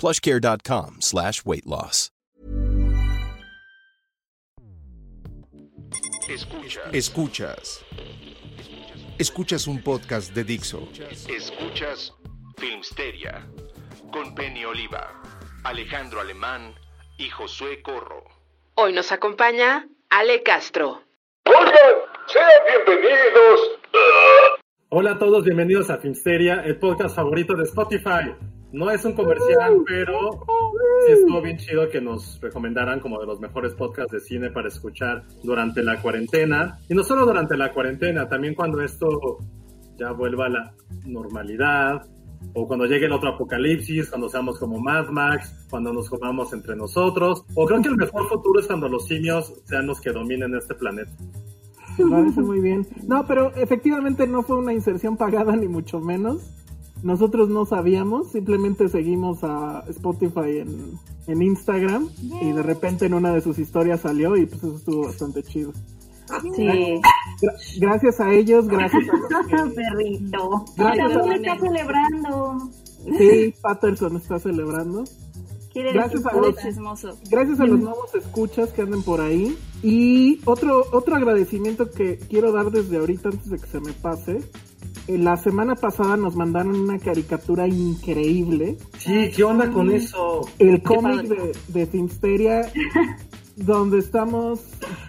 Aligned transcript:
plushcare.com 0.00 0.96
slash 1.00 1.44
weight 1.44 1.66
loss. 1.66 2.10
Escuchas. 6.28 6.94
Escuchas. 6.94 7.84
Escuchas 9.18 9.66
un 9.66 9.82
podcast 9.82 10.32
de 10.32 10.44
Dixo. 10.44 10.88
Escuchas 11.28 12.14
Filmsteria 12.56 13.46
con 14.12 14.34
Penny 14.34 14.64
Oliva, 14.64 15.20
Alejandro 15.64 16.20
Alemán 16.20 16.74
y 17.18 17.28
Josué 17.28 17.82
Corro. 17.82 18.24
Hoy 18.76 18.92
nos 18.92 19.12
acompaña 19.12 19.88
Ale 20.08 20.42
Castro. 20.42 21.02
Oigan, 21.44 21.74
sean 22.26 22.86
bienvenidos. 22.86 23.60
Hola 24.88 25.12
a 25.12 25.18
todos, 25.18 25.44
bienvenidos 25.44 25.90
a 25.90 25.98
Filmsteria, 25.98 26.62
el 26.64 26.78
podcast 26.78 27.14
favorito 27.16 27.54
de 27.54 27.64
Spotify. 27.64 28.34
No 28.72 28.90
es 28.90 29.04
un 29.04 29.14
comercial, 29.14 29.82
pero 29.86 30.46
sí 31.06 31.12
estuvo 31.12 31.42
bien 31.42 31.56
chido 31.56 31.88
que 31.88 32.00
nos 32.00 32.40
recomendaran 32.40 33.00
como 33.00 33.18
de 33.18 33.26
los 33.26 33.40
mejores 33.40 33.74
podcasts 33.74 34.12
de 34.12 34.20
cine 34.20 34.50
para 34.50 34.68
escuchar 34.68 35.24
durante 35.42 35.82
la 35.82 36.00
cuarentena. 36.00 36.78
Y 36.88 36.94
no 36.94 37.02
solo 37.02 37.26
durante 37.26 37.56
la 37.56 37.72
cuarentena, 37.72 38.28
también 38.28 38.54
cuando 38.54 38.80
esto 38.80 39.38
ya 39.98 40.12
vuelva 40.12 40.46
a 40.46 40.48
la 40.50 40.74
normalidad, 41.04 42.06
o 42.54 42.66
cuando 42.66 42.86
llegue 42.86 43.06
el 43.06 43.12
otro 43.12 43.30
apocalipsis, 43.30 44.08
cuando 44.08 44.28
seamos 44.28 44.58
como 44.58 44.80
Mad 44.80 45.08
Max, 45.08 45.66
cuando 45.68 45.92
nos 45.92 46.08
comamos 46.08 46.52
entre 46.52 46.74
nosotros, 46.74 47.44
o 47.54 47.66
creo 47.66 47.82
que 47.82 47.88
el 47.88 47.96
mejor 47.96 48.28
futuro 48.28 48.60
es 48.60 48.66
cuando 48.66 48.88
los 48.88 49.06
simios 49.06 49.52
sean 49.64 49.86
los 49.86 50.00
que 50.00 50.10
dominen 50.10 50.54
este 50.54 50.74
planeta. 50.74 51.12
Me 51.98 52.10
parece 52.10 52.40
muy 52.40 52.60
bien. 52.60 52.86
No, 53.06 53.26
pero 53.26 53.54
efectivamente 53.56 54.26
no 54.26 54.42
fue 54.42 54.56
una 54.56 54.72
inserción 54.72 55.16
pagada 55.16 55.54
ni 55.56 55.68
mucho 55.68 56.00
menos. 56.00 56.50
Nosotros 57.02 57.48
no 57.48 57.64
sabíamos, 57.64 58.30
simplemente 58.32 58.88
seguimos 58.88 59.42
a 59.42 59.84
Spotify 59.88 60.58
en, 60.58 60.92
en 61.26 61.42
Instagram 61.42 62.08
y 62.42 62.52
de 62.52 62.62
repente 62.62 63.06
en 63.06 63.14
una 63.14 63.32
de 63.32 63.40
sus 63.40 63.58
historias 63.58 64.00
salió 64.00 64.36
y 64.36 64.46
pues 64.46 64.62
eso 64.62 64.76
estuvo 64.76 65.04
bastante 65.06 65.42
chido. 65.42 65.72
Sí. 66.54 66.66
Gra- 66.66 67.54
gracias 67.80 68.20
a 68.20 68.32
ellos, 68.32 68.68
gracias 68.68 69.02
a 69.08 69.16
los 69.16 69.46
que- 69.46 69.70
Perrito. 69.74 70.64
Gracias, 70.76 71.26
está 71.34 71.58
celebrando. 71.58 72.70
Sí, 73.18 73.54
Patterson 73.62 74.16
está 74.16 74.38
celebrando. 74.38 75.04
Quiere 75.72 75.92
Gracias 75.92 76.26
a 76.26 76.36
los- 76.36 76.56
chismoso. 76.56 77.16
Gracias 77.30 77.60
a 77.60 77.66
los 77.66 77.80
nuevos 77.80 78.14
escuchas 78.14 78.72
que 78.72 78.82
anden 78.82 79.02
por 79.02 79.20
ahí. 79.20 79.56
Y 79.82 80.40
otro, 80.44 80.84
otro 80.92 81.16
agradecimiento 81.16 81.90
que 81.90 82.18
quiero 82.18 82.52
dar 82.52 82.70
desde 82.70 82.98
ahorita 82.98 83.30
antes 83.30 83.48
de 83.48 83.58
que 83.58 83.66
se 83.66 83.80
me 83.80 83.92
pase. 83.92 84.40
En 85.06 85.24
la 85.24 85.36
semana 85.36 85.74
pasada 85.74 86.16
nos 86.16 86.36
mandaron 86.36 86.76
una 86.76 86.98
caricatura 86.98 87.66
increíble. 87.66 88.76
Sí, 88.98 89.30
¿qué 89.34 89.42
onda 89.44 89.70
con 89.70 89.90
eso? 89.90 90.48
El 90.58 90.82
cómic 90.82 91.22
de, 91.22 91.52
de 91.68 91.86
Finsteria, 91.86 92.70
donde 93.56 93.98
estamos 93.98 94.60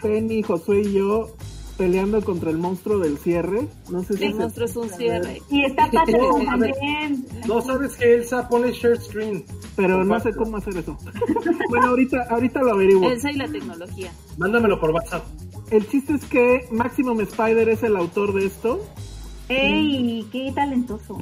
Penny, 0.01 0.43
Josué 0.43 0.81
y 0.81 0.93
yo 0.93 1.35
peleando 1.81 2.23
contra 2.23 2.51
el 2.51 2.59
monstruo 2.59 2.99
del 2.99 3.17
cierre. 3.17 3.67
No 3.89 4.03
sé 4.03 4.15
si 4.15 4.25
El 4.25 4.35
monstruo 4.35 4.67
es 4.67 4.75
un 4.75 4.87
cierre. 4.87 5.41
Y 5.49 5.65
está 5.65 5.89
Patterson 5.91 6.45
también. 6.45 7.25
No 7.47 7.59
sabes 7.59 7.95
que 7.95 8.13
Elsa 8.13 8.47
pone 8.47 8.71
share 8.71 9.01
screen. 9.01 9.43
Pero 9.75 10.03
no 10.03 10.19
sé 10.19 10.31
cómo 10.35 10.57
hacer 10.57 10.77
eso. 10.77 10.95
bueno, 11.69 11.87
ahorita, 11.87 12.27
ahorita 12.29 12.61
lo 12.61 12.73
averiguo. 12.73 13.09
Elsa 13.09 13.31
y 13.31 13.35
la 13.35 13.47
tecnología. 13.47 14.11
Mándamelo 14.37 14.79
por 14.79 14.91
WhatsApp. 14.91 15.23
El 15.71 15.87
chiste 15.87 16.13
es 16.13 16.25
que 16.25 16.67
Maximum 16.69 17.19
Spider 17.21 17.67
es 17.69 17.81
el 17.81 17.95
autor 17.95 18.33
de 18.33 18.45
esto. 18.45 18.79
¡Ey! 19.49 20.25
¡Qué 20.31 20.51
talentoso! 20.53 21.19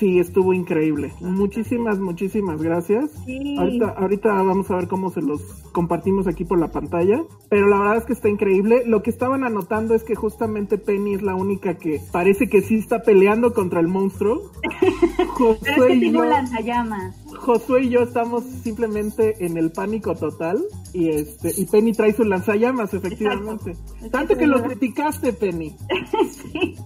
Sí, 0.00 0.18
estuvo 0.18 0.54
increíble. 0.54 1.12
Muchísimas, 1.20 1.98
muchísimas 1.98 2.62
gracias. 2.62 3.10
Sí. 3.26 3.56
Ahorita, 3.58 3.88
ahorita 3.98 4.32
vamos 4.32 4.70
a 4.70 4.76
ver 4.76 4.88
cómo 4.88 5.10
se 5.10 5.20
los 5.20 5.42
compartimos 5.72 6.26
aquí 6.26 6.46
por 6.46 6.58
la 6.58 6.68
pantalla. 6.68 7.22
Pero 7.50 7.68
la 7.68 7.78
verdad 7.78 7.96
es 7.98 8.04
que 8.04 8.14
está 8.14 8.30
increíble. 8.30 8.84
Lo 8.86 9.02
que 9.02 9.10
estaban 9.10 9.44
anotando 9.44 9.94
es 9.94 10.02
que 10.02 10.14
justamente 10.14 10.78
Penny 10.78 11.14
es 11.14 11.22
la 11.22 11.34
única 11.34 11.74
que 11.74 12.00
parece 12.12 12.48
que 12.48 12.62
sí 12.62 12.76
está 12.76 13.02
peleando 13.02 13.52
contra 13.52 13.80
el 13.80 13.88
monstruo. 13.88 14.50
Pero 14.80 15.52
es 15.52 15.58
Josué 15.58 15.88
que 15.88 16.06
y 16.06 16.12
yo, 16.12 16.24
lanzallamas. 16.24 17.16
Josué 17.38 17.82
y 17.82 17.88
yo 17.90 18.00
estamos 18.00 18.44
simplemente 18.44 19.44
en 19.44 19.58
el 19.58 19.70
pánico 19.70 20.14
total. 20.14 20.64
Y 20.94 21.10
este, 21.10 21.52
y 21.56 21.66
Penny 21.66 21.92
trae 21.92 22.14
su 22.14 22.24
lanzallamas, 22.24 22.94
efectivamente. 22.94 23.72
Exacto. 23.72 24.10
Tanto 24.10 24.36
que 24.38 24.46
lo 24.46 24.62
criticaste, 24.62 25.34
Penny. 25.34 25.76
sí. 26.30 26.76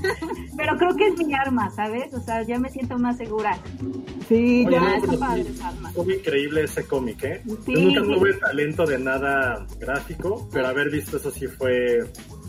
Pero 0.56 0.76
creo 0.76 0.96
que 0.96 1.06
es 1.08 1.26
mi 1.26 1.34
arma, 1.34 1.70
¿sabes? 1.70 2.12
O 2.14 2.20
sea, 2.20 2.42
ya 2.42 2.58
me 2.58 2.70
siento 2.70 2.98
más 2.98 3.16
segura. 3.16 3.58
Sí, 4.28 4.64
Oye, 4.66 4.70
ya. 4.70 4.80
no, 4.80 4.94
está 4.94 5.18
padre 5.18 5.44
sí, 5.44 5.52
esa 5.52 5.68
arma. 5.68 5.88
Estuvo 5.90 6.10
increíble 6.10 6.62
ese 6.64 6.86
cómic, 6.86 7.24
¿eh? 7.24 7.42
Sí, 7.64 7.74
Yo 7.74 7.80
nunca 7.80 8.00
sí. 8.04 8.14
tuve 8.14 8.34
talento 8.34 8.86
de 8.86 8.98
nada 8.98 9.66
gráfico, 9.78 10.48
pero 10.52 10.68
haber 10.68 10.90
visto 10.90 11.16
eso 11.16 11.30
sí 11.30 11.46
fue... 11.46 12.00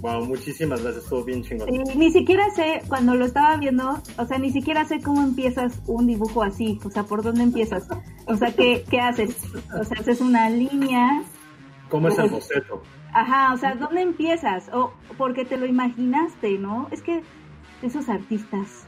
Wow, 0.02 0.26
muchísimas 0.26 0.84
gracias, 0.84 1.04
estuvo 1.06 1.24
bien 1.24 1.42
chingón. 1.42 1.68
Eh, 1.70 1.96
ni 1.96 2.12
siquiera 2.12 2.50
sé, 2.52 2.82
cuando 2.88 3.16
lo 3.16 3.26
estaba 3.26 3.58
viendo, 3.58 4.02
o 4.18 4.26
sea, 4.26 4.38
ni 4.38 4.52
siquiera 4.52 4.86
sé 4.86 5.02
cómo 5.02 5.24
empiezas 5.24 5.82
un 5.88 6.06
dibujo 6.06 6.44
así, 6.44 6.80
o 6.84 6.92
sea, 6.92 7.04
por 7.04 7.24
dónde 7.24 7.44
empiezas. 7.44 7.88
O 8.28 8.36
sea, 8.36 8.54
¿qué, 8.54 8.84
qué 8.90 9.00
haces? 9.00 9.36
O 9.80 9.84
sea, 9.84 9.98
haces 10.00 10.22
una 10.22 10.50
línea, 10.50 11.24
¿Cómo 11.90 12.08
es 12.08 12.18
el 12.18 12.30
boceto? 12.30 12.82
Ajá, 13.16 13.54
o 13.54 13.58
sea, 13.58 13.76
¿dónde 13.76 14.02
empiezas? 14.02 14.70
O 14.74 14.92
porque 15.18 15.46
te 15.46 15.58
lo 15.58 15.66
imaginaste, 15.66 16.58
¿no? 16.58 16.88
Es 16.92 17.02
que 17.02 17.24
esos 17.82 18.10
artistas 18.10 18.86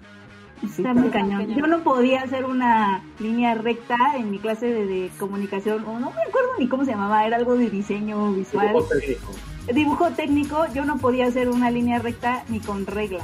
está 0.61 0.93
muy 0.93 1.09
cañón. 1.09 1.47
Yo 1.55 1.65
no 1.65 1.79
podía 1.79 2.21
hacer 2.21 2.45
una 2.45 3.01
línea 3.19 3.55
recta 3.55 3.95
en 4.15 4.29
mi 4.29 4.39
clase 4.39 4.67
de, 4.67 4.85
de 4.85 5.09
comunicación, 5.17 5.85
o 5.85 5.99
no 5.99 6.11
me 6.11 6.21
acuerdo 6.21 6.49
ni 6.59 6.67
cómo 6.67 6.83
se 6.83 6.91
llamaba, 6.91 7.25
era 7.25 7.37
algo 7.37 7.55
de 7.55 7.69
diseño 7.69 8.33
visual. 8.33 8.67
Dibujo 8.67 8.89
técnico. 8.89 9.31
dibujo 9.73 10.11
técnico, 10.11 10.65
yo 10.73 10.83
no 10.83 10.97
podía 10.97 11.27
hacer 11.27 11.49
una 11.49 11.71
línea 11.71 11.99
recta 11.99 12.43
ni 12.49 12.59
con 12.59 12.85
regla. 12.85 13.23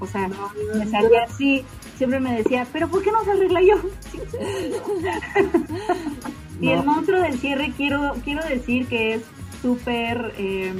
O 0.00 0.06
sea, 0.06 0.28
me 0.74 0.86
salía 0.86 1.24
así. 1.24 1.64
Siempre 1.96 2.20
me 2.20 2.36
decía, 2.36 2.66
¿pero 2.72 2.88
por 2.88 3.02
qué 3.02 3.10
no 3.10 3.24
se 3.24 3.32
arregla 3.32 3.60
yo? 3.60 3.74
y 6.60 6.68
el 6.68 6.84
monstruo 6.84 7.20
del 7.20 7.38
cierre, 7.38 7.72
quiero, 7.76 8.14
quiero 8.24 8.46
decir 8.46 8.86
que 8.86 9.14
es 9.14 9.22
súper. 9.62 10.32
eh, 10.38 10.72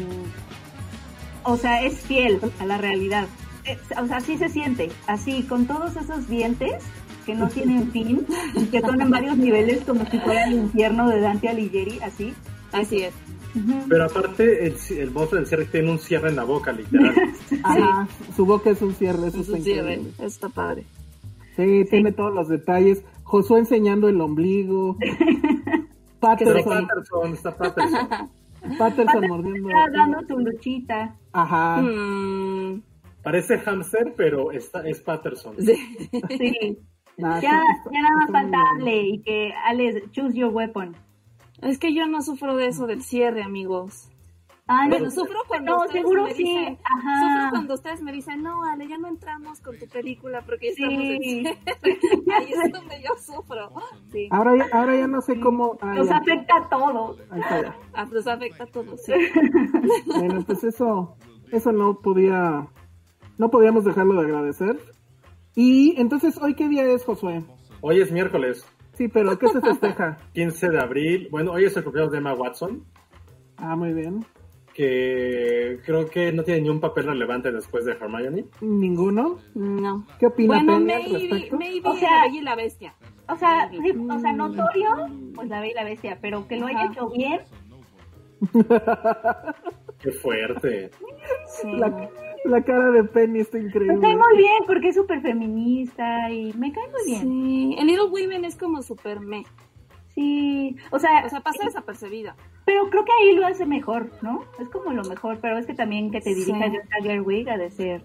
o 1.45 1.57
sea, 1.57 1.83
es 1.83 2.01
fiel 2.01 2.41
a 2.61 2.67
la 2.67 2.79
realidad. 2.79 3.27
Es- 3.65 3.79
o 3.99 4.07
sea, 4.07 4.19
así 4.19 4.37
se 4.39 4.49
siente. 4.49 4.91
Así, 5.07 5.43
con 5.45 5.67
todos 5.67 5.97
esos 5.97 6.29
dientes 6.29 6.73
que 7.27 7.35
no 7.35 7.49
tienen 7.49 7.91
fin, 7.93 8.27
y 8.55 8.65
que 8.67 8.81
son 8.81 9.01
en 9.01 9.11
varios 9.11 9.37
niveles, 9.37 9.83
como 9.85 10.05
si 10.11 10.19
fuera 10.19 10.45
el 10.47 10.55
infierno 10.55 11.09
de 11.09 11.21
Dante 11.21 11.49
Alighieri, 11.49 11.99
así. 12.01 12.33
Así 12.73 12.99
es. 13.03 13.15
Pero 13.89 14.05
aparte, 14.05 14.67
el, 14.67 14.77
el 14.99 15.11
monstruo 15.11 15.41
del 15.41 15.49
cierre 15.49 15.65
tiene 15.65 15.91
un 15.91 15.99
cierre 15.99 16.29
en 16.29 16.37
la 16.37 16.45
boca, 16.45 16.71
literal. 16.73 17.15
Ajá, 17.65 18.07
su 18.37 18.45
boca 18.45 18.71
es 18.71 18.83
un 18.83 18.95
cierre, 18.95 19.29
eso 19.29 19.39
Es 19.41 19.47
está 19.47 19.57
un 19.57 19.63
cierre. 19.65 19.95
increíble. 19.95 20.27
Está 20.27 20.49
padre. 20.51 20.85
Sí, 21.57 21.85
tiene 21.91 22.13
todos 22.13 22.33
los 22.35 22.49
detalles. 22.49 23.03
Josué 23.25 23.61
enseñando 23.61 24.09
el 24.09 24.21
ombligo. 24.21 24.97
Está 26.21 26.31
Patterson, 26.37 26.87
Patterson, 26.89 27.33
está 27.33 27.57
Patterson. 27.57 28.09
Patterson 28.79 29.27
mordiendo. 29.29 29.69
Está 29.69 29.91
dando 29.93 30.21
su 30.27 30.39
luchita. 30.39 31.17
Ajá. 31.33 31.81
Mm, 31.81 32.83
Parece 33.23 33.59
hamster, 33.59 34.15
pero 34.17 34.53
está, 34.53 34.87
es 34.89 35.01
Patterson. 35.01 35.55
sí. 35.59 35.75
Sí. 36.29 36.79
Ya, 37.21 37.41
sí, 37.41 37.91
ya 37.93 38.01
nada 38.03 38.15
más 38.15 38.27
está 38.29 38.43
muy 38.43 38.53
falta 38.53 38.59
bien. 38.77 38.81
Ale 38.89 39.01
y 39.09 39.23
que 39.23 39.53
Ale 39.67 40.05
choose 40.13 40.39
your 40.39 40.55
weapon. 40.55 40.95
Es 41.63 41.79
que 41.79 41.93
yo 41.93 42.07
no 42.07 42.23
sufro 42.23 42.57
de 42.57 42.69
eso 42.69 42.87
del 42.87 43.03
cierre, 43.03 43.43
amigos. 43.43 44.09
Ay, 44.71 44.91
Bueno, 44.91 45.11
sufro 45.11 45.39
cuando 45.49 45.71
no, 45.71 45.77
ustedes 45.79 45.93
seguro 46.03 46.25
me 46.25 46.35
sí. 46.35 46.45
dicen, 46.45 46.79
Ajá. 46.85 47.21
sufro 47.21 47.51
cuando 47.51 47.75
ustedes 47.75 48.03
me 48.03 48.13
dicen, 48.13 48.43
no, 48.43 48.65
Ale, 48.65 48.87
ya 48.87 48.99
no 48.99 49.09
entramos 49.09 49.61
con 49.61 49.79
tu 49.79 49.87
película 49.89 50.43
porque 50.43 50.69
ya 50.69 50.75
Sí. 50.77 50.83
estamos 50.85 51.01
en 51.09 51.23
cierre". 51.23 51.59
Ahí 52.37 52.53
es 52.53 52.73
donde 52.73 53.03
yo 53.03 53.11
sufro. 53.19 53.73
Sí. 54.13 54.29
Ahora 54.31 54.57
ya, 54.57 54.67
ahora 54.79 54.97
ya 54.97 55.07
no 55.07 55.21
sé 55.23 55.41
cómo. 55.41 55.79
ah, 55.81 55.95
Nos 55.95 56.09
ya. 56.09 56.19
afecta 56.19 56.57
a 56.59 56.69
todos. 56.69 57.19
Ah, 57.95 58.05
Nos 58.13 58.27
afecta 58.27 58.65
a 58.65 58.67
todos, 58.67 59.03
sí. 59.03 59.13
Bueno, 60.07 60.43
pues 60.47 60.63
eso, 60.65 61.17
eso 61.51 61.73
no 61.73 61.99
podía, 62.01 62.67
no 63.39 63.51
podíamos 63.51 63.85
dejarlo 63.87 64.21
de 64.21 64.27
agradecer. 64.27 64.79
Y 65.55 65.99
entonces, 66.01 66.39
¿hoy 66.43 66.55
qué 66.55 66.69
día 66.69 66.85
es, 66.85 67.05
Josué? 67.05 67.43
Hoy 67.81 68.01
es 68.01 68.13
miércoles, 68.13 68.67
Sí, 68.93 69.09
pero 69.09 69.39
¿qué 69.39 69.49
se 69.49 69.61
festeja? 69.61 70.19
15 70.35 70.69
de 70.71 70.79
abril. 70.81 71.29
Bueno, 71.31 71.53
hoy 71.53 71.65
es 71.65 71.77
el 71.77 71.85
cumpleaños 71.85 72.13
de 72.13 72.19
Emma 72.19 72.35
Watson, 72.35 72.85
Ah, 73.57 73.75
muy 73.75 73.93
bien. 73.95 74.25
Que 74.79 75.81
creo 75.85 76.09
que 76.09 76.31
no 76.33 76.45
tiene 76.45 76.61
ni 76.61 76.69
un 76.69 76.79
papel 76.79 77.07
relevante 77.07 77.51
después 77.51 77.85
de 77.85 77.93
Hermione. 77.93 78.45
¿Ninguno? 78.61 79.39
No. 79.55 80.07
¿Qué 80.21 80.27
opina 80.27 80.55
Bueno, 80.63 80.75
Penny 80.79 80.93
al 80.93 81.03
maybe, 81.03 81.19
respecto? 81.19 81.57
maybe 81.59 81.89
O 81.89 81.97
sea- 81.97 82.11
La 82.11 82.23
Bella 82.27 82.39
y 82.39 82.43
la 82.43 82.55
Bestia. 82.55 82.95
O 83.29 83.37
sea, 83.37 83.69
sí, 83.71 83.91
o 84.09 84.19
sea, 84.21 84.33
notorio, 84.33 84.89
pues 85.35 85.49
la 85.49 85.61
ve 85.61 85.71
y 85.71 85.75
la 85.75 85.85
bestia, 85.85 86.17
pero 86.23 86.47
que 86.49 86.57
lo 86.57 86.67
haya 86.67 86.87
hecho 86.87 87.11
bien, 87.11 87.41
Qué 90.01 90.13
fuerte. 90.13 90.91
Sí. 91.61 91.73
La, 91.73 92.09
la 92.45 92.63
cara 92.63 92.91
de 92.93 93.03
Penny 93.05 93.41
está 93.41 93.59
me 93.59 93.65
increíble. 93.65 93.99
cae 94.01 94.17
muy 94.17 94.37
bien 94.37 94.63
porque 94.67 94.89
es 94.89 94.95
súper 94.95 95.21
feminista 95.21 96.31
y 96.31 96.53
me 96.55 96.71
cae 96.73 96.89
muy 96.89 97.05
bien. 97.05 97.21
Sí, 97.23 97.77
el 97.79 97.87
Little 97.89 98.05
Women 98.11 98.45
es 98.45 98.57
como 98.57 98.81
super 98.83 99.19
me. 99.21 99.45
Sí, 100.15 100.77
o 100.93 100.99
sea, 101.01 101.25
O 101.27 101.29
sea, 101.29 101.41
pasa 101.41 101.65
desapercibida. 101.65 102.37
Pero 102.69 102.91
creo 102.91 103.03
que 103.03 103.13
ahí 103.13 103.35
lo 103.35 103.47
hace 103.47 103.65
mejor, 103.65 104.11
¿no? 104.21 104.45
Es 104.61 104.69
como 104.69 104.93
lo 104.93 105.03
mejor, 105.05 105.39
pero 105.41 105.57
es 105.57 105.65
que 105.65 105.73
también 105.73 106.11
que 106.11 106.21
te 106.21 106.35
dirija 106.35 106.65
Sí. 106.67 106.71
Greta 106.71 106.97
Gerwig 107.03 107.49
ha 107.49 107.57
de 107.57 107.71
ser 107.71 108.03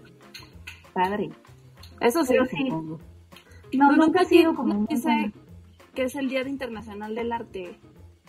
padre. 0.94 1.28
Eso 2.00 2.22
sí. 2.24 2.32
Pero 2.32 2.46
sí, 2.46 2.56
Supongo. 2.70 2.98
no, 3.74 3.90
No, 3.92 3.96
nunca 4.06 4.22
ha 4.22 4.24
sido 4.24 4.54
como 4.54 4.72
no 4.72 4.86
dice 4.88 5.32
que 5.94 6.04
es 6.04 6.14
el 6.16 6.30
Día 6.30 6.48
Internacional 6.48 7.14
del 7.14 7.30
Arte. 7.32 7.76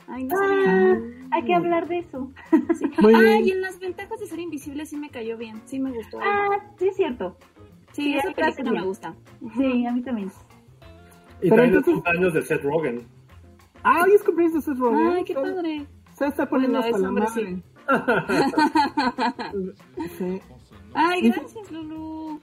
Ay, 0.08 0.26
no 0.26 0.36
Ah, 0.38 0.98
hay 1.32 1.44
que 1.46 1.54
hablar 1.54 1.88
de 1.88 2.00
eso. 2.00 2.30
Ay, 3.16 3.48
y 3.48 3.52
en 3.52 3.62
las 3.62 3.80
ventajas 3.80 4.20
de 4.20 4.28
ser 4.28 4.40
invisible 4.40 4.86
sí 4.86 4.98
me 4.98 5.10
cayó 5.10 5.38
bien. 5.38 5.62
Sí 5.64 5.80
me 5.80 5.92
gustó. 5.94 6.20
Ah, 6.22 6.50
sí 6.78 6.90
es 6.90 6.98
cierto. 6.98 7.38
sí, 7.94 8.04
sí, 8.04 8.18
esa 8.18 8.32
película 8.34 8.72
me 8.72 8.84
gusta. 8.86 9.16
Sí, 9.58 9.86
a 9.86 9.92
mí 9.94 10.02
también. 10.02 10.30
Y 11.42 11.50
Pero 11.50 11.56
también 11.56 11.76
los 11.76 11.84
cumpleaños 11.86 12.34
de 12.34 12.42
Seth 12.42 12.64
Rogen. 12.64 13.08
Ah, 13.84 14.02
hoy 14.04 14.12
es 14.16 14.22
cumpleaños 14.24 14.56
de 14.56 14.62
Seth 14.62 14.78
Rogen. 14.78 15.08
Ay, 15.08 15.24
qué 15.24 15.34
padre. 15.34 15.86
Se 16.16 16.28
está 16.28 16.48
poniendo 16.48 16.80
Bueno, 16.80 16.96
hasta 16.96 17.08
la 17.08 17.12
madre. 17.12 17.62
Sí, 20.18 20.42
Ay, 20.94 21.30
gracias, 21.30 21.72
Lulu. 21.72 22.40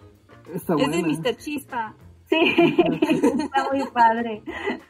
está 0.52 0.74
Es 0.76 0.90
de 0.90 1.02
Mr. 1.02 1.36
Chispa. 1.36 1.94
Sí, 2.26 2.38
está 3.38 3.68
muy 3.72 3.84
padre. 3.92 4.42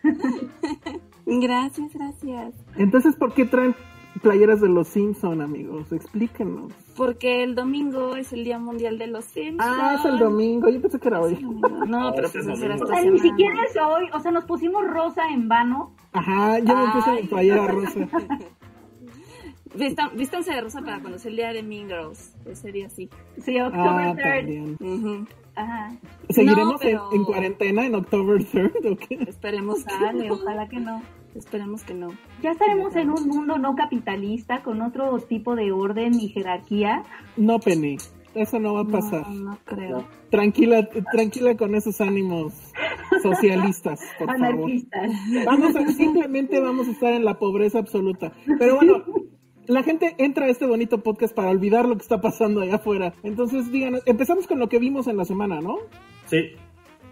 Gracias, 1.24 1.92
gracias. 1.94 2.54
Entonces, 2.76 3.14
¿por 3.16 3.32
qué 3.32 3.44
traen 3.46 3.74
playeras 4.22 4.60
de 4.60 4.68
los 4.68 4.88
Simpson, 4.88 5.40
amigos? 5.40 5.90
Explíquenos. 5.92 6.72
Porque 6.96 7.44
el 7.44 7.54
domingo 7.54 8.16
es 8.16 8.32
el 8.32 8.42
Día 8.44 8.58
Mundial 8.58 8.98
de 8.98 9.06
los 9.06 9.24
Simpsons. 9.26 9.72
Ah, 9.80 9.94
es 9.98 10.04
el 10.04 10.18
domingo. 10.18 10.68
Yo 10.68 10.80
pensé 10.82 10.98
que 10.98 11.08
era 11.08 11.20
hoy. 11.20 11.38
No, 11.40 11.98
Ah, 12.08 12.12
pero 12.14 12.26
ese 12.26 12.40
pues. 12.42 12.82
O 12.82 12.86
sea, 12.86 13.02
ni 13.02 13.18
siquiera 13.20 13.62
es 13.62 13.76
hoy, 13.76 14.08
o 14.12 14.18
sea, 14.20 14.32
nos 14.32 14.44
pusimos 14.44 14.84
rosa 14.88 15.22
en 15.30 15.48
vano. 15.48 15.94
Ajá, 16.12 16.58
yo 16.58 16.76
me 16.76 16.92
puse 16.92 17.12
mi 17.22 17.28
playera 17.28 17.66
rosa. 17.68 18.00
Vista- 19.74 20.10
vístanse 20.14 20.52
de 20.52 20.60
rosa 20.60 20.80
para 20.82 21.00
cuando 21.00 21.18
sea 21.18 21.30
el 21.30 21.36
día 21.36 21.52
de 21.52 21.62
Mean 21.62 21.86
Girls. 21.88 22.34
Ese 22.46 22.72
día 22.72 22.88
sí. 22.88 23.08
Sí, 23.42 23.58
October 23.60 24.08
Ah, 24.08 24.14
3rd. 24.14 24.36
también. 24.38 24.76
Ujú. 24.80 25.26
Ajá. 25.54 25.92
¿Seguiremos 26.30 26.72
No, 26.72 26.78
pero- 26.78 27.08
en, 27.12 27.18
en 27.18 27.24
cuarentena 27.24 27.86
en 27.86 27.94
October 27.94 28.38
3rd 28.44 28.92
o 28.92 28.96
qué? 28.96 29.14
Esperemos 29.28 29.84
que 29.84 29.94
Dale, 30.04 30.28
no. 30.28 30.34
ojalá 30.34 30.68
que 30.68 30.80
no. 30.80 31.02
Esperemos 31.34 31.82
que 31.84 31.94
no. 31.94 32.10
Ya 32.42 32.50
estaremos 32.52 32.94
en 32.96 33.08
un 33.10 33.26
mundo 33.28 33.56
no 33.58 33.74
capitalista 33.74 34.62
con 34.62 34.82
otro 34.82 35.18
tipo 35.20 35.56
de 35.56 35.72
orden 35.72 36.14
y 36.20 36.28
jerarquía. 36.28 37.04
No, 37.38 37.58
Penny. 37.58 37.96
Eso 38.34 38.58
no 38.58 38.74
va 38.74 38.80
a 38.80 38.84
pasar. 38.86 39.28
No, 39.28 39.50
no 39.52 39.58
creo. 39.64 40.04
Tranquila, 40.30 40.88
tranquila 41.12 41.54
con 41.56 41.74
esos 41.74 42.00
ánimos 42.00 42.54
socialistas, 43.22 44.00
por 44.18 44.26
favor. 44.28 44.46
Anarquistas. 44.46 45.10
Vamos 45.44 45.76
a, 45.76 45.86
simplemente 45.88 46.60
vamos 46.60 46.88
a 46.88 46.90
estar 46.92 47.12
en 47.12 47.24
la 47.24 47.38
pobreza 47.38 47.78
absoluta. 47.78 48.32
Pero 48.58 48.76
bueno, 48.76 49.04
la 49.72 49.82
gente 49.82 50.14
entra 50.18 50.46
a 50.46 50.48
este 50.48 50.66
bonito 50.66 51.02
podcast 51.02 51.34
para 51.34 51.50
olvidar 51.50 51.86
lo 51.88 51.96
que 51.96 52.02
está 52.02 52.20
pasando 52.20 52.60
allá 52.60 52.76
afuera. 52.76 53.12
Entonces, 53.22 53.70
díganos, 53.72 54.02
empezamos 54.06 54.46
con 54.46 54.58
lo 54.58 54.68
que 54.68 54.78
vimos 54.78 55.06
en 55.08 55.16
la 55.16 55.24
semana, 55.24 55.60
¿no? 55.60 55.78
Sí. 56.26 56.52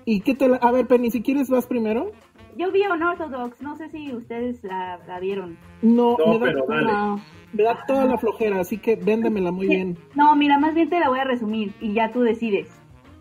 ¿Y 0.05 0.21
qué 0.21 0.35
te 0.35 0.49
la- 0.49 0.57
A 0.57 0.71
ver, 0.73 0.87
Penny, 0.87 1.11
si 1.11 1.23
quieres 1.23 1.49
vas 1.51 1.67
primero. 1.67 2.13
Yo 2.57 2.73
vi 2.73 2.83
Unorthodox, 2.87 3.61
no 3.63 3.77
sé 3.77 3.91
si 3.91 4.13
ustedes 4.13 4.63
la, 4.65 4.99
la 5.07 5.21
vieron. 5.21 5.57
No, 5.83 6.17
No, 6.19 6.39
me, 6.39 6.47
da, 6.47 6.53
pero 6.53 6.67
dale. 6.69 6.93
No. 6.93 7.21
me 7.53 7.63
da 7.63 7.85
toda 7.87 8.05
la 8.07 8.19
flojera, 8.19 8.61
así 8.61 8.79
que 8.79 8.97
véndemela 8.97 9.53
muy 9.53 9.69
bien. 9.69 9.97
No, 10.15 10.35
mira, 10.37 10.59
más 10.59 10.75
bien 10.75 10.89
te 10.91 10.99
la 10.99 11.09
voy 11.09 11.21
a 11.21 11.25
resumir 11.25 11.73
y 11.81 11.93
ya 11.95 12.11
tú 12.13 12.21
decides. 12.23 12.69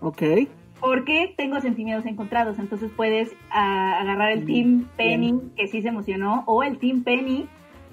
Ok. 0.02 0.24
Porque 0.80 1.34
tengo 1.38 1.60
sentimientos 1.60 2.06
encontrados, 2.06 2.58
entonces 2.58 2.90
puedes 2.96 3.32
ah, 3.52 4.00
agarrar 4.00 4.32
el 4.32 4.46
Team 4.46 4.88
Penny, 4.98 5.40
que 5.58 5.68
sí 5.68 5.82
se 5.82 5.90
emocionó, 5.90 6.44
o 6.48 6.64
el 6.64 6.80
Team 6.80 7.04
Penny, 7.04 7.48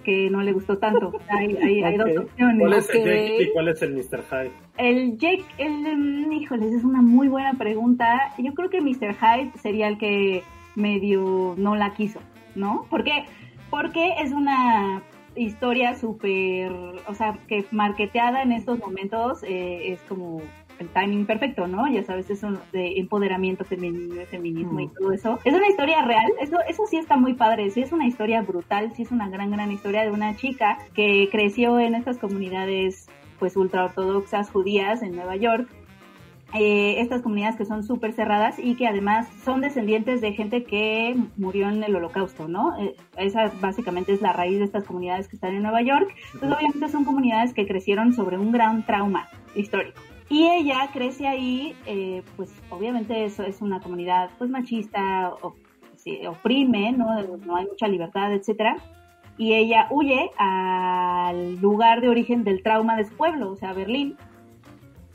que 0.06 0.30
no 0.30 0.40
le 0.40 0.52
gustó 0.52 0.78
tanto. 0.78 1.12
Hay, 1.28 1.56
hay, 1.56 1.82
hay 1.82 1.96
dos 1.96 2.16
opciones. 2.16 2.60
¿Cuál 2.60 2.72
es 2.74 2.90
el. 2.90 3.04
Jake 3.04 3.42
y 3.42 3.52
cuál 3.52 3.68
es 3.68 3.82
el 3.82 3.94
Mr. 3.94 4.22
Hyde? 4.30 4.52
El 4.78 5.18
Jake, 5.18 5.44
el, 5.58 5.96
mm, 5.96 6.32
híjoles, 6.32 6.72
es 6.72 6.84
una 6.84 7.02
muy 7.02 7.26
buena 7.26 7.54
pregunta. 7.54 8.32
Yo 8.38 8.54
creo 8.54 8.70
que 8.70 8.80
Mr. 8.80 9.16
Hyde 9.16 9.50
sería 9.60 9.88
el 9.88 9.98
que 9.98 10.44
medio 10.76 11.54
no 11.58 11.74
la 11.74 11.92
quiso, 11.94 12.20
¿no? 12.54 12.86
¿Por 12.88 13.02
qué? 13.02 13.24
Porque 13.68 14.14
es 14.22 14.30
una 14.30 15.02
historia 15.34 15.96
súper, 15.96 16.70
o 17.08 17.14
sea, 17.14 17.36
que 17.48 17.64
marketeada 17.72 18.42
en 18.42 18.52
estos 18.52 18.78
momentos 18.78 19.42
eh, 19.42 19.92
es 19.92 20.00
como 20.02 20.40
el 20.78 20.88
timing 20.88 21.26
perfecto, 21.26 21.66
¿no? 21.66 21.86
Ya 21.88 22.02
sabes, 22.04 22.28
eso 22.30 22.48
de 22.72 22.98
empoderamiento 22.98 23.64
femenino, 23.64 24.22
feminismo 24.30 24.80
y 24.80 24.86
Mm. 24.86 24.92
todo 24.98 25.12
eso. 25.12 25.38
Es 25.44 25.54
una 25.54 25.68
historia 25.68 26.02
real, 26.02 26.30
eso, 26.40 26.58
eso 26.68 26.82
sí 26.86 26.96
está 26.96 27.16
muy 27.16 27.34
padre, 27.34 27.70
sí 27.70 27.80
es 27.80 27.92
una 27.92 28.06
historia 28.06 28.42
brutal, 28.42 28.92
sí 28.94 29.02
es 29.02 29.10
una 29.10 29.28
gran, 29.28 29.50
gran 29.50 29.70
historia 29.72 30.02
de 30.02 30.10
una 30.10 30.36
chica 30.36 30.78
que 30.94 31.28
creció 31.30 31.78
en 31.80 31.94
estas 31.94 32.18
comunidades 32.18 33.08
pues 33.38 33.56
ultraortodoxas 33.56 34.50
judías 34.50 35.02
en 35.02 35.14
Nueva 35.14 35.36
York. 35.36 35.68
Eh, 36.54 37.00
estas 37.00 37.22
comunidades 37.22 37.56
que 37.56 37.64
son 37.64 37.82
súper 37.82 38.12
cerradas 38.12 38.58
y 38.58 38.76
que 38.76 38.86
además 38.86 39.28
son 39.44 39.60
descendientes 39.60 40.20
de 40.20 40.32
gente 40.32 40.62
que 40.64 41.16
murió 41.36 41.68
en 41.68 41.82
el 41.82 41.94
holocausto, 41.96 42.46
¿no? 42.48 42.78
Eh, 42.78 42.94
esa 43.18 43.50
básicamente 43.60 44.12
es 44.12 44.22
la 44.22 44.32
raíz 44.32 44.58
de 44.58 44.64
estas 44.64 44.84
comunidades 44.84 45.26
que 45.28 45.36
están 45.36 45.54
en 45.54 45.62
Nueva 45.62 45.82
York. 45.82 46.14
Entonces 46.34 46.56
obviamente 46.56 46.88
son 46.88 47.04
comunidades 47.04 47.52
que 47.52 47.66
crecieron 47.66 48.12
sobre 48.14 48.38
un 48.38 48.52
gran 48.52 48.86
trauma 48.86 49.28
histórico. 49.54 50.00
Y 50.28 50.44
ella 50.44 50.90
crece 50.92 51.26
ahí, 51.26 51.76
eh, 51.86 52.22
pues 52.36 52.52
obviamente 52.70 53.24
eso 53.24 53.44
es 53.44 53.62
una 53.62 53.80
comunidad 53.80 54.30
pues 54.38 54.50
machista, 54.50 55.32
o, 55.40 55.54
sí, 55.96 56.26
oprime, 56.26 56.92
¿no? 56.92 57.06
No 57.38 57.56
hay 57.56 57.66
mucha 57.66 57.86
libertad, 57.86 58.32
etcétera. 58.32 58.76
Y 59.38 59.54
ella 59.54 59.86
huye 59.90 60.30
al 60.38 61.56
lugar 61.56 62.00
de 62.00 62.08
origen 62.08 62.42
del 62.42 62.62
trauma 62.62 62.96
de 62.96 63.04
su 63.04 63.14
pueblo, 63.14 63.52
o 63.52 63.56
sea, 63.56 63.72
Berlín, 63.72 64.16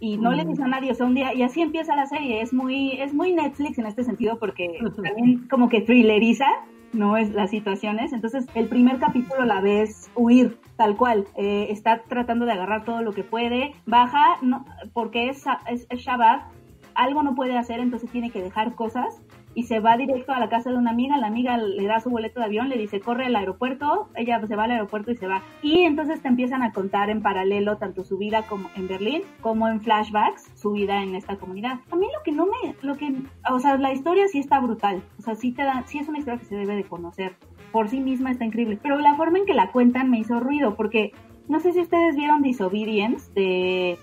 y 0.01 0.17
no 0.17 0.31
le 0.31 0.45
dice 0.45 0.63
a 0.63 0.67
nadie, 0.67 0.91
o 0.91 0.95
sea, 0.95 1.05
un 1.05 1.13
día, 1.13 1.33
y 1.33 1.43
así 1.43 1.61
empieza 1.61 1.95
la 1.95 2.07
serie, 2.07 2.41
es 2.41 2.53
muy, 2.53 2.93
es 2.99 3.13
muy 3.13 3.33
Netflix 3.33 3.77
en 3.77 3.85
este 3.85 4.03
sentido 4.03 4.39
porque 4.39 4.79
también 5.03 5.47
como 5.47 5.69
que 5.69 5.81
thrilleriza, 5.81 6.47
no 6.91 7.17
es 7.17 7.29
las 7.31 7.51
situaciones, 7.51 8.11
entonces 8.11 8.45
el 8.55 8.67
primer 8.67 8.97
capítulo 8.97 9.45
la 9.45 9.61
ves 9.61 10.09
huir, 10.15 10.57
tal 10.81 10.97
cual, 10.97 11.27
eh, 11.35 11.67
está 11.69 12.01
tratando 12.09 12.47
de 12.47 12.53
agarrar 12.53 12.85
todo 12.85 13.03
lo 13.03 13.11
que 13.11 13.23
puede, 13.23 13.75
baja, 13.85 14.37
no, 14.41 14.65
porque 14.93 15.29
es, 15.29 15.45
es, 15.69 15.85
es 15.91 15.99
Shabbat, 15.99 16.41
algo 16.95 17.21
no 17.21 17.35
puede 17.35 17.55
hacer, 17.55 17.79
entonces 17.79 18.09
tiene 18.09 18.31
que 18.31 18.41
dejar 18.41 18.73
cosas 18.73 19.21
y 19.53 19.63
se 19.63 19.79
va 19.79 19.95
directo 19.95 20.31
a 20.31 20.39
la 20.39 20.49
casa 20.49 20.71
de 20.71 20.77
una 20.77 20.89
amiga, 20.89 21.17
la 21.17 21.27
amiga 21.27 21.57
le 21.57 21.85
da 21.85 21.99
su 21.99 22.09
boleto 22.09 22.39
de 22.39 22.47
avión, 22.47 22.69
le 22.69 22.77
dice 22.77 22.99
corre 22.99 23.25
al 23.25 23.35
aeropuerto, 23.35 24.09
ella 24.15 24.41
se 24.47 24.55
va 24.55 24.63
al 24.63 24.71
aeropuerto 24.71 25.11
y 25.11 25.17
se 25.17 25.27
va. 25.27 25.43
Y 25.61 25.81
entonces 25.81 26.21
te 26.21 26.29
empiezan 26.29 26.63
a 26.63 26.71
contar 26.71 27.11
en 27.11 27.21
paralelo 27.21 27.77
tanto 27.77 28.03
su 28.03 28.17
vida 28.17 28.43
como 28.47 28.69
en 28.75 28.87
Berlín, 28.87 29.21
como 29.41 29.67
en 29.67 29.81
flashbacks, 29.81 30.51
su 30.55 30.71
vida 30.71 31.03
en 31.03 31.15
esta 31.15 31.35
comunidad. 31.35 31.79
A 31.91 31.95
mí 31.95 32.07
lo 32.11 32.23
que 32.23 32.31
no 32.31 32.47
me, 32.47 32.75
lo 32.81 32.95
que, 32.95 33.13
o 33.49 33.59
sea, 33.59 33.77
la 33.77 33.93
historia 33.93 34.27
sí 34.27 34.39
está 34.39 34.59
brutal, 34.59 35.03
o 35.19 35.21
sea, 35.21 35.35
sí 35.35 35.51
te 35.51 35.63
da, 35.63 35.83
sí 35.85 35.99
es 35.99 36.07
una 36.07 36.17
historia 36.17 36.39
que 36.39 36.45
se 36.45 36.55
debe 36.55 36.75
de 36.75 36.85
conocer, 36.85 37.35
por 37.71 37.89
sí 37.89 37.99
misma 37.99 38.31
está 38.31 38.45
increíble, 38.45 38.77
pero 38.81 38.97
la 38.99 39.15
forma 39.15 39.39
en 39.39 39.45
que 39.45 39.53
la 39.53 39.71
cuentan 39.71 40.09
me 40.09 40.19
hizo 40.19 40.39
ruido, 40.39 40.75
porque 40.75 41.11
no 41.47 41.59
sé 41.59 41.73
si 41.73 41.79
ustedes 41.81 42.15
vieron 42.15 42.41
Disobedience 42.41 43.31
de 43.33 43.97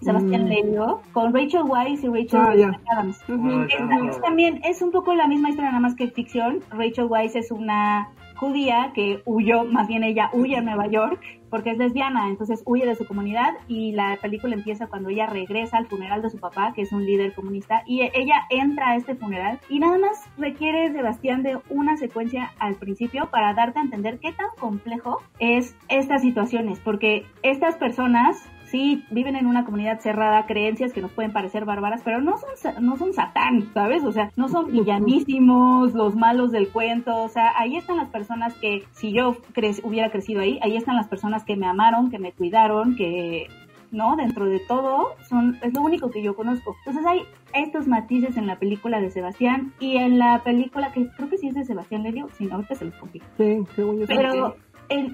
Sebastián 0.00 0.44
Mm. 0.44 0.48
Lelio, 0.48 1.00
con 1.12 1.32
Rachel 1.32 1.62
Weisz 1.64 2.02
y 2.02 2.08
Rachel 2.08 2.58
ya. 2.58 2.80
Adams. 2.90 3.20
Ah, 3.28 3.66
es 4.08 4.20
también 4.20 4.60
es 4.64 4.82
un 4.82 4.90
poco 4.90 5.14
la 5.14 5.28
misma 5.28 5.50
historia, 5.50 5.70
nada 5.70 5.80
más 5.80 5.94
que 5.94 6.08
ficción. 6.08 6.60
Rachel 6.70 7.06
Weisz 7.08 7.36
es 7.36 7.50
una 7.50 8.10
judía 8.36 8.90
que 8.94 9.22
huyó, 9.24 9.64
más 9.64 9.86
bien 9.86 10.02
ella 10.02 10.30
huye 10.32 10.56
a 10.56 10.60
Nueva 10.60 10.88
York 10.88 11.20
porque 11.52 11.72
es 11.72 11.76
lesbiana, 11.76 12.30
entonces 12.30 12.62
huye 12.64 12.86
de 12.86 12.94
su 12.94 13.04
comunidad 13.04 13.50
y 13.68 13.92
la 13.92 14.16
película 14.22 14.54
empieza 14.54 14.86
cuando 14.86 15.10
ella 15.10 15.26
regresa 15.26 15.76
al 15.76 15.86
funeral 15.86 16.22
de 16.22 16.30
su 16.30 16.38
papá, 16.38 16.72
que 16.74 16.80
es 16.80 16.92
un 16.92 17.04
líder 17.04 17.34
comunista, 17.34 17.82
y 17.86 18.00
ella 18.00 18.46
entra 18.48 18.92
a 18.92 18.96
este 18.96 19.14
funeral 19.14 19.60
y 19.68 19.78
nada 19.78 19.98
más 19.98 20.24
requiere 20.38 20.90
Sebastián 20.92 21.42
de 21.42 21.58
una 21.68 21.98
secuencia 21.98 22.52
al 22.58 22.76
principio 22.76 23.28
para 23.30 23.52
darte 23.52 23.80
a 23.80 23.82
entender 23.82 24.18
qué 24.18 24.32
tan 24.32 24.48
complejo 24.58 25.20
es 25.40 25.76
estas 25.90 26.22
situaciones, 26.22 26.80
porque 26.80 27.26
estas 27.42 27.76
personas 27.76 28.48
sí 28.72 29.04
viven 29.10 29.36
en 29.36 29.46
una 29.46 29.64
comunidad 29.64 30.00
cerrada, 30.00 30.46
creencias 30.46 30.92
que 30.92 31.00
nos 31.02 31.12
pueden 31.12 31.32
parecer 31.32 31.64
bárbaras, 31.64 32.00
pero 32.04 32.20
no 32.20 32.34
son, 32.38 32.84
no 32.84 32.96
son 32.96 33.12
satán, 33.12 33.70
¿sabes? 33.72 34.02
O 34.02 34.10
sea, 34.10 34.32
no 34.34 34.48
son 34.48 34.72
villanísimos, 34.72 35.92
los 35.94 36.16
malos 36.16 36.50
del 36.50 36.68
cuento, 36.68 37.22
o 37.22 37.28
sea, 37.28 37.52
ahí 37.56 37.76
están 37.76 37.98
las 37.98 38.08
personas 38.08 38.54
que, 38.54 38.84
si 38.92 39.12
yo 39.12 39.36
cre- 39.54 39.80
hubiera 39.84 40.10
crecido 40.10 40.40
ahí, 40.40 40.58
ahí 40.62 40.76
están 40.76 40.96
las 40.96 41.08
personas 41.08 41.44
que 41.44 41.54
me 41.56 41.66
amaron, 41.66 42.10
que 42.10 42.18
me 42.18 42.32
cuidaron, 42.32 42.96
que, 42.96 43.46
¿no? 43.90 44.16
Dentro 44.16 44.46
de 44.46 44.58
todo, 44.60 45.10
son, 45.28 45.58
es 45.62 45.74
lo 45.74 45.82
único 45.82 46.10
que 46.10 46.22
yo 46.22 46.34
conozco. 46.34 46.74
Entonces 46.86 47.04
hay 47.06 47.22
estos 47.52 47.86
matices 47.86 48.36
en 48.38 48.46
la 48.46 48.58
película 48.58 49.00
de 49.00 49.10
Sebastián 49.10 49.72
y 49.80 49.98
en 49.98 50.18
la 50.18 50.42
película 50.42 50.92
que 50.92 51.08
creo 51.16 51.28
que 51.28 51.36
sí 51.36 51.48
es 51.48 51.54
de 51.54 51.64
Sebastián 51.64 52.02
Lelio, 52.02 52.28
si 52.38 52.46
no, 52.46 52.54
ahorita 52.54 52.74
se 52.74 52.86
los 52.86 52.94
confío. 52.94 53.22
Sí, 53.36 53.58
yo 53.76 53.92
sí. 53.92 54.04
Pero, 54.08 54.56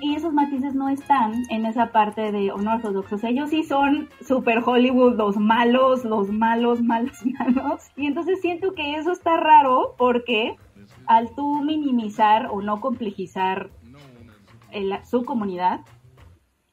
y 0.00 0.14
esos 0.14 0.32
matices 0.32 0.74
no 0.74 0.88
están 0.88 1.32
en 1.50 1.66
esa 1.66 1.92
parte 1.92 2.32
de 2.32 2.52
unortodoxos. 2.52 3.22
Ellos 3.24 3.50
sí 3.50 3.62
son 3.62 4.08
super 4.20 4.62
Hollywood, 4.64 5.16
los 5.16 5.36
malos, 5.36 6.04
los 6.04 6.30
malos, 6.30 6.82
malos, 6.82 7.18
malos. 7.38 7.82
Y 7.96 8.06
entonces 8.06 8.40
siento 8.40 8.74
que 8.74 8.96
eso 8.96 9.12
está 9.12 9.36
raro 9.36 9.94
porque 9.98 10.56
al 11.06 11.34
tú 11.34 11.62
minimizar 11.62 12.48
o 12.50 12.60
no 12.62 12.80
complejizar 12.80 13.70
el- 14.70 14.98
su 15.04 15.24
comunidad, 15.24 15.80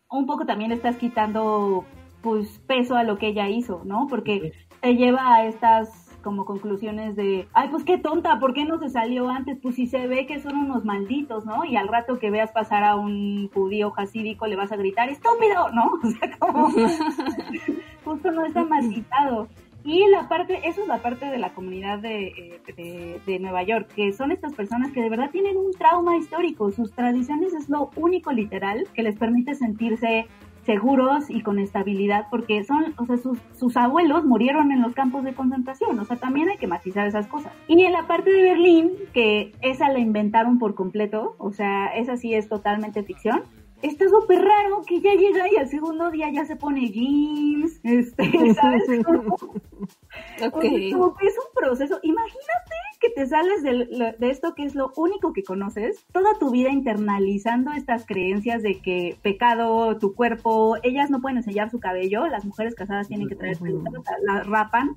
un 0.10 0.26
poco 0.26 0.46
también 0.46 0.72
estás 0.72 0.98
quitando 0.98 1.86
pues 2.22 2.60
peso 2.68 2.96
a 2.96 3.04
lo 3.04 3.18
que 3.18 3.28
ella 3.28 3.50
hizo, 3.50 3.82
¿no? 3.86 4.08
Porque 4.08 4.52
te 4.82 4.96
lleva 4.96 5.36
a 5.36 5.46
estas 5.46 6.05
como 6.25 6.44
conclusiones 6.44 7.15
de, 7.15 7.48
ay, 7.53 7.70
pues 7.70 7.84
qué 7.84 8.00
tonta, 8.00 8.39
¿por 8.39 8.55
qué 8.55 8.65
no 8.65 8.79
se 8.79 8.89
salió 8.89 9.29
antes? 9.29 9.60
Pues 9.62 9.75
si 9.75 9.86
se 9.86 10.08
ve 10.08 10.25
que 10.25 10.41
son 10.41 10.58
unos 10.58 10.84
malditos, 10.84 11.46
¿no? 11.46 11.63
Y 11.65 11.75
al 11.75 11.88
rato 11.88 12.17
que 12.17 12.32
veas 12.32 12.51
pasar 12.51 12.84
a 12.84 12.96
un 12.96 13.48
judío 13.53 13.94
hasídico 13.96 14.48
le 14.48 14.55
vas 14.55 14.72
a 14.72 14.75
gritar, 14.75 15.08
estúpido, 15.08 15.70
¿no? 15.72 15.91
O 16.03 16.10
sea, 16.10 16.38
como 16.39 16.70
justo 18.03 18.32
no 18.32 18.44
está 18.44 18.65
malditado. 18.65 19.48
Y 19.84 20.08
la 20.08 20.27
parte, 20.27 20.67
eso 20.67 20.82
es 20.82 20.88
la 20.88 20.98
parte 20.98 21.27
de 21.27 21.38
la 21.38 21.53
comunidad 21.53 22.00
de, 22.00 22.27
eh, 22.27 22.62
de, 22.75 23.22
de 23.24 23.39
Nueva 23.39 23.62
York, 23.62 23.88
que 23.96 24.12
son 24.12 24.32
estas 24.32 24.53
personas 24.53 24.91
que 24.91 25.03
de 25.03 25.10
verdad 25.10 25.29
tienen 25.29 25.58
un 25.58 25.74
trauma 25.74 26.17
histórico. 26.17 26.72
Sus 26.72 26.91
tradiciones 26.91 27.53
es 27.53 27.70
lo 27.70 27.91
único 27.96 28.32
literal 28.32 28.88
que 28.96 29.03
les 29.03 29.15
permite 29.15 29.53
sentirse 29.53 30.25
seguros 30.66 31.30
y 31.30 31.42
con 31.42 31.60
estabilidad, 31.60 32.28
porque 32.30 32.64
son, 32.64 32.94
o 32.98 33.06
sea, 33.06 33.18
sus, 33.18 33.40
sus 33.58 33.78
abuelos 33.78 34.26
murieron 34.26 34.72
en 34.72 34.82
los 34.82 34.94
campos 34.94 35.24
de 35.24 35.34
concentración, 35.34 36.00
o 36.00 36.06
sea, 36.06 36.18
también 36.18 36.50
hay 36.50 36.58
que 36.58 36.68
matizar 36.68 37.08
esas 37.08 37.28
cosas. 37.28 37.54
Y 37.68 37.82
en 37.84 37.94
la 37.94 38.08
parte 38.08 38.32
de 38.32 38.42
Berlín, 38.42 38.92
que 39.14 39.54
esa 39.62 39.90
la 39.90 40.00
inventaron 40.00 40.58
por 40.60 40.76
completo, 40.76 41.36
o 41.38 41.52
sea, 41.52 41.88
esa 41.88 42.18
sí 42.18 42.34
es 42.34 42.50
totalmente 42.50 43.04
ficción, 43.04 43.44
está 43.88 44.08
súper 44.10 44.42
raro 44.44 44.82
que 44.88 45.00
ya 45.01 45.13
llega 45.13 45.51
y 45.51 45.56
al 45.58 45.68
segundo 45.68 46.12
día 46.12 46.30
ya 46.32 46.46
se 46.46 46.56
pone 46.56 46.89
jeans, 46.89 47.80
este, 47.84 48.24
¿sabes? 48.56 48.84
Como- 49.06 49.36
Ok. 49.36 50.56
o 50.56 50.62
sea, 50.62 50.72
como 50.94 51.15
que 51.15 51.27
es 51.27 51.36
un 51.38 51.54
proceso. 51.54 52.00
Imagínate 52.01 52.75
que 53.00 53.10
te 53.10 53.25
sales 53.27 53.62
del- 53.63 54.15
de 54.18 54.30
esto 54.30 54.54
que 54.56 54.63
es 54.63 54.74
lo 54.75 54.92
único 54.96 55.34
que 55.34 55.44
conoces, 55.44 56.06
toda 56.12 56.38
tu 56.39 56.51
vida 56.51 56.70
internalizando 56.72 57.72
estas 57.74 58.06
creencias 58.06 58.63
de 58.63 58.80
que 58.82 59.18
pecado, 59.22 59.98
tu 59.98 60.13
cuerpo, 60.15 60.77
ellas 60.84 61.10
no 61.10 61.22
pueden 61.22 61.38
enseñar 61.38 61.70
su 61.70 61.80
cabello, 61.80 62.27
las 62.27 62.46
mujeres 62.46 62.75
casadas 62.75 63.08
tienen 63.08 63.27
que 63.27 63.36
traer 63.36 63.58
sea, 63.58 64.18
la 64.24 64.44
rapan 64.44 64.96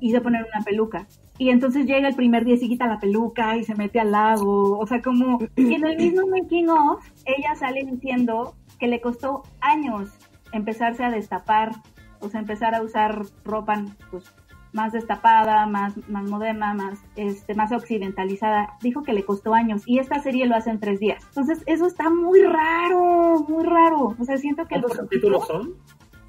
y 0.00 0.10
se 0.10 0.20
ponen 0.20 0.44
una 0.52 0.64
peluca. 0.64 1.06
Y 1.38 1.50
entonces 1.50 1.86
llega 1.86 2.08
el 2.08 2.16
primer 2.16 2.44
día 2.44 2.54
y 2.54 2.58
se 2.58 2.68
quita 2.68 2.86
la 2.86 2.98
peluca 2.98 3.56
y 3.56 3.64
se 3.64 3.74
mete 3.74 4.00
al 4.00 4.10
lago. 4.10 4.78
O 4.78 4.86
sea, 4.86 5.00
como. 5.00 5.38
Y 5.56 5.74
en 5.74 5.86
el 5.86 5.96
mismo 5.96 6.26
making 6.26 6.68
of, 6.68 7.04
ella 7.24 7.54
sale 7.54 7.84
diciendo 7.84 8.54
que 8.78 8.88
le 8.88 9.00
costó 9.00 9.42
años 9.60 10.10
empezarse 10.52 11.04
a 11.04 11.10
destapar, 11.10 11.72
o 12.20 12.28
sea, 12.28 12.40
empezar 12.40 12.74
a 12.74 12.82
usar 12.82 13.22
ropa 13.44 13.84
pues, 14.10 14.32
más 14.72 14.92
destapada, 14.92 15.66
más, 15.66 15.94
más 16.08 16.28
moderna, 16.28 16.74
más, 16.74 16.98
este, 17.16 17.54
más 17.54 17.72
occidentalizada. 17.72 18.76
Dijo 18.82 19.02
que 19.02 19.12
le 19.12 19.24
costó 19.24 19.54
años 19.54 19.82
y 19.86 19.98
esta 19.98 20.20
serie 20.20 20.46
lo 20.46 20.56
hace 20.56 20.70
en 20.70 20.80
tres 20.80 21.00
días. 21.00 21.24
Entonces, 21.28 21.62
eso 21.66 21.86
está 21.86 22.10
muy 22.10 22.42
raro, 22.42 23.44
muy 23.48 23.64
raro. 23.64 24.16
O 24.18 24.24
sea, 24.24 24.38
siento 24.38 24.62
que 24.64 24.80
¿Cuántos 24.80 24.96
capítulos 24.96 25.46
son? 25.46 25.74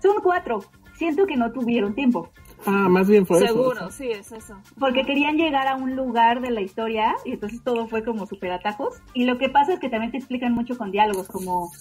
son 0.02 0.16
cuatro. 0.22 0.60
Siento 0.94 1.26
que 1.26 1.38
no 1.38 1.52
tuvieron 1.52 1.96
tiempo. 1.96 2.30
Ah, 2.66 2.90
más 2.90 3.08
bien 3.08 3.26
fue 3.26 3.38
eso. 3.38 3.48
Seguro, 3.48 3.92
sí, 3.92 4.12
es 4.12 4.32
eso. 4.32 4.56
Porque 4.78 5.04
querían 5.04 5.38
llegar 5.38 5.68
a 5.68 5.76
un 5.76 5.96
lugar 5.96 6.42
de 6.42 6.52
la 6.52 6.62
historia 6.62 7.16
y 7.26 7.32
entonces 7.34 7.64
todo 7.64 7.88
fue 7.88 8.04
como 8.04 8.26
super 8.26 8.52
atajos. 8.52 9.02
Y 9.14 9.26
lo 9.26 9.38
que 9.38 9.50
pasa 9.50 9.74
es 9.74 9.80
que 9.80 9.90
también 9.90 10.12
te 10.12 10.18
explican 10.18 10.54
mucho 10.54 10.78
con 10.78 10.92
diálogos, 10.92 11.28
como, 11.28 11.72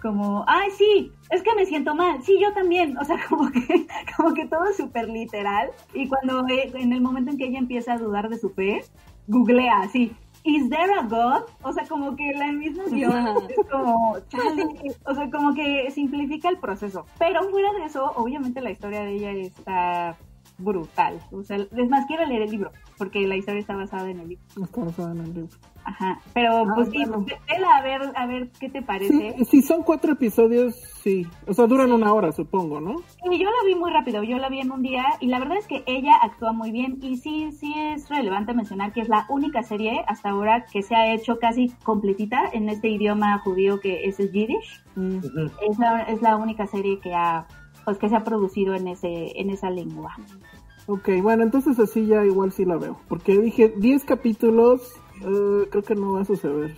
como, 0.00 0.44
ay, 0.46 0.70
sí, 0.70 1.12
es 1.30 1.42
que 1.42 1.54
me 1.54 1.66
siento 1.66 1.94
mal, 1.94 2.22
sí, 2.22 2.38
yo 2.40 2.52
también. 2.54 2.96
O 2.98 3.04
sea, 3.04 3.16
como 3.28 3.50
que, 3.50 3.86
como 4.16 4.34
que 4.34 4.46
todo 4.46 4.64
es 4.70 4.76
súper 4.76 5.08
literal. 5.08 5.70
Y 5.92 6.08
cuando, 6.08 6.46
eh, 6.48 6.70
en 6.74 6.92
el 6.92 7.00
momento 7.00 7.30
en 7.30 7.38
que 7.38 7.46
ella 7.46 7.58
empieza 7.58 7.94
a 7.94 7.98
dudar 7.98 8.28
de 8.28 8.38
su 8.38 8.50
fe, 8.50 8.82
googlea 9.26 9.80
así. 9.80 10.12
¿Is 10.48 10.70
there 10.70 10.94
a 10.98 11.02
God? 11.02 11.42
O 11.62 11.72
sea, 11.74 11.86
como 11.86 12.16
que 12.16 12.32
la 12.32 12.50
misma 12.52 12.84
guion 12.90 13.36
es 13.50 13.68
como, 13.70 14.12
o 14.12 15.14
sea, 15.14 15.30
como 15.30 15.54
que 15.54 15.90
simplifica 15.90 16.48
el 16.48 16.56
proceso. 16.56 17.04
Pero 17.18 17.42
fuera 17.50 17.70
de 17.74 17.84
eso, 17.84 18.12
obviamente 18.16 18.62
la 18.62 18.70
historia 18.70 19.02
de 19.02 19.12
ella 19.12 19.32
está 19.32 20.16
brutal. 20.58 21.20
O 21.32 21.42
sea, 21.42 21.56
es 21.56 21.88
más, 21.88 22.06
quiero 22.06 22.26
leer 22.26 22.42
el 22.42 22.50
libro, 22.50 22.72
porque 22.96 23.26
la 23.26 23.36
historia 23.36 23.60
está 23.60 23.76
basada 23.76 24.10
en 24.10 24.20
el 24.20 24.28
libro. 24.28 24.44
Está 24.62 24.84
basada 24.84 25.12
en 25.12 25.20
el 25.20 25.34
libro. 25.34 25.48
Ajá, 25.84 26.20
pero 26.34 26.64
Ah, 26.68 26.72
pues 26.74 26.90
sí, 26.90 26.98
bueno. 26.98 27.24
vela 27.48 27.68
a 27.76 27.82
ver, 27.82 28.02
a 28.14 28.26
ver 28.26 28.50
qué 28.60 28.68
te 28.68 28.82
parece. 28.82 29.36
Sí, 29.38 29.44
si 29.46 29.62
son 29.62 29.82
cuatro 29.82 30.12
episodios, 30.12 30.74
sí. 31.02 31.26
O 31.46 31.54
sea, 31.54 31.66
duran 31.66 31.92
una 31.92 32.12
hora, 32.12 32.30
supongo, 32.32 32.78
¿no? 32.78 32.96
Y 33.30 33.38
yo 33.38 33.46
la 33.46 33.66
vi 33.66 33.74
muy 33.74 33.90
rápido, 33.90 34.22
yo 34.22 34.36
la 34.36 34.50
vi 34.50 34.60
en 34.60 34.70
un 34.70 34.82
día 34.82 35.04
y 35.20 35.28
la 35.28 35.38
verdad 35.38 35.56
es 35.56 35.66
que 35.66 35.84
ella 35.86 36.16
actúa 36.20 36.52
muy 36.52 36.72
bien 36.72 36.98
y 37.00 37.16
sí, 37.16 37.52
sí 37.52 37.72
es 37.74 38.06
relevante 38.10 38.52
mencionar 38.52 38.92
que 38.92 39.00
es 39.00 39.08
la 39.08 39.24
única 39.30 39.62
serie 39.62 40.04
hasta 40.08 40.28
ahora 40.30 40.66
que 40.70 40.82
se 40.82 40.94
ha 40.94 41.14
hecho 41.14 41.38
casi 41.38 41.70
completita 41.84 42.42
en 42.52 42.68
este 42.68 42.88
idioma 42.88 43.38
judío 43.38 43.80
que 43.80 44.04
es 44.04 44.20
el 44.20 44.30
Yiddish. 44.30 44.82
Mm. 44.96 45.18
Es 45.70 45.78
la, 45.78 46.02
es 46.02 46.20
la 46.20 46.36
única 46.36 46.66
serie 46.66 47.00
que 47.00 47.14
ha, 47.14 47.46
pues 47.86 47.96
que 47.96 48.10
se 48.10 48.16
ha 48.16 48.24
producido 48.24 48.74
en 48.74 48.88
ese, 48.88 49.40
en 49.40 49.48
esa 49.48 49.70
lengua. 49.70 50.14
Ok, 50.90 51.10
bueno, 51.22 51.42
entonces 51.42 51.78
así 51.78 52.06
ya 52.06 52.24
igual 52.24 52.50
sí 52.50 52.64
la 52.64 52.76
veo. 52.78 52.98
Porque 53.08 53.38
dije 53.38 53.74
10 53.76 54.04
capítulos, 54.04 54.94
eh, 55.20 55.68
creo 55.70 55.82
que 55.82 55.94
no 55.94 56.14
va 56.14 56.22
a 56.22 56.24
suceder. 56.24 56.74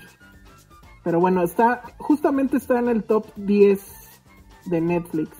Pero 1.04 1.20
bueno, 1.20 1.42
está, 1.44 1.82
justamente 1.98 2.56
está 2.56 2.80
en 2.80 2.88
el 2.88 3.04
top 3.04 3.26
10 3.36 3.80
de 4.66 4.80
Netflix. 4.80 5.38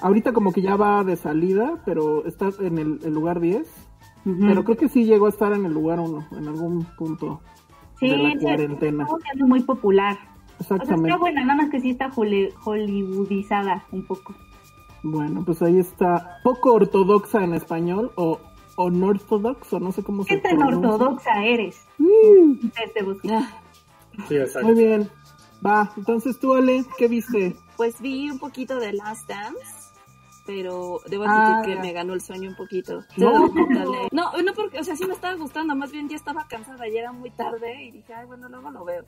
Ahorita 0.00 0.32
como 0.32 0.52
que 0.52 0.60
ya 0.60 0.74
va 0.74 1.04
de 1.04 1.14
salida, 1.16 1.80
pero 1.86 2.26
está 2.26 2.50
en 2.60 2.78
el, 2.78 2.98
el 3.04 3.14
lugar 3.14 3.38
10. 3.38 3.64
Pero 4.24 4.64
creo 4.64 4.76
que 4.76 4.88
sí 4.88 5.04
llegó 5.04 5.26
a 5.26 5.28
estar 5.28 5.52
en 5.52 5.64
el 5.64 5.72
lugar 5.72 6.00
1, 6.00 6.28
en 6.38 6.48
algún 6.48 6.84
punto 6.98 7.42
Sí, 8.00 8.08
de 8.08 8.16
la 8.16 8.30
sí, 8.32 8.38
cuarentena. 8.38 9.06
siendo 9.22 9.46
muy 9.46 9.62
popular. 9.62 10.16
O 10.58 10.64
sea, 10.64 10.78
Exactamente. 10.78 11.10
está 11.10 11.20
buena, 11.20 11.44
nada 11.44 11.62
más 11.62 11.70
que 11.70 11.78
sí 11.80 11.90
está 11.90 12.10
hollywoodizada 12.10 13.84
un 13.92 14.04
poco. 14.06 14.34
Bueno, 15.04 15.44
pues 15.44 15.60
ahí 15.62 15.78
está. 15.78 16.38
Poco 16.42 16.72
ortodoxa 16.72 17.44
en 17.44 17.54
español 17.54 18.10
o 18.16 18.40
unorthodox 18.76 19.72
o 19.74 19.78
no 19.80 19.92
sé 19.92 20.02
cómo 20.02 20.24
se 20.24 20.30
¿Qué 20.36 20.40
tan 20.40 20.56
pronuncia. 20.56 20.88
ortodoxa 20.90 21.44
eres? 21.44 21.76
Mm, 21.98 22.54
Este 22.82 23.02
busque. 23.02 23.28
Sí, 24.28 24.36
exacto. 24.36 24.68
Muy 24.68 24.76
bien. 24.82 25.10
Va, 25.64 25.92
entonces 25.96 26.38
tú, 26.40 26.54
Ale, 26.54 26.84
¿qué 26.98 27.08
viste? 27.08 27.54
Pues 27.76 28.00
vi 28.00 28.30
un 28.30 28.38
poquito 28.38 28.78
de 28.78 28.92
Last 28.94 29.28
Dance, 29.28 29.92
pero 30.46 31.00
debo 31.08 31.24
Ah, 31.26 31.58
admitir 31.58 31.70
que 31.70 31.76
ya. 31.76 31.82
me 31.82 31.92
ganó 31.92 32.14
el 32.14 32.20
sueño 32.20 32.48
un 32.50 32.56
poquito. 32.56 33.00
No. 33.16 33.48
No, 34.12 34.32
no, 34.42 34.52
porque, 34.54 34.78
o 34.80 34.84
sea, 34.84 34.96
sí 34.96 35.06
me 35.06 35.12
estaba 35.14 35.34
gustando, 35.36 35.74
más 35.76 35.92
bien 35.92 36.08
ya 36.08 36.16
estaba 36.16 36.46
cansada, 36.48 36.88
ya 36.88 37.00
era 37.00 37.12
muy 37.12 37.30
tarde 37.30 37.84
y 37.84 37.90
dije, 37.92 38.14
ay, 38.14 38.26
bueno, 38.26 38.48
luego 38.48 38.70
lo 38.70 38.84
veo. 38.84 39.04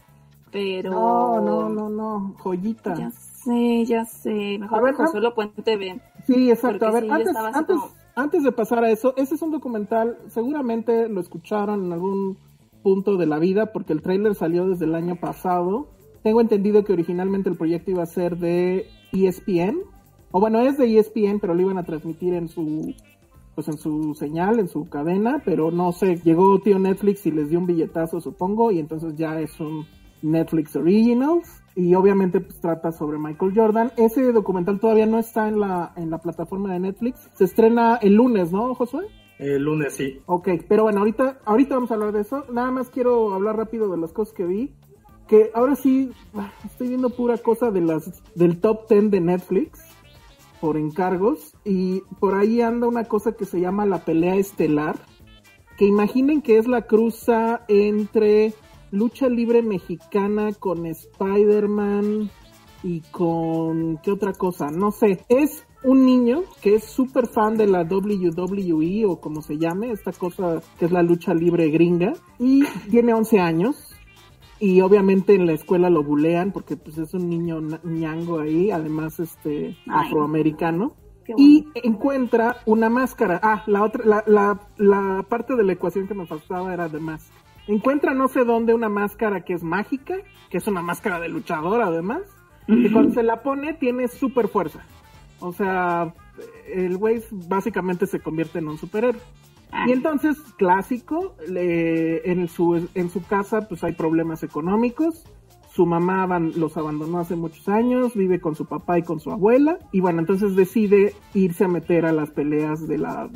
Pero... 0.52 0.90
No, 0.90 1.40
no, 1.40 1.68
no, 1.68 1.88
no, 1.88 2.34
joyita. 2.38 2.94
Ya 2.94 3.10
sé, 3.46 3.84
ya 3.86 4.04
sé. 4.04 4.58
Mejor 4.58 4.82
ver, 4.82 4.94
Consuelo 4.94 5.34
Puente 5.34 5.76
ven. 5.76 6.02
Sí, 6.26 6.50
exacto. 6.50 6.86
A 6.86 6.90
ver, 6.90 7.04
sí, 7.04 7.10
antes, 7.10 7.36
antes, 7.36 7.76
como- 7.76 7.90
antes 8.14 8.42
de 8.42 8.52
pasar 8.52 8.84
a 8.84 8.90
eso, 8.90 9.14
ese 9.16 9.34
es 9.36 9.42
un 9.42 9.50
documental, 9.50 10.18
seguramente 10.28 11.08
lo 11.08 11.20
escucharon 11.20 11.84
en 11.86 11.92
algún 11.92 12.38
punto 12.82 13.16
de 13.16 13.26
la 13.26 13.38
vida, 13.38 13.72
porque 13.72 13.92
el 13.92 14.02
tráiler 14.02 14.34
salió 14.34 14.66
desde 14.68 14.84
el 14.84 14.94
año 14.94 15.16
pasado. 15.16 15.88
Tengo 16.22 16.40
entendido 16.40 16.84
que 16.84 16.92
originalmente 16.92 17.48
el 17.48 17.56
proyecto 17.56 17.90
iba 17.90 18.02
a 18.02 18.06
ser 18.06 18.36
de 18.38 18.86
ESPN, 19.12 19.78
o 20.32 20.40
bueno, 20.40 20.60
es 20.60 20.76
de 20.78 20.98
ESPN, 20.98 21.38
pero 21.40 21.54
lo 21.54 21.62
iban 21.62 21.78
a 21.78 21.84
transmitir 21.84 22.34
en 22.34 22.48
su 22.48 22.94
pues 23.54 23.68
en 23.68 23.78
su 23.78 24.14
señal, 24.14 24.58
en 24.58 24.68
su 24.68 24.86
cadena, 24.90 25.40
pero 25.42 25.70
no 25.70 25.90
sé, 25.92 26.16
llegó 26.22 26.58
tío 26.58 26.78
Netflix 26.78 27.24
y 27.24 27.30
les 27.30 27.48
dio 27.48 27.58
un 27.58 27.64
billetazo, 27.66 28.20
supongo, 28.20 28.70
y 28.70 28.78
entonces 28.78 29.16
ya 29.16 29.40
es 29.40 29.58
un 29.60 29.86
Netflix 30.20 30.76
Originals 30.76 31.62
y 31.76 31.95
obviamente 31.95 32.40
pues 32.40 32.59
trata 32.59 32.90
sobre 32.90 33.18
Michael 33.18 33.52
Jordan. 33.54 33.92
Ese 33.99 34.33
documental 34.33 34.80
todavía 34.80 35.06
no 35.06 35.18
está 35.18 35.47
en 35.47 35.61
la 35.61 35.92
en 35.97 36.11
la 36.11 36.18
plataforma 36.18 36.73
de 36.73 36.80
Netflix. 36.80 37.28
Se 37.35 37.45
estrena 37.45 37.97
el 37.97 38.14
lunes, 38.14 38.50
¿no, 38.50 38.75
Josué? 38.75 39.04
El 39.38 39.62
lunes 39.62 39.92
sí. 39.92 40.21
Ok, 40.25 40.49
pero 40.66 40.85
bueno, 40.85 41.00
ahorita 41.00 41.38
ahorita 41.45 41.75
vamos 41.75 41.90
a 41.90 41.95
hablar 41.95 42.12
de 42.12 42.23
eso. 42.23 42.45
Nada 42.50 42.71
más 42.71 42.88
quiero 42.88 43.35
hablar 43.35 43.56
rápido 43.56 43.90
de 43.90 43.99
las 43.99 44.12
cosas 44.12 44.35
que 44.35 44.47
vi. 44.47 44.75
Que 45.28 45.50
ahora 45.54 45.75
sí 45.76 46.12
ah, 46.35 46.50
estoy 46.64 46.88
viendo 46.88 47.11
pura 47.11 47.37
cosa 47.37 47.71
de 47.71 47.83
las 47.83 48.23
del 48.35 48.59
top 48.61 48.88
10 48.88 49.11
de 49.11 49.21
Netflix 49.21 49.80
por 50.61 50.78
encargos 50.78 51.54
y 51.64 52.00
por 52.18 52.35
ahí 52.35 52.62
anda 52.62 52.88
una 52.88 53.04
cosa 53.04 53.33
que 53.33 53.45
se 53.45 53.61
llama 53.61 53.85
la 53.85 54.04
pelea 54.04 54.37
estelar, 54.37 54.97
que 55.76 55.85
imaginen 55.85 56.40
que 56.40 56.56
es 56.56 56.66
la 56.66 56.83
cruza 56.83 57.64
entre 57.68 58.54
lucha 58.90 59.28
libre 59.28 59.62
mexicana 59.62 60.52
con 60.52 60.87
Spider-Man 60.87 62.31
y 62.83 63.00
con 63.11 63.99
qué 63.99 64.12
otra 64.12 64.33
cosa, 64.33 64.71
no 64.71 64.90
sé, 64.90 65.25
es 65.28 65.66
un 65.83 66.05
niño 66.05 66.43
que 66.61 66.75
es 66.75 66.85
súper 66.85 67.26
fan 67.26 67.57
de 67.57 67.66
la 67.66 67.83
WWE 67.83 69.07
o 69.07 69.21
como 69.21 69.43
se 69.43 69.59
llame, 69.59 69.90
esta 69.93 70.12
cosa 70.12 70.61
que 70.78 70.87
es 70.87 70.93
la 70.93 71.02
lucha 71.02 71.35
libre 71.35 71.71
gringa 71.71 72.12
y 72.38 72.64
tiene 72.90 73.14
11 73.14 73.40
años 73.40 73.97
y 74.59 74.81
obviamente 74.81 75.35
en 75.35 75.47
la 75.47 75.52
escuela 75.52 75.90
lo 75.90 76.02
bulean 76.02 76.52
porque 76.52 76.76
pues 76.76 76.99
es 76.99 77.12
un 77.14 77.28
niño 77.28 77.61
ñango 77.85 78.40
ahí, 78.40 78.71
además 78.71 79.21
este 79.21 79.76
afroamericano. 79.88 80.95
Y 81.37 81.66
encuentra 81.75 82.59
una 82.66 82.88
máscara. 82.88 83.40
Ah, 83.43 83.64
la 83.66 83.83
otra, 83.83 84.05
la, 84.05 84.23
la, 84.28 84.61
la 84.76 85.25
parte 85.28 85.57
de 85.57 85.64
la 85.64 85.73
ecuación 85.73 86.07
que 86.07 86.14
me 86.14 86.25
faltaba 86.25 86.73
era 86.73 86.88
de 86.88 87.00
más. 87.00 87.33
Encuentra 87.68 88.14
no 88.14 88.28
sé 88.28 88.44
dónde 88.44 88.75
una 88.75 88.88
máscara 88.88 89.44
que 89.44 89.52
es 89.52 89.62
mágica, 89.62 90.16
que 90.50 90.58
es 90.58 90.66
una 90.66 90.82
máscara 90.82 91.18
de 91.20 91.28
luchador 91.28 91.82
además, 91.82 92.23
y 92.68 92.90
cuando 92.90 93.14
se 93.14 93.23
la 93.23 93.42
pone 93.42 93.75
tiene 93.75 94.08
super 94.08 94.49
fuerza. 94.49 94.85
O 95.40 95.52
sea, 95.52 96.14
el 96.73 96.96
güey 96.96 97.23
básicamente 97.30 98.06
se 98.06 98.20
convierte 98.20 98.58
en 98.58 98.68
un 98.68 98.78
superhéroe. 98.78 99.20
Y 99.87 99.92
entonces, 99.92 100.38
clásico, 100.56 101.37
en, 101.49 102.49
su, 102.49 102.88
en 102.94 103.11
su 103.11 103.23
casa 103.25 103.68
pues 103.68 103.85
hay 103.85 103.92
problemas 103.92 104.42
económicos. 104.42 105.25
Su 105.70 105.85
mamá 105.85 106.38
los 106.38 106.76
abandonó 106.76 107.18
hace 107.18 107.37
muchos 107.37 107.68
años, 107.68 108.14
vive 108.14 108.40
con 108.40 108.54
su 108.54 108.64
papá 108.64 108.99
y 108.99 109.02
con 109.02 109.20
su 109.20 109.30
abuela. 109.30 109.78
Y 109.92 110.00
bueno, 110.00 110.20
entonces 110.20 110.56
decide 110.56 111.14
irse 111.35 111.64
a 111.64 111.68
meter 111.68 112.06
a 112.06 112.12
las 112.12 112.30
peleas 112.30 112.88
de 112.88 112.96
la 112.96 113.28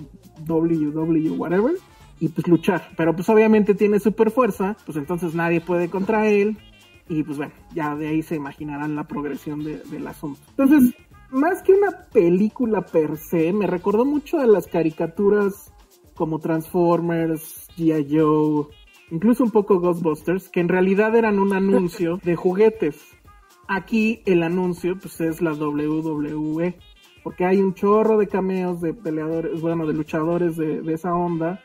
WW, 0.46 1.34
whatever, 1.36 1.74
y 2.20 2.28
pues 2.28 2.46
luchar. 2.46 2.90
Pero 2.96 3.14
pues 3.14 3.28
obviamente 3.28 3.74
tiene 3.74 3.98
super 3.98 4.30
fuerza, 4.30 4.76
pues 4.84 4.96
entonces 4.96 5.34
nadie 5.34 5.60
puede 5.60 5.88
contra 5.88 6.28
él. 6.28 6.58
Y 7.08 7.24
pues 7.24 7.38
bueno, 7.38 7.52
ya 7.74 7.96
de 7.96 8.06
ahí 8.08 8.22
se 8.22 8.36
imaginarán 8.36 8.94
la 8.94 9.04
progresión 9.04 9.64
del 9.64 10.06
asunto. 10.06 10.40
Entonces, 10.50 10.94
más 11.30 11.62
que 11.62 11.72
una 11.72 11.90
película 12.12 12.82
per 12.82 13.16
se, 13.16 13.52
me 13.52 13.66
recordó 13.66 14.04
mucho 14.04 14.38
a 14.38 14.46
las 14.46 14.68
caricaturas 14.68 15.72
como 16.14 16.38
Transformers, 16.38 17.68
G.I. 17.76 18.06
Joe, 18.16 18.66
incluso 19.10 19.42
un 19.42 19.50
poco 19.50 19.80
Ghostbusters, 19.80 20.48
que 20.50 20.60
en 20.60 20.68
realidad 20.68 21.16
eran 21.16 21.40
un 21.40 21.52
anuncio 21.52 22.20
de 22.22 22.36
juguetes. 22.36 23.00
Aquí 23.66 24.22
el 24.26 24.42
anuncio 24.42 24.96
pues 24.98 25.20
es 25.20 25.40
la 25.40 25.52
WWE, 25.52 26.76
porque 27.24 27.44
hay 27.44 27.60
un 27.60 27.74
chorro 27.74 28.18
de 28.18 28.28
cameos 28.28 28.80
de 28.80 28.94
peleadores, 28.94 29.60
bueno, 29.60 29.86
de 29.86 29.94
luchadores 29.94 30.56
de, 30.56 30.82
de 30.82 30.94
esa 30.94 31.14
onda, 31.14 31.60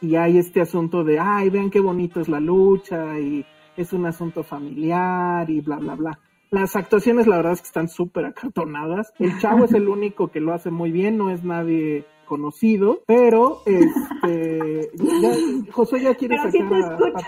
y 0.00 0.16
hay 0.16 0.38
este 0.38 0.60
asunto 0.60 1.04
de, 1.04 1.18
ay, 1.18 1.50
vean 1.50 1.70
qué 1.70 1.80
bonito 1.80 2.20
es 2.20 2.28
la 2.28 2.40
lucha, 2.40 3.18
y 3.18 3.44
es 3.76 3.92
un 3.92 4.06
asunto 4.06 4.42
familiar, 4.42 5.48
y 5.50 5.60
bla, 5.60 5.76
bla, 5.76 5.94
bla. 5.94 6.18
Las 6.50 6.76
actuaciones, 6.76 7.26
la 7.26 7.36
verdad 7.36 7.52
es 7.52 7.60
que 7.60 7.66
están 7.66 7.88
súper 7.88 8.26
acartonadas. 8.26 9.12
El 9.18 9.38
chavo 9.38 9.64
es 9.64 9.72
el 9.72 9.88
único 9.88 10.28
que 10.28 10.40
lo 10.40 10.52
hace 10.52 10.70
muy 10.70 10.92
bien, 10.92 11.16
no 11.18 11.30
es 11.30 11.42
nadie 11.42 12.04
conocido, 12.26 13.02
pero 13.06 13.62
este 13.64 14.90
ya, 14.96 15.72
José 15.72 16.00
ya 16.02 16.14
quiere 16.14 16.36
Pero 16.36 16.52
sacar 16.52 16.68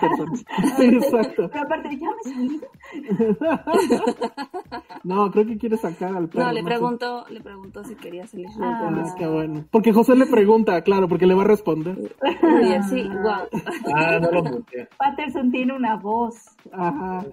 te 0.00 0.06
a. 0.06 0.76
Sí, 0.76 0.84
exacto. 0.96 1.48
Pero 1.50 1.64
aparte, 1.64 1.98
ya 1.98 2.08
me 2.11 2.22
salí. 2.32 2.61
No, 5.04 5.30
creo 5.30 5.46
que 5.46 5.56
quiere 5.58 5.76
sacar 5.76 6.14
al 6.14 6.28
perro. 6.28 6.44
No, 6.44 6.52
le 6.52 6.61
sé. 6.61 6.66
preguntó, 6.66 7.24
le 7.30 7.40
preguntó 7.40 7.84
si 7.84 7.94
quería 7.94 8.26
salir. 8.26 8.48
Ah, 8.61 9.14
qué 9.16 9.26
bueno. 9.26 9.64
Porque 9.70 9.92
José 9.92 10.16
le 10.16 10.26
pregunta, 10.26 10.82
claro, 10.82 11.08
porque 11.08 11.26
le 11.26 11.34
va 11.34 11.42
a 11.42 11.46
responder. 11.46 12.14
Y 12.62 12.72
así, 12.72 13.04
wow. 13.04 13.48
Ah, 13.94 14.18
no 14.20 14.30
lo. 14.30 14.64
Patterson 14.98 15.50
tiene 15.50 15.74
una 15.74 15.96
voz. 15.96 16.34
Ajá. 16.72 17.24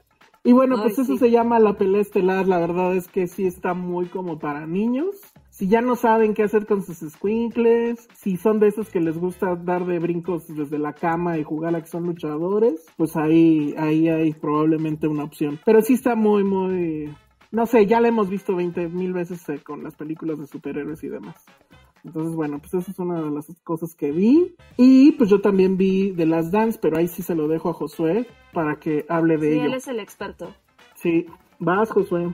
Y 0.44 0.54
bueno, 0.54 0.76
Ay, 0.76 0.82
pues 0.84 1.00
eso 1.00 1.14
sí. 1.14 1.18
se 1.18 1.32
llama 1.32 1.60
la 1.60 1.74
pelea 1.74 2.02
estelar. 2.02 2.48
La 2.48 2.60
verdad 2.60 2.96
es 2.96 3.08
que 3.08 3.28
sí 3.28 3.46
está 3.46 3.74
muy 3.74 4.06
como 4.06 4.38
para 4.38 4.68
niños. 4.68 5.16
Si 5.58 5.70
ya 5.70 5.80
no 5.80 5.96
saben 5.96 6.34
qué 6.34 6.44
hacer 6.44 6.66
con 6.66 6.82
sus 6.84 6.98
squinkles, 6.98 8.10
si 8.14 8.36
son 8.36 8.60
de 8.60 8.68
esos 8.68 8.90
que 8.90 9.00
les 9.00 9.18
gusta 9.18 9.56
dar 9.56 9.86
de 9.86 10.00
brincos 10.00 10.48
desde 10.50 10.78
la 10.78 10.92
cama 10.92 11.38
y 11.38 11.44
jugar 11.44 11.74
a 11.78 11.82
que 11.82 11.88
son 11.88 12.04
luchadores, 12.04 12.86
pues 12.98 13.16
ahí, 13.16 13.74
ahí 13.78 14.10
hay 14.10 14.34
probablemente 14.34 15.08
una 15.08 15.24
opción. 15.24 15.58
Pero 15.66 15.82
sí 15.82 15.94
está 15.94 16.14
muy, 16.18 16.44
muy... 16.44 17.16
No 17.54 17.66
sé, 17.68 17.86
ya 17.86 18.02
la 18.02 18.10
hemos 18.10 18.30
visto 18.30 18.54
20 18.54 18.90
mil 18.90 19.14
veces 19.14 19.48
eh, 19.48 19.62
con 19.64 19.82
las 19.82 19.96
películas 19.96 20.40
de 20.40 20.48
superhéroes 20.48 21.02
y 21.06 21.08
demás. 21.08 21.42
Entonces, 22.04 22.36
bueno, 22.36 22.60
pues 22.60 22.74
esa 22.74 22.92
es 22.92 23.00
una 23.00 23.22
de 23.22 23.32
las 23.32 23.48
cosas 23.64 23.96
que 23.96 24.12
vi. 24.12 24.56
Y 24.76 25.14
pues 25.14 25.30
yo 25.30 25.40
también 25.40 25.78
vi 25.78 26.12
The 26.18 26.26
Last 26.26 26.52
Dance, 26.52 26.78
pero 26.82 26.98
ahí 26.98 27.08
sí 27.08 27.24
se 27.24 27.34
lo 27.34 27.48
dejo 27.48 27.70
a 27.70 27.74
Josué 27.74 28.28
para 28.52 28.76
que 28.76 29.06
hable 29.08 29.38
de 29.38 29.52
Sí, 29.54 29.54
ello. 29.60 29.66
él 29.68 29.74
es 29.76 29.88
el 29.88 30.02
experto. 30.02 30.54
Sí, 30.96 31.28
vas, 31.60 31.90
Josué. 31.92 32.34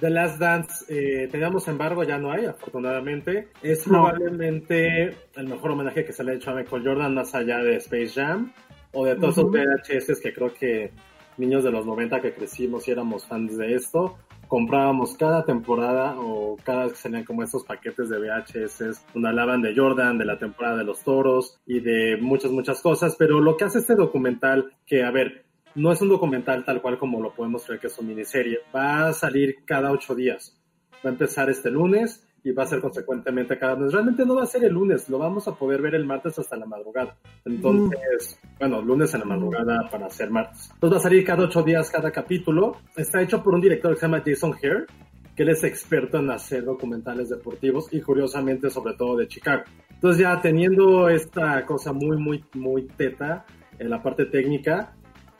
The 0.00 0.10
Last 0.10 0.38
Dance, 0.38 0.84
eh, 0.88 1.28
teníamos 1.28 1.66
embargo, 1.66 2.04
ya 2.04 2.18
no 2.18 2.30
hay, 2.30 2.44
afortunadamente. 2.44 3.48
Es 3.62 3.86
No. 3.86 4.04
probablemente 4.04 5.16
el 5.34 5.48
mejor 5.48 5.72
homenaje 5.72 6.04
que 6.04 6.12
se 6.12 6.22
le 6.22 6.32
ha 6.32 6.34
hecho 6.34 6.50
a 6.50 6.54
Michael 6.54 6.84
Jordan, 6.84 7.14
más 7.14 7.34
allá 7.34 7.58
de 7.58 7.76
Space 7.76 8.10
Jam, 8.14 8.52
o 8.92 9.04
de 9.04 9.16
todos 9.16 9.38
esos 9.38 9.50
VHS 9.50 10.20
que 10.20 10.32
creo 10.32 10.54
que 10.54 10.92
niños 11.36 11.64
de 11.64 11.70
los 11.70 11.84
90 11.84 12.20
que 12.20 12.32
crecimos 12.32 12.86
y 12.88 12.92
éramos 12.92 13.26
fans 13.26 13.56
de 13.56 13.74
esto, 13.74 14.16
comprábamos 14.48 15.14
cada 15.16 15.44
temporada 15.44 16.16
o 16.18 16.56
cada 16.64 16.84
vez 16.84 16.92
que 16.92 16.98
salían 16.98 17.24
como 17.24 17.42
estos 17.42 17.64
paquetes 17.64 18.08
de 18.08 18.18
VHS 18.18 19.04
donde 19.12 19.28
hablaban 19.28 19.62
de 19.62 19.74
Jordan, 19.76 20.16
de 20.18 20.24
la 20.24 20.38
temporada 20.38 20.78
de 20.78 20.84
los 20.84 21.02
toros 21.04 21.58
y 21.66 21.80
de 21.80 22.16
muchas, 22.20 22.50
muchas 22.50 22.80
cosas, 22.80 23.14
pero 23.18 23.40
lo 23.40 23.56
que 23.56 23.64
hace 23.64 23.78
este 23.80 23.94
documental, 23.94 24.72
que 24.86 25.04
a 25.04 25.10
ver, 25.10 25.44
no 25.78 25.92
es 25.92 26.02
un 26.02 26.08
documental 26.08 26.64
tal 26.64 26.82
cual 26.82 26.98
como 26.98 27.22
lo 27.22 27.32
podemos 27.32 27.64
creer 27.64 27.80
que 27.80 27.86
es 27.86 27.98
una 27.98 28.08
miniserie, 28.08 28.58
va 28.74 29.08
a 29.08 29.12
salir 29.12 29.64
cada 29.64 29.92
ocho 29.92 30.14
días, 30.14 30.58
va 31.04 31.10
a 31.10 31.12
empezar 31.12 31.48
este 31.50 31.70
lunes 31.70 32.24
y 32.42 32.52
va 32.52 32.64
a 32.64 32.66
ser 32.66 32.80
consecuentemente 32.80 33.58
cada 33.58 33.76
mes. 33.76 33.92
Realmente 33.92 34.24
no 34.24 34.34
va 34.36 34.42
a 34.42 34.46
ser 34.46 34.64
el 34.64 34.72
lunes, 34.72 35.08
lo 35.08 35.18
vamos 35.18 35.46
a 35.48 35.54
poder 35.54 35.80
ver 35.80 35.94
el 35.94 36.04
martes 36.04 36.38
hasta 36.38 36.56
la 36.56 36.66
madrugada. 36.66 37.16
Entonces, 37.44 38.40
bueno, 38.58 38.82
lunes 38.82 39.12
en 39.14 39.20
la 39.20 39.26
madrugada 39.26 39.88
para 39.90 40.10
ser 40.10 40.30
martes. 40.30 40.70
Entonces 40.72 40.96
va 40.96 41.00
a 41.00 41.02
salir 41.02 41.24
cada 41.24 41.44
ocho 41.44 41.62
días 41.62 41.90
cada 41.90 42.10
capítulo. 42.10 42.76
Está 42.96 43.22
hecho 43.22 43.42
por 43.42 43.54
un 43.54 43.60
director 43.60 43.92
que 43.92 44.00
se 44.00 44.06
llama 44.06 44.22
Jason 44.24 44.54
Hare, 44.62 44.86
que 45.36 45.42
él 45.44 45.50
es 45.50 45.62
experto 45.62 46.18
en 46.18 46.30
hacer 46.30 46.64
documentales 46.64 47.28
deportivos 47.28 47.92
y 47.92 48.00
curiosamente 48.00 48.70
sobre 48.70 48.94
todo 48.94 49.16
de 49.16 49.28
Chicago. 49.28 49.62
Entonces 49.90 50.22
ya 50.22 50.40
teniendo 50.40 51.08
esta 51.08 51.64
cosa 51.66 51.92
muy, 51.92 52.16
muy, 52.16 52.44
muy 52.54 52.86
teta 52.86 53.46
en 53.78 53.90
la 53.90 54.02
parte 54.02 54.26
técnica, 54.26 54.96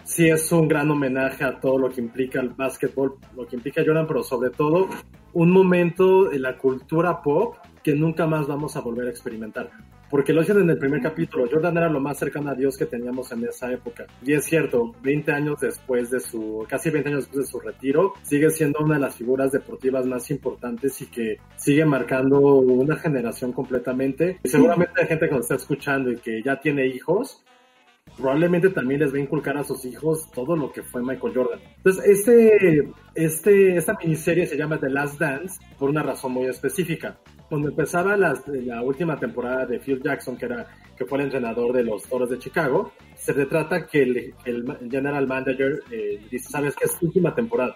sí 0.08 0.28
es 0.28 0.50
un 0.52 0.66
gran 0.66 0.90
homenaje 0.90 1.44
a 1.44 1.60
todo 1.60 1.78
lo 1.78 1.90
que 1.90 2.00
implica 2.00 2.40
el 2.40 2.48
básquetbol, 2.48 3.16
lo 3.36 3.46
que 3.46 3.56
implica 3.56 3.82
Jordan, 3.84 4.06
pero 4.06 4.22
sobre 4.22 4.50
todo 4.50 4.88
un 5.34 5.50
momento 5.50 6.32
en 6.32 6.42
la 6.42 6.56
cultura 6.56 7.22
pop 7.22 7.56
que 7.82 7.94
nunca 7.94 8.26
más 8.26 8.46
vamos 8.46 8.74
a 8.76 8.80
volver 8.80 9.06
a 9.06 9.10
experimentar. 9.10 9.70
Porque 10.10 10.32
lo 10.32 10.40
dicen 10.40 10.60
en 10.60 10.70
el 10.70 10.78
primer 10.78 11.02
capítulo, 11.02 11.46
Jordan 11.52 11.76
era 11.76 11.90
lo 11.90 12.00
más 12.00 12.18
cercano 12.18 12.50
a 12.50 12.54
Dios 12.54 12.78
que 12.78 12.86
teníamos 12.86 13.30
en 13.32 13.44
esa 13.44 13.70
época. 13.70 14.06
Y 14.24 14.32
es 14.32 14.46
cierto, 14.46 14.94
20 15.02 15.30
años 15.32 15.60
después 15.60 16.10
de 16.10 16.20
su, 16.20 16.64
casi 16.66 16.88
20 16.88 17.10
años 17.10 17.24
después 17.24 17.44
de 17.44 17.50
su 17.50 17.60
retiro, 17.60 18.14
sigue 18.22 18.48
siendo 18.48 18.80
una 18.80 18.94
de 18.94 19.00
las 19.00 19.16
figuras 19.16 19.52
deportivas 19.52 20.06
más 20.06 20.30
importantes 20.30 21.02
y 21.02 21.06
que 21.06 21.36
sigue 21.56 21.84
marcando 21.84 22.40
una 22.40 22.96
generación 22.96 23.52
completamente. 23.52 24.38
Y 24.42 24.48
seguramente 24.48 25.02
hay 25.02 25.06
gente 25.06 25.28
que 25.28 25.34
nos 25.34 25.42
está 25.42 25.56
escuchando 25.56 26.10
y 26.10 26.16
que 26.16 26.42
ya 26.42 26.58
tiene 26.58 26.86
hijos, 26.86 27.44
probablemente 28.18 28.70
también 28.70 29.00
les 29.00 29.12
va 29.12 29.18
a 29.18 29.20
inculcar 29.20 29.56
a 29.56 29.64
sus 29.64 29.84
hijos 29.84 30.30
todo 30.32 30.56
lo 30.56 30.70
que 30.72 30.82
fue 30.82 31.02
Michael 31.02 31.34
Jordan. 31.34 31.60
Entonces, 31.76 32.04
este, 32.04 32.92
este, 33.14 33.76
esta 33.76 33.96
miniserie 34.02 34.46
se 34.46 34.56
llama 34.56 34.78
The 34.78 34.90
Last 34.90 35.18
Dance 35.18 35.60
por 35.78 35.88
una 35.88 36.02
razón 36.02 36.32
muy 36.32 36.46
específica. 36.46 37.18
Cuando 37.48 37.68
empezaba 37.68 38.16
la 38.16 38.82
última 38.82 39.16
temporada 39.16 39.64
de 39.64 39.78
Phil 39.78 40.02
Jackson, 40.02 40.36
que, 40.36 40.44
era, 40.44 40.66
que 40.96 41.06
fue 41.06 41.18
el 41.18 41.24
entrenador 41.24 41.72
de 41.72 41.84
los 41.84 42.02
Toros 42.02 42.28
de 42.28 42.38
Chicago, 42.38 42.92
se 43.14 43.32
retrata 43.32 43.86
que 43.86 44.02
el, 44.02 44.34
el 44.44 44.90
general 44.90 45.26
manager 45.26 45.82
eh, 45.90 46.20
dice, 46.30 46.50
sabes 46.50 46.74
que 46.76 46.84
es 46.84 46.98
tu 46.98 47.06
última 47.06 47.34
temporada. 47.34 47.74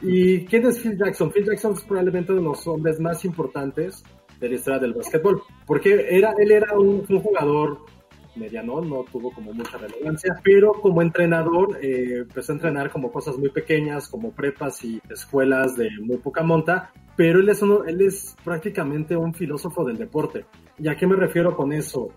¿Y 0.00 0.44
quién 0.46 0.66
es 0.66 0.80
Phil 0.80 0.98
Jackson? 0.98 1.30
Phil 1.30 1.44
Jackson 1.44 1.74
es 1.74 1.82
probablemente 1.82 2.32
uno 2.32 2.40
de 2.40 2.48
los 2.48 2.66
hombres 2.66 2.98
más 2.98 3.24
importantes 3.24 4.02
de 4.40 4.48
la 4.48 4.54
historia 4.56 4.80
del 4.80 4.94
básquetbol, 4.94 5.40
porque 5.64 6.06
era, 6.10 6.34
él 6.36 6.50
era 6.50 6.76
un, 6.76 7.06
un 7.08 7.20
jugador 7.20 7.78
mediano, 8.36 8.80
no 8.80 9.04
tuvo 9.10 9.30
como 9.30 9.52
mucha 9.52 9.78
relevancia, 9.78 10.34
pero 10.42 10.72
como 10.72 11.02
entrenador 11.02 11.78
eh, 11.82 12.18
empezó 12.20 12.52
a 12.52 12.56
entrenar 12.56 12.90
como 12.90 13.10
cosas 13.10 13.36
muy 13.38 13.50
pequeñas, 13.50 14.08
como 14.08 14.32
prepas 14.32 14.84
y 14.84 15.00
escuelas 15.10 15.76
de 15.76 15.90
muy 16.00 16.18
poca 16.18 16.42
monta, 16.42 16.92
pero 17.16 17.40
él 17.40 17.48
es, 17.48 17.62
uno, 17.62 17.84
él 17.84 18.00
es 18.00 18.36
prácticamente 18.44 19.16
un 19.16 19.34
filósofo 19.34 19.84
del 19.84 19.98
deporte. 19.98 20.46
¿Y 20.78 20.88
a 20.88 20.96
qué 20.96 21.06
me 21.06 21.16
refiero 21.16 21.56
con 21.56 21.72
eso? 21.72 22.08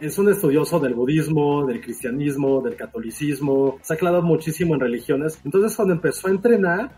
Es 0.00 0.18
un 0.18 0.28
estudioso 0.28 0.80
del 0.80 0.94
budismo, 0.94 1.64
del 1.64 1.80
cristianismo, 1.80 2.60
del 2.60 2.76
catolicismo, 2.76 3.78
se 3.82 3.94
ha 3.94 3.96
clavado 3.96 4.22
muchísimo 4.22 4.74
en 4.74 4.80
religiones. 4.80 5.40
Entonces 5.44 5.76
cuando 5.76 5.94
empezó 5.94 6.28
a 6.28 6.32
entrenar, 6.32 6.90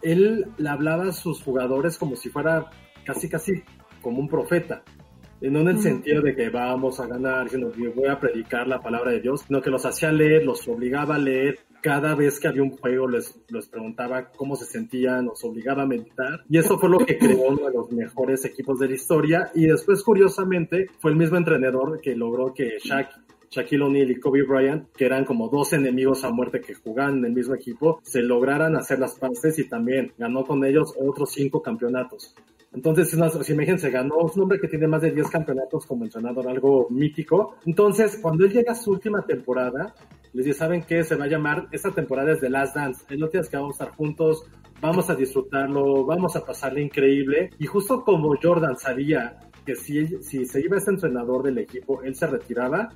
él 0.00 0.46
le 0.56 0.68
hablaba 0.68 1.08
a 1.08 1.12
sus 1.12 1.42
jugadores 1.42 1.98
como 1.98 2.16
si 2.16 2.28
fuera 2.28 2.70
casi 3.04 3.28
casi 3.28 3.62
como 4.00 4.20
un 4.20 4.28
profeta 4.28 4.82
no 5.50 5.60
en 5.60 5.68
el 5.68 5.78
sentido 5.80 6.22
de 6.22 6.34
que 6.34 6.50
vamos 6.50 7.00
a 7.00 7.06
ganar, 7.06 7.48
sino 7.48 7.70
que 7.72 7.88
voy 7.88 8.08
a 8.08 8.18
predicar 8.18 8.66
la 8.68 8.80
palabra 8.80 9.12
de 9.12 9.20
Dios, 9.20 9.42
sino 9.46 9.60
que 9.60 9.70
los 9.70 9.84
hacía 9.84 10.12
leer, 10.12 10.44
los 10.44 10.66
obligaba 10.68 11.16
a 11.16 11.18
leer. 11.18 11.58
Cada 11.80 12.14
vez 12.14 12.38
que 12.38 12.46
había 12.46 12.62
un 12.62 12.76
juego 12.76 13.08
les, 13.08 13.40
les 13.48 13.66
preguntaba 13.66 14.30
cómo 14.30 14.54
se 14.54 14.66
sentían, 14.66 15.26
los 15.26 15.42
obligaba 15.44 15.82
a 15.82 15.86
meditar. 15.86 16.44
Y 16.48 16.58
eso 16.58 16.78
fue 16.78 16.88
lo 16.88 16.98
que 16.98 17.18
creó 17.18 17.48
uno 17.48 17.66
de 17.66 17.74
los 17.74 17.90
mejores 17.90 18.44
equipos 18.44 18.78
de 18.78 18.88
la 18.88 18.94
historia. 18.94 19.50
Y 19.54 19.66
después, 19.66 20.02
curiosamente, 20.02 20.86
fue 21.00 21.10
el 21.10 21.16
mismo 21.16 21.36
entrenador 21.36 22.00
que 22.00 22.14
logró 22.14 22.54
que 22.54 22.78
Shaq 22.78 23.10
Shaquille 23.52 23.82
O'Neal 23.82 24.10
y 24.10 24.18
Kobe 24.18 24.44
Bryant, 24.44 24.90
que 24.96 25.04
eran 25.04 25.26
como 25.26 25.48
dos 25.48 25.74
enemigos 25.74 26.24
a 26.24 26.30
muerte 26.30 26.62
que 26.62 26.74
jugaban 26.74 27.18
en 27.18 27.26
el 27.26 27.32
mismo 27.32 27.54
equipo, 27.54 28.00
se 28.02 28.22
lograran 28.22 28.76
hacer 28.76 28.98
las 28.98 29.16
paces 29.16 29.58
y 29.58 29.68
también 29.68 30.12
ganó 30.16 30.44
con 30.44 30.64
ellos 30.64 30.94
otros 30.98 31.32
cinco 31.32 31.60
campeonatos. 31.60 32.34
Entonces, 32.74 33.10
si 33.10 33.52
imagínense, 33.52 33.90
ganó 33.90 34.16
un 34.16 34.42
hombre 34.42 34.58
que 34.58 34.68
tiene 34.68 34.86
más 34.86 35.02
de 35.02 35.10
10 35.10 35.28
campeonatos 35.28 35.84
como 35.84 36.04
entrenador, 36.04 36.48
algo 36.48 36.86
mítico. 36.90 37.56
Entonces, 37.66 38.18
cuando 38.20 38.44
él 38.44 38.52
llega 38.52 38.72
a 38.72 38.74
su 38.74 38.92
última 38.92 39.24
temporada, 39.26 39.94
les 40.32 40.46
dice, 40.46 40.58
¿saben 40.58 40.82
qué? 40.82 41.04
Se 41.04 41.16
va 41.16 41.26
a 41.26 41.28
llamar, 41.28 41.68
esta 41.70 41.90
temporada 41.90 42.32
es 42.32 42.40
The 42.40 42.48
Last 42.48 42.74
Dance. 42.74 43.04
Es 43.10 43.18
lo 43.18 43.28
que 43.28 43.40
vamos 43.52 43.80
a 43.80 43.84
estar 43.84 43.96
juntos, 43.96 44.44
vamos 44.80 45.10
a 45.10 45.14
disfrutarlo, 45.14 46.06
vamos 46.06 46.34
a 46.34 46.44
pasarle 46.44 46.82
increíble. 46.82 47.50
Y 47.58 47.66
justo 47.66 48.02
como 48.02 48.34
Jordan 48.42 48.78
sabía 48.78 49.38
que 49.66 49.76
si, 49.76 50.22
si 50.22 50.46
se 50.46 50.60
iba 50.60 50.78
este 50.78 50.92
entrenador 50.92 51.42
del 51.42 51.58
equipo, 51.58 52.02
él 52.02 52.14
se 52.14 52.26
retiraba, 52.26 52.88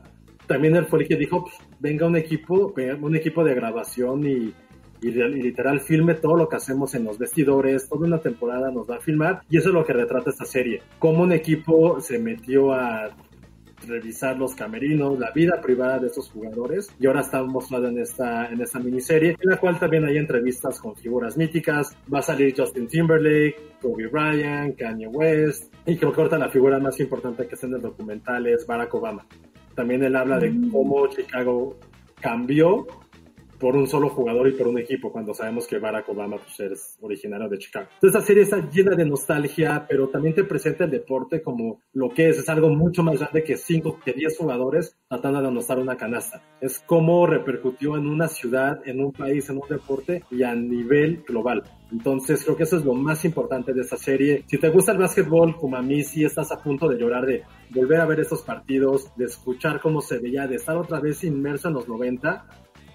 también 0.47 0.77
él 0.77 0.87
fue 0.87 1.01
el 1.03 1.09
que 1.09 1.17
dijo, 1.17 1.43
pues, 1.43 1.55
venga 1.81 2.07
un 2.07 2.17
equipo, 2.17 2.73
un 3.01 3.17
equipo 3.17 3.45
de 3.45 3.55
grabación 3.55 4.27
y 4.27 4.55
y, 5.09 5.43
literal 5.43 5.81
filme 5.81 6.15
todo 6.15 6.37
lo 6.37 6.49
que 6.49 6.57
hacemos 6.57 6.95
en 6.95 7.05
los 7.05 7.19
vestidores, 7.19 7.89
toda 7.89 8.07
una 8.07 8.19
temporada 8.19 8.71
nos 8.71 8.89
va 8.89 8.97
a 8.97 9.01
filmar 9.01 9.43
y 9.49 9.59
eso 9.59 9.69
es 9.69 9.75
lo 9.75 9.85
que 9.85 9.93
retrata 9.93 10.31
esta 10.31 10.45
serie, 10.45 10.83
cómo 10.99 11.23
un 11.23 11.33
equipo 11.33 12.01
se 12.01 12.19
metió 12.19 12.73
a 12.73 13.11
revisar 13.87 14.37
los 14.37 14.55
camerinos, 14.55 15.19
la 15.19 15.31
vida 15.31 15.61
privada 15.61 15.99
de 15.99 16.07
estos 16.09 16.31
jugadores 16.31 16.91
y 16.99 17.07
ahora 17.07 17.21
está 17.21 17.43
mostrado 17.43 17.89
en 17.89 17.99
esta, 17.99 18.47
en 18.47 18.61
esta 18.61 18.79
miniserie, 18.79 19.37
en 19.41 19.51
la 19.51 19.59
cual 19.59 19.79
también 19.79 20.05
hay 20.05 20.17
entrevistas 20.17 20.81
con 20.81 20.97
figuras 20.97 21.37
míticas, 21.37 21.97
va 22.13 22.21
a 22.21 22.23
salir 22.23 22.55
Justin 22.57 22.89
Timberlake, 22.89 23.77
Kobe 23.81 24.09
Bryant, 24.09 24.77
Kanye 24.77 25.07
West 25.09 25.73
y 25.87 25.97
creo 25.97 26.13
que 26.13 26.21
ahorita 26.21 26.39
la 26.39 26.49
figura 26.49 26.79
más 26.79 26.99
importante 27.01 27.47
que 27.47 27.55
está 27.55 27.67
en 27.67 27.75
el 27.75 27.83
documental 27.83 28.47
es 28.47 28.67
Barack 28.67 28.95
Obama. 28.95 29.27
También 29.75 30.03
él 30.03 30.17
habla 30.17 30.39
de 30.39 30.51
mm. 30.51 30.71
cómo 30.71 31.07
Chicago 31.09 31.77
cambió 32.21 32.87
por 33.59 33.77
un 33.77 33.87
solo 33.87 34.09
jugador 34.09 34.49
y 34.49 34.53
por 34.53 34.69
un 34.69 34.79
equipo, 34.79 35.11
cuando 35.11 35.35
sabemos 35.35 35.67
que 35.67 35.79
Barack 35.79 36.09
Obama 36.09 36.37
pues, 36.39 36.61
es 36.61 36.99
originario 37.01 37.49
de 37.49 37.59
Chicago. 37.59 37.89
Entonces, 37.95 38.17
esta 38.17 38.27
serie 38.27 38.43
está 38.43 38.71
llena 38.71 38.95
de 38.95 39.05
nostalgia, 39.05 39.87
pero 39.89 40.09
también 40.09 40.35
te 40.35 40.45
presenta 40.45 40.85
el 40.85 40.91
deporte 40.91 41.43
como 41.43 41.81
lo 41.93 42.11
que 42.11 42.29
es, 42.29 42.39
es 42.39 42.49
algo 42.49 42.69
mucho 42.71 43.03
más 43.03 43.19
grande 43.19 43.45
que 43.45 43.57
5, 43.57 44.01
que 44.05 44.13
10 44.13 44.39
jugadores 44.39 44.97
tratando 45.09 45.43
de 45.43 45.49
anotar 45.49 45.79
una 45.79 45.97
canasta. 45.97 46.43
Es 46.61 46.83
cómo 46.87 47.27
repercutió 47.27 47.97
en 47.97 48.07
una 48.07 48.29
ciudad, 48.29 48.81
en 48.87 49.01
un 49.01 49.13
país, 49.13 49.49
en 49.49 49.57
un 49.57 49.69
deporte 49.69 50.23
y 50.31 50.43
a 50.43 50.55
nivel 50.55 51.23
global. 51.27 51.63
Entonces 51.93 52.43
creo 52.43 52.57
que 52.57 52.65
eso 52.65 52.77
es 52.77 52.85
lo 52.85 52.95
más 52.95 53.25
importante 53.25 53.73
de 53.73 53.83
esta 53.83 53.97
serie. 53.97 54.45
Si 54.47 54.59
te 54.59 54.71
gusta 54.71 54.93
el 54.93 54.99
básquetbol, 54.99 55.57
como 55.57 55.77
a 55.77 55.83
mí, 55.83 56.03
si 56.03 56.25
estás 56.25 56.51
a 56.51 56.63
punto 56.63 56.89
de 56.89 56.99
llorar 56.99 57.25
de 57.27 57.45
volver 57.71 58.01
a 58.01 58.07
ver 58.07 58.21
estos 58.21 58.43
partidos, 58.43 59.15
de 59.17 59.27
escuchar 59.27 59.81
cómo 59.81 60.01
se 60.01 60.19
veía, 60.19 60.47
de 60.47 60.57
estar 60.57 60.77
otra 60.77 61.01
vez 61.01 61.23
inmerso 61.25 61.69
en 61.69 61.75
los 61.75 61.89
90, 61.89 62.47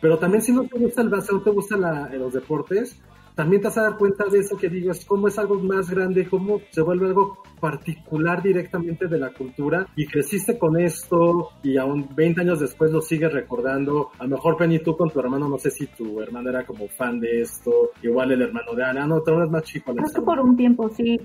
pero 0.01 0.17
también 0.17 0.41
si 0.41 0.51
no 0.51 0.63
te 0.63 0.77
gusta 0.77 1.01
el 1.01 1.09
básquet, 1.09 1.35
no 1.35 1.41
te 1.41 1.51
gustan 1.51 1.81
los 2.19 2.33
deportes, 2.33 2.99
también 3.35 3.61
te 3.61 3.67
vas 3.69 3.77
a 3.77 3.83
dar 3.83 3.97
cuenta 3.97 4.25
de 4.25 4.39
eso 4.39 4.57
que 4.57 4.67
digo, 4.67 4.91
es 4.91 5.05
cómo 5.05 5.27
es 5.27 5.39
algo 5.39 5.55
más 5.55 5.89
grande, 5.89 6.27
cómo 6.27 6.61
se 6.69 6.81
vuelve 6.81 7.07
algo 7.07 7.41
particular 7.59 8.41
directamente 8.41 9.07
de 9.07 9.17
la 9.17 9.31
cultura 9.31 9.87
y 9.95 10.05
creciste 10.05 10.57
con 10.57 10.79
esto 10.79 11.49
y 11.63 11.77
aún 11.77 12.09
20 12.13 12.41
años 12.41 12.59
después 12.59 12.91
lo 12.91 13.01
sigues 13.01 13.31
recordando. 13.31 14.09
A 14.19 14.23
lo 14.23 14.31
mejor 14.31 14.57
Penny 14.57 14.79
tú 14.79 14.97
con 14.97 15.09
tu 15.09 15.19
hermano, 15.19 15.47
no 15.47 15.57
sé 15.57 15.71
si 15.71 15.87
tu 15.87 16.19
hermano 16.21 16.49
era 16.49 16.65
como 16.65 16.87
fan 16.87 17.19
de 17.19 17.41
esto, 17.41 17.71
igual 18.01 18.31
el 18.31 18.41
hermano 18.41 18.73
de 18.73 18.83
Ana, 18.83 19.07
no, 19.07 19.21
tú 19.21 19.31
eres 19.31 19.49
más 19.49 19.63
chico. 19.63 19.93
Creo 19.93 20.09
que 20.13 20.21
por 20.21 20.39
un 20.39 20.57
tiempo, 20.57 20.89
sí. 20.89 21.19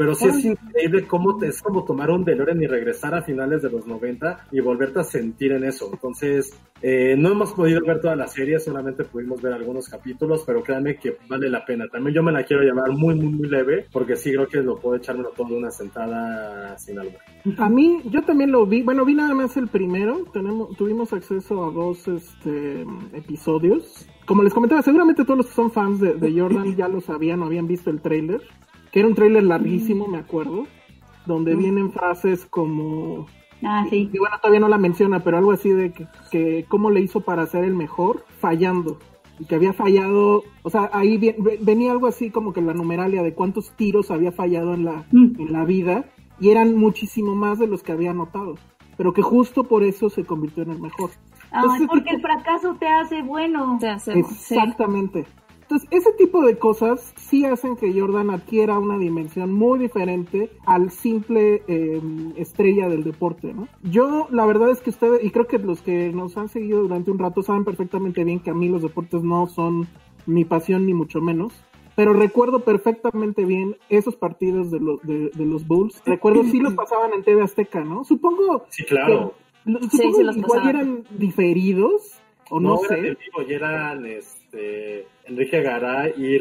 Pero 0.00 0.14
sí 0.14 0.28
es 0.28 0.42
increíble 0.46 1.06
cómo 1.06 1.36
te, 1.36 1.48
es 1.48 1.60
como 1.60 1.84
tomar 1.84 2.08
un 2.08 2.24
DeLorean 2.24 2.62
y 2.62 2.66
regresar 2.66 3.14
a 3.14 3.20
finales 3.20 3.60
de 3.60 3.68
los 3.68 3.86
90 3.86 4.46
y 4.50 4.58
volverte 4.60 5.00
a 5.00 5.04
sentir 5.04 5.52
en 5.52 5.62
eso. 5.62 5.90
Entonces, 5.92 6.58
eh, 6.80 7.14
no 7.18 7.32
hemos 7.32 7.52
podido 7.52 7.82
ver 7.84 8.00
toda 8.00 8.16
la 8.16 8.26
serie, 8.26 8.58
solamente 8.58 9.04
pudimos 9.04 9.42
ver 9.42 9.52
algunos 9.52 9.90
capítulos, 9.90 10.42
pero 10.46 10.62
créanme 10.62 10.96
que 10.96 11.18
vale 11.28 11.50
la 11.50 11.66
pena. 11.66 11.86
También 11.92 12.14
yo 12.14 12.22
me 12.22 12.32
la 12.32 12.44
quiero 12.44 12.62
llevar 12.62 12.92
muy, 12.92 13.14
muy, 13.14 13.26
muy 13.26 13.46
leve, 13.50 13.88
porque 13.92 14.16
sí 14.16 14.32
creo 14.32 14.48
que 14.48 14.62
lo 14.62 14.76
puedo 14.76 14.96
echármelo 14.96 15.32
todo 15.36 15.48
de 15.48 15.58
una 15.58 15.70
sentada 15.70 16.78
sin 16.78 16.98
algo. 16.98 17.18
A 17.58 17.68
mí, 17.68 18.00
yo 18.06 18.22
también 18.22 18.52
lo 18.52 18.64
vi, 18.64 18.80
bueno, 18.80 19.04
vi 19.04 19.12
nada 19.12 19.34
más 19.34 19.58
el 19.58 19.68
primero, 19.68 20.24
tenemos, 20.32 20.74
tuvimos 20.78 21.12
acceso 21.12 21.62
a 21.62 21.70
dos 21.70 22.08
este, 22.08 22.86
episodios. 23.12 24.08
Como 24.24 24.42
les 24.42 24.54
comentaba, 24.54 24.80
seguramente 24.80 25.24
todos 25.24 25.36
los 25.36 25.46
que 25.48 25.52
son 25.52 25.70
fans 25.70 26.00
de, 26.00 26.14
de 26.14 26.40
Jordan 26.40 26.74
ya 26.78 26.88
lo 26.88 27.02
sabían 27.02 27.42
o 27.42 27.44
habían 27.44 27.66
visto 27.66 27.90
el 27.90 28.00
trailer 28.00 28.40
que 28.92 29.00
era 29.00 29.08
un 29.08 29.14
tráiler 29.14 29.44
larguísimo, 29.44 30.06
me 30.06 30.18
acuerdo, 30.18 30.66
donde 31.26 31.54
vienen 31.54 31.92
frases 31.92 32.46
como... 32.46 33.26
Ah, 33.62 33.84
sí. 33.90 34.08
Y 34.12 34.18
bueno, 34.18 34.36
todavía 34.38 34.60
no 34.60 34.68
la 34.68 34.78
menciona, 34.78 35.20
pero 35.20 35.36
algo 35.36 35.52
así 35.52 35.70
de 35.70 35.92
que, 35.92 36.06
que 36.30 36.64
cómo 36.68 36.90
le 36.90 37.00
hizo 37.00 37.20
para 37.20 37.46
ser 37.46 37.64
el 37.64 37.74
mejor, 37.74 38.24
fallando. 38.38 38.98
Y 39.38 39.44
que 39.44 39.54
había 39.54 39.72
fallado, 39.72 40.44
o 40.62 40.70
sea, 40.70 40.90
ahí 40.92 41.34
venía 41.60 41.92
algo 41.92 42.06
así 42.06 42.30
como 42.30 42.52
que 42.52 42.62
la 42.62 42.74
numeralia 42.74 43.22
de 43.22 43.34
cuántos 43.34 43.72
tiros 43.72 44.10
había 44.10 44.32
fallado 44.32 44.74
en 44.74 44.84
la, 44.86 45.04
mm. 45.12 45.40
en 45.40 45.52
la 45.52 45.64
vida, 45.64 46.06
y 46.40 46.50
eran 46.50 46.74
muchísimo 46.76 47.34
más 47.34 47.58
de 47.58 47.66
los 47.66 47.82
que 47.82 47.92
había 47.92 48.10
anotado. 48.10 48.56
Pero 48.96 49.12
que 49.12 49.22
justo 49.22 49.64
por 49.64 49.82
eso 49.82 50.10
se 50.10 50.24
convirtió 50.24 50.62
en 50.62 50.70
el 50.70 50.80
mejor. 50.80 51.10
Ah, 51.52 51.64
porque 51.88 52.10
el 52.10 52.20
fracaso 52.20 52.76
te 52.78 52.86
hace 52.86 53.22
bueno. 53.22 53.78
Te 53.80 53.88
hace, 53.88 54.18
Exactamente. 54.18 55.26
Entonces, 55.70 55.88
ese 55.92 56.12
tipo 56.14 56.42
de 56.42 56.58
cosas 56.58 57.14
sí 57.16 57.44
hacen 57.44 57.76
que 57.76 57.92
Jordan 57.92 58.30
adquiera 58.30 58.76
una 58.76 58.98
dimensión 58.98 59.52
muy 59.52 59.78
diferente 59.78 60.50
al 60.66 60.90
simple 60.90 61.62
em, 61.68 62.32
estrella 62.36 62.88
del 62.88 63.04
deporte, 63.04 63.54
¿no? 63.54 63.68
Yo, 63.84 64.26
la 64.32 64.46
verdad 64.46 64.70
es 64.70 64.80
que 64.80 64.90
ustedes, 64.90 65.22
y 65.22 65.30
creo 65.30 65.46
que 65.46 65.58
los 65.58 65.80
que 65.80 66.10
nos 66.10 66.36
han 66.36 66.48
seguido 66.48 66.82
durante 66.82 67.12
un 67.12 67.20
rato 67.20 67.44
saben 67.44 67.64
perfectamente 67.64 68.24
bien 68.24 68.40
que 68.40 68.50
a 68.50 68.54
mí 68.54 68.68
los 68.68 68.82
deportes 68.82 69.22
no 69.22 69.46
son 69.46 69.86
mi 70.26 70.44
pasión 70.44 70.86
ni 70.86 70.92
mucho 70.92 71.20
menos. 71.20 71.52
Pero 71.94 72.14
recuerdo 72.14 72.64
perfectamente 72.64 73.44
bien 73.44 73.76
esos 73.90 74.16
partidos 74.16 74.72
de 74.72 74.80
los, 74.80 75.00
de, 75.02 75.30
los 75.46 75.68
Bulls. 75.68 76.02
Recuerdo 76.04 76.42
si 76.42 76.58
los 76.58 76.74
pasaban 76.74 77.12
en 77.12 77.22
TV 77.22 77.42
Azteca, 77.42 77.84
¿no? 77.84 78.02
Supongo. 78.02 78.64
Sí, 78.70 78.84
claro. 78.84 79.34
supongo 79.88 80.22
los 80.22 80.36
igual 80.36 80.68
eran 80.68 81.04
diferidos, 81.10 82.20
o 82.50 82.58
no, 82.58 82.78
sé. 82.78 82.94
Eran 82.98 83.18
vivo, 83.20 83.48
y 83.48 83.52
eran 83.52 84.04
este, 84.50 85.06
Enrique 85.26 85.62
Garay 85.62 86.12
y, 86.16 86.38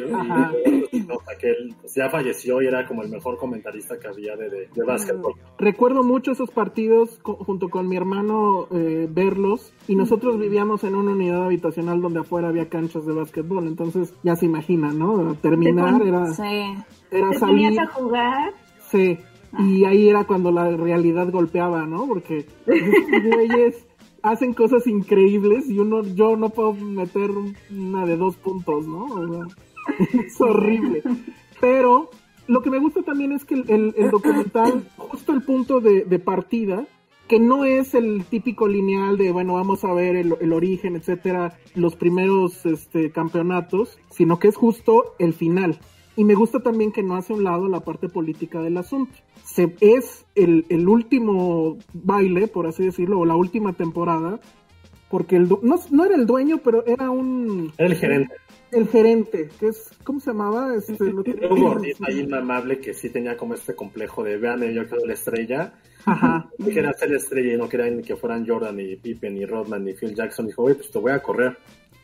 que 1.40 1.50
él 1.50 1.76
pues, 1.80 1.94
ya 1.96 2.10
falleció 2.10 2.62
y 2.62 2.68
era 2.68 2.86
como 2.88 3.04
el 3.04 3.10
mejor 3.10 3.38
comentarista 3.38 4.00
que 4.00 4.08
había 4.08 4.36
de, 4.36 4.50
de, 4.50 4.84
básquetbol. 4.84 5.36
Recuerdo 5.58 6.04
mucho 6.04 6.32
esos 6.32 6.50
partidos 6.50 7.20
junto 7.24 7.70
con 7.70 7.88
mi 7.88 7.96
hermano 7.96 8.68
eh, 8.72 9.08
verlos 9.10 9.74
y 9.88 9.96
nosotros 9.96 10.40
vivíamos 10.40 10.84
en 10.84 10.96
una 10.96 11.12
unidad 11.12 11.46
habitacional 11.46 12.02
donde 12.02 12.22
afuera 12.22 12.50
había 12.50 12.68
canchas 12.68 13.06
de 13.06 13.14
básquetbol, 13.14 13.68
entonces 13.68 14.14
ya 14.24 14.36
se 14.36 14.46
imagina, 14.46 14.92
¿no? 14.92 15.36
Terminar 15.36 16.02
era, 16.02 16.26
era 17.12 17.34
salir. 17.34 17.80
a 17.80 17.88
jugar? 17.88 18.54
Sí. 18.90 19.20
Y 19.58 19.86
ahí 19.86 20.10
era 20.10 20.26
cuando 20.26 20.52
la 20.52 20.70
realidad 20.76 21.30
golpeaba, 21.32 21.86
¿no? 21.86 22.08
Porque 22.08 22.46
güeyes 22.66 23.89
hacen 24.24 24.54
cosas 24.54 24.88
increíbles 24.88 25.70
y 25.70 25.80
uno, 25.80 26.04
yo 26.04 26.36
no 26.36 26.50
puedo 26.50 26.74
meter 26.74 27.32
una 27.72 28.06
de 28.06 28.18
dos 28.18 28.36
puntos, 28.38 28.88
¿no? 28.88 29.08
es 30.26 30.40
horrible. 30.42 31.04
Pero 31.60 32.10
lo 32.48 32.62
que 32.62 32.70
me 32.70 32.80
gusta 32.80 33.04
también 33.04 33.32
es 33.32 33.46
que 33.46 33.56
el, 33.56 33.94
documental, 34.12 34.88
justo 34.98 35.34
el 35.34 35.44
punto 35.44 35.82
de, 35.82 36.20
partida, 36.20 36.86
que 37.28 37.40
no 37.40 37.64
es 37.66 37.94
el 37.94 38.26
típico 38.26 38.68
lineal 38.68 39.18
de, 39.18 39.32
bueno, 39.32 39.54
vamos 39.54 39.84
a 39.84 39.94
ver 39.94 40.16
el, 40.16 40.36
el 40.42 40.54
origen, 40.54 40.96
etcétera, 40.96 41.58
los 41.76 41.96
primeros 41.96 42.66
este, 42.66 43.12
campeonatos, 43.12 44.00
sino 44.10 44.40
que 44.40 44.48
es 44.48 44.56
justo 44.56 45.14
el 45.20 45.34
final. 45.34 45.80
Y 46.16 46.24
me 46.26 46.36
gusta 46.36 46.60
también 46.60 46.92
que 46.92 47.02
no 47.04 47.16
hace 47.16 47.32
a 47.34 47.36
un 47.38 47.44
lado 47.44 47.68
la 47.70 47.80
parte 47.80 48.10
política 48.10 48.62
del 48.62 48.78
asunto. 48.78 49.14
Se, 49.46 49.74
es 49.80 50.26
el, 50.36 50.66
el 50.70 50.88
último 50.88 51.78
baile, 51.94 52.48
por 52.48 52.68
así 52.68 52.84
decirlo, 52.84 53.20
o 53.20 53.26
la 53.26 53.36
última 53.36 53.74
temporada, 53.74 54.40
porque 55.10 55.38
el, 55.38 55.48
no, 55.48 55.76
no 55.92 56.06
era 56.06 56.16
el 56.16 56.26
dueño, 56.26 56.58
pero 56.64 56.86
era 56.86 57.10
un... 57.10 57.72
Era 57.78 57.88
el 57.90 57.96
gerente. 57.96 58.36
El 58.72 58.88
gerente, 58.88 59.50
que 59.60 59.70
es, 59.70 59.90
¿cómo 60.04 60.20
se 60.20 60.30
llamaba? 60.32 60.76
Este, 60.76 61.12
lo 61.12 61.24
que- 61.24 61.32
un 61.50 61.60
gordito 61.64 62.04
ahí 62.08 62.20
inmamable 62.20 62.80
que 62.80 62.94
sí 62.94 63.10
tenía 63.10 63.36
como 63.36 63.56
este 63.56 63.74
complejo 63.74 64.24
de 64.24 64.38
vean, 64.38 64.62
yo 64.62 64.88
quiero 64.88 65.06
la 65.08 65.14
estrella. 65.14 65.74
Ajá. 66.06 66.50
Y 66.60 66.66
quería 66.66 66.94
ser 66.94 67.10
la 67.12 67.18
estrella 67.18 67.54
y 67.54 67.58
no 67.58 67.68
quería 67.68 67.90
ni 67.90 68.04
que 68.04 68.16
fueran 68.16 68.46
Jordan, 68.46 68.76
ni 68.76 68.96
Pippen, 68.98 69.34
ni 69.34 69.46
Rodman, 69.46 69.86
ni 69.86 69.94
Phil 69.94 70.14
Jackson. 70.14 70.46
Dijo, 70.48 70.64
oye, 70.64 70.76
pues 70.76 70.92
te 70.92 71.00
voy 71.00 71.12
a 71.14 71.20
correr. 71.24 71.58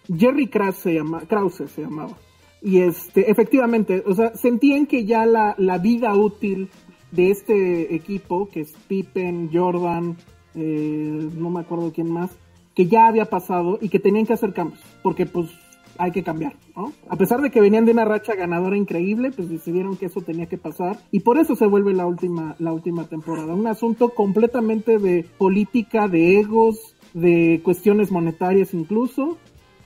Jerry 0.07 0.47
Krause 0.47 0.77
se, 0.77 0.93
llama, 0.95 1.21
Krause 1.27 1.65
se 1.69 1.81
llamaba. 1.83 2.17
Y 2.65 2.79
este, 2.79 3.29
efectivamente, 3.29 4.03
o 4.07 4.15
sea, 4.15 4.35
sentían 4.35 4.87
que 4.87 5.05
ya 5.05 5.27
la, 5.27 5.53
la 5.59 5.77
vida 5.77 6.15
útil 6.15 6.71
de 7.11 7.29
este 7.29 7.93
equipo, 7.93 8.49
que 8.49 8.61
es 8.61 8.73
Pippen, 8.87 9.51
Jordan, 9.53 10.17
eh, 10.55 11.29
no 11.37 11.51
me 11.51 11.59
acuerdo 11.59 11.93
quién 11.93 12.09
más, 12.09 12.31
que 12.73 12.87
ya 12.87 13.07
había 13.07 13.25
pasado 13.25 13.77
y 13.79 13.89
que 13.89 13.99
tenían 13.99 14.25
que 14.25 14.33
hacer 14.33 14.51
cambios, 14.51 14.81
porque 15.03 15.27
pues 15.27 15.51
hay 15.99 16.11
que 16.11 16.23
cambiar, 16.23 16.55
¿no? 16.75 16.91
A 17.07 17.15
pesar 17.15 17.39
de 17.39 17.51
que 17.51 17.61
venían 17.61 17.85
de 17.85 17.91
una 17.91 18.03
racha 18.03 18.33
ganadora 18.33 18.75
increíble, 18.75 19.29
pues 19.29 19.47
decidieron 19.47 19.95
que 19.95 20.07
eso 20.07 20.21
tenía 20.21 20.47
que 20.47 20.57
pasar 20.57 20.97
y 21.11 21.19
por 21.19 21.37
eso 21.37 21.55
se 21.55 21.67
vuelve 21.67 21.93
la 21.93 22.07
última, 22.07 22.55
la 22.57 22.73
última 22.73 23.07
temporada. 23.07 23.53
Un 23.53 23.67
asunto 23.67 24.09
completamente 24.09 24.97
de 24.97 25.23
política, 25.37 26.07
de 26.07 26.39
egos, 26.39 26.95
de 27.13 27.61
cuestiones 27.63 28.11
monetarias 28.11 28.73
incluso, 28.73 29.37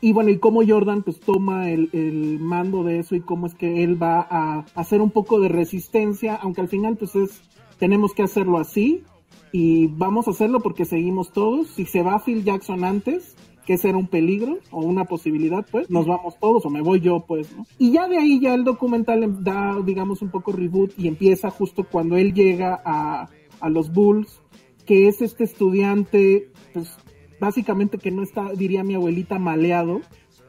y 0.01 0.13
bueno, 0.13 0.29
y 0.29 0.39
cómo 0.39 0.62
Jordan 0.65 1.03
pues 1.03 1.19
toma 1.19 1.69
el, 1.69 1.89
el 1.93 2.39
mando 2.39 2.83
de 2.83 2.99
eso 2.99 3.15
y 3.15 3.21
cómo 3.21 3.47
es 3.47 3.55
que 3.55 3.83
él 3.83 4.01
va 4.01 4.25
a 4.29 4.65
hacer 4.75 5.01
un 5.01 5.12
poco 5.12 5.39
de 5.39 5.49
resistencia, 5.49 6.35
aunque 6.35 6.62
al 6.62 6.69
final 6.69 6.95
pues 6.97 7.15
es, 7.15 7.41
tenemos 7.77 8.13
que 8.13 8.23
hacerlo 8.23 8.57
así 8.59 9.03
y 9.51 9.88
vamos 9.88 10.27
a 10.27 10.31
hacerlo 10.31 10.59
porque 10.62 10.85
seguimos 10.85 11.31
todos. 11.31 11.67
Si 11.69 11.85
se 11.85 12.01
va 12.01 12.19
Phil 12.19 12.43
Jackson 12.43 12.83
antes, 12.83 13.35
que 13.65 13.73
ese 13.73 13.89
era 13.89 13.97
un 13.97 14.07
peligro 14.07 14.59
o 14.71 14.81
una 14.81 15.05
posibilidad, 15.05 15.65
pues 15.69 15.89
nos 15.89 16.07
vamos 16.07 16.39
todos 16.39 16.65
o 16.65 16.69
me 16.69 16.81
voy 16.81 17.01
yo, 17.01 17.25
pues, 17.27 17.55
¿no? 17.55 17.65
Y 17.77 17.91
ya 17.91 18.07
de 18.07 18.17
ahí 18.17 18.39
ya 18.39 18.53
el 18.53 18.63
documental 18.63 19.23
em- 19.23 19.43
da, 19.43 19.79
digamos, 19.85 20.21
un 20.21 20.29
poco 20.31 20.51
reboot 20.51 20.97
y 20.97 21.07
empieza 21.07 21.49
justo 21.49 21.83
cuando 21.83 22.15
él 22.17 22.33
llega 22.33 22.81
a, 22.83 23.29
a 23.59 23.69
los 23.69 23.91
Bulls, 23.91 24.41
que 24.85 25.07
es 25.07 25.21
este 25.21 25.43
estudiante, 25.43 26.49
pues, 26.73 26.97
básicamente 27.39 27.97
que 27.97 28.12
no 28.12 28.23
está, 28.23 28.52
diría 28.54 28.84
mi 28.84 28.95
abuelita, 28.95 29.39
maleado, 29.39 30.02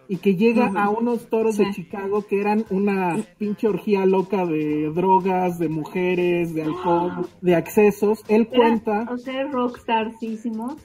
y 0.08 0.16
que 0.16 0.34
llega 0.34 0.72
a 0.74 0.90
unos 0.90 1.28
toros 1.28 1.56
de. 1.56 1.70
Chicago 1.70 2.26
que 2.26 2.40
eran 2.40 2.64
una 2.70 3.16
pinche 3.38 3.68
orgía 3.68 4.04
loca 4.06 4.44
de 4.44 4.90
drogas, 4.92 5.58
de 5.60 5.68
mujeres, 5.68 6.52
de 6.52 6.64
alcohol, 6.64 7.28
de 7.40 7.54
accesos. 7.54 8.24
Él 8.26 8.48
cuenta... 8.48 9.06
O 9.08 9.16
sea, 9.16 9.44
rockstarcísimos. 9.44 10.76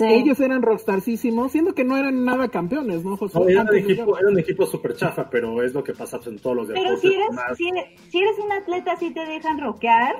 Ellos 0.00 0.38
eran 0.40 0.60
rockstarcísimos, 0.60 1.50
siendo 1.50 1.74
que 1.74 1.82
no 1.82 1.96
eran 1.96 2.24
nada 2.24 2.48
campeones, 2.48 3.04
¿no, 3.04 3.16
José? 3.16 3.38
No, 3.38 3.48
era, 3.48 3.62
un 3.62 3.74
equipo, 3.76 4.18
era 4.18 4.28
un 4.28 4.38
equipo 4.38 4.66
súper 4.66 4.94
chafa, 4.94 5.30
pero 5.30 5.62
es 5.62 5.72
lo 5.72 5.82
que 5.82 5.94
pasa 5.94 6.20
en 6.26 6.38
todos 6.38 6.56
los 6.56 6.66
Pero 6.68 6.80
deportes. 6.82 7.00
si 7.00 7.14
eres, 7.14 7.26
si, 7.56 7.68
eres, 7.68 7.84
si 8.10 8.18
eres 8.18 8.38
un 8.38 8.52
atleta, 8.52 8.96
sí 8.96 9.12
te 9.12 9.24
dejan 9.24 9.58
rockear. 9.58 10.16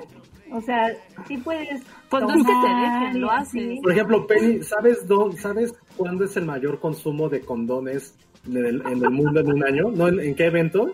O 0.51 0.61
sea, 0.61 0.87
sí 1.27 1.37
puedes. 1.37 1.81
Pues 2.09 2.23
no 2.23 2.29
es 2.33 2.37
que 2.45 2.51
te 2.51 2.67
dejen, 2.75 3.21
lo 3.21 3.31
así. 3.31 3.59
haces. 3.59 3.79
Por 3.81 3.91
ejemplo, 3.91 4.27
Penny, 4.27 4.63
¿sabes, 4.63 5.05
¿sabes 5.37 5.73
cuándo 5.95 6.25
es 6.25 6.35
el 6.37 6.45
mayor 6.45 6.79
consumo 6.79 7.29
de 7.29 7.41
condones 7.41 8.15
en 8.47 8.57
el, 8.57 8.81
en 8.87 9.03
el 9.03 9.09
mundo 9.11 9.39
en 9.41 9.51
un 9.51 9.63
año? 9.63 9.91
¿No? 9.91 10.07
¿En, 10.07 10.19
en 10.19 10.35
qué 10.35 10.45
evento? 10.45 10.93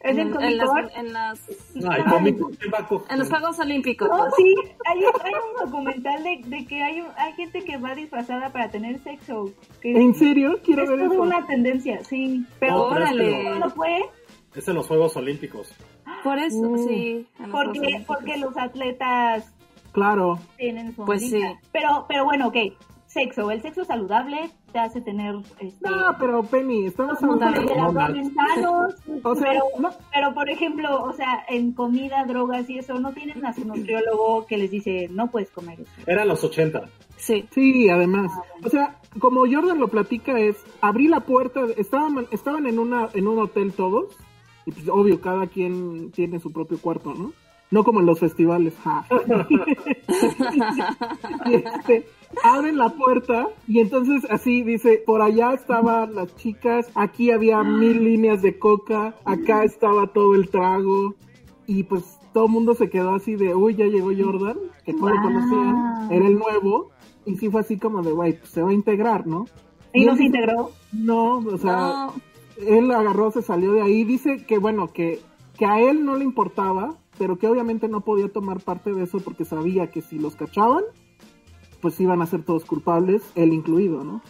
¿Es 0.00 0.16
en, 0.16 0.32
el 0.32 0.42
en 0.42 0.56
las, 0.58 0.70
en, 0.96 1.12
las- 1.12 1.40
No, 1.74 1.90
el 1.92 2.02
en 3.10 3.18
los 3.18 3.28
Juegos 3.28 3.58
Olímpicos. 3.58 4.08
No, 4.08 4.30
sí, 4.36 4.54
hay, 4.86 4.98
un- 4.98 5.20
hay 5.24 5.32
un 5.32 5.64
documental 5.70 6.22
de, 6.22 6.40
de 6.46 6.66
que 6.66 6.82
hay, 6.82 7.00
un- 7.00 7.08
hay 7.16 7.32
gente 7.34 7.62
que 7.64 7.76
va 7.78 7.94
disfrazada 7.94 8.50
para 8.52 8.70
tener 8.70 9.00
sexo. 9.02 9.50
Que 9.80 9.92
¿En 9.92 10.14
serio? 10.14 10.58
Quiero 10.64 10.84
es 10.84 10.90
ver 10.90 10.98
toda 11.00 11.12
eso. 11.14 11.22
una 11.22 11.46
tendencia, 11.46 12.02
sí. 12.04 12.44
Pero, 12.60 12.74
No, 12.74 12.88
pero 12.94 13.04
es 13.06 13.10
que 13.10 13.16
Órale. 13.16 13.36
no. 13.44 13.48
¿cuándo 13.50 13.70
fue? 13.70 14.00
Es 14.54 14.68
en 14.68 14.74
los 14.76 14.86
Juegos 14.86 15.16
Olímpicos. 15.16 15.74
Por 16.24 16.38
eso, 16.38 16.70
Mm. 16.70 16.78
sí. 16.88 17.26
Porque, 17.50 18.04
porque 18.06 18.36
los 18.38 18.56
atletas 18.56 19.52
Claro. 19.92 20.38
tienen 20.56 20.94
su 20.94 21.04
Pues 21.04 21.28
sí. 21.28 21.40
Pero, 21.72 22.06
pero 22.08 22.24
bueno, 22.24 22.48
ok. 22.48 22.56
Sexo. 23.06 23.50
El 23.50 23.62
sexo 23.62 23.86
saludable 23.86 24.50
te 24.70 24.78
hace 24.78 25.00
tener. 25.00 25.34
Este, 25.60 25.88
No, 25.88 26.14
pero 26.20 26.42
Penny, 26.42 26.84
estamos 26.84 27.20
hablando 27.22 27.62
de 27.62 27.80
abdomen 27.80 28.34
sanos, 28.34 28.94
O 29.24 29.34
sea, 29.34 29.48
pero, 29.48 29.62
no. 29.80 29.90
pero 30.12 30.34
por 30.34 30.50
ejemplo, 30.50 31.02
o 31.04 31.12
sea, 31.14 31.42
en 31.48 31.72
comida, 31.72 32.26
drogas 32.26 32.68
y 32.68 32.78
eso, 32.78 33.00
no 33.00 33.12
tienes 33.14 33.42
a 33.42 33.54
su 33.54 33.64
nutriólogo 33.64 34.44
que 34.46 34.58
les 34.58 34.70
dice, 34.70 35.08
no 35.10 35.30
puedes 35.30 35.50
comer 35.50 35.80
eso. 35.80 35.90
Eran 36.06 36.28
los 36.28 36.44
80. 36.44 36.82
Sí. 37.16 37.46
Sí, 37.50 37.88
además. 37.88 38.30
O 38.62 38.68
sea, 38.68 38.98
como 39.20 39.40
Jordan 39.50 39.80
lo 39.80 39.88
platica 39.88 40.38
es, 40.38 40.62
abrí 40.82 41.08
la 41.08 41.20
puerta, 41.20 41.62
estaban, 41.78 42.26
estaban 42.30 42.66
en 42.66 42.78
una, 42.78 43.08
en 43.14 43.26
un 43.26 43.38
hotel 43.38 43.72
todos, 43.72 44.14
y 44.68 44.70
pues 44.70 44.86
obvio, 44.90 45.18
cada 45.18 45.46
quien 45.46 46.10
tiene 46.10 46.38
su 46.40 46.52
propio 46.52 46.76
cuarto, 46.78 47.14
¿no? 47.14 47.32
No 47.70 47.84
como 47.84 48.00
en 48.00 48.06
los 48.06 48.20
festivales. 48.20 48.74
ja. 48.84 49.06
Y, 51.46 51.54
este, 51.54 52.06
abren 52.44 52.76
la 52.76 52.90
puerta 52.90 53.48
y 53.66 53.80
entonces 53.80 54.26
así 54.30 54.62
dice, 54.62 55.02
por 55.06 55.22
allá 55.22 55.54
estaban 55.54 56.14
las 56.14 56.36
chicas, 56.36 56.90
aquí 56.94 57.30
había 57.30 57.62
mil 57.62 58.04
líneas 58.04 58.42
de 58.42 58.58
coca, 58.58 59.14
acá 59.24 59.64
estaba 59.64 60.08
todo 60.08 60.34
el 60.34 60.50
trago 60.50 61.14
y 61.66 61.84
pues 61.84 62.18
todo 62.34 62.44
el 62.44 62.52
mundo 62.52 62.74
se 62.74 62.90
quedó 62.90 63.14
así 63.14 63.36
de, 63.36 63.54
uy, 63.54 63.74
ya 63.74 63.86
llegó 63.86 64.10
Jordan, 64.14 64.58
que 64.84 64.92
no 64.92 65.08
lo 65.08 65.22
conocían, 65.22 66.12
era 66.12 66.26
el 66.26 66.38
nuevo 66.38 66.90
y 67.24 67.36
sí 67.36 67.48
fue 67.48 67.62
así 67.62 67.78
como 67.78 68.02
de, 68.02 68.12
güey, 68.12 68.38
pues 68.38 68.50
se 68.50 68.62
va 68.62 68.68
a 68.68 68.74
integrar, 68.74 69.26
¿no? 69.26 69.46
Y 69.94 70.04
no 70.04 70.14
se 70.16 70.24
integró. 70.24 70.72
No, 70.92 71.38
o 71.38 71.56
sea, 71.56 71.76
No, 71.76 72.14
él 72.66 72.90
agarró, 72.90 73.30
se 73.30 73.42
salió 73.42 73.72
de 73.72 73.82
ahí, 73.82 74.04
dice 74.04 74.44
que 74.46 74.58
bueno, 74.58 74.88
que, 74.88 75.20
que 75.56 75.66
a 75.66 75.80
él 75.80 76.04
no 76.04 76.16
le 76.16 76.24
importaba, 76.24 76.96
pero 77.18 77.38
que 77.38 77.46
obviamente 77.46 77.88
no 77.88 78.00
podía 78.00 78.28
tomar 78.28 78.60
parte 78.60 78.92
de 78.92 79.04
eso 79.04 79.18
porque 79.20 79.44
sabía 79.44 79.90
que 79.90 80.02
si 80.02 80.18
los 80.18 80.36
cachaban, 80.36 80.84
pues 81.80 82.00
iban 82.00 82.22
a 82.22 82.26
ser 82.26 82.42
todos 82.42 82.64
culpables, 82.64 83.22
él 83.34 83.52
incluido, 83.52 84.04
¿no? 84.04 84.22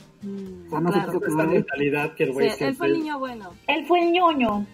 O 0.67 0.71
sea, 0.71 0.81
no 0.81 0.91
claro. 0.91 1.21
se 1.21 1.43
ahí. 1.43 1.49
mentalidad 1.49 2.15
que 2.15 2.25
el 2.25 2.33
güey 2.33 2.51
Sí, 2.51 2.65
él 2.65 2.75
fue 2.75 2.89
el 2.89 2.93
niño 2.95 3.19
bueno. 3.19 3.51
Él 3.67 3.87
fue 3.87 4.05
el 4.05 4.13
ñoño. 4.13 4.67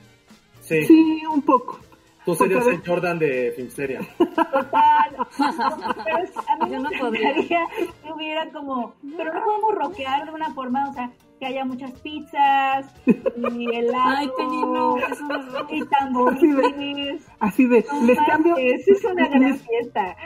Sí, 0.61 0.85
Sí, 0.87 1.23
un 1.31 1.43
poco. 1.43 1.79
Tú 2.25 2.35
serías 2.35 2.67
el 2.67 2.83
Jordan 2.87 3.19
de 3.19 3.53
Filmsteria. 3.57 4.01
Total. 4.19 5.17
A 6.61 6.65
mí 6.65 6.71
Yo 6.73 6.81
me 6.81 6.91
no 6.91 6.91
podría. 7.01 7.35
que 7.35 8.13
hubiera 8.13 8.51
como, 8.51 8.95
pero 9.17 9.33
no 9.35 9.45
podemos 9.45 9.75
rockear 9.75 10.25
de 10.27 10.33
una 10.33 10.53
forma, 10.55 10.89
o 10.91 10.93
sea, 10.95 11.11
que 11.39 11.47
haya 11.47 11.65
muchas 11.65 11.93
pizzas 12.01 12.87
y 13.07 13.71
helado 13.77 14.17
Ay, 14.17 14.31
Penny, 14.37 14.63
no, 14.63 14.97
eso 14.99 15.25
no 15.25 15.41
es 15.41 15.53
rock. 15.53 15.73
y 15.73 15.85
tamborines. 15.87 17.27
Así 17.41 17.67
de, 17.67 17.85
No 17.93 18.07
les 18.07 18.19
cambio, 18.21 18.53
manches, 18.55 18.89
es 18.89 19.05
una 19.05 19.29
gran 19.29 19.43
les, 19.43 19.63
fiesta. 19.63 20.17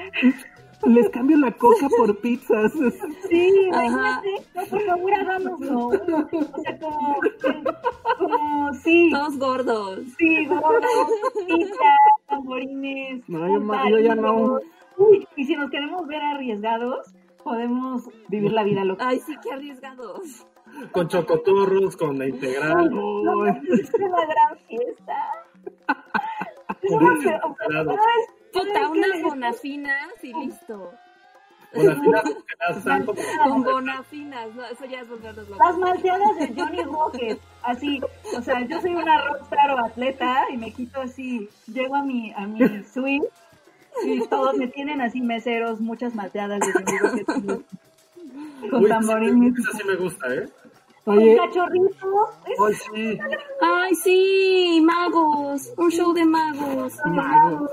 Les 0.87 1.09
cambio 1.11 1.37
la 1.39 1.53
coca 1.53 1.89
por 1.97 2.17
pizzas. 2.21 2.73
Sí, 3.29 3.69
Ajá. 3.73 3.85
imagínate, 3.85 4.29
no, 4.55 4.67
por 4.67 4.81
favor, 4.83 5.15
hagámoslo. 5.15 5.87
O 6.53 6.61
sea, 6.63 6.79
como, 6.79 7.17
como, 8.19 8.75
sí, 8.75 9.11
Todos 9.13 9.39
gordos. 9.39 10.01
sí, 10.19 10.47
gordos, 10.47 11.09
pizzas, 11.47 11.99
tamborines, 12.29 13.29
No, 13.29 13.49
yo 13.49 13.61
ma- 13.61 13.89
yo 13.91 13.99
ya 13.99 14.15
no. 14.15 14.59
Uy, 14.97 15.27
y 15.37 15.45
si 15.45 15.55
nos 15.57 15.71
queremos 15.71 16.07
ver 16.07 16.21
arriesgados, 16.23 17.07
podemos 17.45 18.09
vivir 18.29 18.53
la 18.53 18.65
vida 18.65 18.85
loca. 18.85 19.09
Ay, 19.09 19.21
sí, 19.21 19.37
qué 19.43 19.53
arriesgados. 19.53 20.47
Con 20.93 21.09
chocotorros, 21.09 21.97
con 21.97 22.19
la 22.19 22.27
integral. 22.29 22.91
No, 22.91 23.39
Uy. 23.39 23.49
es 23.81 23.93
una 23.95 24.21
gran 24.27 24.59
fiesta. 24.67 25.17
No, 26.91 26.99
pero-. 27.23 27.85
¿sabes? 27.85 28.27
Puta, 28.53 28.73
¿Sabes 28.73 28.91
qué 28.93 28.99
unas 28.99 29.23
bonafinas 29.23 30.25
y 30.25 30.33
listo. 30.33 30.93
Con 33.45 33.63
bonafinas, 33.63 34.55
no, 34.55 34.65
eso 34.65 34.85
ya 34.87 35.01
es 35.01 35.09
volvernos 35.09 35.49
locos. 35.49 35.67
Las 35.67 35.77
malteadas 35.77 36.39
de 36.39 36.55
Johnny 36.57 36.83
Rocket, 36.83 37.39
así, 37.63 38.01
o 38.37 38.43
sea, 38.43 38.67
yo 38.67 38.81
soy 38.81 38.95
una 38.95 39.23
rockstar 39.23 39.71
o 39.73 39.85
atleta 39.85 40.47
y 40.51 40.57
me 40.57 40.73
quito 40.73 41.03
así, 41.03 41.49
llego 41.67 41.97
a 41.97 42.03
mi, 42.03 42.33
a 42.33 42.47
mi 42.47 42.61
suite 42.85 43.29
y 44.03 44.27
todos 44.29 44.57
me 44.57 44.69
tienen 44.69 45.03
así 45.03 45.21
meseros, 45.21 45.79
muchas 45.81 46.15
malteadas 46.15 46.61
de 46.61 46.73
Johnny 46.73 46.99
Rocket 46.99 47.27
con 48.71 48.85
Uy, 48.85 48.89
tamborines, 48.89 49.59
Esa 49.59 49.79
sí 49.79 49.85
me 49.85 49.97
gusta, 49.97 50.35
¿eh? 50.35 50.49
Oye, 51.05 51.37
cachorritos, 51.37 52.29
es 52.47 52.61
Ay, 52.61 52.75
sí. 52.75 53.19
Ay, 53.63 53.95
sí, 53.95 54.83
magos. 54.85 55.73
Un 55.79 55.91
show 55.91 56.13
de 56.13 56.25
magos. 56.27 56.95
Magos. 57.07 57.71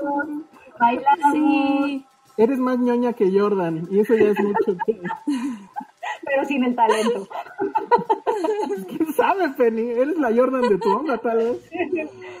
Bailamos, 0.78 1.32
Sí. 1.32 2.04
eres 2.36 2.58
más 2.58 2.78
ñoña 2.78 3.12
que 3.14 3.30
Jordan, 3.38 3.86
y 3.90 4.00
eso 4.00 4.14
ya 4.14 4.30
es 4.30 4.38
mucho. 4.40 4.76
que- 4.86 5.00
Pero 6.24 6.44
sin 6.44 6.64
el 6.64 6.74
talento. 6.76 7.28
¿Quién 8.88 9.12
sabe, 9.12 9.48
Penny? 9.50 9.90
Eres 9.90 10.16
la 10.18 10.34
Jordan 10.34 10.62
de 10.62 10.78
tu 10.78 10.88
onda, 10.90 11.18
tal 11.18 11.36
vez. 11.38 11.70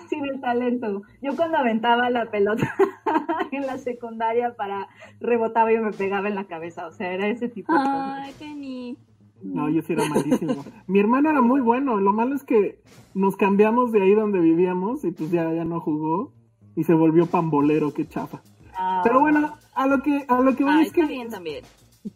sin 0.08 0.24
el 0.24 0.40
talento. 0.40 1.02
Yo 1.22 1.34
cuando 1.36 1.58
aventaba 1.58 2.08
la 2.10 2.26
pelota 2.30 2.62
en 3.52 3.66
la 3.66 3.78
secundaria 3.78 4.54
para 4.54 4.88
rebotaba 5.20 5.72
y 5.72 5.78
me 5.78 5.92
pegaba 5.92 6.28
en 6.28 6.34
la 6.36 6.44
cabeza. 6.44 6.86
O 6.86 6.92
sea, 6.92 7.12
era 7.12 7.26
ese 7.28 7.48
tipo 7.48 7.72
de 7.72 7.78
cosas. 7.78 8.18
Ay, 8.22 8.32
Penny. 8.38 8.96
No, 9.42 9.68
yo 9.68 9.82
sí 9.82 9.92
era 9.92 10.08
malísimo. 10.08 10.64
Mi 10.86 10.98
hermano 11.00 11.30
era 11.30 11.40
muy 11.40 11.60
bueno. 11.60 11.98
Lo 12.00 12.12
malo 12.12 12.34
es 12.34 12.44
que 12.44 12.78
nos 13.14 13.36
cambiamos 13.36 13.92
de 13.92 14.02
ahí 14.02 14.14
donde 14.14 14.40
vivíamos 14.40 15.04
y 15.04 15.10
pues 15.12 15.30
ya, 15.30 15.52
ya 15.52 15.64
no 15.64 15.80
jugó 15.80 16.32
y 16.76 16.84
se 16.84 16.94
volvió 16.94 17.26
pambolero, 17.26 17.92
qué 17.92 18.06
chafa. 18.06 18.42
Ah, 18.78 19.00
Pero 19.02 19.20
bueno, 19.20 19.54
a 19.74 19.86
lo 19.86 20.02
que 20.02 20.24
a 20.28 20.40
lo 20.40 20.54
que 20.54 20.62
voy 20.64 20.72
Ah, 20.74 20.80
es 20.82 20.88
está 20.88 21.00
que 21.00 21.06
bien 21.06 21.28
también. 21.30 21.64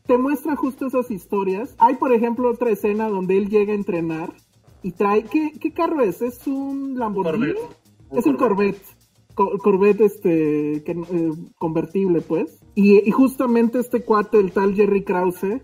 te 0.07 0.18
muestra 0.18 0.55
justo 0.55 0.87
esas 0.87 1.11
historias. 1.11 1.75
Hay, 1.79 1.96
por 1.96 2.12
ejemplo, 2.12 2.51
otra 2.51 2.70
escena 2.70 3.09
donde 3.09 3.37
él 3.38 3.49
llega 3.49 3.73
a 3.73 3.77
entrenar 3.77 4.33
y 4.83 4.92
trae 4.92 5.25
¿qué, 5.25 5.53
qué 5.59 5.73
carro 5.73 6.01
es? 6.03 6.23
¿Es 6.23 6.46
un 6.46 6.99
Lamborghini? 6.99 7.55
Corvette. 7.55 7.77
Es 8.12 8.27
un 8.27 8.37
Corvette. 8.37 8.83
Co- 9.35 9.59
Corvette 9.59 10.01
este 10.03 10.83
que, 10.85 10.92
eh, 10.92 11.31
convertible 11.59 12.20
pues 12.20 12.59
y, 12.75 12.99
y 13.09 13.11
justamente 13.12 13.79
este 13.79 14.03
cuate 14.03 14.38
el 14.38 14.51
tal 14.53 14.75
Jerry 14.75 15.05
Krause 15.05 15.62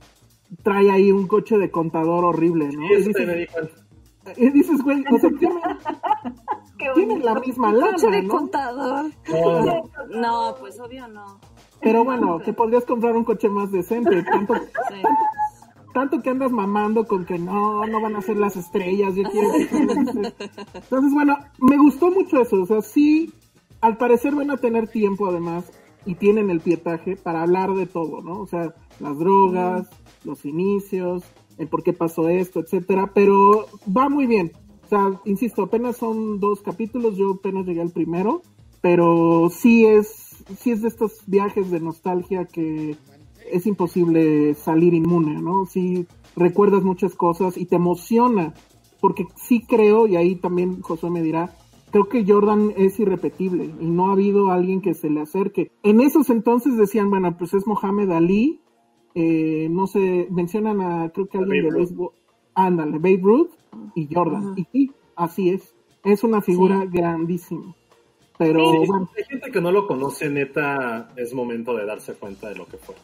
trae 0.63 0.91
ahí 0.91 1.11
un 1.13 1.27
coche 1.27 1.59
de 1.59 1.71
contador 1.71 2.25
horrible 2.25 2.67
¿no? 2.67 2.83
Sí, 2.87 2.87
y, 2.89 2.93
eso 2.95 3.09
dices, 3.09 3.27
me 3.27 3.47
y 4.47 4.51
dices, 4.51 4.83
güey 4.83 5.05
o 5.13 5.19
sea 5.19 5.31
qué 5.39 5.49
tiene 6.77 7.15
bonito. 7.15 7.35
la 7.35 7.41
misma 7.41 7.73
Coche 7.73 8.07
lana 8.07 8.17
de 8.17 8.23
¿no? 8.23 8.29
contador. 8.29 9.05
No, 9.31 9.83
No, 10.21 10.55
pues 10.61 10.79
obvio 10.81 11.09
no. 11.09 11.39
pero 11.81 12.05
bueno 12.05 12.39
te 12.45 12.53
podrías 12.53 12.85
comprar 12.85 13.17
un 13.17 13.25
coche 13.25 13.49
más 13.49 13.71
decente 13.73 14.23
tanto 14.31 14.55
Sí. 14.55 15.03
tanto 15.95 16.23
que 16.23 16.31
andas 16.31 16.53
mamando 16.53 17.07
con 17.07 17.25
que 17.25 17.39
no, 17.39 17.87
no 17.87 18.01
van 18.01 18.17
a 18.17 18.21
ser 18.23 18.37
las 18.37 18.57
estrellas, 18.57 19.15
yo 19.15 19.25
quiero 19.31 19.51
que 19.53 20.33
Entonces, 20.75 21.12
bueno, 21.12 21.39
me 21.59 21.77
gustó 21.79 22.11
mucho 22.11 22.41
eso, 22.41 22.62
o 22.62 22.67
sea, 22.67 22.83
sí, 22.83 23.33
al 23.81 23.97
parecer 23.97 24.35
van 24.35 24.51
a 24.51 24.57
tener 24.59 24.89
tiempo 24.89 25.27
además 25.27 25.71
y 26.05 26.15
tienen 26.17 26.51
el 26.51 26.61
pietaje 26.61 27.17
para 27.17 27.43
hablar 27.43 27.73
de 27.75 27.87
todo, 27.87 28.21
¿no? 28.23 28.41
O 28.41 28.47
sea, 28.47 28.75
las 29.01 29.19
drogas, 29.19 29.89
los 30.25 30.45
inicios, 30.45 31.25
el 31.59 31.67
por 31.69 31.83
qué 31.83 31.93
pasó 31.95 32.29
esto, 32.29 32.61
etcétera, 32.61 33.11
pero 33.15 33.67
va 33.89 34.09
muy 34.11 34.27
bien. 34.27 34.53
O 34.87 34.88
sea, 34.88 35.20
insisto, 35.25 35.64
apenas 35.64 35.96
son 35.96 36.38
dos 36.38 36.62
capítulos, 36.62 37.16
yo 37.16 37.33
apenas 37.33 37.66
llegué 37.66 37.81
al 37.81 37.90
primero, 37.90 38.42
pero 38.81 39.51
sí 39.51 39.85
es, 39.85 40.44
sí 40.61 40.70
es 40.70 40.83
de 40.83 40.88
estos 40.88 41.25
viajes 41.27 41.72
de 41.72 41.81
nostalgia 41.81 42.44
que 42.44 42.96
es 43.51 43.66
imposible 43.66 44.55
salir 44.55 44.94
inmune, 44.94 45.42
¿no? 45.42 45.66
Sí 45.66 46.07
recuerdas 46.37 46.85
muchas 46.85 47.16
cosas 47.16 47.57
y 47.57 47.66
te 47.66 47.75
emociona, 47.75 48.55
porque 49.01 49.25
sí 49.35 49.64
creo, 49.66 50.07
y 50.07 50.14
ahí 50.14 50.37
también 50.37 50.81
Josué 50.83 51.11
me 51.11 51.22
dirá, 51.22 51.57
creo 51.90 52.09
que 52.09 52.25
Jordan 52.25 52.72
es 52.77 53.01
irrepetible 53.01 53.64
y 53.81 53.87
no 53.87 54.11
ha 54.11 54.12
habido 54.12 54.53
alguien 54.53 54.83
que 54.83 54.94
se 54.94 55.11
le 55.11 55.20
acerque. 55.20 55.72
En 55.83 56.01
esos 56.01 56.31
entonces 56.31 56.77
decían, 56.77 57.11
bueno, 57.11 57.37
pues 57.37 57.55
es 57.55 57.66
Mohamed 57.66 58.11
Ali, 58.12 58.61
eh, 59.16 59.66
no 59.68 59.88
sé, 59.88 60.29
mencionan 60.31 60.81
a, 60.81 61.11
creo 61.11 61.27
que 61.27 61.38
alguien 61.38 61.64
de 61.64 61.75
béisbol, 61.75 62.12
ándale, 62.57 62.99
Babe 62.99 63.21
Ruth 63.23 63.51
y 63.95 64.12
Jordan. 64.12 64.55
Y 64.57 64.64
sí, 64.73 64.92
así 65.14 65.51
es, 65.51 65.73
es 66.03 66.25
una 66.25 66.40
figura 66.42 66.85
grandísima. 66.90 67.73
Pero 68.38 68.71
Sí, 68.73 68.79
bueno, 68.88 69.09
hay 69.16 69.25
gente 69.25 69.51
que 69.51 69.61
no 69.61 69.71
lo 69.73 69.87
conoce, 69.87 70.29
neta, 70.29 71.09
es 71.16 71.33
momento 71.33 71.75
de 71.77 71.87
darse 71.87 72.14
cuenta 72.14 72.49
de 72.49 72.57
lo 72.57 72.66
que 72.66 72.77
fue. 72.79 72.95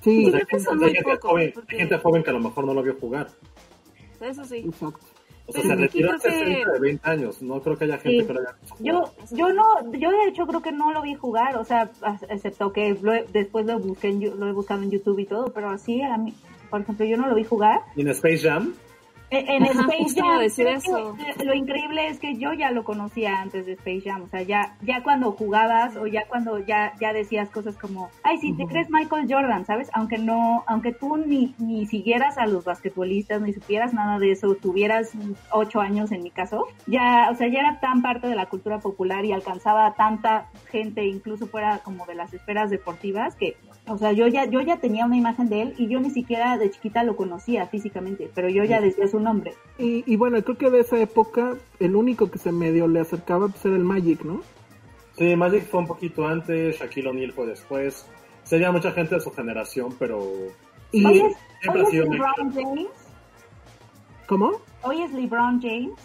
sí, 0.00 0.26
O 0.26 0.30
sea, 0.30 0.40
hay, 0.40 0.46
que 0.46 0.58
gente 0.58 1.02
pocos, 1.02 1.30
joven, 1.30 1.50
porque- 1.54 1.74
hay 1.74 1.80
gente 1.80 1.98
joven 1.98 2.22
que 2.22 2.30
a 2.30 2.32
lo 2.34 2.40
mejor 2.40 2.64
no 2.64 2.72
lo 2.74 2.82
vio 2.82 2.94
jugar. 2.98 3.28
Eso 4.20 4.44
sí. 4.44 4.58
exacto. 4.58 5.00
O 5.46 5.52
sea, 5.52 5.62
Pero 5.62 5.74
se 5.76 5.80
retiró 5.80 6.08
creo 6.08 6.20
que- 6.20 6.30
60 6.30 6.72
de 6.72 6.80
20 6.80 7.08
años. 7.10 7.40
No 7.42 7.62
creo 7.62 7.78
que 7.78 7.84
haya 7.84 7.96
gente 7.98 8.20
Sí. 8.20 8.26
que 8.26 8.32
lo 8.34 8.40
haya 8.40 8.52
visto 8.60 8.76
Yo, 8.80 9.02
yo 9.32 9.52
no, 9.54 9.92
yo 9.92 10.10
de 10.10 10.24
hecho 10.28 10.46
creo 10.46 10.60
que 10.60 10.72
no 10.72 10.92
lo 10.92 11.00
vi 11.02 11.14
jugar, 11.14 11.56
o 11.56 11.64
sea, 11.64 11.90
excepto 12.28 12.70
que 12.72 12.94
lo 13.00 13.14
he- 13.14 13.24
después 13.32 13.64
lo 13.64 13.78
busqué, 13.78 14.08
en, 14.08 14.38
lo 14.40 14.46
he 14.46 14.52
buscado 14.52 14.82
en 14.82 14.90
YouTube 14.90 15.18
y 15.20 15.24
todo, 15.26 15.46
pero 15.54 15.70
así 15.70 16.02
a 16.02 16.18
mí, 16.18 16.34
por 16.70 16.80
ejemplo, 16.80 17.04
yo 17.04 17.16
no 17.16 17.28
lo 17.28 17.34
vi 17.34 17.44
jugar. 17.44 17.80
¿Y 17.96 18.02
en 18.02 18.08
Space 18.08 18.48
Jam? 18.48 18.74
En, 19.30 19.46
en 19.46 19.62
Ajá, 19.64 19.82
Space 19.82 20.18
Jam, 20.18 20.38
decir 20.40 20.66
eso. 20.68 21.14
lo 21.44 21.54
increíble 21.54 22.08
es 22.08 22.18
que 22.18 22.36
yo 22.36 22.54
ya 22.54 22.70
lo 22.70 22.82
conocía 22.82 23.40
antes 23.42 23.66
de 23.66 23.72
Space 23.72 24.02
Jam, 24.06 24.22
o 24.22 24.28
sea, 24.28 24.40
ya, 24.42 24.76
ya 24.80 25.02
cuando 25.02 25.32
jugabas 25.32 25.96
o 25.96 26.06
ya 26.06 26.26
cuando 26.26 26.58
ya, 26.60 26.94
ya 26.98 27.12
decías 27.12 27.50
cosas 27.50 27.76
como, 27.76 28.08
ay, 28.22 28.38
si 28.38 28.54
te 28.54 28.66
crees 28.66 28.88
Michael 28.90 29.26
Jordan, 29.28 29.66
¿sabes? 29.66 29.90
Aunque 29.92 30.16
no, 30.16 30.64
aunque 30.66 30.92
tú 30.92 31.18
ni, 31.18 31.54
ni 31.58 31.86
siguieras 31.86 32.38
a 32.38 32.46
los 32.46 32.64
basquetbolistas, 32.64 33.42
ni 33.42 33.52
supieras 33.52 33.92
nada 33.92 34.18
de 34.18 34.32
eso, 34.32 34.54
tuvieras 34.54 35.12
ocho 35.50 35.80
años 35.80 36.10
en 36.10 36.22
mi 36.22 36.30
caso, 36.30 36.66
ya, 36.86 37.28
o 37.30 37.34
sea, 37.34 37.48
ya 37.48 37.60
era 37.60 37.80
tan 37.80 38.00
parte 38.00 38.28
de 38.28 38.34
la 38.34 38.46
cultura 38.46 38.78
popular 38.78 39.26
y 39.26 39.32
alcanzaba 39.32 39.86
a 39.86 39.94
tanta 39.94 40.48
gente, 40.70 41.04
incluso 41.04 41.46
fuera 41.48 41.80
como 41.80 42.06
de 42.06 42.14
las 42.14 42.32
esferas 42.32 42.70
deportivas, 42.70 43.34
que, 43.36 43.56
o 43.88 43.98
sea, 43.98 44.12
yo 44.12 44.26
ya, 44.26 44.44
yo 44.46 44.60
ya 44.60 44.78
tenía 44.78 45.06
una 45.06 45.16
imagen 45.16 45.48
de 45.48 45.62
él 45.62 45.74
y 45.78 45.88
yo 45.88 46.00
ni 46.00 46.10
siquiera 46.10 46.58
de 46.58 46.70
chiquita 46.70 47.02
lo 47.02 47.16
conocía 47.16 47.66
físicamente, 47.66 48.30
pero 48.34 48.48
yo 48.48 48.64
ya 48.64 48.80
decía 48.80 49.08
su 49.08 49.20
nombre. 49.20 49.54
Y, 49.78 50.04
y 50.06 50.16
bueno, 50.16 50.42
creo 50.42 50.58
que 50.58 50.70
de 50.70 50.80
esa 50.80 50.98
época 50.98 51.56
el 51.80 51.96
único 51.96 52.30
que 52.30 52.38
se 52.38 52.52
medio 52.52 52.88
le 52.88 53.00
acercaba 53.00 53.48
pues 53.48 53.64
era 53.64 53.76
el 53.76 53.84
Magic, 53.84 54.22
¿no? 54.24 54.42
Sí, 55.16 55.34
Magic 55.34 55.64
fue 55.68 55.80
un 55.80 55.86
poquito 55.86 56.26
antes, 56.26 56.78
Shaquille 56.78 57.08
O'Neal 57.08 57.32
fue 57.32 57.46
después. 57.46 58.06
Sería 58.44 58.70
mucha 58.70 58.92
gente 58.92 59.16
de 59.16 59.20
su 59.20 59.30
generación, 59.32 59.94
pero 59.98 60.22
Y, 60.92 61.04
Hoy 61.04 61.18
es, 61.18 61.36
siempre 61.60 61.82
hoy 61.82 61.98
ha 61.98 62.02
es 62.02 62.08
LeBron 62.08 62.52
James. 62.54 62.88
¿Cómo? 64.26 64.52
Hoy 64.82 65.02
es 65.02 65.12
LeBron 65.12 65.60
James. 65.60 65.98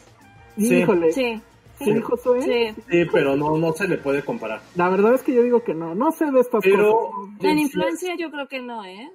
Sí. 0.58 0.76
Híjole. 0.76 1.12
Sí, 1.12 1.42
Sí, 1.84 2.02
Josué. 2.02 2.42
sí. 2.76 2.82
Sí, 2.90 3.06
pero 3.12 3.36
no, 3.36 3.58
no 3.58 3.74
se 3.74 3.88
le 3.88 3.98
puede 3.98 4.24
comparar. 4.24 4.62
La 4.76 4.90
verdad 4.90 5.14
es 5.14 5.24
que 5.24 5.34
yo 5.34 5.44
digo 5.44 5.64
que 5.64 5.74
no. 5.74 5.96
No 5.96 6.12
sé 6.12 6.32
de 6.32 6.40
estas 6.40 6.64
Pero 6.64 7.10
cosas. 7.12 7.44
En 7.44 7.60
influencia 7.60 8.16
yo 8.18 8.32
creo 8.32 8.48
que 8.48 8.62
no, 8.62 8.84
¿eh? 8.86 9.12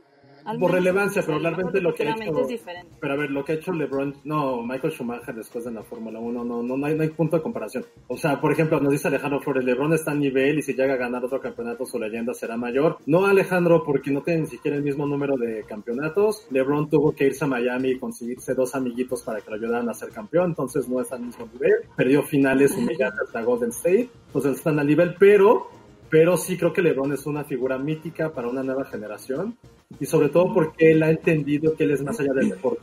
Al 0.49 0.59
Por 0.59 0.73
relevancia, 0.73 1.21
pero 1.27 1.37
a 1.37 1.41
realmente 1.41 1.79
lo 1.83 1.93
que 1.95 2.09
ha 2.09 2.13
hecho- 2.17 2.41
es 2.41 2.49
diferente. 2.49 2.91
Pero 2.99 3.13
a 3.13 3.17
ver, 3.19 3.31
lo 3.31 3.45
que 3.45 3.53
ha 3.53 3.55
hecho 3.57 3.71
LeBron, 3.71 4.15
no, 4.25 4.63
Michael 4.63 4.95
Schumacher 4.95 5.35
después 5.35 5.67
de 5.67 5.73
la 5.73 5.83
Fórmula 5.83 6.19
1, 6.19 6.43
no, 6.43 6.63
no, 6.63 6.75
no, 6.75 6.87
hay, 6.87 6.95
no 6.95 7.03
hay 7.03 7.11
punto 7.11 7.37
de 7.37 7.43
comparación. 7.43 7.85
O 8.07 8.17
sea, 8.17 8.41
por 8.41 8.51
ejemplo, 8.51 8.81
nos 8.81 8.91
dice 8.91 9.09
Alejandro 9.09 9.43
Flores, 9.43 9.63
LeBron 9.63 9.93
está 9.93 10.13
a 10.13 10.15
nivel 10.15 10.59
y 10.59 10.63
si 10.63 10.73
llega 10.73 10.95
a 10.95 10.97
ganar 10.97 11.23
otro 11.23 11.39
campeonato 11.39 11.85
su 11.85 11.99
leyenda 11.99 12.33
será 12.33 12.57
mayor. 12.57 12.97
No 13.05 13.27
Alejandro, 13.27 13.83
porque 13.85 14.11
no 14.11 14.23
tiene 14.23 14.41
ni 14.41 14.47
siquiera 14.47 14.79
el 14.79 14.83
mismo 14.83 15.07
número 15.07 15.37
de 15.37 15.65
campeonatos. 15.65 16.47
LeBron 16.51 16.89
tuvo 16.89 17.13
que 17.13 17.27
irse 17.27 17.45
a 17.45 17.49
Miami 17.49 17.91
y 17.91 17.99
conseguirse 17.99 18.55
dos 18.55 18.75
amiguitos 18.75 19.23
para 19.23 19.43
que 19.43 19.51
lo 19.51 19.57
ayudaran 19.57 19.91
a 19.91 19.93
ser 19.93 20.09
campeón, 20.09 20.47
entonces 20.47 20.89
no 20.89 21.03
está 21.03 21.17
al 21.17 21.27
mismo 21.27 21.47
nivel. 21.53 21.73
Perdió 21.95 22.23
finales 22.23 22.73
humillantes 22.75 23.21
hasta 23.27 23.43
Golden 23.43 23.69
State, 23.69 24.09
entonces 24.29 24.57
están 24.57 24.79
al 24.79 24.87
nivel, 24.87 25.15
pero 25.19 25.69
pero 26.11 26.39
sí 26.39 26.57
creo 26.57 26.73
que 26.73 26.81
LeBron 26.81 27.13
es 27.13 27.27
una 27.27 27.45
figura 27.45 27.77
mítica 27.77 28.33
para 28.33 28.49
una 28.49 28.63
nueva 28.63 28.87
generación 28.87 29.59
y 30.01 30.07
sobre 30.07 30.29
todo 30.29 30.53
porque 30.53 30.91
él 30.91 31.03
ha 31.03 31.11
entendido 31.11 31.75
que 31.75 31.85
él 31.85 31.93
es 31.93 32.03
más 32.03 32.21
allá 32.21 32.33
del 32.35 32.51
deporte. 32.51 32.83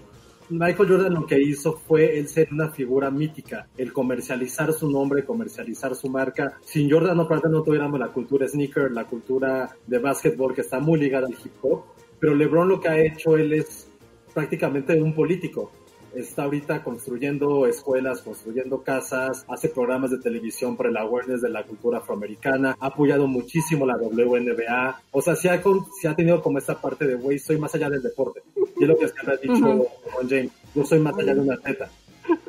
Michael 0.49 0.89
Jordan 0.89 1.13
lo 1.13 1.25
que 1.25 1.41
hizo 1.41 1.73
fue 1.73 2.19
el 2.19 2.27
ser 2.27 2.49
una 2.51 2.69
figura 2.69 3.09
mítica, 3.09 3.67
el 3.77 3.91
comercializar 3.91 4.71
su 4.73 4.89
nombre, 4.91 5.25
comercializar 5.25 5.95
su 5.95 6.07
marca. 6.07 6.59
Sin 6.63 6.89
Jordan 6.89 7.17
no, 7.17 7.27
no 7.27 7.63
tuviéramos 7.63 7.99
la 7.99 8.09
cultura 8.09 8.47
sneaker, 8.47 8.91
la 8.91 9.05
cultura 9.05 9.75
de 9.87 9.97
básquetbol 9.97 10.53
que 10.53 10.61
está 10.61 10.79
muy 10.79 10.99
ligada 10.99 11.27
al 11.27 11.33
hip 11.33 11.53
hop, 11.61 11.85
pero 12.19 12.35
LeBron 12.35 12.69
lo 12.69 12.79
que 12.79 12.89
ha 12.89 12.99
hecho 12.99 13.37
él 13.37 13.53
es 13.53 13.89
prácticamente 14.33 15.01
un 15.01 15.15
político 15.15 15.71
está 16.15 16.43
ahorita 16.43 16.83
construyendo 16.83 17.65
escuelas, 17.67 18.21
construyendo 18.21 18.81
casas, 18.83 19.45
hace 19.47 19.69
programas 19.69 20.11
de 20.11 20.19
televisión 20.19 20.75
para 20.77 20.89
el 20.89 20.97
awareness 20.97 21.41
de 21.41 21.49
la 21.49 21.63
cultura 21.63 21.99
afroamericana, 21.99 22.75
ha 22.79 22.87
apoyado 22.87 23.27
muchísimo 23.27 23.85
la 23.85 23.97
WNBA, 23.97 25.01
o 25.11 25.21
sea, 25.21 25.35
sí 25.35 25.47
ha, 25.47 25.61
con- 25.61 25.85
sí 25.99 26.07
ha 26.07 26.15
tenido 26.15 26.41
como 26.41 26.57
esta 26.57 26.79
parte 26.79 27.05
de, 27.05 27.15
güey, 27.15 27.39
soy 27.39 27.57
más 27.57 27.73
allá 27.75 27.89
del 27.89 28.01
deporte. 28.01 28.41
Y 28.77 28.83
es 28.83 28.89
lo 28.89 28.97
que 28.97 29.07
siempre 29.07 29.33
ha 29.33 29.37
dicho 29.37 29.87
con 30.13 30.29
James, 30.29 30.51
yo 30.73 30.85
soy 30.85 30.99
más 30.99 31.17
allá 31.17 31.33
de 31.35 31.41
una 31.41 31.53
atleta. 31.55 31.89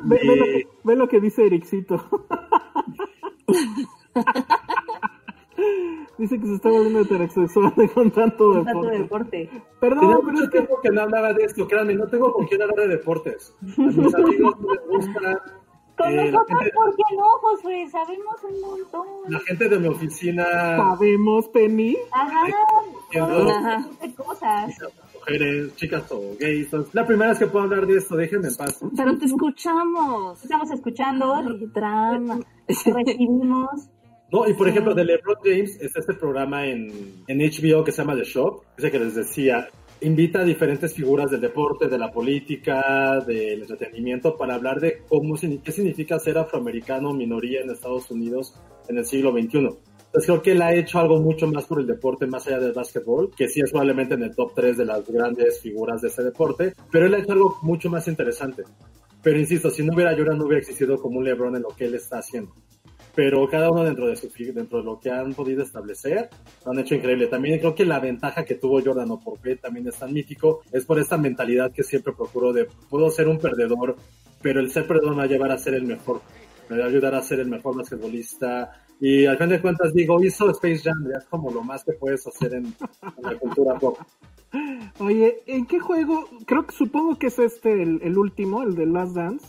Ve, 0.03 0.19
ve 0.23 0.35
lo 0.35 0.45
que, 0.45 0.67
ve 0.83 0.95
lo 0.95 1.07
que 1.07 1.19
dice 1.21 1.45
Ericito. 1.45 2.03
dice 6.17 6.39
que 6.39 6.45
se 6.47 6.55
está 6.55 6.69
volviendo 6.69 7.01
heterosexual 7.01 7.73
con 7.93 8.11
tanto 8.11 8.49
Un 8.49 8.65
tanto 8.65 8.81
deporte. 8.87 9.37
de 9.37 9.43
deporte. 9.43 9.63
Perdón, 9.79 9.99
Tenía 9.99 10.17
pero 10.17 10.31
mucho 10.31 10.43
es 10.43 10.49
que 10.49 10.57
tiempo 10.57 10.81
que 10.81 10.89
no 10.91 11.01
hablaba 11.01 11.33
de 11.33 11.43
esto, 11.43 11.67
créanme, 11.67 11.93
no 11.95 12.07
tengo 12.07 12.33
con 12.33 12.45
quién 12.47 12.61
hablar 12.61 12.77
de 12.77 12.87
deportes. 12.87 13.55
A 13.77 13.81
mis 13.81 14.15
amigos 14.15 14.59
no 14.59 14.73
les 14.73 14.87
gusta. 14.87 15.41
Con 15.97 16.09
eh, 16.11 16.29
nosotros, 16.31 16.59
gente, 16.59 16.71
¿por 16.75 16.95
qué 16.95 17.03
no, 17.17 17.25
Josué? 17.41 17.87
Sabemos 17.89 18.35
un 18.43 18.61
montón. 18.61 19.07
la 19.29 19.39
gente 19.39 19.67
de 19.67 19.79
mi 19.79 19.87
oficina, 19.87 20.45
sabemos, 20.77 21.49
Penny. 21.49 21.97
Ajá, 22.11 22.45
todo 23.11 23.49
Ajá. 23.49 23.87
cosas. 24.15 24.75
mujeres, 25.15 25.75
chicas 25.75 26.11
o 26.11 26.21
gays. 26.39 26.69
La 26.93 27.03
primera 27.07 27.31
vez 27.31 27.39
que 27.39 27.47
puedo 27.47 27.65
hablar 27.65 27.87
de 27.87 27.97
esto, 27.97 28.15
déjenme 28.15 28.49
en 28.49 28.55
paz. 28.55 28.79
Pero 28.95 29.17
te 29.17 29.25
escuchamos. 29.25 30.43
Estamos 30.43 30.69
escuchando, 30.69 31.33
Ay, 31.33 31.65
drama. 31.73 32.41
recibimos. 32.67 33.89
No, 34.31 34.47
y 34.47 34.53
por 34.53 34.67
ejemplo, 34.67 34.93
de 34.93 35.05
LeBron 35.05 35.37
James 35.43 35.77
es 35.81 35.95
este 35.95 36.13
programa 36.13 36.67
en, 36.67 37.23
en 37.27 37.37
HBO 37.37 37.83
que 37.83 37.93
se 37.93 38.01
llama 38.01 38.15
The 38.15 38.25
Shop, 38.25 38.61
ese 38.77 38.91
que 38.91 38.99
les 38.99 39.15
decía, 39.15 39.69
invita 40.01 40.41
a 40.41 40.43
diferentes 40.43 40.93
figuras 40.93 41.31
del 41.31 41.39
deporte, 41.39 41.87
de 41.87 41.97
la 41.97 42.11
política, 42.11 43.21
del 43.25 43.61
entretenimiento, 43.61 44.35
para 44.35 44.55
hablar 44.55 44.81
de 44.81 45.03
cómo, 45.07 45.35
qué 45.63 45.71
significa 45.71 46.19
ser 46.19 46.37
afroamericano, 46.37 47.13
minoría 47.13 47.61
en 47.61 47.69
Estados 47.69 48.11
Unidos 48.11 48.53
en 48.89 48.97
el 48.97 49.05
siglo 49.05 49.31
XXI. 49.31 49.57
Entonces 49.57 50.25
creo 50.25 50.41
que 50.41 50.51
él 50.51 50.61
ha 50.61 50.73
hecho 50.73 50.99
algo 50.99 51.21
mucho 51.21 51.47
más 51.47 51.65
por 51.65 51.79
el 51.79 51.87
deporte, 51.87 52.27
más 52.27 52.47
allá 52.47 52.59
del 52.59 52.73
básquetbol, 52.73 53.31
que 53.35 53.47
sí 53.47 53.61
es 53.61 53.71
probablemente 53.71 54.15
en 54.15 54.23
el 54.23 54.35
top 54.35 54.51
3 54.55 54.77
de 54.77 54.85
las 54.85 55.07
grandes 55.07 55.61
figuras 55.61 56.01
de 56.01 56.09
ese 56.09 56.23
deporte, 56.23 56.73
pero 56.91 57.05
él 57.05 57.13
ha 57.13 57.19
hecho 57.19 57.31
algo 57.31 57.57
mucho 57.61 57.89
más 57.89 58.07
interesante. 58.07 58.63
Pero 59.21 59.39
insisto, 59.39 59.69
si 59.69 59.85
no 59.85 59.93
hubiera 59.93 60.15
Jordan, 60.15 60.37
no 60.37 60.45
hubiera 60.45 60.59
existido 60.59 60.97
como 60.97 61.19
un 61.19 61.25
LeBron 61.25 61.55
en 61.55 61.63
lo 61.63 61.69
que 61.69 61.85
él 61.85 61.95
está 61.95 62.19
haciendo 62.19 62.53
pero 63.17 63.49
cada 63.49 63.71
uno 63.71 63.83
dentro 63.83 64.05
de 64.07 64.15
su 64.15 64.29
dentro 64.53 64.77
de 64.77 64.83
lo 64.83 64.99
que 64.99 65.09
han 65.09 65.33
podido 65.33 65.63
establecer 65.63 66.29
lo 66.63 66.71
han 66.71 66.77
hecho 66.77 66.93
increíble. 66.93 67.25
También 67.25 67.57
creo 67.57 67.73
que 67.73 67.83
la 67.83 67.99
ventaja 67.99 68.45
que 68.45 68.53
tuvo 68.53 68.79
Jordan 68.79 69.09
o 69.09 69.19
por 69.19 69.39
qué 69.39 69.55
también 69.55 69.87
es 69.87 69.95
tan 69.95 70.13
mítico 70.13 70.61
es 70.71 70.85
por 70.85 70.99
esta 70.99 71.17
mentalidad 71.17 71.71
que 71.71 71.81
siempre 71.81 72.13
procuró 72.13 72.53
de 72.53 72.67
puedo 72.91 73.09
ser 73.09 73.27
un 73.27 73.39
perdedor, 73.39 73.95
pero 74.39 74.59
el 74.59 74.69
ser 74.69 74.85
perdedor 74.85 75.13
me 75.13 75.17
va 75.17 75.23
a 75.23 75.27
llevar 75.27 75.51
a 75.51 75.57
ser 75.57 75.73
el 75.73 75.85
mejor, 75.85 76.21
me 76.69 76.77
va 76.77 76.85
a 76.85 76.87
ayudar 76.89 77.15
a 77.15 77.23
ser 77.23 77.39
el 77.39 77.47
mejor 77.47 77.75
basquetbolista 77.75 78.83
y 79.01 79.25
al 79.25 79.39
fin 79.39 79.49
de 79.49 79.61
cuentas 79.61 79.91
digo, 79.95 80.23
hizo 80.23 80.51
Space 80.51 80.83
Jam, 80.83 81.03
ya 81.09 81.17
es 81.17 81.25
como 81.25 81.49
lo 81.49 81.63
más 81.63 81.83
que 81.83 81.93
puedes 81.93 82.27
hacer 82.27 82.53
en, 82.53 82.65
en 82.65 83.23
la 83.23 83.33
cultura 83.39 83.79
pop. 83.79 83.97
Oye, 84.99 85.39
¿en 85.47 85.65
qué 85.65 85.79
juego? 85.79 86.29
Creo 86.45 86.67
que 86.67 86.75
supongo 86.75 87.17
que 87.17 87.27
es 87.27 87.39
este 87.39 87.81
el, 87.81 87.99
el 88.03 88.15
último, 88.15 88.61
el 88.61 88.75
de 88.75 88.85
Last 88.85 89.15
Dance, 89.15 89.47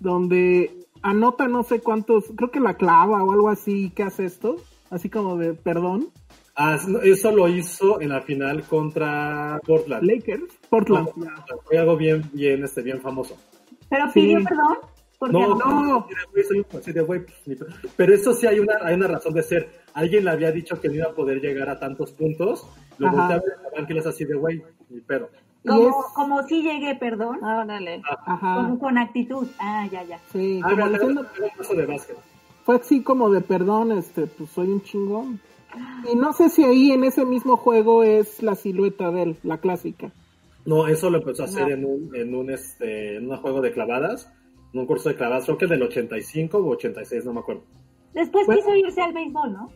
donde 0.00 0.85
anota 1.06 1.46
no 1.46 1.62
sé 1.62 1.80
cuántos, 1.80 2.24
creo 2.36 2.50
que 2.50 2.60
la 2.60 2.74
clava 2.74 3.22
o 3.22 3.32
algo 3.32 3.48
así, 3.48 3.92
¿qué 3.94 4.02
hace 4.02 4.24
esto? 4.24 4.56
Así 4.90 5.08
como 5.08 5.36
de 5.36 5.54
perdón. 5.54 6.08
Ah, 6.56 6.78
eso 7.04 7.32
lo 7.32 7.48
hizo 7.48 8.00
en 8.00 8.08
la 8.08 8.22
final 8.22 8.62
contra 8.64 9.60
Portland. 9.64 10.02
Lakers, 10.02 10.44
Portland. 10.68 11.08
fue 11.64 11.78
algo 11.78 11.96
bien, 11.96 12.28
bien, 12.32 12.64
este, 12.64 12.82
bien 12.82 13.00
famoso. 13.00 13.36
¿Pero 13.88 14.06
pidió 14.12 14.40
perdón? 14.42 14.78
No, 15.32 15.54
no, 15.54 16.06
pero 17.96 18.14
eso 18.14 18.34
sí 18.34 18.46
hay 18.46 18.58
una, 18.58 18.74
hay 18.82 18.94
una 18.94 19.06
razón 19.06 19.32
de 19.32 19.42
ser. 19.42 19.68
Alguien 19.94 20.24
le 20.24 20.30
había 20.30 20.52
dicho 20.52 20.78
que 20.78 20.88
no 20.88 20.94
iba 20.94 21.06
a 21.06 21.14
poder 21.14 21.40
llegar 21.40 21.70
a 21.70 21.78
tantos 21.78 22.12
puntos, 22.12 22.68
lo 22.98 23.10
volteaba 23.10 23.42
que 23.86 23.94
les 23.94 24.06
así 24.06 24.24
de 24.24 24.34
güey, 24.34 24.62
pero. 25.06 25.30
Como, 25.66 26.04
como 26.14 26.42
si 26.44 26.62
llegué, 26.62 26.94
perdón. 26.94 27.42
Órale. 27.42 28.02
Como 28.40 28.78
con 28.78 28.98
actitud. 28.98 29.46
Ah, 29.58 29.86
ya, 29.90 30.02
ya. 30.04 30.18
Sí, 30.32 30.60
ah, 30.62 30.70
como 30.70 30.88
diciendo, 30.88 31.26
de 31.74 31.86
básquet. 31.86 32.16
Fue 32.64 32.76
así 32.76 33.02
como 33.02 33.30
de 33.30 33.40
perdón, 33.40 33.92
este, 33.92 34.26
pues 34.26 34.50
soy 34.50 34.68
un 34.68 34.82
chingón. 34.82 35.40
Y 36.10 36.16
no 36.16 36.32
sé 36.32 36.48
si 36.48 36.64
ahí 36.64 36.90
en 36.90 37.04
ese 37.04 37.24
mismo 37.24 37.56
juego 37.56 38.02
es 38.02 38.42
la 38.42 38.54
silueta 38.54 39.10
de 39.10 39.22
él, 39.22 39.36
la 39.42 39.58
clásica. 39.58 40.10
No, 40.64 40.88
eso 40.88 41.10
lo 41.10 41.18
empezó 41.18 41.42
a 41.42 41.46
hacer 41.46 41.70
en 41.70 41.84
un, 41.84 42.14
en 42.14 42.34
un 42.34 42.50
este, 42.50 43.18
en 43.18 43.30
un 43.30 43.36
juego 43.36 43.60
de 43.60 43.72
clavadas, 43.72 44.32
en 44.72 44.80
un 44.80 44.86
curso 44.86 45.08
de 45.08 45.14
clavadas, 45.14 45.44
creo 45.44 45.58
que 45.58 45.66
del 45.66 45.82
85 45.82 46.58
o 46.58 46.70
86, 46.70 47.24
no 47.24 47.34
me 47.34 47.40
acuerdo. 47.40 47.62
Después 48.14 48.48
quiso 48.48 48.74
irse 48.74 49.00
al 49.00 49.12
béisbol, 49.12 49.52
¿no? 49.52 49.70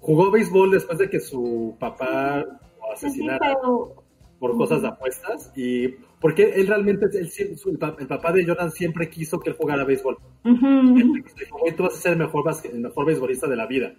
Jugó 0.00 0.30
béisbol 0.32 0.72
después 0.72 0.98
de 0.98 1.08
que 1.08 1.20
su 1.20 1.76
papá 1.78 2.44
lo 2.44 2.92
asesinara 2.92 3.56
por 4.42 4.56
cosas 4.56 4.82
de 4.82 4.88
apuestas 4.88 5.52
y 5.54 5.86
porque 6.20 6.42
él 6.56 6.66
realmente, 6.66 7.06
él, 7.16 7.30
el, 8.00 8.08
papá 8.08 8.32
de 8.32 8.44
Jordan 8.44 8.72
siempre 8.72 9.08
quiso 9.08 9.38
que 9.38 9.50
él 9.50 9.56
jugara 9.56 9.84
béisbol. 9.84 10.18
Uh 10.44 11.72
tú 11.76 11.84
vas 11.84 11.94
a 11.94 12.00
ser 12.00 12.12
el 12.14 12.18
mejor, 12.18 12.44
el 12.64 12.80
mejor 12.80 13.06
béisbolista 13.06 13.46
de 13.46 13.54
la 13.54 13.68
vida. 13.68 13.94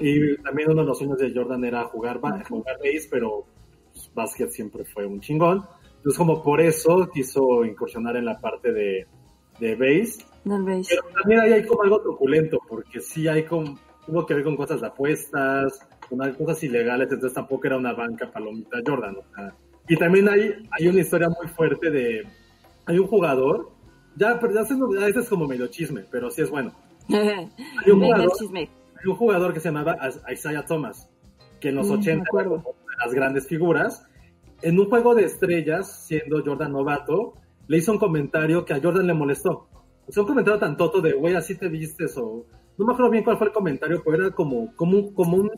Y 0.00 0.38
también 0.38 0.72
uno 0.72 0.82
de 0.82 0.88
los 0.88 0.98
sueños 0.98 1.18
de 1.18 1.32
Jordan 1.32 1.64
era 1.64 1.84
jugar, 1.84 2.18
jugar 2.18 2.78
béis, 2.82 3.06
pero 3.08 3.44
pues, 3.92 4.10
básquet 4.12 4.50
siempre 4.50 4.84
fue 4.84 5.06
un 5.06 5.20
chingón. 5.20 5.62
Entonces 5.98 6.18
como 6.18 6.42
por 6.42 6.60
eso 6.60 7.08
quiso 7.14 7.64
incursionar 7.64 8.16
en 8.16 8.24
la 8.24 8.40
parte 8.40 8.72
de, 8.72 9.06
de 9.60 9.76
béis. 9.76 10.18
Pero 10.42 11.02
también 11.14 11.40
ahí 11.42 11.52
hay 11.52 11.64
como 11.64 11.84
algo 11.84 12.00
truculento, 12.00 12.58
porque 12.68 12.98
sí 12.98 13.28
hay 13.28 13.44
como, 13.44 13.78
tuvo 14.04 14.26
que 14.26 14.34
ver 14.34 14.42
con 14.42 14.56
cosas 14.56 14.80
de 14.80 14.88
apuestas, 14.88 15.78
con 16.08 16.18
cosas 16.34 16.62
ilegales, 16.64 17.08
entonces 17.10 17.34
tampoco 17.34 17.68
era 17.68 17.76
una 17.76 17.92
banca 17.92 18.30
palomita 18.30 18.78
Jordan. 18.84 19.16
O 19.16 19.34
sea, 19.34 19.54
y 19.88 19.96
también 19.96 20.28
hay, 20.28 20.52
hay 20.70 20.88
una 20.88 21.00
historia 21.00 21.28
muy 21.28 21.48
fuerte 21.48 21.90
de. 21.90 22.26
Hay 22.86 22.98
un 22.98 23.06
jugador. 23.06 23.70
Ya, 24.16 24.38
pero 24.40 24.54
ya 24.54 24.60
este 25.06 25.20
es 25.20 25.28
como 25.28 25.46
medio 25.46 25.66
chisme, 25.66 26.04
pero 26.10 26.30
sí 26.30 26.42
es 26.42 26.50
bueno. 26.50 26.72
Hay 27.08 27.92
un, 27.92 28.00
jugador, 28.00 28.32
hay 28.54 29.06
un 29.06 29.14
jugador 29.14 29.54
que 29.54 29.60
se 29.60 29.68
llamaba 29.68 29.96
Isaiah 30.32 30.64
Thomas, 30.64 31.08
que 31.60 31.68
en 31.68 31.76
los 31.76 31.88
80 31.88 32.24
mm, 32.32 32.38
era 32.38 32.50
las 33.04 33.14
grandes 33.14 33.46
figuras. 33.46 34.04
En 34.62 34.80
un 34.80 34.86
juego 34.88 35.14
de 35.14 35.24
estrellas, 35.24 36.06
siendo 36.06 36.42
Jordan 36.44 36.72
novato, 36.72 37.34
le 37.68 37.76
hizo 37.76 37.92
un 37.92 37.98
comentario 37.98 38.64
que 38.64 38.74
a 38.74 38.80
Jordan 38.82 39.06
le 39.06 39.14
molestó. 39.14 39.68
Es 40.08 40.16
un 40.16 40.26
comentario 40.26 40.58
tan 40.58 40.76
toto 40.76 41.00
de, 41.00 41.12
güey, 41.12 41.34
así 41.34 41.56
te 41.56 41.68
vistes, 41.68 42.16
o. 42.16 42.46
No 42.78 42.84
me 42.84 42.92
acuerdo 42.92 43.12
bien 43.12 43.22
cuál 43.22 43.38
fue 43.38 43.46
el 43.46 43.52
comentario, 43.52 44.02
pero 44.04 44.24
era 44.24 44.34
como, 44.34 44.74
como, 44.74 45.14
como 45.14 45.36
un. 45.36 45.50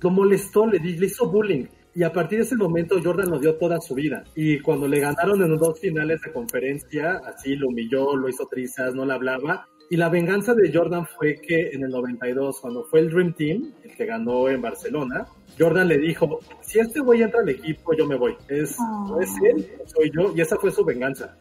Lo 0.00 0.10
molestó, 0.10 0.66
le, 0.66 0.78
le 0.78 1.06
hizo 1.06 1.30
bullying. 1.30 1.66
Y 1.96 2.02
a 2.02 2.12
partir 2.12 2.38
de 2.38 2.44
ese 2.44 2.56
momento 2.56 2.96
Jordan 3.02 3.30
lo 3.30 3.38
dio 3.38 3.56
toda 3.56 3.80
su 3.80 3.94
vida. 3.94 4.22
Y 4.34 4.60
cuando 4.60 4.86
le 4.86 5.00
ganaron 5.00 5.42
en 5.42 5.52
los 5.52 5.58
dos 5.58 5.80
finales 5.80 6.20
de 6.20 6.30
conferencia, 6.30 7.22
así 7.24 7.56
lo 7.56 7.68
humilló, 7.68 8.14
lo 8.14 8.28
hizo 8.28 8.46
trizas, 8.46 8.94
no 8.94 9.06
le 9.06 9.14
hablaba. 9.14 9.66
Y 9.88 9.96
la 9.96 10.10
venganza 10.10 10.52
de 10.52 10.70
Jordan 10.70 11.06
fue 11.06 11.36
que 11.36 11.70
en 11.70 11.84
el 11.84 11.90
92, 11.90 12.60
cuando 12.60 12.84
fue 12.84 13.00
el 13.00 13.08
Dream 13.08 13.32
Team, 13.32 13.72
el 13.82 13.96
que 13.96 14.04
ganó 14.04 14.46
en 14.50 14.60
Barcelona, 14.60 15.26
Jordan 15.58 15.88
le 15.88 15.96
dijo, 15.96 16.38
si 16.60 16.80
este 16.80 17.00
güey 17.00 17.22
entra 17.22 17.40
al 17.40 17.48
equipo, 17.48 17.94
yo 17.94 18.04
me 18.04 18.16
voy. 18.16 18.36
Es, 18.46 18.76
no 18.78 19.18
es 19.18 19.30
él, 19.42 19.66
soy 19.86 20.10
yo. 20.14 20.34
Y 20.36 20.42
esa 20.42 20.58
fue 20.58 20.70
su 20.70 20.84
venganza. 20.84 21.34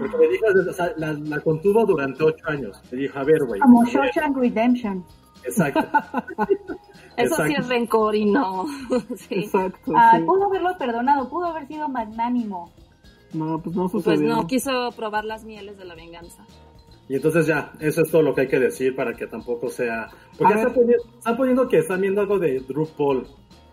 Porque 0.00 0.18
le 0.18 0.28
dijo, 0.28 0.46
o 0.68 0.72
sea, 0.72 0.92
la, 0.96 1.40
contuvo 1.40 1.86
durante 1.86 2.24
ocho 2.24 2.48
años. 2.48 2.82
Le 2.90 3.02
dijo, 3.02 3.16
a 3.16 3.22
ver, 3.22 3.44
güey. 3.44 3.60
Como 3.60 3.84
Shawshank 3.84 4.36
Redemption. 4.36 5.04
Exacto. 5.44 5.86
Eso 7.18 7.36
sí 7.46 7.54
es 7.56 7.68
rencor 7.68 8.14
y 8.14 8.24
no. 8.24 8.66
Exacto. 9.30 9.92
Ah, 9.96 10.20
Pudo 10.24 10.46
haberlo 10.46 10.76
perdonado, 10.78 11.28
pudo 11.28 11.46
haber 11.46 11.66
sido 11.66 11.88
magnánimo. 11.88 12.70
No, 13.32 13.60
pues 13.60 13.76
no 13.76 13.88
sucedió. 13.88 14.16
Pues 14.16 14.20
no, 14.20 14.46
quiso 14.46 14.90
probar 14.96 15.24
las 15.24 15.44
mieles 15.44 15.76
de 15.78 15.84
la 15.84 15.94
venganza. 15.94 16.44
Y 17.08 17.14
entonces 17.14 17.46
ya, 17.46 17.72
eso 17.80 18.02
es 18.02 18.10
todo 18.10 18.22
lo 18.22 18.34
que 18.34 18.42
hay 18.42 18.48
que 18.48 18.58
decir 18.58 18.94
para 18.94 19.14
que 19.14 19.26
tampoco 19.26 19.68
sea... 19.68 20.10
Porque 20.36 20.54
están 20.54 21.36
poniendo, 21.36 21.68
que 21.68 21.78
están 21.78 22.00
viendo 22.00 22.20
algo 22.20 22.38
de 22.38 22.60
Drew 22.60 22.86
Paul. 22.86 23.26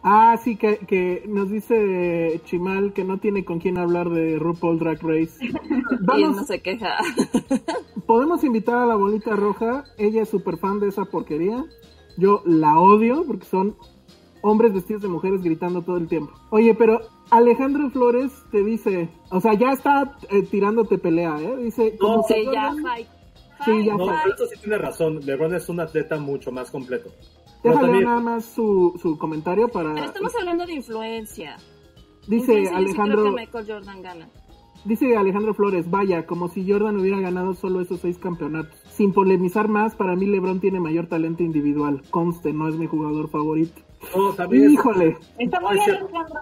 Ah, 0.08 0.38
sí, 0.38 0.56
que, 0.56 0.78
que 0.78 1.24
nos 1.28 1.50
dice 1.50 2.40
Chimal 2.46 2.94
que 2.94 3.04
no 3.04 3.18
tiene 3.18 3.44
con 3.44 3.60
quién 3.60 3.80
hablar 3.80 4.12
de 4.12 4.38
RuPaul 4.38 4.78
Drag 4.78 5.02
Race. 5.02 5.40
Vamos, 6.02 6.36
no 6.36 6.44
se 6.44 6.62
queja. 6.62 6.98
Podemos 8.06 8.44
invitar 8.44 8.76
a 8.76 8.86
la 8.86 8.96
bolita 8.96 9.36
roja. 9.36 9.84
Ella 9.98 10.22
es 10.22 10.30
súper 10.30 10.58
fan 10.58 10.80
de 10.80 10.90
esa 10.90 11.06
porquería. 11.06 11.66
Yo 12.18 12.42
la 12.46 12.80
odio 12.80 13.24
porque 13.26 13.46
son 13.46 13.76
hombres 14.42 14.74
vestidos 14.74 15.02
de 15.02 15.08
mujeres 15.08 15.42
gritando 15.42 15.82
todo 15.82 15.98
el 15.98 16.08
tiempo. 16.08 16.34
Oye, 16.52 16.76
pero 16.76 17.02
Alejandro 17.32 17.90
Flores 17.90 18.32
te 18.52 18.64
dice, 18.64 19.10
o 19.30 19.42
sea, 19.42 19.54
ya 19.56 19.72
está 19.72 20.18
eh, 20.30 20.44
tirándote 20.44 20.98
pelea, 20.98 21.38
¿eh? 21.42 21.58
Dice, 21.58 21.98
no, 22.00 22.24
sí, 22.24 22.46
ya 22.54 22.74
fight. 22.82 23.08
Sí, 23.64 23.86
ya 23.86 23.96
no, 23.96 24.06
pero 24.06 24.36
eso 24.36 24.46
sí 24.48 24.60
tiene 24.60 24.78
razón. 24.78 25.20
LeBron 25.26 25.56
es 25.56 25.68
un 25.70 25.80
atleta 25.80 26.18
mucho 26.18 26.52
más 26.52 26.70
completo. 26.70 27.10
Déjale 27.64 28.02
nada 28.02 28.20
más 28.20 28.46
su, 28.46 28.94
su 29.02 29.18
comentario 29.18 29.68
para. 29.70 29.94
Pero 29.94 30.06
estamos 30.06 30.36
hablando 30.36 30.66
de 30.66 30.74
influencia. 30.74 31.58
Dice 32.28 32.70
Alejandro. 32.70 33.22
creo 33.22 33.36
que 33.36 33.42
Michael 33.42 33.66
Jordan 33.68 34.02
gana. 34.02 34.30
Dice 34.86 35.18
Alejandro 35.18 35.56
Flores, 35.56 35.90
vaya, 35.90 36.28
como 36.28 36.48
si 36.48 36.70
Jordan 36.70 37.00
hubiera 37.00 37.20
ganado 37.20 37.56
solo 37.56 37.82
esos 37.82 38.02
seis 38.02 38.20
campeonatos. 38.20 38.80
Sin 38.92 39.14
polemizar 39.14 39.68
más, 39.68 39.96
para 39.96 40.16
mí 40.16 40.28
LeBron 40.28 40.60
tiene 40.60 40.80
mayor 40.80 41.08
talento 41.08 41.42
individual. 41.42 42.04
Conste, 42.12 42.54
no 42.54 42.70
es 42.70 42.76
mi 42.76 42.86
jugador 42.86 43.30
favorito. 43.30 43.82
No, 44.16 44.34
también 44.34 44.72
Híjole. 44.72 45.18
Está 45.40 45.60
muy 45.60 45.74
bien, 45.74 45.90
Alejandro. 45.90 46.40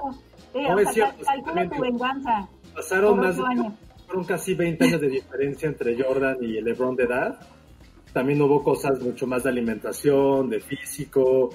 no 0.54 0.80
es 0.80 0.89
cierto, 0.94 1.24
calcula 1.26 1.70
tu 1.70 1.82
venganza. 1.82 2.50
Pasaron 2.76 3.20
más 3.20 3.38
fueron 4.06 4.26
casi 4.26 4.54
20 4.54 4.84
años 4.84 5.02
de 5.02 5.10
diferencia 5.10 5.68
entre 5.70 6.02
Jordan 6.04 6.38
y 6.41 6.60
LeBron 6.62 6.98
de 6.98 7.04
edad. 7.06 7.39
También 8.12 8.41
hubo 8.41 8.62
cosas 8.62 9.02
mucho 9.02 9.26
más 9.26 9.44
de 9.44 9.50
alimentación, 9.50 10.50
de 10.50 10.60
físico, 10.60 11.50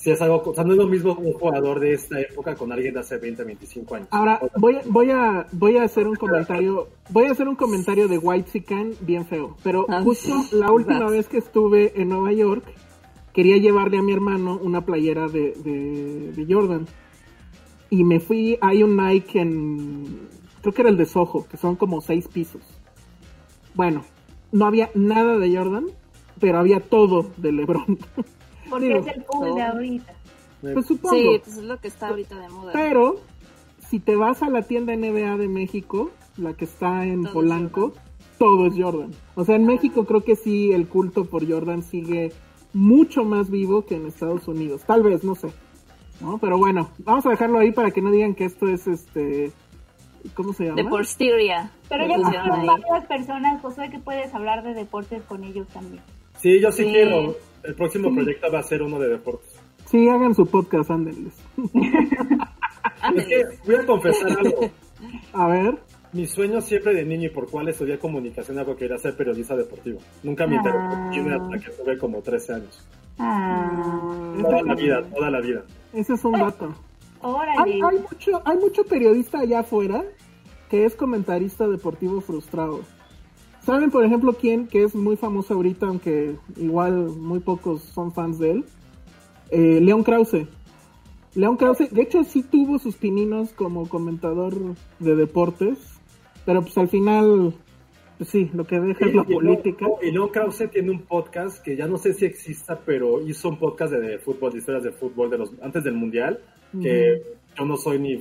si 0.00 0.10
es 0.10 0.22
algo, 0.22 0.42
o 0.46 0.54
sea, 0.54 0.64
no 0.64 0.72
es 0.72 0.78
lo 0.78 0.86
mismo 0.86 1.12
un 1.12 1.34
jugador 1.34 1.78
de 1.78 1.92
esta 1.92 2.18
época 2.18 2.54
con 2.54 2.72
alguien 2.72 2.94
de 2.94 3.00
hace 3.00 3.18
20, 3.18 3.44
25 3.44 3.94
años. 3.96 4.08
Ahora, 4.10 4.40
voy, 4.56 4.78
voy 4.86 5.10
a, 5.10 5.46
voy 5.52 5.76
a 5.76 5.82
hacer 5.82 6.08
un 6.08 6.16
comentario, 6.16 6.88
voy 7.10 7.26
a 7.26 7.32
hacer 7.32 7.46
un 7.46 7.54
comentario 7.54 8.08
de 8.08 8.16
White 8.16 8.50
Sican 8.50 8.94
bien 9.02 9.26
feo, 9.26 9.58
pero 9.62 9.84
ah, 9.90 10.00
justo 10.02 10.34
la 10.52 10.72
última 10.72 11.04
vez 11.10 11.28
que 11.28 11.36
estuve 11.36 12.00
en 12.00 12.08
Nueva 12.08 12.32
York, 12.32 12.64
quería 13.34 13.58
llevarle 13.58 13.98
a 13.98 14.02
mi 14.02 14.14
hermano 14.14 14.58
una 14.62 14.86
playera 14.86 15.28
de, 15.28 15.52
de, 16.34 16.46
Jordan. 16.48 16.86
Y 17.90 18.02
me 18.02 18.20
fui, 18.20 18.56
hay 18.62 18.82
un 18.82 18.96
Nike 18.96 19.38
en, 19.38 20.28
creo 20.62 20.72
que 20.72 20.80
era 20.80 20.88
el 20.88 20.96
de 20.96 21.04
Soho, 21.04 21.46
que 21.46 21.58
son 21.58 21.76
como 21.76 22.00
seis 22.00 22.26
pisos. 22.26 22.62
Bueno, 23.74 24.06
no 24.50 24.64
había 24.64 24.88
nada 24.94 25.36
de 25.36 25.54
Jordan, 25.54 25.88
pero 26.40 26.58
había 26.58 26.80
todo 26.80 27.30
de 27.36 27.52
LeBron. 27.52 27.98
Porque 28.70 28.86
Digo, 28.86 29.00
es 29.00 29.06
el 29.08 29.24
cool 29.24 29.54
de 29.54 29.62
ahorita. 29.62 30.14
Pues 30.62 30.86
supongo. 30.86 31.16
Sí, 31.16 31.40
pues 31.44 31.56
es 31.56 31.64
lo 31.64 31.78
que 31.78 31.88
está 31.88 32.08
ahorita 32.08 32.38
de 32.38 32.48
moda. 32.48 32.72
Pero 32.72 33.20
si 33.88 33.98
te 33.98 34.16
vas 34.16 34.42
a 34.42 34.48
la 34.48 34.62
tienda 34.62 34.94
NBA 34.94 35.36
de 35.36 35.48
México, 35.48 36.10
la 36.36 36.54
que 36.54 36.64
está 36.64 37.04
en 37.04 37.22
Todo 37.22 37.28
es 37.28 37.34
Polanco, 37.34 37.92
todo 38.38 38.66
es 38.66 38.74
Jordan. 38.76 39.10
O 39.34 39.44
sea, 39.44 39.56
en 39.56 39.66
México 39.66 40.06
creo 40.06 40.22
que 40.22 40.36
sí 40.36 40.72
el 40.72 40.88
culto 40.88 41.24
por 41.24 41.46
Jordan 41.46 41.82
sigue 41.82 42.32
mucho 42.72 43.24
más 43.24 43.50
vivo 43.50 43.84
que 43.84 43.96
en 43.96 44.06
Estados 44.06 44.46
Unidos. 44.48 44.82
Tal 44.86 45.02
vez, 45.02 45.24
no 45.24 45.34
sé. 45.34 45.48
¿No? 46.20 46.38
Pero 46.38 46.58
bueno, 46.58 46.90
vamos 46.98 47.24
a 47.26 47.30
dejarlo 47.30 47.58
ahí 47.58 47.72
para 47.72 47.90
que 47.90 48.02
no 48.02 48.10
digan 48.10 48.34
que 48.34 48.44
esto 48.44 48.68
es 48.68 48.86
este 48.86 49.52
¿cómo 50.34 50.52
se 50.52 50.64
llama? 50.64 50.82
Deportiria. 50.82 51.70
Pero 51.88 52.06
ya 52.06 52.16
ahí. 52.16 52.66
varias 52.66 53.06
personas, 53.06 53.60
Josué, 53.62 53.90
que 53.90 53.98
puedes 53.98 54.32
hablar 54.34 54.62
de 54.62 54.74
deportes 54.74 55.22
con 55.22 55.44
ellos 55.44 55.66
también. 55.68 56.02
Sí, 56.38 56.60
yo 56.60 56.70
sí, 56.72 56.84
Sí. 56.84 56.90
quiero. 56.90 57.36
El 57.62 57.74
próximo 57.74 58.12
proyecto 58.14 58.50
va 58.52 58.60
a 58.60 58.62
ser 58.62 58.82
uno 58.82 58.98
de 58.98 59.08
deportes. 59.08 59.50
Sí, 59.86 60.08
hagan 60.08 60.34
su 60.34 60.46
podcast, 60.46 60.90
ándenles. 60.90 61.34
Es 63.16 63.26
que 63.26 63.44
voy 63.66 63.74
a 63.76 63.86
confesar 63.86 64.30
algo. 64.38 64.70
A 65.32 65.46
ver, 65.48 65.78
Mi 66.12 66.26
sueño 66.26 66.60
siempre 66.60 66.92
de 66.94 67.04
niño 67.04 67.26
y 67.26 67.30
por 67.30 67.48
cual 67.48 67.68
estudié 67.68 67.98
comunicación 67.98 68.58
algo 68.58 68.72
que 68.74 68.80
quería 68.80 68.98
ser 68.98 69.16
periodista 69.16 69.54
deportivo. 69.56 70.00
Nunca 70.24 70.46
me 70.46 70.56
interesó 70.56 70.78
Ah. 70.80 71.10
hasta 71.12 71.58
que 71.58 71.70
tuve 71.82 71.98
como 71.98 72.20
13 72.20 72.54
años. 72.54 72.84
Ah, 73.18 74.34
Toda 74.42 74.62
la 74.62 74.74
vida, 74.74 75.02
toda 75.14 75.30
la 75.30 75.40
vida. 75.40 75.62
ese 75.92 76.14
es 76.14 76.24
un 76.24 76.32
dato. 76.32 76.74
órale. 77.22 77.52
Hay, 77.62 77.72
hay 77.80 77.98
mucho, 77.98 78.42
hay 78.44 78.56
mucho 78.58 78.82
periodista 78.84 79.38
allá 79.40 79.60
afuera 79.60 80.02
que 80.68 80.84
es 80.84 80.94
comentarista 80.96 81.68
deportivo 81.68 82.20
frustrado. 82.20 82.80
¿Saben, 83.70 83.92
por 83.92 84.04
ejemplo, 84.04 84.32
quién 84.32 84.66
que 84.66 84.82
es 84.82 84.96
muy 84.96 85.16
famoso 85.16 85.54
ahorita, 85.54 85.86
aunque 85.86 86.34
igual 86.56 87.06
muy 87.06 87.38
pocos 87.38 87.82
son 87.84 88.12
fans 88.12 88.40
de 88.40 88.50
él? 88.50 88.64
Eh, 89.48 89.78
León 89.80 90.02
Krause. 90.02 90.48
León 91.36 91.56
Krause, 91.56 91.88
de 91.88 92.02
hecho, 92.02 92.24
sí 92.24 92.42
tuvo 92.42 92.80
sus 92.80 92.96
pininos 92.96 93.52
como 93.52 93.88
comentador 93.88 94.54
de 94.98 95.14
deportes, 95.14 95.78
pero 96.44 96.62
pues 96.62 96.76
al 96.78 96.88
final, 96.88 97.54
pues 98.18 98.28
sí, 98.30 98.50
lo 98.54 98.66
que 98.66 98.80
deja 98.80 99.06
es 99.06 99.14
la 99.14 99.24
Y- 99.28 99.34
política. 99.34 99.86
Y 100.02 100.10
luego 100.10 100.32
Krause 100.32 100.68
tiene 100.72 100.90
un 100.90 101.02
podcast 101.02 101.62
que 101.62 101.76
ya 101.76 101.86
no 101.86 101.96
sé 101.96 102.12
si 102.12 102.24
exista, 102.24 102.80
pero 102.84 103.20
hizo 103.20 103.50
un 103.50 103.56
podcast 103.60 103.92
de, 103.92 104.00
de 104.00 104.18
fútbol, 104.18 104.50
de 104.50 104.58
historias 104.58 104.82
de 104.82 104.90
fútbol 104.90 105.30
de 105.30 105.38
los 105.38 105.52
antes 105.62 105.84
del 105.84 105.94
mundial, 105.94 106.40
que 106.82 107.22
yo 107.56 107.64
no 107.64 107.76
soy 107.76 108.00
ni 108.00 108.20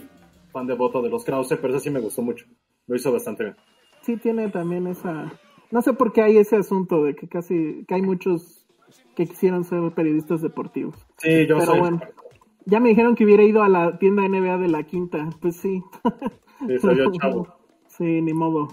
fan 0.53 0.67
de 0.67 0.75
voto 0.75 1.01
de 1.01 1.09
los 1.09 1.23
Krause, 1.25 1.57
pero 1.59 1.69
eso 1.69 1.79
sí 1.79 1.89
me 1.89 2.01
gustó 2.01 2.21
mucho. 2.21 2.45
Lo 2.85 2.95
hizo 2.95 3.11
bastante 3.11 3.45
bien. 3.45 3.55
Sí 4.13 4.17
tiene 4.17 4.49
también 4.49 4.87
esa 4.87 5.31
no 5.71 5.81
sé 5.81 5.93
por 5.93 6.11
qué 6.13 6.21
hay 6.23 6.37
ese 6.37 6.55
asunto 6.55 7.03
de 7.03 7.15
que 7.15 7.27
casi 7.27 7.85
que 7.87 7.93
hay 7.95 8.01
muchos 8.01 8.65
que 9.15 9.27
quisieran 9.27 9.63
ser 9.63 9.91
periodistas 9.93 10.41
deportivos 10.41 10.95
Sí, 11.17 11.45
yo 11.47 11.57
pero 11.59 11.71
soy. 11.73 11.79
bueno 11.79 11.99
ya 12.65 12.79
me 12.79 12.89
dijeron 12.89 13.15
que 13.15 13.25
hubiera 13.25 13.43
ido 13.43 13.61
a 13.63 13.69
la 13.69 13.97
tienda 13.99 14.27
NBA 14.27 14.57
de 14.57 14.67
la 14.67 14.83
quinta 14.83 15.29
pues 15.41 15.57
sí 15.57 15.83
Sí, 16.67 16.79
soy 16.79 16.97
yo 16.97 17.11
chavo. 17.11 17.47
sí 17.87 18.21
ni 18.21 18.33
modo 18.33 18.67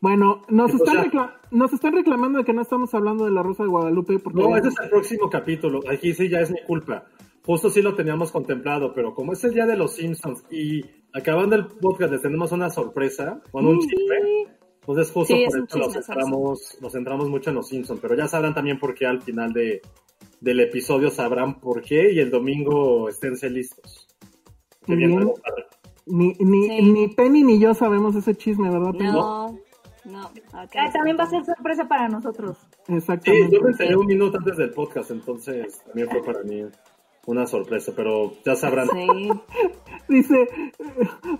bueno 0.00 0.42
nos 0.48 0.70
pues 0.72 0.82
están 0.82 1.04
recla- 1.04 1.34
nos 1.50 1.72
están 1.72 1.92
reclamando 1.94 2.38
de 2.40 2.44
que 2.44 2.52
no 2.52 2.62
estamos 2.62 2.92
hablando 2.94 3.24
de 3.24 3.30
la 3.30 3.42
Rosa 3.42 3.62
de 3.62 3.68
Guadalupe 3.70 4.18
porque 4.18 4.40
No, 4.40 4.56
ese 4.56 4.68
es 4.68 4.74
el 4.82 4.90
próximo 4.90 5.30
capítulo. 5.30 5.80
Aquí 5.90 6.12
sí 6.12 6.28
ya 6.28 6.40
es 6.40 6.50
mi 6.50 6.60
culpa. 6.66 7.06
Justo 7.46 7.70
sí 7.70 7.80
lo 7.80 7.94
teníamos 7.94 8.30
contemplado, 8.30 8.92
pero 8.92 9.14
como 9.14 9.32
es 9.32 9.42
el 9.44 9.54
día 9.54 9.64
de 9.64 9.76
los 9.78 9.94
Simpsons 9.94 10.44
y 10.50 10.84
acabando 11.18 11.56
el 11.56 11.66
podcast 11.66 12.12
les 12.12 12.22
tenemos 12.22 12.52
una 12.52 12.70
sorpresa 12.70 13.40
con 13.50 13.66
un 13.66 13.78
chisme, 13.80 14.46
entonces 14.80 15.10
justo 15.12 15.34
Sí, 15.34 15.44
por 15.48 15.58
eso 15.64 15.78
nos 15.78 15.92
centramos, 15.92 16.78
nos 16.80 16.92
centramos 16.92 17.28
mucho 17.28 17.50
en 17.50 17.56
los 17.56 17.68
Simpsons, 17.68 18.00
pero 18.00 18.14
ya 18.14 18.26
sabrán 18.26 18.54
también 18.54 18.78
por 18.78 18.94
qué 18.94 19.06
al 19.06 19.20
final 19.20 19.52
de, 19.52 19.82
del 20.40 20.60
episodio 20.60 21.10
sabrán 21.10 21.60
por 21.60 21.82
qué 21.82 22.12
y 22.12 22.18
el 22.20 22.30
domingo 22.30 23.08
esténse 23.08 23.50
listos. 23.50 24.08
Que 24.86 24.94
bien. 24.96 25.14
padre. 25.14 25.66
ni, 26.06 26.32
ni, 26.38 26.66
Sí. 26.68 26.82
ni 26.92 27.08
Penny 27.08 27.42
ni 27.42 27.58
yo 27.58 27.74
sabemos 27.74 28.16
ese 28.16 28.34
chisme 28.34 28.70
verdad 28.70 28.92
Penny? 28.92 29.12
No, 29.12 29.58
no. 30.06 30.30
Ah, 30.52 30.66
también 30.92 31.18
va 31.18 31.24
a 31.24 31.30
ser 31.30 31.44
sorpresa 31.44 31.86
para 31.86 32.08
nosotros. 32.08 32.56
Sí, 32.86 32.94
exactamente 32.94 33.54
yo 33.54 33.62
me 33.62 33.70
enteré 33.72 33.94
un 33.96 34.06
minuto 34.06 34.38
antes 34.38 34.56
del 34.56 34.70
podcast, 34.70 35.10
entonces 35.10 35.82
también 35.84 36.08
fue 36.08 36.22
para 36.22 36.42
mí 36.44 36.64
una 37.28 37.46
sorpresa, 37.46 37.92
pero 37.94 38.32
ya 38.42 38.56
sabrán. 38.56 38.88
Sí. 38.88 39.28
Dice, 40.08 40.48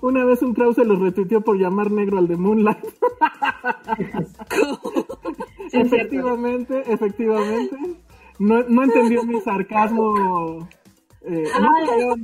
una 0.02 0.26
vez 0.26 0.42
un 0.42 0.52
Krause 0.52 0.84
los 0.84 1.00
retuiteó 1.00 1.40
por 1.40 1.58
llamar 1.58 1.90
negro 1.90 2.18
al 2.18 2.28
de 2.28 2.36
Moonlight. 2.36 2.76
efectivamente, 5.72 6.82
efectivamente. 6.92 7.74
No, 8.38 8.64
no 8.64 8.84
entendió 8.84 9.24
mi 9.24 9.40
sarcasmo. 9.40 10.68
Eh, 11.22 11.44
no, 11.58 11.68
pero 11.86 12.16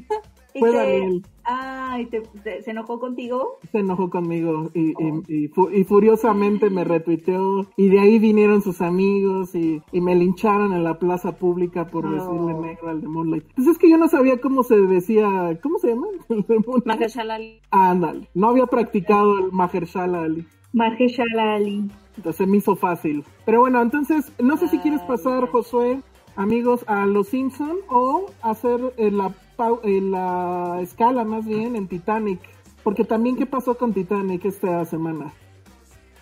Fue 0.59 0.71
Daniel. 0.71 1.25
Ah, 1.47 1.99
¿y 2.01 2.07
te- 2.07 2.23
te- 2.43 2.63
se 2.63 2.71
enojó 2.71 2.99
contigo? 2.99 3.59
se 3.71 3.79
enojó 3.79 4.09
conmigo 4.11 4.71
y, 4.75 4.91
y, 4.91 5.23
y 5.45 5.49
fu- 5.49 5.71
y 5.71 5.85
furiosamente 5.85 6.71
me 6.71 6.85
retuiteó 6.85 7.67
y 7.77 7.89
de 7.89 8.01
ahí 8.01 8.19
vinieron 8.19 8.63
sus 8.63 8.81
amigos 8.81 9.55
y, 9.55 9.83
y 9.93 10.01
me 10.01 10.15
lincharon 10.15 10.73
en 10.73 10.85
la 10.85 10.99
plaza 10.99 11.37
pública 11.37 11.87
por 11.87 12.11
decirle 12.11 12.55
negro 12.55 12.89
al 12.89 13.01
de 13.01 13.09
Moonlight. 13.09 13.45
Pues 13.55 13.67
es 13.69 13.79
que 13.79 13.91
yo 13.91 13.99
no 13.99 14.09
sabía 14.09 14.41
cómo 14.41 14.63
se 14.63 14.77
decía, 14.81 15.59
¿cómo 15.63 15.79
se 15.79 15.89
llama? 15.89 16.07
El 16.29 16.43
de 16.43 16.59
Moonlight. 16.61 16.87
Mahershala 16.87 17.35
Ali. 17.35 17.61
Ándale, 17.71 18.29
no 18.35 18.49
había 18.49 18.67
practicado 18.67 19.39
el 19.39 19.53
Mahershala 19.53 20.23
Ali. 20.23 20.47
Mahershala 20.73 21.55
Ali. 21.55 21.91
Entonces 22.17 22.47
me 22.49 22.57
hizo 22.59 22.77
fácil. 22.77 23.25
Pero 23.45 23.61
bueno, 23.61 23.83
entonces, 23.83 24.33
no 24.43 24.57
sé 24.57 24.69
si 24.69 24.79
quieres 24.79 25.01
pasar, 25.03 25.49
Josué, 25.49 26.01
amigos, 26.37 26.85
a 26.89 27.07
Los 27.07 27.29
Simpson 27.29 27.77
o 27.89 28.27
hacer 28.43 28.81
eh, 28.97 29.11
la, 29.11 29.33
pau- 29.57 29.81
eh, 29.85 30.01
la 30.01 30.79
escala 30.83 31.25
más 31.25 31.45
bien 31.45 31.77
en 31.77 31.89
Titanic. 31.89 32.41
Porque 32.83 33.05
también, 33.05 33.37
¿qué 33.37 33.47
pasó 33.47 33.77
con 33.79 33.93
Titanic 33.95 34.45
esta 34.45 34.85
semana? 34.85 35.33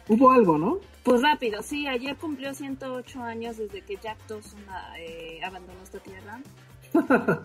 Hubo 0.09 0.30
algo, 0.30 0.59
¿no? 0.59 0.78
Pues 1.03 1.20
rápido, 1.22 1.62
sí, 1.62 1.89
ayer 1.89 2.14
cumplió 2.16 2.55
108 2.55 3.22
años 3.22 3.57
desde 3.57 3.80
que 3.83 3.97
Jack 3.97 4.18
Dawson 4.28 4.61
ah, 4.68 4.93
eh, 5.01 5.41
abandonó 5.45 5.83
esta 5.83 5.99
tierra. 5.99 6.39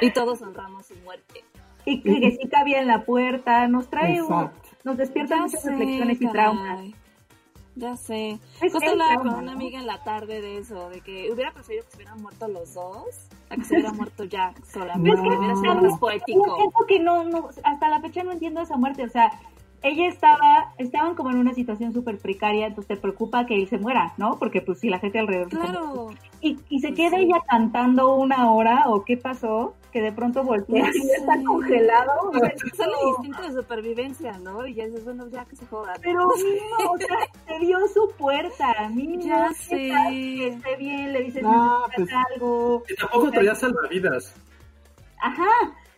y 0.00 0.10
todos 0.12 0.42
honramos 0.42 0.86
su 0.86 0.94
muerte. 0.96 1.44
Y 1.84 2.00
que, 2.02 2.20
que 2.20 2.30
sí 2.40 2.48
cabía 2.48 2.80
en 2.80 2.88
la 2.88 3.04
puerta. 3.04 3.66
Nos 3.68 3.88
trae, 3.88 4.20
un- 4.22 4.50
nos 4.84 4.96
despierta 4.96 5.36
muchas 5.38 5.64
reflexiones 5.64 6.20
y 6.20 6.28
traumas. 6.28 6.80
Ya 7.78 7.94
sé. 7.96 8.38
Es 8.62 8.72
Justo 8.72 8.90
hablaba 8.90 9.16
con 9.16 9.28
una 9.28 9.42
¿no? 9.42 9.50
amiga 9.52 9.78
en 9.78 9.86
la 9.86 10.02
tarde 10.02 10.40
de 10.40 10.58
eso, 10.58 10.88
de 10.88 11.02
que 11.02 11.30
hubiera 11.30 11.52
preferido 11.52 11.84
que 11.84 11.90
se 11.90 11.96
hubieran 11.98 12.22
muerto 12.22 12.48
los 12.48 12.72
dos 12.74 13.04
a 13.50 13.56
que 13.56 13.64
se 13.64 13.74
hubiera 13.74 13.92
muerto 13.92 14.24
Jack 14.24 14.64
solamente. 14.64 15.10
Es 15.10 15.20
que- 15.20 15.28
hubiera 15.36 15.56
sido 15.56 15.74
No. 15.74 15.82
más 15.82 15.98
poético. 16.00 16.56
siento 16.56 16.78
que 16.88 16.98
no, 17.00 17.24
no, 17.24 17.48
hasta 17.62 17.88
la 17.88 18.00
fecha 18.00 18.22
no 18.24 18.32
entiendo 18.32 18.62
esa 18.62 18.76
muerte. 18.78 19.04
O 19.04 19.08
sea, 19.10 19.30
ella 19.82 20.08
estaba, 20.08 20.72
estaban 20.78 21.14
como 21.14 21.30
en 21.30 21.36
una 21.36 21.52
situación 21.52 21.92
súper 21.92 22.18
precaria, 22.18 22.66
entonces 22.66 22.96
te 22.96 23.00
preocupa 23.00 23.44
que 23.44 23.54
él 23.56 23.68
se 23.68 23.76
muera, 23.78 24.14
¿no? 24.16 24.38
Porque 24.38 24.62
pues 24.62 24.80
si 24.80 24.88
la 24.88 24.98
gente 24.98 25.18
alrededor... 25.18 25.50
se. 25.50 25.58
Claro. 25.58 26.08
Y, 26.40 26.58
y 26.70 26.80
se 26.80 26.94
queda 26.94 27.18
ella 27.18 27.42
cantando 27.48 28.14
una 28.14 28.50
hora, 28.50 28.84
o 28.88 29.04
qué 29.04 29.16
pasó, 29.18 29.74
que 29.96 30.02
de 30.02 30.12
pronto 30.12 30.44
voltea 30.44 30.84
Ya 30.84 30.90
y 30.92 31.10
está 31.10 31.42
congelado. 31.42 32.30
no. 32.32 33.08
instinto 33.16 33.42
de 33.44 33.52
supervivencia, 33.62 34.32
¿no? 34.40 34.66
Y 34.66 34.74
ya 34.74 34.84
dices, 34.84 35.06
bueno, 35.06 35.26
ya 35.28 35.46
que 35.46 35.56
se 35.56 35.64
joda. 35.66 35.94
Pero 36.02 36.28
mínimo, 36.36 36.92
o 36.92 36.98
sea, 36.98 37.16
te 37.46 37.58
dio 37.64 37.78
su 37.88 38.10
puerta, 38.18 38.90
mínimo, 38.90 39.24
Ya 39.24 39.48
¿qué 39.48 39.54
sé. 39.54 39.76
que 40.10 40.48
esté 40.48 40.76
bien, 40.76 41.12
le 41.14 41.22
dices 41.22 41.42
Ah, 41.46 41.86
necesitas 41.88 42.24
algo. 42.30 42.82
Y 42.90 42.94
tampoco 42.94 43.30
traía 43.30 43.54
salvavidas. 43.54 44.34
Ajá, 45.22 45.48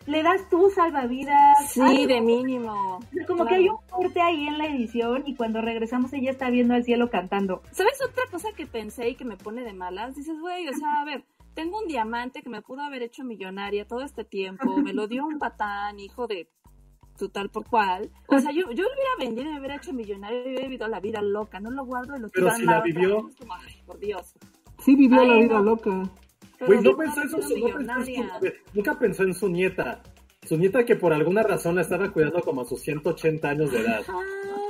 le 0.05 0.23
das 0.23 0.47
tu 0.49 0.69
salvavidas. 0.69 1.71
Sí, 1.73 1.81
algo. 1.81 2.07
de 2.07 2.21
mínimo. 2.21 2.99
Como 3.27 3.43
Claro. 3.43 3.49
que 3.49 3.55
hay 3.55 3.67
un 3.67 3.77
corte 3.89 4.21
ahí 4.21 4.47
en 4.47 4.57
la 4.59 4.67
edición 4.67 5.23
y 5.25 5.35
cuando 5.35 5.59
regresamos 5.61 6.13
ella 6.13 6.31
está 6.31 6.49
viendo 6.49 6.73
al 6.73 6.85
cielo 6.85 7.09
cantando. 7.09 7.61
¿Sabes 7.71 7.99
otra 8.09 8.23
cosa 8.31 8.47
que 8.55 8.65
pensé 8.65 9.09
y 9.09 9.15
que 9.15 9.25
me 9.25 9.35
pone 9.35 9.61
de 9.63 9.73
malas? 9.73 10.15
Dices, 10.15 10.39
güey, 10.39 10.69
o 10.69 10.73
sea, 10.73 11.01
a 11.01 11.03
ver, 11.05 11.25
tengo 11.61 11.77
un 11.79 11.87
diamante 11.87 12.41
que 12.41 12.49
me 12.49 12.61
pudo 12.61 12.81
haber 12.81 13.01
hecho 13.03 13.23
millonaria 13.25 13.85
todo 13.85 14.01
este 14.03 14.23
tiempo, 14.23 14.77
me 14.77 14.93
lo 14.93 15.07
dio 15.07 15.25
un 15.25 15.39
patán, 15.39 15.99
hijo 15.99 16.25
de 16.27 16.47
tu 17.17 17.27
tal 17.27 17.49
por 17.49 17.65
cual. 17.67 18.09
O 18.27 18.39
sea, 18.39 18.51
yo, 18.51 18.61
yo 18.71 18.83
lo 18.83 18.89
hubiera 18.93 19.15
vendido 19.19 19.49
y 19.49 19.53
me 19.53 19.59
hubiera 19.59 19.75
hecho 19.75 19.91
millonario 19.91 20.39
y 20.39 20.47
hubiera 20.47 20.63
vivido 20.63 20.87
la 20.87 21.01
vida 21.01 21.21
loca, 21.21 21.59
no 21.59 21.69
lo 21.69 21.83
guardo 21.85 22.15
y 22.15 22.19
lo 22.21 22.29
Pero 22.29 22.49
si 22.51 22.63
la 22.63 22.79
vivió. 22.81 23.23
vez. 23.25 23.33
Es 23.33 23.39
como, 23.41 23.53
ay, 23.55 23.81
por 23.85 23.99
Dios. 23.99 24.33
Sí 24.79 24.95
vivió 24.95 25.19
Ay, 25.19 25.27
la 25.27 25.35
vida 25.35 25.53
no. 25.55 25.63
loca. 25.63 26.09
Güey, 26.65 26.81
no 26.81 26.95
pensó 26.95 27.21
en 27.21 27.29
su, 27.29 27.37
no 27.37 27.41
pensó 27.41 27.55
en 27.57 27.63
millonaria. 27.63 28.39
su- 28.39 28.47
nunca 28.73 28.97
pensó 28.99 29.23
en 29.23 29.33
su 29.33 29.49
nieta. 29.49 30.01
Su 30.47 30.55
nieta 30.57 30.85
que 30.85 30.95
por 30.95 31.11
alguna 31.11 31.43
razón 31.43 31.75
la 31.75 31.81
estaba 31.81 32.09
cuidando 32.11 32.39
como 32.41 32.61
a 32.61 32.65
sus 32.65 32.79
180 32.81 33.49
años 33.49 33.69
de 33.71 33.79
edad. 33.81 34.01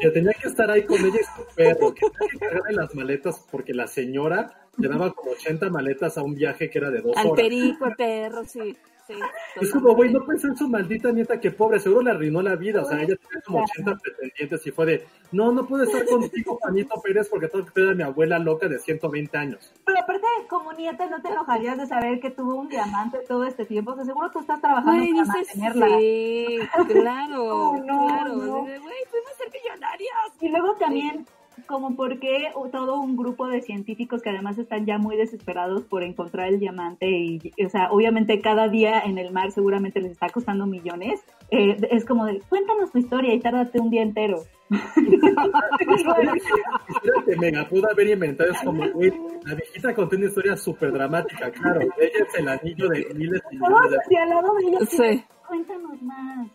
Que 0.01 0.09
tenía 0.09 0.31
que 0.33 0.47
estar 0.47 0.71
ahí 0.71 0.83
con 0.85 0.97
ella 0.99 1.19
y 1.21 1.23
su 1.23 1.45
perro, 1.55 1.93
que 1.93 2.01
tenía 2.09 2.29
que 2.31 2.37
cargarle 2.39 2.73
las 2.75 2.95
maletas 2.95 3.45
porque 3.51 3.73
la 3.75 3.85
señora 3.85 4.47
llevaba 4.79 5.11
como 5.13 5.31
80 5.31 5.69
maletas 5.69 6.17
a 6.17 6.23
un 6.23 6.35
viaje 6.35 6.69
que 6.69 6.77
era 6.77 6.89
de 6.91 7.01
dos 7.01 7.15
Al 7.17 7.27
horas. 7.27 7.41
perico, 7.43 7.85
el 7.85 7.95
perro, 7.95 8.43
sí. 8.45 8.77
sí 9.07 9.13
Es 9.59 9.71
como, 9.71 9.95
güey, 9.95 10.11
no 10.13 10.23
puede 10.25 10.39
ser 10.39 10.55
su 10.55 10.67
maldita 10.69 11.11
nieta 11.11 11.39
que 11.39 11.51
pobre, 11.51 11.79
seguro 11.79 12.01
le 12.03 12.11
arruinó 12.11 12.41
la 12.41 12.55
vida. 12.55 12.81
O 12.81 12.85
sea, 12.85 12.97
ella 13.01 13.15
tenía 13.15 13.41
como 13.45 13.63
80 13.63 13.97
pretendientes 13.97 14.67
y 14.67 14.71
fue 14.71 14.85
de, 14.85 15.05
no, 15.31 15.51
no 15.51 15.65
puede 15.67 15.85
estar 15.85 16.05
contigo, 16.05 16.57
Juanito 16.61 17.01
Pérez, 17.01 17.27
porque 17.29 17.47
tengo 17.47 17.65
que 17.65 17.71
tener 17.71 17.89
a 17.91 17.95
mi 17.95 18.03
abuela 18.03 18.39
loca 18.39 18.67
de 18.67 18.79
120 18.79 19.37
años. 19.37 19.73
Pero 19.85 19.99
aparte, 19.99 20.25
como 20.49 20.73
nieta, 20.73 21.07
no 21.07 21.21
te 21.21 21.29
enojarías 21.29 21.77
de 21.77 21.87
saber 21.87 22.19
que 22.19 22.29
tuvo 22.31 22.55
un 22.55 22.69
diamante 22.69 23.19
todo 23.27 23.45
este 23.45 23.65
tiempo. 23.65 23.91
O 23.91 23.95
sea, 23.95 24.05
seguro 24.05 24.29
tú 24.31 24.39
estás 24.39 24.61
trabajando 24.61 25.03
para 25.15 25.25
mantenerla. 25.25 25.87
sí, 25.99 26.59
claro, 26.89 27.73
No, 27.77 27.77
no, 27.83 28.07
claro. 28.07 28.35
no. 28.35 28.57
Güey, 28.61 28.79
fuimos 29.09 29.31
a 29.33 29.37
ser 29.37 29.49
millonarias. 29.51 30.13
Y 30.39 30.49
luego 30.49 30.75
también, 30.75 31.25
como 31.67 31.95
porque 31.95 32.51
todo 32.71 32.99
un 32.99 33.15
grupo 33.15 33.47
de 33.47 33.61
científicos 33.61 34.21
que 34.21 34.29
además 34.29 34.57
están 34.57 34.85
ya 34.85 34.97
muy 34.97 35.17
desesperados 35.17 35.83
por 35.83 36.03
encontrar 36.03 36.49
el 36.49 36.59
diamante 36.59 37.09
y, 37.09 37.39
o 37.65 37.69
sea, 37.69 37.91
obviamente 37.91 38.41
cada 38.41 38.67
día 38.67 38.99
en 38.99 39.17
el 39.17 39.31
mar 39.31 39.51
seguramente 39.51 40.01
les 40.01 40.11
está 40.11 40.29
costando 40.29 40.65
millones, 40.65 41.21
eh, 41.51 41.77
es 41.91 42.05
como 42.05 42.25
de, 42.25 42.41
cuéntanos 42.49 42.91
tu 42.91 42.99
historia 42.99 43.33
y 43.33 43.39
tárdate 43.39 43.79
un 43.79 43.89
día 43.89 44.03
entero. 44.03 44.43
Que 47.25 47.35
Mega 47.37 47.67
pudo 47.67 47.89
haber 47.91 48.07
inventado 48.07 48.51
es 48.51 48.61
como, 48.61 48.87
güey, 48.91 49.11
la 49.45 49.55
viejita 49.55 49.93
contó 49.95 50.15
una 50.15 50.27
historia 50.27 50.55
súper 50.55 50.91
dramática, 50.91 51.51
claro. 51.51 51.81
Ella 51.81 52.25
es 52.27 52.35
el 52.39 52.47
anillo 52.47 52.87
de 52.89 53.07
miles 53.15 53.41
y 53.51 53.57
Todos 53.57 53.69
millones 53.71 53.91
de 53.91 53.97
hacia 53.97 54.23
al 54.23 54.29
lado 54.29 54.53
de 54.55 54.67
ella, 54.67 54.79
Sí. 54.85 55.23
cuéntanos 55.47 56.01
más. 56.01 56.47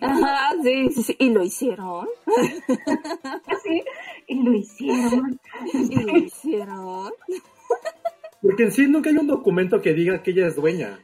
Ajá, 0.00 0.50
sí, 0.62 0.90
sí, 0.90 1.02
sí. 1.02 1.16
¿Y 1.18 1.30
lo 1.30 1.42
hicieron? 1.44 2.06
Así, 3.46 3.82
y 4.26 4.42
lo 4.42 4.52
hicieron. 4.54 5.40
¿Y 5.72 6.02
lo 6.02 6.16
hicieron? 6.18 7.12
Porque 8.42 8.64
en 8.64 8.72
sí 8.72 8.86
nunca 8.88 9.10
hay 9.10 9.16
un 9.16 9.26
documento 9.26 9.80
que 9.80 9.92
diga 9.94 10.22
que 10.22 10.30
ella 10.32 10.46
es 10.46 10.56
dueña. 10.56 10.98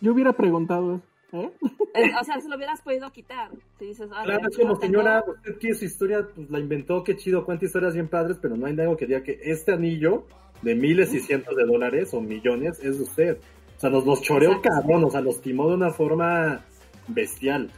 Yo 0.00 0.12
hubiera 0.12 0.32
preguntado, 0.32 1.00
¿eh? 1.32 1.50
Eh, 1.94 2.10
O 2.20 2.24
sea, 2.24 2.40
se 2.40 2.48
lo 2.48 2.56
hubieras 2.56 2.80
podido 2.82 3.10
quitar. 3.10 3.50
Si 3.78 3.86
dices, 3.86 4.08
ah, 4.14 4.22
Claro, 4.24 4.48
es 4.48 4.56
como, 4.56 4.78
tengo- 4.78 4.80
señora, 5.02 5.24
usted 5.26 5.58
quiere 5.58 5.74
su 5.74 5.84
historia, 5.84 6.26
pues 6.34 6.48
la 6.50 6.58
inventó, 6.60 7.02
qué 7.02 7.16
chido, 7.16 7.44
cuenta 7.44 7.64
historias 7.64 7.94
bien 7.94 8.08
padres, 8.08 8.38
pero 8.40 8.56
no 8.56 8.66
hay 8.66 8.78
algo 8.78 8.96
que 8.96 9.06
diga 9.06 9.22
que 9.22 9.38
este 9.42 9.72
anillo 9.72 10.26
de 10.62 10.74
miles 10.74 11.12
y 11.12 11.20
cientos 11.20 11.56
de 11.56 11.64
dólares 11.64 12.14
o 12.14 12.20
millones 12.20 12.78
es 12.82 12.98
de 12.98 13.04
usted. 13.04 13.38
O 13.76 13.80
sea, 13.80 13.90
nos 13.90 14.06
los 14.06 14.22
choreó 14.22 14.52
Exacto. 14.52 14.70
cabrón, 14.70 15.04
o 15.04 15.10
sea, 15.10 15.20
los 15.20 15.40
timó 15.42 15.68
de 15.68 15.74
una 15.74 15.90
forma 15.90 16.64
bestial. 17.08 17.70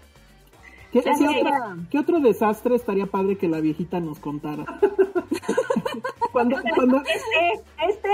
¿Qué, 0.93 1.03
Ya 1.03 1.12
qué 1.12 1.16
sé. 1.18 1.28
otra- 1.41 1.76
qué 1.91 1.99
otro 1.99 2.20
desastre 2.20 2.74
estaría 2.76 3.07
padre 3.07 3.36
que 3.36 3.49
la 3.49 3.61
viejita 3.61 4.01
nos 4.01 4.18
contara? 4.18 4.64
cuando, 6.32 6.57
cuando, 6.74 6.99
Este, 6.99 7.64
este. 7.89 8.09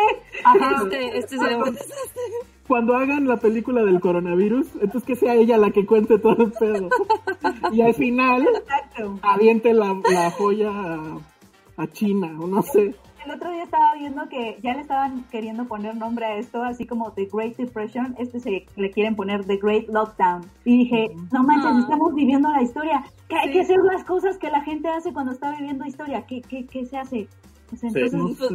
ajá, 0.44 0.82
Este, 0.84 1.18
este 1.18 1.38
sería 1.38 1.58
un 1.58 1.76
cuando 2.66 2.96
hagan 2.96 3.28
la 3.28 3.36
película 3.36 3.84
del 3.84 4.00
coronavirus, 4.00 4.66
entonces 4.76 5.04
que 5.04 5.16
sea 5.16 5.34
ella 5.34 5.58
la 5.58 5.70
que 5.70 5.84
cuente 5.84 6.18
todo 6.18 6.44
el 6.44 6.52
pedo. 6.52 6.88
Y 7.72 7.82
al 7.82 7.92
final 7.94 8.46
Exacto. 8.54 9.18
aviente 9.22 9.74
la, 9.74 9.94
la 10.10 10.30
joya 10.30 10.70
a, 10.70 11.18
a 11.76 11.86
China, 11.88 12.34
o 12.40 12.46
no 12.46 12.62
sé. 12.62 12.94
El 13.24 13.30
otro 13.30 13.50
día 13.50 13.62
estaba 13.64 13.94
viendo 13.94 14.28
que 14.28 14.58
ya 14.62 14.74
le 14.74 14.80
estaban 14.80 15.24
queriendo 15.30 15.64
poner 15.64 15.96
nombre 15.96 16.26
a 16.26 16.36
esto, 16.36 16.62
así 16.62 16.86
como 16.86 17.12
The 17.12 17.28
Great 17.32 17.56
Depression, 17.56 18.14
este 18.18 18.38
se 18.40 18.66
le 18.76 18.90
quieren 18.90 19.16
poner 19.16 19.44
The 19.46 19.56
Great 19.56 19.88
Lockdown. 19.88 20.42
Y 20.64 20.78
dije, 20.78 21.10
no 21.32 21.42
manches, 21.42 21.70
Ah. 21.74 21.78
estamos 21.80 22.14
viviendo 22.14 22.50
la 22.52 22.62
historia, 22.62 23.02
que 23.28 23.36
hay 23.36 23.48
Sí. 23.48 23.52
que 23.54 23.60
hacer 23.62 23.78
las 23.78 24.04
cosas 24.04 24.36
que 24.36 24.50
la 24.50 24.60
gente 24.62 24.88
hace 24.88 25.12
cuando 25.12 25.32
está 25.32 25.52
viviendo 25.52 25.86
historia. 25.86 26.26
¿Qué, 26.26 26.42
qué, 26.42 26.66
qué 26.66 26.84
se 26.84 26.98
hace? 26.98 27.28
Sí. 27.76 27.86
entonces, 27.86 28.12
No 28.12 28.28
sé. 28.28 28.54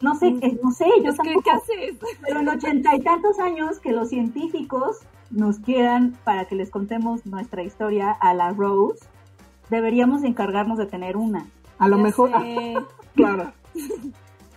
no 0.00 0.14
sé, 0.16 0.26
eh, 0.46 0.58
no 0.62 0.70
sé, 0.72 0.86
yo 1.02 1.10
Es 1.10 1.18
que, 1.18 1.34
tampoco. 1.34 1.42
¿qué 1.44 1.50
haces? 1.50 1.98
Pero 2.26 2.40
en 2.40 2.48
ochenta 2.48 2.96
y 2.96 3.00
tantos 3.00 3.38
años 3.38 3.78
que 3.78 3.92
los 3.92 4.08
científicos 4.08 4.98
nos 5.30 5.58
quieran 5.60 6.16
para 6.24 6.44
que 6.46 6.56
les 6.56 6.70
contemos 6.70 7.24
nuestra 7.24 7.62
historia 7.62 8.10
a 8.20 8.34
la 8.34 8.50
Rose, 8.52 9.06
deberíamos 9.70 10.24
encargarnos 10.24 10.76
de 10.78 10.86
tener 10.86 11.16
una. 11.16 11.46
A 11.78 11.86
lo 11.88 11.96
Ya 11.98 12.02
mejor, 12.02 12.30
sé. 12.32 12.74
claro. 13.14 13.52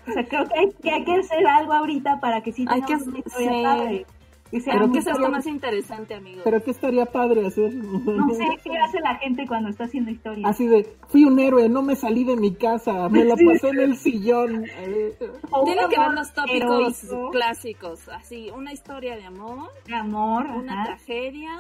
O 0.07 0.11
sea, 0.13 0.27
creo 0.27 0.47
que 0.47 0.59
hay, 0.59 0.71
que 0.81 0.89
hay 0.91 1.03
que 1.05 1.13
hacer 1.13 1.45
algo 1.45 1.73
ahorita 1.73 2.19
para 2.19 2.41
que 2.41 2.51
sí 2.51 2.65
Hay 2.67 2.81
que- 2.81 2.95
una 2.95 3.19
historia 3.19 3.51
sí. 3.51 3.63
padre. 3.63 4.05
Y 4.51 4.59
sea 4.59 4.73
Pero 4.73 4.91
que 4.91 5.01
cabrón. 5.03 5.31
más 5.31 5.45
interesante, 5.45 6.13
amigo. 6.15 6.41
Pero 6.43 6.61
¿qué 6.61 6.71
estaría 6.71 7.05
padre 7.05 7.45
hacer? 7.45 7.71
No 7.73 8.27
sé 8.33 8.43
qué 8.63 8.77
hace 8.79 8.99
la 8.99 9.15
gente 9.15 9.45
cuando 9.47 9.69
está 9.69 9.83
haciendo 9.85 10.09
historia. 10.11 10.45
Así 10.47 10.65
de, 10.67 10.91
fui 11.07 11.23
un 11.23 11.39
héroe, 11.39 11.69
no 11.69 11.83
me 11.83 11.95
salí 11.95 12.23
de 12.25 12.35
mi 12.35 12.53
casa, 12.55 13.07
me 13.09 13.23
la 13.23 13.35
pasé 13.45 13.69
en 13.69 13.79
el 13.79 13.95
sillón. 13.95 14.65
Tienen 14.65 15.89
que 15.89 15.99
ver 15.99 16.11
los 16.15 16.33
tópicos 16.33 17.03
heroico, 17.03 17.29
clásicos, 17.31 18.09
así, 18.09 18.49
una 18.49 18.73
historia 18.73 19.15
de 19.15 19.23
amor, 19.25 19.69
de 19.85 19.93
amor, 19.95 20.47
una 20.47 20.73
ajá, 20.81 20.83
tragedia, 20.95 21.51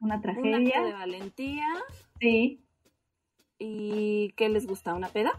una 0.00 0.16
un 0.16 0.20
tragedia. 0.20 0.56
acto 0.80 0.84
de 0.88 0.92
valentía 0.92 1.66
Sí. 2.20 2.60
y 3.58 4.32
¿qué 4.36 4.48
les 4.48 4.66
gusta? 4.66 4.92
¿Una 4.94 5.08
peda? 5.08 5.30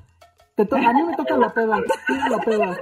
Te 0.55 0.65
to- 0.65 0.75
a 0.75 0.93
mí 0.93 1.03
me 1.03 1.15
toca 1.15 1.37
la 1.37 1.53
peda, 1.53 1.77
pido 2.07 2.29
la 2.29 2.37
peda. 2.39 2.77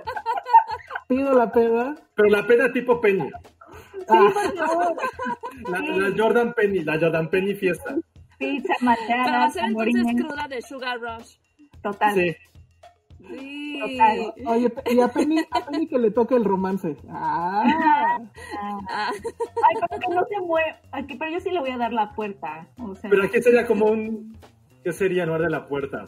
Pido 1.08 1.34
la 1.34 1.52
peda. 1.52 1.96
Pero 2.16 2.30
la 2.30 2.46
pena 2.48 2.72
tipo 2.72 3.00
Penny, 3.02 3.30
Ah, 4.10 4.30
Por 4.34 4.34
favor. 4.58 4.96
la, 5.70 5.80
la 5.80 6.14
Jordan 6.18 6.54
Penny, 6.54 6.80
la 6.84 7.00
Jordan 7.00 7.30
Penny 7.30 7.54
fiesta. 7.56 7.96
Pizza, 8.38 8.74
malteada, 8.82 9.24
entonces 9.46 9.62
tamborines, 9.62 10.16
cruda 10.26 10.48
de 10.50 10.62
Sugar 10.62 11.00
Rush. 11.00 11.38
total. 11.82 12.14
Sí. 12.16 12.36
Sí. 13.30 13.80
Total. 13.80 14.34
oye, 14.48 14.74
y 14.92 15.00
a 15.00 15.08
Penny, 15.08 15.46
a 15.50 15.66
Penny 15.66 15.88
que 15.88 15.98
le 15.98 16.12
toque 16.12 16.36
el 16.36 16.44
romance. 16.44 16.98
Ah, 17.10 18.18
Ah. 18.60 19.10
Ay, 19.12 19.76
pero 19.90 20.02
que 20.02 20.14
no 20.16 20.26
se 20.26 20.40
mueve. 20.42 20.76
Ay, 20.92 21.06
que- 21.08 21.16
Pero 21.16 21.32
yo 21.32 21.40
sí 21.40 21.50
le 21.52 21.60
voy 21.62 21.70
a 21.72 21.78
dar 21.78 21.94
la 21.94 22.12
puerta. 22.12 22.68
O 22.80 22.96
sea, 22.96 23.10
Pero 23.10 23.24
aquí 23.24 23.42
sería 23.42 23.66
como 23.66 23.86
un... 23.86 24.38
¿Qué 24.84 24.92
sería 24.92 25.26
no 25.26 25.40
de 25.40 25.50
la 25.50 25.66
puerta? 25.68 26.06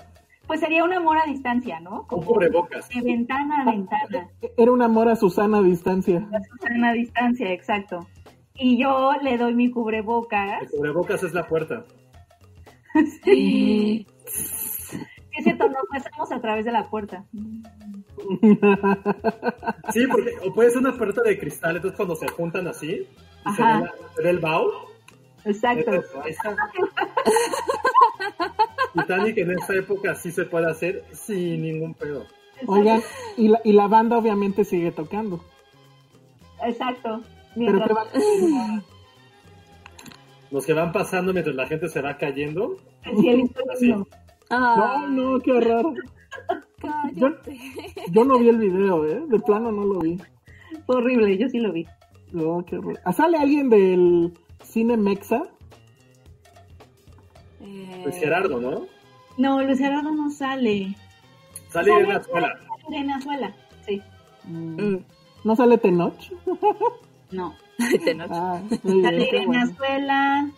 Pues 0.47 0.59
sería 0.59 0.83
un 0.83 0.93
amor 0.93 1.17
a 1.17 1.25
distancia, 1.25 1.79
¿no? 1.79 2.01
Un 2.01 2.07
Como 2.07 2.25
cubrebocas. 2.25 2.87
de 2.89 3.01
ventana 3.01 3.61
a 3.61 3.65
ventana. 3.71 4.27
era 4.57 4.71
un 4.71 4.81
amor 4.81 5.07
a 5.09 5.15
Susana 5.15 5.59
a 5.59 5.61
distancia. 5.61 6.27
Susana 6.59 6.89
a 6.89 6.93
distancia, 6.93 7.51
exacto. 7.51 8.07
Y 8.55 8.77
yo 8.81 9.11
le 9.21 9.37
doy 9.37 9.53
mi 9.53 9.69
cubrebocas. 9.71 10.63
El 10.63 10.69
cubrebocas 10.69 11.23
es 11.23 11.33
la 11.33 11.47
puerta. 11.47 11.85
Sí. 13.23 14.07
Es 15.37 15.43
cierto, 15.43 15.67
nos 15.67 15.83
besamos 15.91 16.31
a 16.31 16.39
través 16.39 16.63
de 16.63 16.71
la 16.71 16.89
puerta. 16.89 17.25
Sí, 19.91 20.07
porque 20.09 20.31
o 20.47 20.53
puede 20.53 20.69
ser 20.71 20.79
una 20.79 20.93
puerta 20.97 21.21
de 21.21 21.37
cristal, 21.37 21.75
entonces 21.75 21.97
cuando 21.97 22.15
se 22.15 22.27
juntan 22.29 22.67
así, 22.67 23.05
y 23.45 23.51
se 23.53 23.61
ve, 23.61 23.67
Ajá. 23.69 23.79
la- 23.81 23.93
se 24.15 24.23
ve 24.23 24.29
el 24.29 24.39
bao, 24.39 24.65
Exacto. 25.43 25.91
Titanic 29.01 29.37
en 29.37 29.51
esa 29.51 29.73
época 29.75 30.15
sí 30.15 30.31
se 30.31 30.45
puede 30.45 30.69
hacer 30.69 31.03
sin 31.13 31.61
ningún 31.61 31.93
pedo. 31.93 32.25
Oigan, 32.67 33.01
y 33.37 33.49
la, 33.49 33.59
y 33.63 33.73
la 33.73 33.87
banda 33.87 34.17
obviamente 34.17 34.63
sigue 34.63 34.91
tocando. 34.91 35.41
Exacto. 36.63 37.21
Pero 37.55 37.71
Mientras- 37.73 38.07
¿qué 38.11 38.19
va- 38.53 38.83
Los 40.51 40.65
que 40.65 40.73
van 40.73 40.91
pasando 40.91 41.33
mientras 41.33 41.55
la 41.55 41.67
gente 41.67 41.89
se 41.89 42.01
va 42.01 42.17
cayendo, 42.17 42.77
el 43.03 43.17
cielito 43.17 43.59
Así. 43.73 43.87
lindo. 43.87 44.07
No, 44.49 45.07
no, 45.07 45.39
qué 45.39 45.51
horror. 45.51 45.93
Yo, 45.95 46.01
cállate. 46.77 47.57
yo 48.11 48.23
no 48.25 48.37
vi 48.37 48.49
el 48.49 48.57
video, 48.57 49.05
¿eh? 49.05 49.23
De 49.27 49.39
plano 49.39 49.71
no 49.71 49.83
lo 49.85 49.99
vi. 49.99 50.17
Fue 50.85 50.97
horrible, 50.97 51.37
yo 51.37 51.49
sí 51.49 51.59
lo 51.59 51.71
vi. 51.71 51.85
No, 52.31 52.63
qué 52.65 52.77
horror. 52.77 52.99
Ah, 53.05 53.11
¿Sale 53.13 53.37
alguien 53.37 53.69
del 53.69 54.33
cine 54.63 54.97
Mexa? 54.97 55.43
Pues 58.05 58.19
Gerardo, 58.19 58.61
¿no? 58.61 58.85
No, 59.37 59.63
Luis 59.63 59.79
Gerardo 59.79 60.11
no 60.11 60.29
sale. 60.29 60.95
Sale 61.69 61.91
en 61.91 62.07
la 62.07 62.17
escuela. 62.17 62.59
Sale 62.83 62.97
en 62.97 63.09
Azuela, 63.11 63.55
sí. 63.85 64.01
mm, 64.43 64.97
¿No 65.43 65.55
sale 65.55 65.79
Tenoch? 65.79 66.15
No. 67.31 67.55
de 68.05 68.13
noche. 68.13 68.33
Ah, 68.33 68.61
bien, 68.83 69.03
Sale 69.03 69.45
bueno. 69.47 69.63
Azuela. 69.63 70.51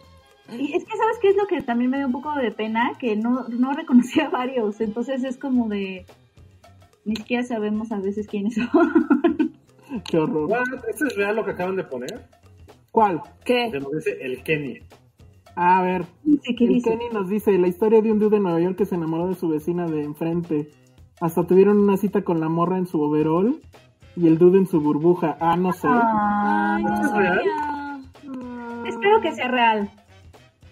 Y 0.52 0.74
es 0.74 0.84
que, 0.84 0.98
¿sabes 0.98 1.18
qué 1.22 1.30
es 1.30 1.38
lo 1.38 1.48
que 1.48 1.62
también 1.62 1.90
me 1.90 1.98
dio 1.98 2.08
un 2.08 2.12
poco 2.12 2.34
de 2.36 2.52
pena? 2.52 2.92
Que 3.00 3.16
no, 3.16 3.48
no 3.48 3.72
reconocía 3.72 4.26
a 4.26 4.30
varios. 4.30 4.82
Entonces 4.82 5.24
es 5.24 5.38
como 5.38 5.70
de. 5.70 6.06
Ni 7.06 7.16
siquiera 7.16 7.44
sabemos 7.44 7.94
a 7.94 8.00
veces 8.00 8.28
quiénes 8.28 8.56
son. 8.56 9.54
Qué 10.10 10.18
horror. 10.18 10.50
¿Eso 10.94 11.06
es 11.08 11.16
real 11.16 11.38
lo 11.38 11.46
que 11.46 11.52
acaban 11.52 11.78
de 11.78 11.86
poner? 11.86 12.28
¿Cuál? 12.92 13.22
¿Qué? 13.46 13.70
Se 13.72 13.80
nos 13.80 13.92
dice 13.94 14.18
el 14.22 14.44
Kenny. 14.44 14.82
A 15.60 15.82
ver, 15.82 16.06
qué 16.44 16.66
el 16.66 16.74
dice. 16.76 16.92
Kenny 16.92 17.06
nos 17.12 17.28
dice 17.30 17.58
la 17.58 17.68
historia 17.68 18.00
de 18.02 18.12
un 18.12 18.20
dude 18.20 18.38
de 18.38 18.44
Nueva 18.44 18.60
York 18.62 18.76
que 18.78 18.86
se 18.86 18.94
enamoró 18.96 19.28
de 19.28 19.34
su 19.36 19.50
vecina 19.50 19.88
de 19.88 20.04
enfrente. 20.04 20.70
Hasta 21.20 21.48
tuvieron 21.48 21.80
una 21.80 21.98
cita 21.98 22.22
con 22.22 22.40
la 22.40 22.48
morra 22.48 22.78
en 22.78 22.86
su 22.86 23.02
overall 23.02 23.60
y 24.16 24.28
el 24.28 24.38
dude 24.38 24.60
en 24.60 24.68
su 24.68 24.80
burbuja. 24.82 25.36
Ah, 25.40 25.58
no 25.58 25.74
sé. 25.74 25.88
Ah, 25.90 26.76
Ay, 26.78 26.84
¿Esto 26.86 26.96
no 26.96 27.04
es 27.06 27.12
real? 27.12 27.42
sabía. 27.42 28.00
Espero 28.88 29.20
que 29.22 29.32
sea 29.34 29.48
real. 29.48 29.90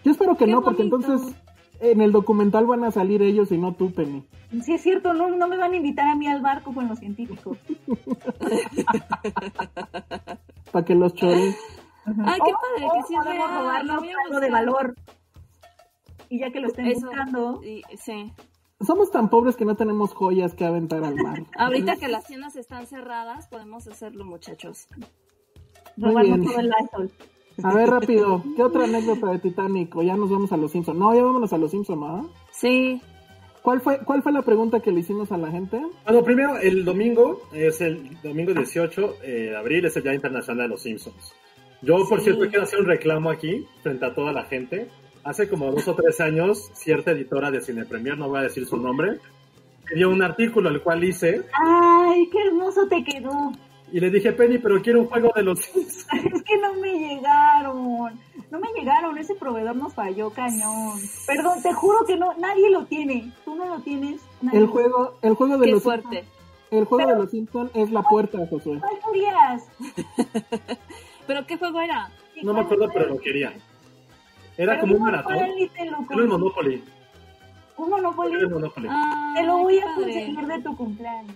Yo 0.04 0.12
espero 0.12 0.38
que 0.38 0.46
Qué 0.46 0.52
no, 0.52 0.62
porque 0.62 0.84
bonito. 0.84 0.98
entonces 0.98 1.36
en 1.80 2.02
el 2.02 2.12
documental 2.12 2.68
van 2.68 2.84
a 2.84 2.92
salir 2.92 3.24
ellos 3.24 3.52
y 3.52 3.58
no 3.58 3.74
tú, 3.74 3.92
Penny. 3.92 4.24
Sí, 4.64 4.74
es 4.76 4.82
cierto, 4.82 5.14
no, 5.16 5.30
no 5.36 5.48
me 5.48 5.58
van 5.58 5.74
a 5.74 5.78
invitar 5.78 6.08
a 6.08 6.16
mí 6.16 6.28
al 6.28 6.42
barco 6.42 6.72
con 6.74 6.88
los 6.88 7.00
científicos. 7.00 7.58
Para 10.72 10.86
que 10.86 10.94
los 10.96 11.14
chores. 11.16 11.58
Ay, 12.06 12.40
qué 12.46 12.52
padre, 12.54 12.90
que 12.94 13.08
sí 13.08 13.16
es 13.16 13.24
podemos 13.24 13.50
real, 13.50 13.62
robarlo 13.62 13.94
lo 13.94 14.00
voy 14.00 14.10
a 14.10 14.16
algo 14.26 14.40
de 14.40 14.50
valor. 14.52 14.96
Y 16.30 16.40
ya 16.40 16.52
que 16.52 16.60
lo 16.60 16.68
estén 16.68 16.88
Eso, 16.88 17.08
buscando, 17.08 17.62
y- 17.64 17.84
sí. 17.98 18.32
Somos 18.86 19.10
tan 19.12 19.30
pobres 19.30 19.56
que 19.56 19.66
no 19.66 19.76
tenemos 19.76 20.14
joyas 20.14 20.54
que 20.54 20.66
aventar 20.66 21.04
al 21.04 21.16
mar. 21.16 21.44
Ahorita 21.58 21.96
que 21.96 22.08
las 22.08 22.26
tiendas 22.26 22.56
están 22.56 22.88
cerradas, 22.88 23.48
podemos 23.48 23.88
hacerlo, 23.88 24.26
muchachos. 24.26 24.88
Muy 25.96 26.10
robarnos 26.10 26.40
bien. 26.40 26.46
todo 26.46 26.60
el 26.60 26.70
Lysol. 26.70 27.12
A 27.64 27.74
ver, 27.74 27.90
rápido, 27.90 28.44
¿qué 28.58 28.64
otra 28.64 28.84
anécdota 28.84 29.28
de 29.32 29.40
Titanic? 29.40 29.96
O 29.96 30.02
ya 30.02 30.18
nos 30.18 30.30
vamos 30.30 30.52
a 30.52 30.58
los 30.58 30.72
Simpsons. 30.72 30.98
No, 31.00 31.16
ya 31.16 31.24
vámonos 31.24 31.54
a 31.54 31.58
los 31.58 31.72
Simpsons, 31.72 32.00
¿no? 32.00 32.30
Sí. 32.52 33.02
¿Cuál 33.62 33.80
fue, 33.80 34.00
¿Cuál 34.00 34.22
fue 34.22 34.34
la 34.34 34.42
pregunta 34.42 34.82
que 34.82 34.92
le 34.92 35.00
hicimos 35.00 35.32
a 35.32 35.38
la 35.38 35.50
gente? 35.50 35.82
Bueno, 36.04 36.22
primero, 36.24 36.58
el 36.58 36.84
domingo, 36.84 37.42
es 37.54 37.80
el 37.80 38.22
domingo 38.22 38.54
18 38.54 39.16
eh, 39.24 39.28
de 39.52 39.58
abril, 39.58 39.86
es 39.86 39.96
el 39.96 40.04
Día 40.04 40.14
Internacional 40.14 40.64
de 40.66 40.68
los 40.70 40.82
Simpsons. 40.82 41.34
Yo, 41.86 41.98
por 42.10 42.20
Sí. 42.20 42.26
cierto, 42.26 42.42
quiero 42.50 42.64
hacer 42.64 42.80
un 42.80 42.86
reclamo 42.88 43.30
aquí 43.30 43.66
frente 43.84 44.06
a 44.06 44.14
toda 44.14 44.32
la 44.34 44.44
gente. 44.46 44.90
Hace 45.24 45.48
como 45.50 45.72
dos 45.72 45.88
o 45.88 45.96
tres 45.96 46.20
años, 46.20 46.70
cierta 46.74 47.12
editora 47.12 47.50
de 47.52 47.62
Cine 47.62 47.86
Premier, 47.86 48.18
no 48.18 48.28
voy 48.30 48.40
a 48.40 48.44
decir 48.44 48.66
su 48.68 48.78
nombre, 48.78 49.20
me 49.90 49.96
dio 49.96 50.10
un 50.10 50.22
artículo 50.22 50.70
el 50.70 50.82
cual 50.82 51.04
hice 51.04 51.42
Ay, 51.64 52.30
qué 52.32 52.38
hermoso 52.48 52.88
te 52.88 53.04
quedó. 53.04 53.52
y 53.92 54.00
le 54.00 54.10
dije, 54.12 54.32
Penny, 54.34 54.58
pero 54.60 54.82
quiero 54.82 55.02
un 55.02 55.08
juego 55.08 55.32
de 55.36 55.44
los 55.44 55.60
Simpsons. 55.60 56.08
Es 56.34 56.44
que 56.44 56.58
no 56.58 56.74
me 56.80 56.92
llegaron. 56.94 58.20
No 58.52 58.60
me 58.60 58.68
llegaron, 58.78 59.18
ese 59.18 59.34
proveedor 59.36 59.76
nos 59.76 59.94
falló 59.96 60.30
cañón. 60.30 61.00
Perdón, 61.26 61.62
te 61.64 61.74
juro 61.74 62.06
que 62.06 62.16
no, 62.18 62.34
nadie 62.38 62.70
lo 62.70 62.86
tiene. 62.86 63.32
Tú 63.44 63.56
no 63.56 63.66
lo 63.66 63.80
tienes. 63.82 64.22
nadie 64.42 64.60
El 64.60 64.68
juego, 64.68 65.18
el 65.24 65.34
juego 65.34 65.58
de 65.58 65.66
Qué 65.66 65.72
los 65.72 65.84
fuerte. 65.84 66.08
Simpsons. 66.10 66.36
El 66.72 66.86
juego 66.86 67.10
de 67.10 67.16
los 67.16 67.32
Simpsons 67.32 67.72
es 67.74 67.92
la 67.92 68.02
puerta, 68.04 68.38
Josué. 68.50 68.80
¿Cuál? 68.80 69.62
¿Pero 71.28 71.46
qué 71.46 71.58
juego 71.58 71.82
era? 71.82 72.10
No 72.44 72.54
me 72.54 72.62
acuerdo, 72.62 72.90
pero 72.94 73.08
lo 73.08 73.18
quería. 73.18 73.54
Era 74.58 74.74
Pero 74.74 74.82
como 74.82 74.96
un 74.96 75.02
maratón. 75.04 75.36
Era 75.36 75.48
el. 75.48 76.28
Monopoly. 76.28 76.84
Un 77.78 77.90
Monopoly. 77.90 78.34
Era 78.34 78.44
el 78.44 78.50
Monopoly. 78.50 78.90
Te 79.36 79.44
lo 79.44 79.58
voy 79.60 79.80
a 79.80 79.96
conseguir 79.96 80.48
de 80.48 80.62
tu 80.62 80.78
cumpleaños. 80.78 81.36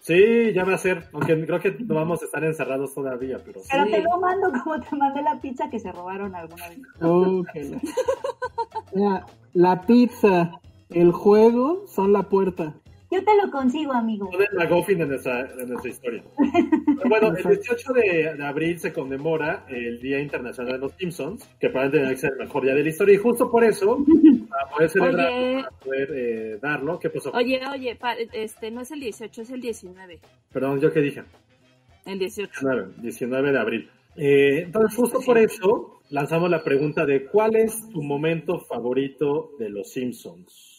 Sí, 0.00 0.52
ya 0.52 0.64
va 0.64 0.74
a 0.74 0.78
ser. 0.78 1.08
Aunque 1.12 1.46
creo 1.46 1.60
que 1.60 1.76
no 1.78 1.94
vamos 1.94 2.22
a 2.22 2.24
estar 2.24 2.42
encerrados 2.42 2.92
todavía, 2.94 3.38
pero 3.44 3.60
sí. 3.60 3.68
Pero 3.70 3.84
te 3.86 4.02
lo 4.02 4.18
mando 4.18 4.52
como 4.62 4.80
te 4.80 4.96
mandé 4.96 5.22
la 5.22 5.40
pizza 5.40 5.70
que 5.70 5.78
se 5.78 5.92
robaron 5.92 6.34
alguna 6.34 6.68
vez. 6.68 6.78
La 9.54 9.82
pizza, 9.82 10.60
el 10.90 11.12
juego 11.12 11.84
son 11.86 12.12
la 12.12 12.22
puerta. 12.22 12.74
Yo 13.12 13.22
te 13.22 13.36
lo 13.44 13.50
consigo, 13.50 13.92
amigo. 13.92 14.28
Todo 14.30 14.40
el 14.42 14.56
McGuffin 14.56 14.98
de 14.98 15.06
nuestra, 15.06 15.44
de 15.44 15.66
nuestra 15.66 15.90
historia. 15.90 16.22
Pero 16.36 17.08
bueno, 17.10 17.28
el 17.36 17.44
18 17.44 17.92
de, 17.92 18.34
de 18.36 18.44
abril 18.44 18.78
se 18.78 18.92
conmemora 18.92 19.66
el 19.68 20.00
Día 20.00 20.18
Internacional 20.18 20.72
de 20.72 20.78
los 20.78 20.92
Simpsons, 20.94 21.44
que 21.60 21.68
probablemente 21.68 22.06
debe 22.06 22.16
ser 22.16 22.32
el 22.32 22.38
mejor 22.46 22.62
día 22.64 22.74
de 22.74 22.82
la 22.82 22.88
historia, 22.88 23.14
y 23.14 23.18
justo 23.18 23.50
por 23.50 23.64
eso, 23.64 23.98
para 24.48 24.70
poder 24.70 24.88
celebrar, 24.90 25.30
Oye. 25.32 25.62
para 25.62 25.70
poder 25.78 26.08
eh, 26.14 26.58
darlo, 26.62 26.98
¿qué 26.98 27.10
pasó? 27.10 27.30
Oye, 27.32 27.60
oye, 27.70 27.96
pa- 27.96 28.14
este 28.14 28.70
no 28.70 28.80
es 28.80 28.90
el 28.90 29.00
18, 29.00 29.42
es 29.42 29.50
el 29.50 29.60
19. 29.60 30.18
Perdón, 30.50 30.80
¿yo 30.80 30.90
qué 30.90 31.00
dije? 31.00 31.22
El 32.06 32.18
18. 32.18 32.50
19, 32.62 32.92
19 33.02 33.52
de 33.52 33.58
abril. 33.58 33.90
Eh, 34.16 34.62
entonces, 34.64 34.96
justo 34.96 35.20
por 35.24 35.36
eso, 35.38 36.00
lanzamos 36.10 36.48
la 36.50 36.64
pregunta 36.64 37.04
de 37.06 37.26
¿cuál 37.26 37.56
es 37.56 37.88
tu 37.90 38.02
momento 38.02 38.58
favorito 38.60 39.50
de 39.58 39.68
los 39.70 39.90
Simpsons? 39.92 40.71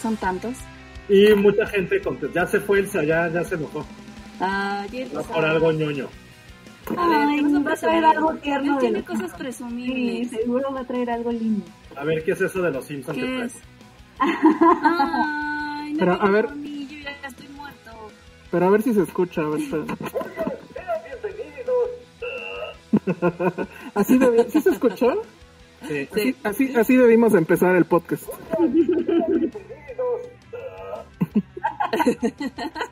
Son 0.00 0.16
tantos. 0.16 0.54
Y 1.08 1.32
mucha 1.34 1.66
gente 1.66 2.00
contesta, 2.00 2.40
ya 2.42 2.46
se 2.46 2.60
fue, 2.60 2.80
el, 2.80 2.90
ya, 2.90 3.28
ya 3.28 3.42
se 3.44 3.54
enojó, 3.54 3.84
Ayer 4.40 5.08
va 5.16 5.22
por 5.22 5.44
algo 5.44 5.72
ñoño. 5.72 6.06
Ay, 6.96 7.42
¿qué 7.42 7.42
vas 7.42 7.54
a 7.54 7.60
va 7.60 7.72
a 7.72 7.76
traer 7.76 8.04
algo 8.04 8.34
tierno 8.34 8.74
Él 8.74 8.78
tiene 8.80 9.02
cosas 9.04 9.30
Sí, 9.30 9.36
presumibles. 9.38 10.30
seguro 10.30 10.72
va 10.72 10.80
a 10.80 10.84
traer 10.84 11.10
algo 11.10 11.32
lindo. 11.32 11.64
A 11.96 12.04
ver, 12.04 12.22
¿qué 12.24 12.32
es 12.32 12.40
eso 12.40 12.62
de 12.62 12.70
los 12.70 12.84
Simpsons 12.84 13.18
¿Qué 13.18 13.44
es? 13.44 13.54
Ay, 14.20 15.92
no 15.94 15.98
Pero, 15.98 16.12
a 16.22 16.30
ver. 16.30 16.48
Pero 18.50 18.66
a 18.66 18.70
ver 18.70 18.82
si 18.82 18.94
se 18.94 19.02
escucha. 19.02 19.42
A 19.42 19.48
ver, 19.48 19.60
así, 23.94 24.18
debi- 24.18 24.46
¿sí 24.48 24.60
se 24.60 24.70
escuchó? 24.70 25.22
Sí. 25.86 26.08
Así, 26.10 26.36
así, 26.42 26.74
así 26.76 26.96
debimos 26.96 27.34
empezar 27.34 27.76
el 27.76 27.84
podcast. 27.84 28.24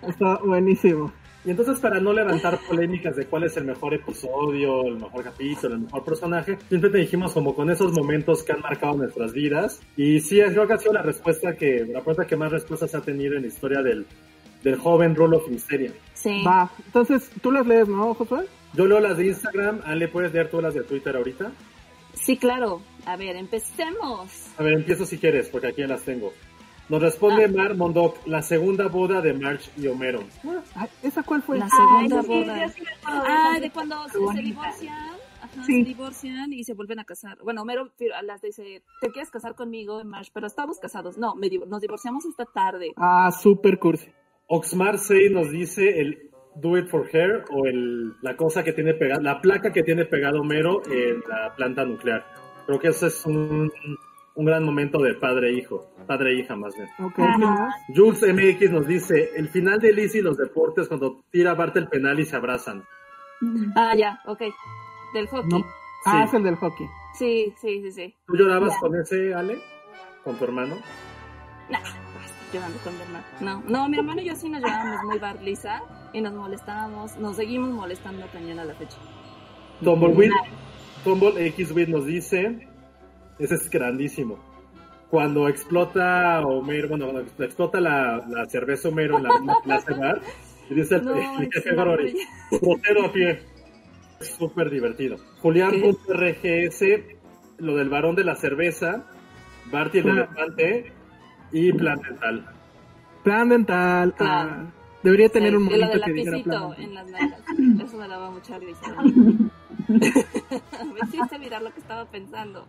Está 0.09 0.39
buenísimo. 0.45 1.13
Y 1.45 1.51
entonces, 1.51 1.79
para 1.79 2.01
no 2.01 2.13
levantar 2.13 2.59
polémicas 2.69 3.15
de 3.15 3.27
cuál 3.27 3.45
es 3.45 3.57
el 3.57 3.65
mejor 3.67 3.95
episodio, 3.95 4.83
el 4.85 4.97
mejor 4.97 5.23
capítulo, 5.23 5.75
el 5.75 5.81
mejor 5.83 6.05
personaje, 6.05 6.59
siempre 6.69 6.91
te 6.91 6.99
dijimos 6.99 7.33
como 7.33 7.55
con 7.55 7.71
esos 7.71 7.93
momentos 7.93 8.43
que 8.43 8.51
han 8.53 8.61
marcado 8.63 8.97
nuestras 8.97 9.33
vidas. 9.33 9.81
Y 9.97 10.19
sí, 10.21 10.41
creo 10.41 10.67
que 10.67 10.73
ha 10.73 10.79
sido 10.79 10.93
la 10.95 11.03
respuesta 11.03 11.55
que, 11.55 11.85
la 11.87 12.01
pregunta 12.01 12.27
que 12.27 12.35
más 12.37 12.51
respuestas 12.51 12.95
ha 12.97 13.01
tenido 13.01 13.37
en 13.37 13.43
la 13.43 13.49
historia 13.49 13.81
del, 13.81 14.07
del 14.63 14.77
joven 14.79 15.15
Rulo 15.15 15.41
Finsteria. 15.41 15.93
Sí. 16.15 16.43
Va, 16.47 16.71
entonces 16.85 17.31
tú 17.43 17.51
las 17.53 17.67
lees, 17.67 17.89
¿no, 17.89 18.15
Josué? 18.15 18.47
Yo 18.75 18.87
leo 18.87 19.01
las 19.01 19.17
de 19.17 19.27
Instagram, 19.29 19.81
Ale, 19.85 20.09
¿puedes 20.09 20.33
leer 20.33 20.51
tú 20.51 20.61
las 20.61 20.75
de 20.75 20.83
Twitter 20.83 21.17
ahorita? 21.17 21.51
Sí, 22.15 22.37
claro. 22.37 22.83
A 23.05 23.17
ver, 23.17 23.37
empecemos. 23.37 24.49
A 24.59 24.63
ver, 24.63 24.75
empiezo 24.75 25.05
si 25.07 25.19
quieres, 25.19 25.49
porque 25.49 25.69
aquí 25.69 25.81
ya 25.83 25.87
las 25.87 26.03
tengo. 26.03 26.33
Nos 26.89 27.03
responde 27.03 27.45
Ah. 27.45 27.49
Mar 27.49 27.75
Mondoc, 27.77 28.25
la 28.27 28.43
segunda 28.43 28.87
boda 28.89 29.21
de 29.21 29.33
Marge 29.35 29.71
y 29.77 29.87
Homero. 29.89 30.23
Ay, 30.75 30.89
¿Esa 31.03 31.23
cuál 31.23 31.43
fue? 31.43 31.59
La 31.59 31.69
segunda 31.69 32.21
Ay, 32.21 32.25
sí, 32.25 32.29
boda. 32.29 32.69
sí 32.69 32.83
Ah, 33.05 33.59
de 33.61 33.71
cuando 33.71 34.09
se, 34.09 34.19
divorcian. 34.43 34.95
Ajá, 35.43 35.65
Sí. 35.65 35.83
se 35.83 35.85
divorcian 35.89 36.53
y 36.53 36.63
se 36.65 36.75
vuelven 36.75 37.01
a 37.01 37.05
casar. 37.05 37.39
Bueno, 37.43 37.63
Homero 37.63 37.91
las 38.23 38.41
dice, 38.41 38.83
¿te 39.01 39.11
quieres 39.11 39.31
casar 39.31 39.55
conmigo, 39.57 40.03
Marsh? 40.05 40.29
Pero 40.33 40.47
estamos 40.47 40.79
casados. 40.79 41.19
No, 41.19 41.35
me 41.35 41.49
nos 41.67 41.81
divorciamos 41.81 42.25
esta 42.25 42.45
tarde. 42.45 42.93
Ah, 42.97 43.31
super 43.33 43.79
cursi. 43.79 44.09
Oxmar 44.49 44.99
6 44.99 45.32
nos 45.32 45.51
dice 45.51 46.01
el 46.01 46.30
Do 46.55 46.78
It 46.78 46.88
For 46.88 47.09
Her 47.12 47.44
o 47.51 47.66
el, 47.66 48.14
la 48.22 48.36
cosa 48.36 48.62
que 48.64 48.72
tiene 48.72 48.94
pegada, 48.94 49.20
la 49.20 49.40
placa 49.40 49.72
que 49.72 49.82
tiene 49.82 50.05
pegado 50.05 50.40
Homero 50.40 50.82
en 50.90 51.22
la 51.28 51.55
planta 51.55 51.84
nuclear. 51.84 52.24
Creo 52.66 52.78
que 52.78 52.88
ese 52.88 53.09
es 53.09 53.26
un, 53.26 53.70
un 54.34 54.44
gran 54.44 54.64
momento 54.64 54.99
de 55.03 55.14
padre 55.14 55.51
e 55.51 55.53
hijo, 55.55 55.90
padre 56.07 56.30
e 56.32 56.40
hija 56.40 56.57
más 56.57 56.74
bien. 56.76 56.88
Ok, 57.01 57.14
¿quién 57.16 57.40
más? 57.40 57.74
Jules 57.94 58.22
MX 58.22 58.70
nos 58.70 58.86
dice 58.86 59.30
el 59.36 59.49
final 59.49 59.78
de 59.80 59.92
Liz 59.92 60.14
y 60.14 60.20
los 60.22 60.36
deportes 60.36 60.88
cuando 60.88 61.22
tira 61.30 61.55
Bart 61.55 61.76
el 61.76 61.88
penal 61.88 62.18
y 62.20 62.24
se 62.24 62.36
abrazan. 62.36 62.84
Ah, 63.74 63.94
ya, 63.97 64.20
ok. 64.26 64.42
Del 65.14 65.26
hockey. 65.28 65.51
No. 65.51 65.66
Ah, 66.07 66.20
Sí. 66.22 66.28
es 66.28 66.34
el 66.34 66.42
del 66.44 66.57
hockey. 66.57 66.86
Sí, 67.14 67.53
sí, 67.61 67.82
sí, 67.82 67.90
sí. 67.92 68.14
¿Tú 68.26 68.36
llorabas 68.36 68.76
con 68.78 68.94
ese, 68.94 69.34
Ale? 69.34 69.59
¿Con 70.22 70.36
tu 70.36 70.44
hermano? 70.44 70.76
Nah, 71.68 71.80
llorando 72.53 72.78
con 72.84 72.94
mi 72.97 73.03
hermano. 73.03 73.24
No, 73.40 73.62
no, 73.68 73.88
mi 73.88 73.99
hermano 73.99 74.20
y 74.20 74.24
yo 74.26 74.34
sí 74.36 74.49
nos 74.49 74.62
llevábamos 74.62 75.05
muy 75.05 75.18
barliza 75.18 75.82
y 76.12 76.20
nos 76.20 76.32
molestábamos, 76.34 77.16
nos 77.18 77.36
seguimos 77.36 77.70
molestando 77.70 78.26
cañón 78.32 78.59
a 78.59 78.64
la 78.64 78.74
fecha. 78.74 78.97
Tumbleweed, 79.82 80.30
Tumble 81.05 81.51
XWeed 81.53 81.88
nos 81.88 82.07
dice, 82.07 82.66
ese 83.38 83.55
es 83.55 83.68
grandísimo. 83.70 84.38
Cuando 85.11 85.49
explota 85.49 86.40
Homero, 86.40 86.88
bueno, 86.88 87.07
cuando 87.12 87.44
explota 87.44 87.80
la, 87.80 88.24
la 88.28 88.47
cerveza 88.47 88.88
Homero 88.88 89.18
en 89.18 89.22
la 89.24 89.30
misma 89.38 89.55
clase 89.64 89.94
bar, 89.94 90.20
y 90.68 90.74
dice 90.74 90.97
el, 90.97 91.05
No, 91.05 91.14
el 91.40 91.53
jefe 91.53 91.74
Gorori, 91.74 92.16
"Rotero 92.51 93.07
a 93.07 93.12
pie. 93.12 93.40
Es 94.18 94.28
súper 94.30 94.70
divertido. 94.70 95.16
Julián.rgs, 95.42 96.80
lo 97.59 97.76
del 97.76 97.88
varón 97.90 98.16
de 98.16 98.24
la 98.24 98.34
cerveza, 98.34 99.05
Bart 99.70 99.94
y 99.94 99.99
el 99.99 100.09
Ah. 100.09 100.12
elefante, 100.12 100.92
y 101.53 101.72
Plan 101.72 101.99
Dental. 102.01 102.47
Plan 103.24 103.49
dental. 103.49 104.14
Claro. 104.14 104.51
Ah, 104.53 104.72
debería 105.03 105.28
tener 105.28 105.51
Sí, 105.51 105.57
un 105.57 105.62
y 105.62 105.64
lo 105.64 105.70
momento 105.86 105.92
del 105.99 106.05
que 106.05 106.12
dijera 106.12 106.42
plan 106.44 106.61
lapicito 106.61 106.68
dental. 106.70 106.84
en 106.84 106.94
las 106.94 107.07
nalgas. 107.11 107.88
Eso 107.88 107.97
me 107.99 108.09
daba 108.09 108.30
mucha 108.30 108.59
risa. 108.59 109.03
me 109.88 111.01
hiciste 111.09 111.38
mirar 111.38 111.62
lo 111.62 111.72
que 111.72 111.80
estaba 111.80 112.05
pensando. 112.07 112.66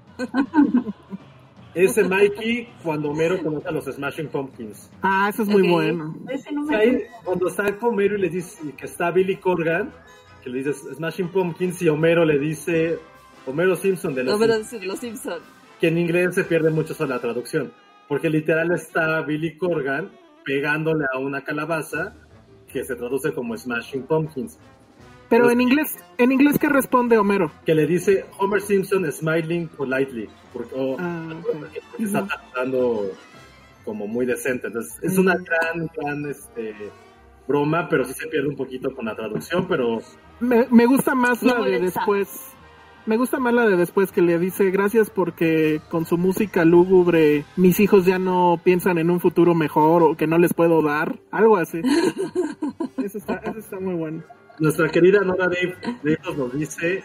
Ese 1.73 2.03
Mikey, 2.03 2.69
cuando 2.83 3.11
Homero 3.11 3.41
conoce 3.43 3.67
a 3.67 3.71
los 3.71 3.85
Smashing 3.85 4.29
Pumpkins. 4.29 4.89
Ah, 5.03 5.27
eso 5.31 5.43
es 5.43 5.49
muy 5.49 5.61
Ok. 5.63 5.69
bueno. 5.69 6.15
Ese 6.29 6.51
no 6.51 6.63
me 6.63 6.75
ahí, 6.75 7.03
cuando 7.23 7.47
está 7.49 7.77
con 7.77 7.89
Homero 7.93 8.17
y 8.17 8.21
le 8.21 8.29
dice 8.29 8.71
que 8.75 8.85
está 8.85 9.11
Billy 9.11 9.35
Corgan, 9.37 9.91
que 10.43 10.49
le 10.49 10.63
dice 10.63 10.73
Smashing 10.73 11.29
Pumpkins 11.29 11.79
y 11.83 11.89
Homero 11.89 12.25
le 12.25 12.39
dice 12.39 12.97
Homero 13.45 13.75
Simpson 13.75 14.15
de 14.15 14.23
los 14.23 14.39
pero 14.39 14.55
es 14.55 14.73
los 14.85 14.97
Simpsons. 14.99 15.43
que 15.79 15.87
en 15.89 15.99
inglés 15.99 16.33
se 16.33 16.43
pierde 16.45 16.71
mucho 16.71 16.93
eso 16.93 17.05
la 17.05 17.19
traducción, 17.19 17.71
porque 18.07 18.29
literal 18.29 18.71
está 18.71 19.21
Billy 19.21 19.57
Corgan 19.57 20.09
pegándole 20.45 21.05
a 21.13 21.19
una 21.19 21.41
calabaza 21.43 22.13
que 22.71 22.83
se 22.83 22.95
traduce 22.95 23.33
como 23.33 23.55
Smashing 23.57 24.03
Pumpkins. 24.03 24.57
Pero 25.29 25.43
Pues- 25.45 25.53
en 25.55 25.61
inglés, 25.61 25.97
¿en 26.17 26.31
inglés 26.31 26.57
qué 26.57 26.69
responde 26.69 27.17
Homero? 27.17 27.51
Que 27.65 27.75
le 27.75 27.85
dice 27.85 28.25
Homer 28.39 28.61
Simpson 28.61 29.11
smiling 29.11 29.67
politely. 29.67 30.29
Porque, 30.53 30.73
o- 30.75 30.95
Ah, 30.99 31.33
porque 31.43 31.81
está 32.03 32.25
tratando 32.25 33.11
como 33.83 34.07
muy 34.07 34.25
decente. 34.25 34.67
Entonces, 34.67 34.97
es 35.03 35.17
una 35.17 35.35
gran, 35.35 35.89
gran 35.95 36.25
este, 36.29 36.73
broma, 37.47 37.87
pero 37.89 38.05
sí 38.05 38.13
se 38.13 38.27
pierde 38.27 38.47
un 38.47 38.55
poquito 38.55 38.93
con 38.95 39.05
la 39.05 39.15
traducción, 39.15 39.67
pero 39.67 39.99
Me, 40.39 40.65
me 40.71 40.85
gusta 40.85 41.13
más 41.15 41.41
la 41.43 41.61
de 41.61 41.79
después. 41.79 42.53
Me 43.07 43.15
gusta 43.15 43.39
más 43.39 43.53
la 43.53 43.65
de 43.65 43.77
después 43.77 44.11
que 44.11 44.21
le 44.21 44.37
dice 44.37 44.69
gracias 44.69 45.09
porque 45.09 45.79
con 45.89 46.05
su 46.05 46.17
música 46.17 46.65
lúgubre 46.65 47.45
mis 47.55 47.79
hijos 47.79 48.05
ya 48.05 48.19
no 48.19 48.59
piensan 48.61 48.97
en 48.97 49.09
un 49.09 49.21
futuro 49.21 49.55
mejor 49.55 50.03
o 50.03 50.17
que 50.17 50.27
no 50.27 50.37
les 50.37 50.53
puedo 50.53 50.81
dar. 50.81 51.17
Algo 51.31 51.55
así. 51.55 51.79
eso, 53.03 53.17
está, 53.17 53.35
eso 53.45 53.59
está 53.59 53.79
muy 53.79 53.93
bueno. 53.93 54.23
nuestra 54.59 54.89
querida 54.89 55.21
Nora 55.21 55.47
Dave, 55.47 55.77
nos 56.35 56.53
dice 56.53 57.01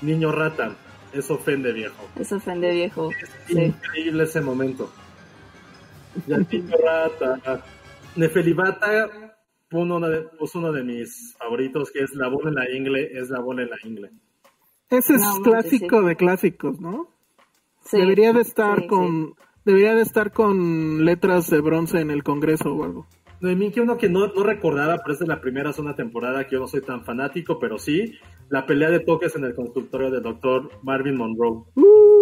niño 0.00 0.30
rata. 0.30 0.76
Eso 1.12 1.34
ofende, 1.34 1.72
viejo. 1.72 2.08
Eso 2.14 2.36
ofende 2.36 2.70
viejo. 2.70 3.10
Sí. 3.48 3.60
Increíble 3.60 4.22
ese 4.22 4.40
momento. 4.40 4.92
Niño 6.28 6.76
rata. 6.84 7.64
Nefelibata 8.14 9.10
puso 9.68 9.82
uno, 9.82 10.08
de, 10.08 10.22
puso 10.38 10.60
uno 10.60 10.70
de 10.70 10.84
mis 10.84 11.34
favoritos, 11.36 11.90
que 11.90 12.04
es 12.04 12.14
la 12.14 12.28
bola 12.28 12.50
en 12.50 12.54
la 12.54 12.70
ingle, 12.70 13.18
es 13.18 13.28
la 13.28 13.40
bola 13.40 13.62
en 13.62 13.70
la 13.70 13.76
ingle. 13.82 14.10
Ese 14.90 15.14
es 15.14 15.20
No, 15.20 15.26
manches, 15.26 15.44
clásico 15.44 16.00
sí. 16.00 16.06
de 16.06 16.16
clásicos, 16.16 16.80
¿no? 16.80 17.08
Sí, 17.84 17.98
debería 17.98 18.32
de 18.32 18.40
estar 18.40 18.82
sí, 18.82 18.86
con 18.86 19.34
debería 19.64 19.94
de 19.94 20.02
estar 20.02 20.32
con 20.32 21.04
letras 21.04 21.50
de 21.50 21.60
bronce 21.60 22.00
en 22.00 22.10
el 22.10 22.22
Congreso 22.22 22.72
o 22.72 22.84
algo. 22.84 23.06
De 23.40 23.54
mí 23.54 23.70
que 23.70 23.80
uno 23.80 23.98
que 23.98 24.08
no, 24.08 24.28
no 24.28 24.42
recordaba, 24.44 24.98
pero 24.98 25.12
es 25.12 25.18
de 25.18 25.26
la 25.26 25.40
primera 25.40 25.72
zona 25.72 25.94
temporada 25.94 26.46
que 26.46 26.54
yo 26.54 26.60
no 26.60 26.68
soy 26.68 26.80
tan 26.80 27.04
fanático, 27.04 27.58
pero 27.58 27.78
sí, 27.78 28.14
la 28.48 28.64
pelea 28.64 28.90
de 28.90 29.00
toques 29.00 29.36
en 29.36 29.44
el 29.44 29.54
consultorio 29.54 30.10
del 30.10 30.22
doctor 30.22 30.70
Marvin 30.82 31.16
Monroe. 31.16 31.64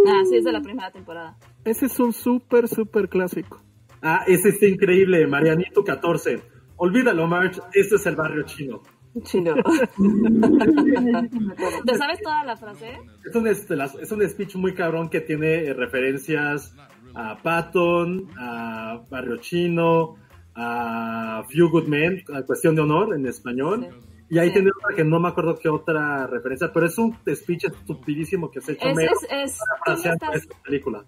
Ah, 0.06 0.22
sí, 0.28 0.36
es 0.36 0.44
de 0.44 0.52
la 0.52 0.60
primera 0.60 0.90
temporada. 0.90 1.36
Ese 1.64 1.86
es 1.86 2.00
un 2.00 2.12
súper 2.12 2.66
súper 2.66 3.08
clásico. 3.08 3.60
Ah, 4.02 4.24
ese 4.26 4.48
está 4.48 4.66
increíble, 4.66 5.26
Marianito 5.26 5.84
14. 5.84 6.42
Olvídalo, 6.76 7.26
March, 7.26 7.60
este 7.72 7.94
es 7.96 8.06
el 8.06 8.16
barrio 8.16 8.42
chino. 8.42 8.82
Chino. 9.22 9.54
¿Te 11.86 11.98
sabes 11.98 12.20
toda 12.22 12.44
la 12.44 12.56
frase? 12.56 12.98
Es 13.28 13.34
un, 13.34 13.46
este, 13.46 13.76
las- 13.76 13.94
es 13.96 14.10
un 14.12 14.26
speech 14.28 14.56
muy 14.56 14.74
cabrón 14.74 15.08
que 15.08 15.20
tiene 15.20 15.64
eh, 15.66 15.74
referencias 15.74 16.74
a 17.14 17.36
Patton, 17.42 18.28
a 18.38 19.00
Barrio 19.08 19.36
Chino, 19.38 20.16
a 20.54 21.42
Few 21.48 21.68
Good 21.70 21.86
Men, 21.86 22.22
a 22.34 22.42
Cuestión 22.42 22.74
de 22.74 22.82
Honor 22.82 23.14
en 23.14 23.26
español. 23.26 23.88
Y 24.30 24.38
ahí 24.38 24.48
Sí. 24.48 24.54
tiene 24.54 24.70
otra 24.76 24.96
que 24.96 25.04
no 25.04 25.20
me 25.20 25.28
acuerdo 25.28 25.56
qué 25.58 25.68
otra 25.68 26.26
referencia, 26.26 26.72
pero 26.72 26.86
es 26.86 26.98
un 26.98 27.16
speech 27.32 27.64
estupidísimo 27.66 28.50
que 28.50 28.60
se 28.60 28.72
ha 28.72 28.74
hecho 28.74 28.88
Es, 28.88 28.98
es, 28.98 29.26
es, 29.30 29.58
parafraseando 29.68 30.24
estás, 30.26 30.42
esta 30.42 30.62
película. 30.62 31.04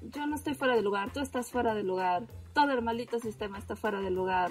yo 0.00 0.26
no 0.26 0.36
estoy 0.36 0.54
fuera 0.54 0.74
de 0.76 0.82
lugar, 0.82 1.12
tú 1.12 1.20
estás 1.20 1.50
fuera 1.50 1.74
de 1.74 1.82
lugar. 1.82 2.22
Todo 2.54 2.70
el 2.72 2.82
maldito 2.82 3.18
sistema 3.18 3.58
está 3.58 3.76
fuera 3.76 4.00
de 4.00 4.10
lugar. 4.10 4.50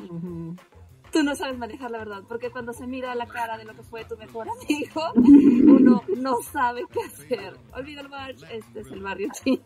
Tú 1.11 1.23
no 1.23 1.35
sabes 1.35 1.57
manejar 1.57 1.91
la 1.91 1.97
verdad, 1.97 2.23
porque 2.27 2.49
cuando 2.51 2.71
se 2.71 2.87
mira 2.87 3.13
la 3.15 3.25
cara 3.27 3.57
de 3.57 3.65
lo 3.65 3.73
que 3.73 3.83
fue 3.83 4.05
tu 4.05 4.15
mejor 4.17 4.47
amigo, 4.49 5.01
uno 5.15 6.01
no 6.17 6.37
sabe 6.41 6.83
qué 6.91 6.99
hacer. 7.01 7.53
Olvida 7.73 8.01
el 8.01 8.07
bar, 8.07 8.31
este 8.31 8.79
es 8.79 8.87
el 8.91 9.01
barrio 9.01 9.27
chino. 9.43 9.61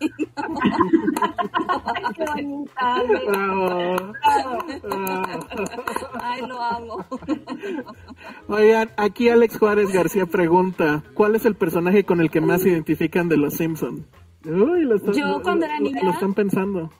Qué 2.15 2.25
bonita. 2.25 3.03
Bravo. 3.27 4.13
Bravo. 4.83 5.33
Ay, 6.21 6.41
lo 6.47 6.61
amo. 6.61 7.05
Oigan, 8.47 8.89
aquí 8.97 9.29
Alex 9.29 9.57
Juárez 9.59 9.91
García 9.91 10.25
pregunta, 10.25 11.03
¿cuál 11.13 11.35
es 11.35 11.45
el 11.45 11.55
personaje 11.55 12.03
con 12.05 12.21
el 12.21 12.29
que 12.31 12.41
más 12.41 12.61
se 12.61 12.69
identifican 12.69 13.29
de 13.29 13.37
los 13.37 13.53
Simpson? 13.55 14.05
Uy, 14.45 14.83
lo 14.85 14.95
están, 14.95 15.13
Yo 15.13 15.41
cuando 15.41 15.65
era 15.65 15.79
niña- 15.79 16.01
Lo 16.03 16.11
están 16.11 16.33
pensando. 16.33 16.91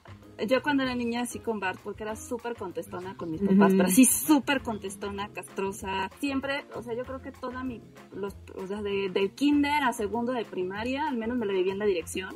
Yo 0.48 0.62
cuando 0.62 0.84
era 0.84 0.96
niña 0.96 1.22
así 1.22 1.40
con 1.40 1.60
Bart, 1.60 1.80
porque 1.84 2.04
era 2.04 2.16
súper 2.16 2.56
contestona 2.56 3.16
con 3.16 3.32
mis 3.32 3.42
papás, 3.42 3.70
Ujú. 3.70 3.78
pero 3.78 3.86
así 3.86 4.06
súper 4.06 4.62
contestona, 4.62 5.30
castrosa. 5.30 6.10
Siempre, 6.20 6.66
o 6.76 6.82
sea, 6.82 6.94
yo 6.94 7.04
creo 7.06 7.22
que 7.22 7.32
toda 7.32 7.64
mi, 7.64 7.82
los, 8.14 8.36
o 8.56 8.68
sea, 8.68 8.82
de, 8.82 9.10
del 9.10 9.32
kinder 9.32 9.84
a 9.84 9.94
segundo 9.94 10.34
de 10.34 10.44
primaria, 10.44 11.08
al 11.08 11.18
menos 11.18 11.38
me 11.38 11.46
la 11.46 11.54
viví 11.54 11.70
en 11.70 11.80
la 11.80 11.86
dirección. 11.86 12.36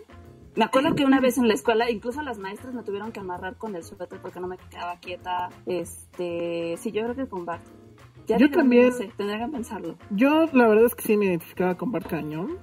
Me 0.55 0.65
acuerdo 0.65 0.95
que 0.95 1.05
una 1.05 1.19
vez 1.19 1.37
en 1.37 1.47
la 1.47 1.53
escuela, 1.53 1.89
incluso 1.89 2.21
las 2.21 2.37
maestras 2.37 2.73
me 2.73 2.83
tuvieron 2.83 3.11
que 3.11 3.19
amarrar 3.19 3.57
con 3.57 3.75
el 3.75 3.83
suéter 3.83 4.19
porque 4.21 4.39
no 4.39 4.47
me 4.47 4.57
quedaba 4.57 4.97
quieta. 4.97 5.49
Este, 5.65 6.75
sí, 6.77 6.91
yo 6.91 7.03
creo 7.03 7.15
que 7.15 7.27
con 7.27 7.45
Bart. 7.45 7.63
Ya 8.27 8.37
Yo 8.37 8.49
también. 8.49 8.89
No 8.89 8.91
sé, 8.91 9.11
tendría 9.17 9.45
que 9.45 9.51
pensarlo. 9.51 9.97
Yo 10.11 10.45
la 10.53 10.67
verdad 10.67 10.85
es 10.85 10.95
que 10.95 11.03
sí 11.03 11.17
me 11.17 11.25
identificaba 11.25 11.75
con 11.75 11.91
Bart 11.91 12.07
Cañón. 12.07 12.57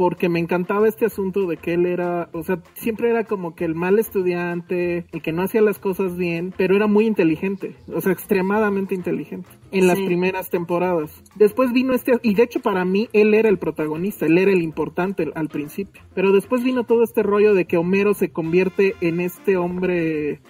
Porque 0.00 0.30
me 0.30 0.38
encantaba 0.40 0.88
este 0.88 1.04
asunto 1.04 1.46
de 1.46 1.58
que 1.58 1.74
él 1.74 1.84
era, 1.84 2.30
o 2.32 2.42
sea, 2.42 2.62
siempre 2.72 3.10
era 3.10 3.24
como 3.24 3.54
que 3.54 3.66
el 3.66 3.74
mal 3.74 3.98
estudiante, 3.98 5.04
el 5.12 5.20
que 5.20 5.30
no 5.30 5.42
hacía 5.42 5.60
las 5.60 5.78
cosas 5.78 6.16
bien, 6.16 6.54
pero 6.56 6.74
era 6.74 6.86
muy 6.86 7.04
inteligente, 7.06 7.76
o 7.94 8.00
sea, 8.00 8.10
extremadamente 8.10 8.94
inteligente 8.94 9.50
en 9.72 9.86
las 9.86 9.98
Sí. 9.98 10.06
primeras 10.06 10.48
temporadas. 10.48 11.22
Después 11.34 11.74
vino 11.74 11.92
este, 11.92 12.12
y 12.22 12.32
de 12.32 12.44
hecho 12.44 12.60
para 12.60 12.86
mí 12.86 13.10
él 13.12 13.34
era 13.34 13.50
el 13.50 13.58
protagonista, 13.58 14.24
él 14.24 14.38
era 14.38 14.52
el 14.52 14.62
importante 14.62 15.30
al 15.34 15.48
principio. 15.50 16.00
Pero 16.14 16.32
después 16.32 16.64
vino 16.64 16.84
todo 16.84 17.02
este 17.02 17.22
rollo 17.22 17.52
de 17.52 17.66
que 17.66 17.76
Homero 17.76 18.14
se 18.14 18.30
convierte 18.30 18.94
en 19.02 19.20
este 19.20 19.58
hombre 19.58 20.40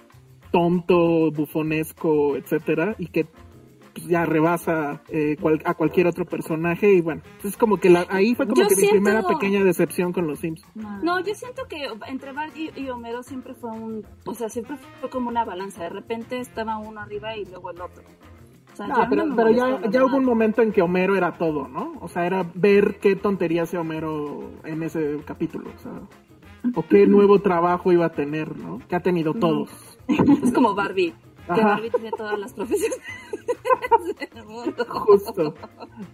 tonto, 0.51 1.29
bufonesco, 1.31 2.37
etcétera, 2.37 2.95
y 2.97 3.07
que 3.07 3.25
pues, 3.93 4.07
ya 4.07 4.25
rebasa 4.25 5.01
eh, 5.09 5.37
cual- 5.39 5.61
a 5.65 5.73
cualquier 5.73 6.07
otro 6.07 6.25
personaje 6.25 6.93
y 6.93 7.01
bueno, 7.01 7.21
es 7.43 7.57
como 7.57 7.77
que 7.77 7.89
la, 7.89 8.05
ahí 8.09 8.35
fue 8.35 8.47
como 8.47 8.61
Yo 8.61 8.67
que 8.67 8.75
mi 8.75 8.87
primera 8.89 9.23
pequeña 9.23 9.63
decepción 9.63 10.13
con 10.13 10.27
los 10.27 10.39
Sims. 10.39 10.61
No, 10.75 11.19
yo 11.19 11.33
siento 11.35 11.63
que 11.67 11.87
entre 12.07 12.31
Bart 12.31 12.55
y, 12.55 12.71
y 12.75 12.89
Homero 12.89 13.23
siempre 13.23 13.53
fue 13.53 13.71
un, 13.71 14.05
o 14.25 14.33
sea, 14.33 14.49
siempre 14.49 14.77
fue 14.99 15.09
como 15.09 15.29
una 15.29 15.43
balanza. 15.45 15.83
De 15.83 15.89
repente 15.89 16.39
estaba 16.39 16.77
uno 16.77 17.01
arriba 17.01 17.35
y 17.35 17.45
luego 17.45 17.71
el 17.71 17.81
otro. 17.81 18.03
O 18.73 18.75
sea, 18.75 18.87
ya 18.87 19.07
no 19.09 19.35
pero, 19.35 19.49
ya, 19.51 19.81
ya 19.89 20.05
hubo 20.05 20.15
un 20.15 20.23
momento 20.25 20.61
en 20.61 20.71
que 20.71 20.81
Homero 20.81 21.15
era 21.17 21.37
todo, 21.37 21.67
¿no? 21.67 21.93
O 21.99 22.07
sea, 22.07 22.25
era 22.25 22.49
ver 22.55 22.99
qué 23.01 23.17
tontería 23.17 23.63
hacía 23.63 23.81
Homero 23.81 24.49
en 24.63 24.81
ese 24.83 25.17
capítulo, 25.25 25.69
o 25.75 25.79
sea, 25.79 25.91
o 26.75 26.83
qué 26.87 27.05
nuevo 27.07 27.39
trabajo 27.39 27.91
iba 27.91 28.05
a 28.05 28.11
tener, 28.13 28.55
¿no? 28.57 28.79
Que 28.87 28.95
ha 28.95 29.01
tenido 29.01 29.33
todos. 29.33 29.69
Es 30.43 30.51
como 30.51 30.73
Barbie. 30.75 31.13
Que. 31.55 31.63
Barbie 31.63 31.89
tiene 31.89 32.11
todas 32.11 32.39
las 32.39 32.53
profesiones 32.53 32.99
del 34.33 34.45
mundo. 34.45 34.85
Justo, 34.87 35.53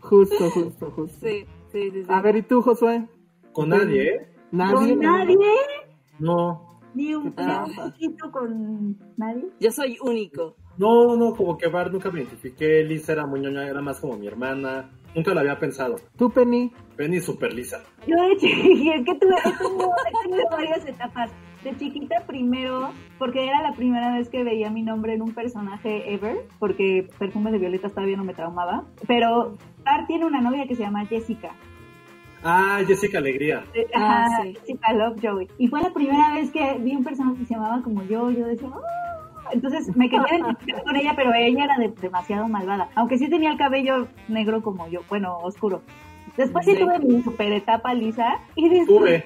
justo, 0.01 0.49
justo, 0.51 0.91
justo. 0.91 1.27
Sí, 1.27 1.45
sí, 1.71 1.91
sí. 1.91 2.03
sí. 2.03 2.05
A 2.09 2.21
ver, 2.21 2.35
¿y 2.37 2.41
tú, 2.43 2.61
Josué? 2.61 3.07
Con 3.51 3.69
nadie, 3.69 4.09
¿eh? 4.09 4.31
Nadie. 4.51 4.73
¿Con 4.73 4.99
nadie? 4.99 5.37
No, 6.19 6.79
Ni 6.93 7.13
un, 7.13 7.33
poquito 7.33 8.31
con 8.31 8.97
nadie. 9.17 9.45
Yo 9.59 9.71
soy 9.71 9.97
único. 10.01 10.55
no, 10.77 11.15
no, 11.15 11.35
como 11.35 11.57
que 11.57 11.67
Bart 11.67 11.91
nunca 11.91 12.09
me 12.11 12.21
identifiqué, 12.21 12.83
Lisa 12.83 13.13
era 13.13 13.25
muy 13.25 13.39
ñoña, 13.39 13.67
era 13.67 13.81
más 13.81 13.99
como 13.99 14.17
mi 14.17 14.27
hermana, 14.27 14.89
nunca 15.15 15.33
lo 15.33 15.39
había 15.41 15.59
pensado. 15.59 15.95
¿Tú, 16.17 16.29
Penny? 16.31 16.71
Penny 16.95 17.19
super 17.19 17.53
lisa. 17.53 17.83
Yo 18.07 18.15
de 18.15 18.37
chiquita, 18.37 18.95
es 18.95 19.05
que 19.05 19.15
tuve, 19.15 19.35
he 19.35 20.23
tenido 20.27 20.49
varias 20.49 20.85
etapas. 20.87 21.31
De 21.67 21.77
chiquita 21.77 22.21
primero, 22.25 22.91
porque 23.19 23.45
era 23.45 23.61
la 23.61 23.73
primera 23.73 24.13
vez 24.13 24.29
que 24.29 24.43
veía 24.43 24.69
mi 24.69 24.83
nombre 24.83 25.13
en 25.13 25.21
un 25.21 25.33
personaje 25.33 26.13
ever, 26.13 26.37
porque 26.59 27.09
Perfumes 27.19 27.51
de 27.51 27.59
Violetas 27.59 27.91
todavía 27.93 28.15
no 28.15 28.23
me 28.23 28.33
traumaba. 28.33 28.83
Pero 29.05 29.57
Bart 29.83 30.07
tiene 30.07 30.25
una 30.25 30.39
novia 30.39 30.65
que 30.65 30.75
se 30.75 30.83
llama 30.83 31.05
Jessica. 31.05 31.49
Ah, 32.43 32.79
Jessica 32.87 33.17
Alegría. 33.17 33.65
Eh, 33.73 33.85
Ah, 33.93 34.25
Ajá, 34.27 34.43
sí. 34.43 34.53
Jessica 34.55 34.93
Lovejoy. 34.93 35.49
Y 35.57 35.67
fue 35.67 35.81
la 35.81 35.89
primera 35.91 36.33
vez 36.35 36.51
que 36.51 36.77
vi 36.79 36.95
un 36.95 37.03
personaje 37.03 37.39
que 37.39 37.45
se 37.45 37.53
llamaba 37.55 37.81
como 37.81 38.01
yo. 38.03 38.31
Yo 38.31 38.45
decía, 38.47 38.69
"Ah". 38.73 39.49
entonces 39.51 39.93
me 39.97 40.09
quería 40.09 40.25
identificar 40.37 40.83
con 40.83 40.95
ella, 40.95 41.13
pero 41.17 41.33
ella 41.33 41.65
era 41.65 41.77
de- 41.77 41.93
demasiado 42.01 42.47
malvada. 42.47 42.87
Aunque 42.95 43.17
sí 43.17 43.29
tenía 43.29 43.49
el 43.51 43.57
cabello 43.57 44.07
negro 44.29 44.61
como 44.61 44.87
yo, 44.87 45.01
bueno, 45.09 45.37
oscuro. 45.39 45.81
Después 46.37 46.63
sí, 46.65 46.73
Sí. 46.75 46.79
tuve 46.79 46.99
mi 46.99 47.21
super 47.23 47.51
etapa 47.51 47.93
lisa. 47.93 48.39
Y 48.55 48.69
después, 48.69 48.87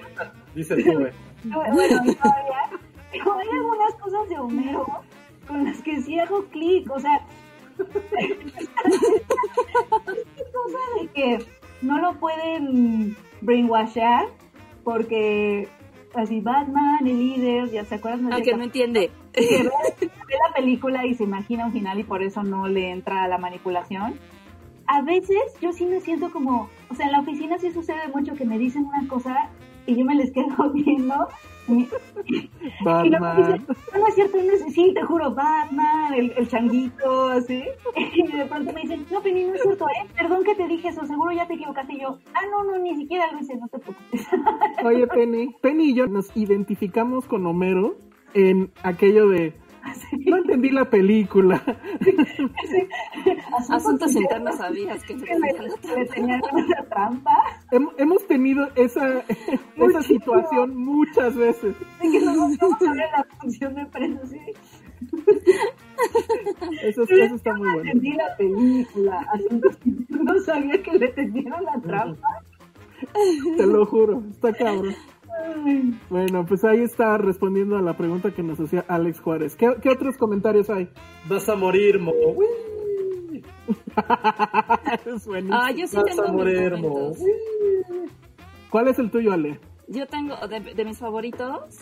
dice 0.56 0.76
tuve. 0.82 1.12
Bueno, 1.44 1.82
y 2.04 2.14
todavía, 2.14 2.70
pero 3.10 3.38
hay 3.38 3.48
algunas 3.48 3.94
cosas 4.00 4.28
de 4.28 4.38
Homero 4.38 4.86
con 5.46 5.64
las 5.64 5.80
que 5.82 6.00
sí 6.02 6.18
hago 6.18 6.44
clic. 6.46 6.90
O 6.90 7.00
sea, 7.00 7.20
esta 7.78 7.94
cosa 10.52 10.78
de 11.00 11.08
que 11.08 11.38
no 11.82 11.98
lo 11.98 12.14
pueden 12.14 13.16
brainwashar 13.40 14.26
porque 14.84 15.68
así 16.14 16.40
Batman, 16.40 17.06
el 17.06 17.18
líder, 17.18 17.70
ya 17.70 17.84
se 17.84 17.96
acuerdan 17.96 18.28
de 18.28 18.34
Aunque 18.34 18.50
esa- 18.50 18.58
no 18.58 18.64
entiende. 18.64 19.10
ve, 19.34 19.46
ve 19.48 20.34
la 20.48 20.54
película 20.54 21.06
y 21.06 21.14
se 21.14 21.24
imagina 21.24 21.66
un 21.66 21.72
final 21.72 21.98
y 21.98 22.04
por 22.04 22.22
eso 22.22 22.42
no 22.42 22.68
le 22.68 22.90
entra 22.90 23.24
a 23.24 23.28
la 23.28 23.38
manipulación. 23.38 24.14
A 24.86 25.00
veces 25.02 25.38
yo 25.60 25.72
sí 25.72 25.86
me 25.86 26.00
siento 26.00 26.30
como, 26.30 26.68
o 26.90 26.94
sea, 26.94 27.06
en 27.06 27.12
la 27.12 27.20
oficina 27.20 27.58
sí 27.58 27.70
sucede 27.72 28.08
mucho 28.14 28.34
que 28.34 28.44
me 28.44 28.58
dicen 28.58 28.84
una 28.84 29.08
cosa 29.08 29.48
y 29.86 29.96
yo 29.96 30.04
me 30.04 30.14
les 30.14 30.30
quedo 30.32 30.70
viendo. 30.74 31.28
Y, 31.68 31.88
y 32.26 32.50
Batman. 32.84 33.36
dicen, 33.36 33.66
no, 33.92 33.98
no 34.00 34.06
es 34.08 34.14
cierto, 34.16 34.36
no 34.36 34.52
es, 34.52 34.74
sí, 34.74 34.92
te 34.94 35.02
juro, 35.02 35.32
Batman, 35.32 36.12
el, 36.12 36.32
el 36.36 36.48
changuito, 36.48 37.28
así. 37.28 37.62
Y 38.14 38.26
de 38.36 38.46
pronto 38.46 38.72
me 38.72 38.80
dicen, 38.80 39.06
no, 39.10 39.20
Penny, 39.22 39.44
no 39.44 39.54
es 39.54 39.62
cierto, 39.62 39.86
¿eh? 39.88 40.06
Perdón 40.16 40.42
que 40.42 40.56
te 40.56 40.66
dije 40.66 40.88
eso, 40.88 41.06
seguro 41.06 41.30
ya 41.32 41.46
te 41.46 41.54
equivocaste. 41.54 41.94
Y 41.94 42.00
yo, 42.00 42.18
ah, 42.34 42.40
no, 42.50 42.64
no, 42.64 42.78
ni 42.78 42.96
siquiera 42.96 43.30
lo 43.30 43.38
hice, 43.38 43.56
no 43.56 43.68
te 43.68 43.78
preocupes. 43.78 44.26
Oye, 44.84 45.06
Penny, 45.06 45.54
Penny 45.60 45.90
y 45.90 45.94
yo 45.94 46.06
nos 46.08 46.36
identificamos 46.36 47.26
con 47.26 47.46
Homero 47.46 47.96
en 48.34 48.72
aquello 48.82 49.28
de 49.28 49.54
no 50.26 50.36
entendí 50.36 50.70
la 50.70 50.84
película. 50.88 51.62
Asuntos 53.70 54.14
internos 54.14 54.56
sabías 54.56 55.02
que 55.04 55.16
que 55.16 55.34
le, 55.38 55.96
le 55.96 56.06
tenían 56.06 56.40
una 56.52 56.84
trampa. 56.88 57.32
Hem- 57.70 57.92
Hemos 57.98 58.26
tenido 58.26 58.68
esa, 58.74 59.22
esa 59.76 60.02
situación 60.02 60.76
muchas 60.76 61.34
veces. 61.36 61.74
De 62.00 62.10
que 62.10 62.20
no 62.20 62.34
nos 62.34 62.56
vamos 62.58 62.82
a 62.82 62.92
ver 62.92 63.10
la 63.16 63.26
función 63.40 63.74
de 63.74 63.86
prensa, 63.86 64.26
sí. 64.26 64.38
Eso, 66.82 67.02
eso 67.02 67.34
está 67.34 67.54
muy 67.54 67.68
bueno. 67.74 67.80
Entendí 67.90 68.12
la 68.12 68.36
película, 68.36 69.26
asuntos 69.32 69.76
internos, 69.84 70.24
no 70.34 70.40
sabía 70.40 70.82
que 70.82 70.92
le 70.98 71.08
tenían 71.08 71.64
la 71.64 71.80
trampa. 71.80 72.28
Te 73.56 73.66
lo 73.66 73.84
juro, 73.86 74.22
está 74.30 74.52
cabrón. 74.52 74.94
Ay. 75.64 75.98
Bueno, 76.10 76.44
pues 76.46 76.64
ahí 76.64 76.80
está 76.80 77.16
respondiendo 77.18 77.76
a 77.76 77.82
la 77.82 77.96
pregunta 77.96 78.30
que 78.32 78.42
nos 78.42 78.58
hacía 78.60 78.84
Alex 78.88 79.20
Juárez. 79.20 79.56
¿Qué, 79.56 79.74
qué 79.80 79.90
otros 79.90 80.16
comentarios 80.16 80.68
hay? 80.70 80.88
Vas 81.28 81.48
a 81.48 81.56
morir, 81.56 81.98
Mo. 81.98 82.12
Uy, 82.12 82.46
Es 85.06 85.26
buenísimo. 85.26 85.58
Ah, 85.60 85.70
yo 85.70 85.86
sí 85.86 85.96
Vas 85.96 86.04
tengo 86.04 86.24
a 86.24 86.32
morir, 86.32 86.76
Mo. 86.76 87.12
¿Cuál 88.70 88.88
es 88.88 88.98
el 88.98 89.10
tuyo, 89.10 89.32
Ale? 89.32 89.60
Yo 89.88 90.06
tengo 90.06 90.36
de, 90.48 90.60
de 90.74 90.84
mis 90.84 90.98
favoritos. 90.98 91.76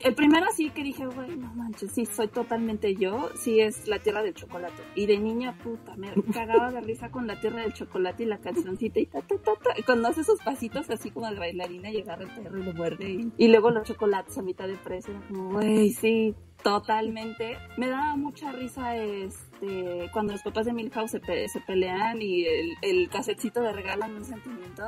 El 0.00 0.14
primero 0.14 0.46
sí 0.54 0.70
que 0.70 0.82
dije, 0.82 1.06
güey, 1.06 1.36
no 1.36 1.52
manches, 1.54 1.92
sí, 1.92 2.06
soy 2.06 2.28
totalmente 2.28 2.94
yo. 2.94 3.28
Sí, 3.34 3.60
es 3.60 3.86
La 3.86 3.98
Tierra 3.98 4.22
del 4.22 4.34
Chocolate. 4.34 4.82
Y 4.94 5.06
de 5.06 5.18
niña, 5.18 5.56
puta, 5.62 5.94
me 5.96 6.08
cagaba 6.32 6.70
de 6.72 6.80
risa 6.80 7.10
con 7.10 7.26
La 7.26 7.38
Tierra 7.40 7.62
del 7.62 7.72
Chocolate 7.74 8.22
y 8.22 8.26
la 8.26 8.38
cancioncita 8.38 8.98
y 9.00 9.06
ta, 9.06 9.20
ta, 9.22 9.36
ta, 9.38 9.52
ta. 9.62 9.70
Cuando 9.84 10.08
hace 10.08 10.22
esos 10.22 10.40
pasitos 10.42 10.88
así 10.90 11.10
como 11.10 11.28
de 11.30 11.38
bailarina 11.38 11.90
y 11.90 12.00
agarra 12.00 12.24
el 12.24 12.30
perro 12.42 12.58
y 12.58 12.64
lo 12.64 12.72
muerde. 12.74 13.10
Y, 13.10 13.32
y 13.36 13.48
luego 13.48 13.70
los 13.70 13.86
chocolates 13.86 14.38
a 14.38 14.42
mitad 14.42 14.66
de 14.66 14.76
precio. 14.76 15.12
Era 15.14 15.26
como, 15.28 15.50
güey, 15.52 15.90
sí, 15.90 16.34
totalmente. 16.62 17.58
Me 17.76 17.88
daba 17.88 18.16
mucha 18.16 18.52
risa 18.52 18.96
este 18.96 20.08
cuando 20.12 20.32
los 20.32 20.42
papás 20.42 20.66
de 20.66 20.72
Milhouse 20.72 21.10
se, 21.10 21.20
pe- 21.20 21.48
se 21.48 21.60
pelean 21.60 22.20
y 22.20 22.44
el, 22.44 22.74
el 22.82 23.08
casetcito 23.08 23.60
de 23.60 23.72
regalan 23.72 24.14
un 24.14 24.24
sentimiento. 24.24 24.82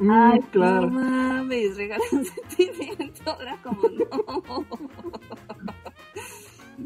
Mm, 0.00 0.10
Ay, 0.10 0.40
claro. 0.50 0.90
no 0.90 1.00
mames, 1.00 1.76
regalan 1.76 2.08
sentimiento. 2.48 3.40
Era 3.40 3.56
como, 3.62 3.82
no. 3.88 4.66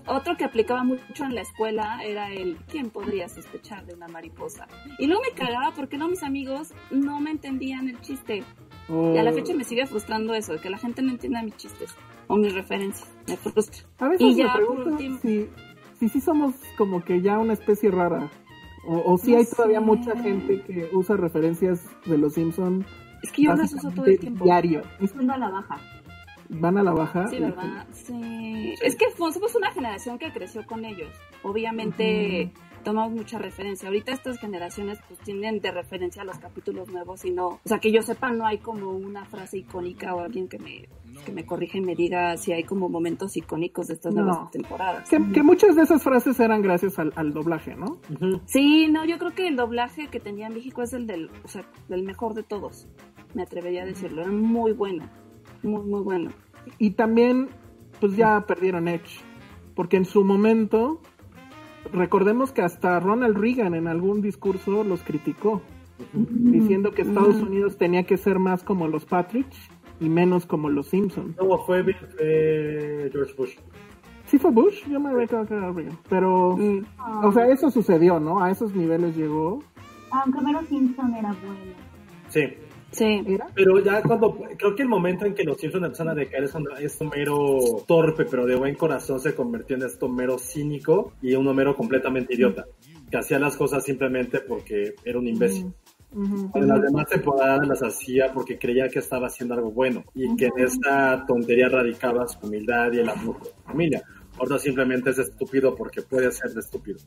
Otro 0.06 0.36
que 0.36 0.44
aplicaba 0.44 0.82
mucho 0.84 1.24
en 1.24 1.34
la 1.34 1.42
escuela 1.42 2.00
era 2.04 2.30
el 2.32 2.56
¿quién 2.68 2.90
podría 2.90 3.28
sospechar 3.28 3.86
de 3.86 3.94
una 3.94 4.08
mariposa? 4.08 4.66
Y 4.98 5.06
luego 5.06 5.22
me 5.22 5.30
cagaba 5.34 5.72
porque 5.74 5.96
no 5.96 6.08
mis 6.08 6.22
amigos 6.24 6.74
no 6.90 7.20
me 7.20 7.30
entendían 7.30 7.88
el 7.88 8.00
chiste. 8.00 8.42
Y 8.88 9.16
a 9.16 9.22
la 9.22 9.30
Oh. 9.30 9.34
fecha 9.34 9.54
me 9.54 9.64
sigue 9.64 9.86
frustrando 9.86 10.34
eso, 10.34 10.52
de 10.52 10.58
que 10.58 10.68
la 10.68 10.76
gente 10.78 11.00
no 11.00 11.10
entienda 11.12 11.42
mis 11.42 11.56
chistes 11.56 11.94
o 12.26 12.36
mis 12.36 12.52
referencias. 12.52 13.08
Me 13.28 13.36
frustra. 13.36 13.84
A 13.98 14.08
veces 14.08 14.20
Y 14.26 14.30
me 14.30 14.34
ya, 14.34 14.46
por 14.52 14.56
pregunto 14.56 14.90
último- 14.90 15.18
si, 15.22 15.48
si 15.98 16.08
sí 16.08 16.20
somos 16.20 16.54
como 16.76 17.02
que 17.02 17.22
ya 17.22 17.38
una 17.38 17.52
especie 17.54 17.90
rara. 17.90 18.30
O, 18.86 19.14
o 19.14 19.16
si 19.16 19.30
No 19.32 19.38
hay 19.38 19.46
todavía 19.46 19.80
mucha 19.80 20.14
gente 20.20 20.60
que 20.62 20.90
usa 20.92 21.16
referencias 21.16 21.86
de 22.04 22.18
los 22.18 22.34
Simpsons 22.34 22.84
Es 23.24 23.32
que 23.32 23.42
yo 23.42 23.54
las 23.54 23.72
uso 23.72 23.90
todo 23.90 24.04
el 24.06 24.18
tiempo. 24.18 24.44
diario. 24.44 24.82
Yendo 25.00 25.32
a 25.32 25.38
la 25.38 25.48
baja. 25.48 25.78
Van 26.50 26.76
a 26.76 26.82
la 26.82 26.92
baja. 26.92 27.26
Sí, 27.28 27.38
¿verdad? 27.40 27.86
Sí. 27.92 28.74
Es 28.82 28.96
que 28.96 29.06
fue- 29.16 29.32
somos 29.32 29.54
una 29.54 29.70
generación 29.72 30.18
que 30.18 30.30
creció 30.30 30.64
con 30.66 30.84
ellos. 30.84 31.08
Obviamente 31.42 32.52
tomamos 32.84 33.12
mucha 33.12 33.38
referencia. 33.38 33.88
Ahorita 33.88 34.12
estas 34.12 34.38
generaciones 34.38 34.98
pues 35.08 35.18
tienen 35.20 35.60
de 35.60 35.72
referencia 35.72 36.22
los 36.24 36.38
capítulos 36.38 36.88
nuevos 36.88 37.24
y 37.24 37.30
no, 37.32 37.48
o 37.48 37.60
sea, 37.64 37.78
que 37.78 37.90
yo 37.90 38.02
sepa 38.02 38.30
no 38.30 38.46
hay 38.46 38.58
como 38.58 38.90
una 38.90 39.24
frase 39.24 39.58
icónica 39.58 40.14
o 40.14 40.20
alguien 40.20 40.46
que 40.48 40.58
me 40.58 40.88
que 41.24 41.30
me 41.32 41.46
corrija 41.46 41.78
y 41.78 41.80
me 41.80 41.94
diga 41.94 42.36
si 42.36 42.52
hay 42.52 42.64
como 42.64 42.88
momentos 42.88 43.36
icónicos 43.36 43.86
de 43.86 43.94
estas 43.94 44.12
No. 44.12 44.24
nuevas 44.24 44.50
temporadas. 44.50 45.08
Que, 45.08 45.18
que 45.32 45.42
muchas 45.44 45.76
de 45.76 45.82
esas 45.82 46.02
frases 46.02 46.40
eran 46.40 46.60
gracias 46.60 46.98
al, 46.98 47.12
al 47.14 47.32
doblaje, 47.32 47.76
¿no? 47.76 47.98
Sí, 48.46 48.88
no, 48.88 49.04
yo 49.04 49.16
creo 49.18 49.30
que 49.32 49.46
el 49.46 49.54
doblaje 49.54 50.08
que 50.08 50.18
tenía 50.18 50.48
en 50.48 50.54
México 50.54 50.82
es 50.82 50.92
el 50.92 51.06
del, 51.06 51.30
o 51.44 51.48
sea, 51.48 51.64
del 51.88 52.02
mejor 52.02 52.34
de 52.34 52.42
todos. 52.42 52.88
Me 53.32 53.42
atrevería 53.42 53.82
a 53.84 53.86
decirlo, 53.86 54.22
era 54.22 54.32
muy 54.32 54.72
bueno. 54.72 55.08
Muy 55.62 55.82
muy 55.84 56.00
bueno. 56.02 56.30
Y 56.78 56.90
también, 56.90 57.48
pues 58.00 58.16
ya 58.16 58.40
perdieron 58.46 58.88
Edge. 58.88 59.20
Porque 59.76 59.96
en 59.96 60.04
su 60.06 60.24
momento, 60.24 61.00
recordemos 61.92 62.52
que 62.52 62.62
hasta 62.62 62.98
Ronald 63.00 63.36
Reagan 63.36 63.74
en 63.74 63.86
algún 63.86 64.20
discurso 64.22 64.84
los 64.84 65.02
criticó, 65.02 65.62
diciendo 66.12 66.90
que 66.92 67.02
Estados 67.02 67.36
Unidos 67.36 67.76
tenía 67.76 68.04
que 68.04 68.16
ser 68.16 68.38
más 68.38 68.62
como 68.64 68.88
los 68.88 69.04
Patrick 69.04 69.46
y 70.00 70.08
menos 70.08 70.44
como 70.46 70.68
los 70.68 70.88
Simpsons. 70.88 71.36
No, 71.36 71.58
fue, 71.64 71.82
fue 71.84 73.10
George 73.12 73.34
Bush. 73.36 73.54
Sí 74.26 74.38
fue 74.38 74.50
Bush, 74.50 74.84
yo 74.88 74.98
me 74.98 75.12
recuerdo 75.12 75.46
que 75.46 75.54
era 75.54 75.70
Reagan. 75.70 75.98
Pero, 76.08 76.56
Mm. 76.56 76.84
o 77.24 77.32
sea, 77.32 77.46
eso 77.48 77.70
sucedió, 77.70 78.18
¿no? 78.18 78.42
A 78.42 78.50
esos 78.50 78.74
niveles 78.74 79.16
llegó. 79.16 79.62
Aunque 80.10 80.40
Mero 80.40 80.60
Simpson 80.68 81.14
era 81.14 81.28
bueno. 81.28 81.74
Sí. 82.28 82.40
Sí. 82.94 83.24
Pero 83.54 83.80
ya 83.80 84.02
cuando, 84.02 84.38
creo 84.56 84.74
que 84.74 84.82
el 84.82 84.88
momento 84.88 85.26
en 85.26 85.34
que 85.34 85.42
los 85.42 85.58
Simpsons 85.58 85.84
empezaron 85.84 86.12
a 86.12 86.14
decaer 86.14 86.44
es 86.44 86.52
cuando 86.52 86.76
este 86.76 87.04
Homero 87.04 87.58
torpe, 87.86 88.24
pero 88.24 88.46
de 88.46 88.54
buen 88.54 88.76
corazón, 88.76 89.20
se 89.20 89.34
convirtió 89.34 89.76
en 89.76 89.82
este 89.82 90.04
Homero 90.04 90.38
cínico 90.38 91.12
y 91.20 91.34
un 91.34 91.46
Homero 91.46 91.76
completamente 91.76 92.34
idiota, 92.34 92.64
que 93.10 93.16
hacía 93.16 93.38
las 93.38 93.56
cosas 93.56 93.84
simplemente 93.84 94.40
porque 94.40 94.94
era 95.04 95.18
un 95.18 95.26
imbécil. 95.26 95.72
Ujú. 96.12 96.50
En 96.54 96.68
las 96.68 96.80
demás 96.80 97.06
temporadas 97.08 97.66
las 97.66 97.82
hacía 97.82 98.32
porque 98.32 98.56
creía 98.56 98.88
que 98.88 99.00
estaba 99.00 99.26
haciendo 99.26 99.54
algo 99.54 99.72
bueno 99.72 100.04
y 100.14 100.36
que 100.36 100.46
en 100.46 100.58
esta 100.58 101.24
tontería 101.26 101.68
radicaba 101.68 102.28
su 102.28 102.46
humildad 102.46 102.92
y 102.92 102.98
el 102.98 103.08
amor 103.08 103.38
por 103.38 103.48
su 103.48 103.62
familia. 103.64 104.04
Ahora 104.38 104.58
simplemente 104.58 105.10
es 105.10 105.18
estúpido 105.18 105.74
porque 105.74 106.02
puede 106.02 106.30
ser 106.30 106.52
de 106.52 106.60
estúpido. 106.60 106.98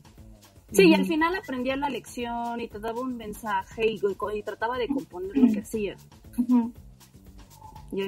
Sí, 0.72 0.88
y 0.88 0.94
al 0.94 1.06
final 1.06 1.34
aprendía 1.34 1.76
la 1.76 1.88
lección 1.88 2.60
y 2.60 2.68
te 2.68 2.78
daba 2.78 3.00
un 3.00 3.16
mensaje 3.16 3.86
y, 3.90 4.00
y 4.34 4.42
trataba 4.42 4.76
de 4.78 4.86
componer 4.88 5.36
lo 5.36 5.52
que 5.52 5.60
hacía. 5.60 5.96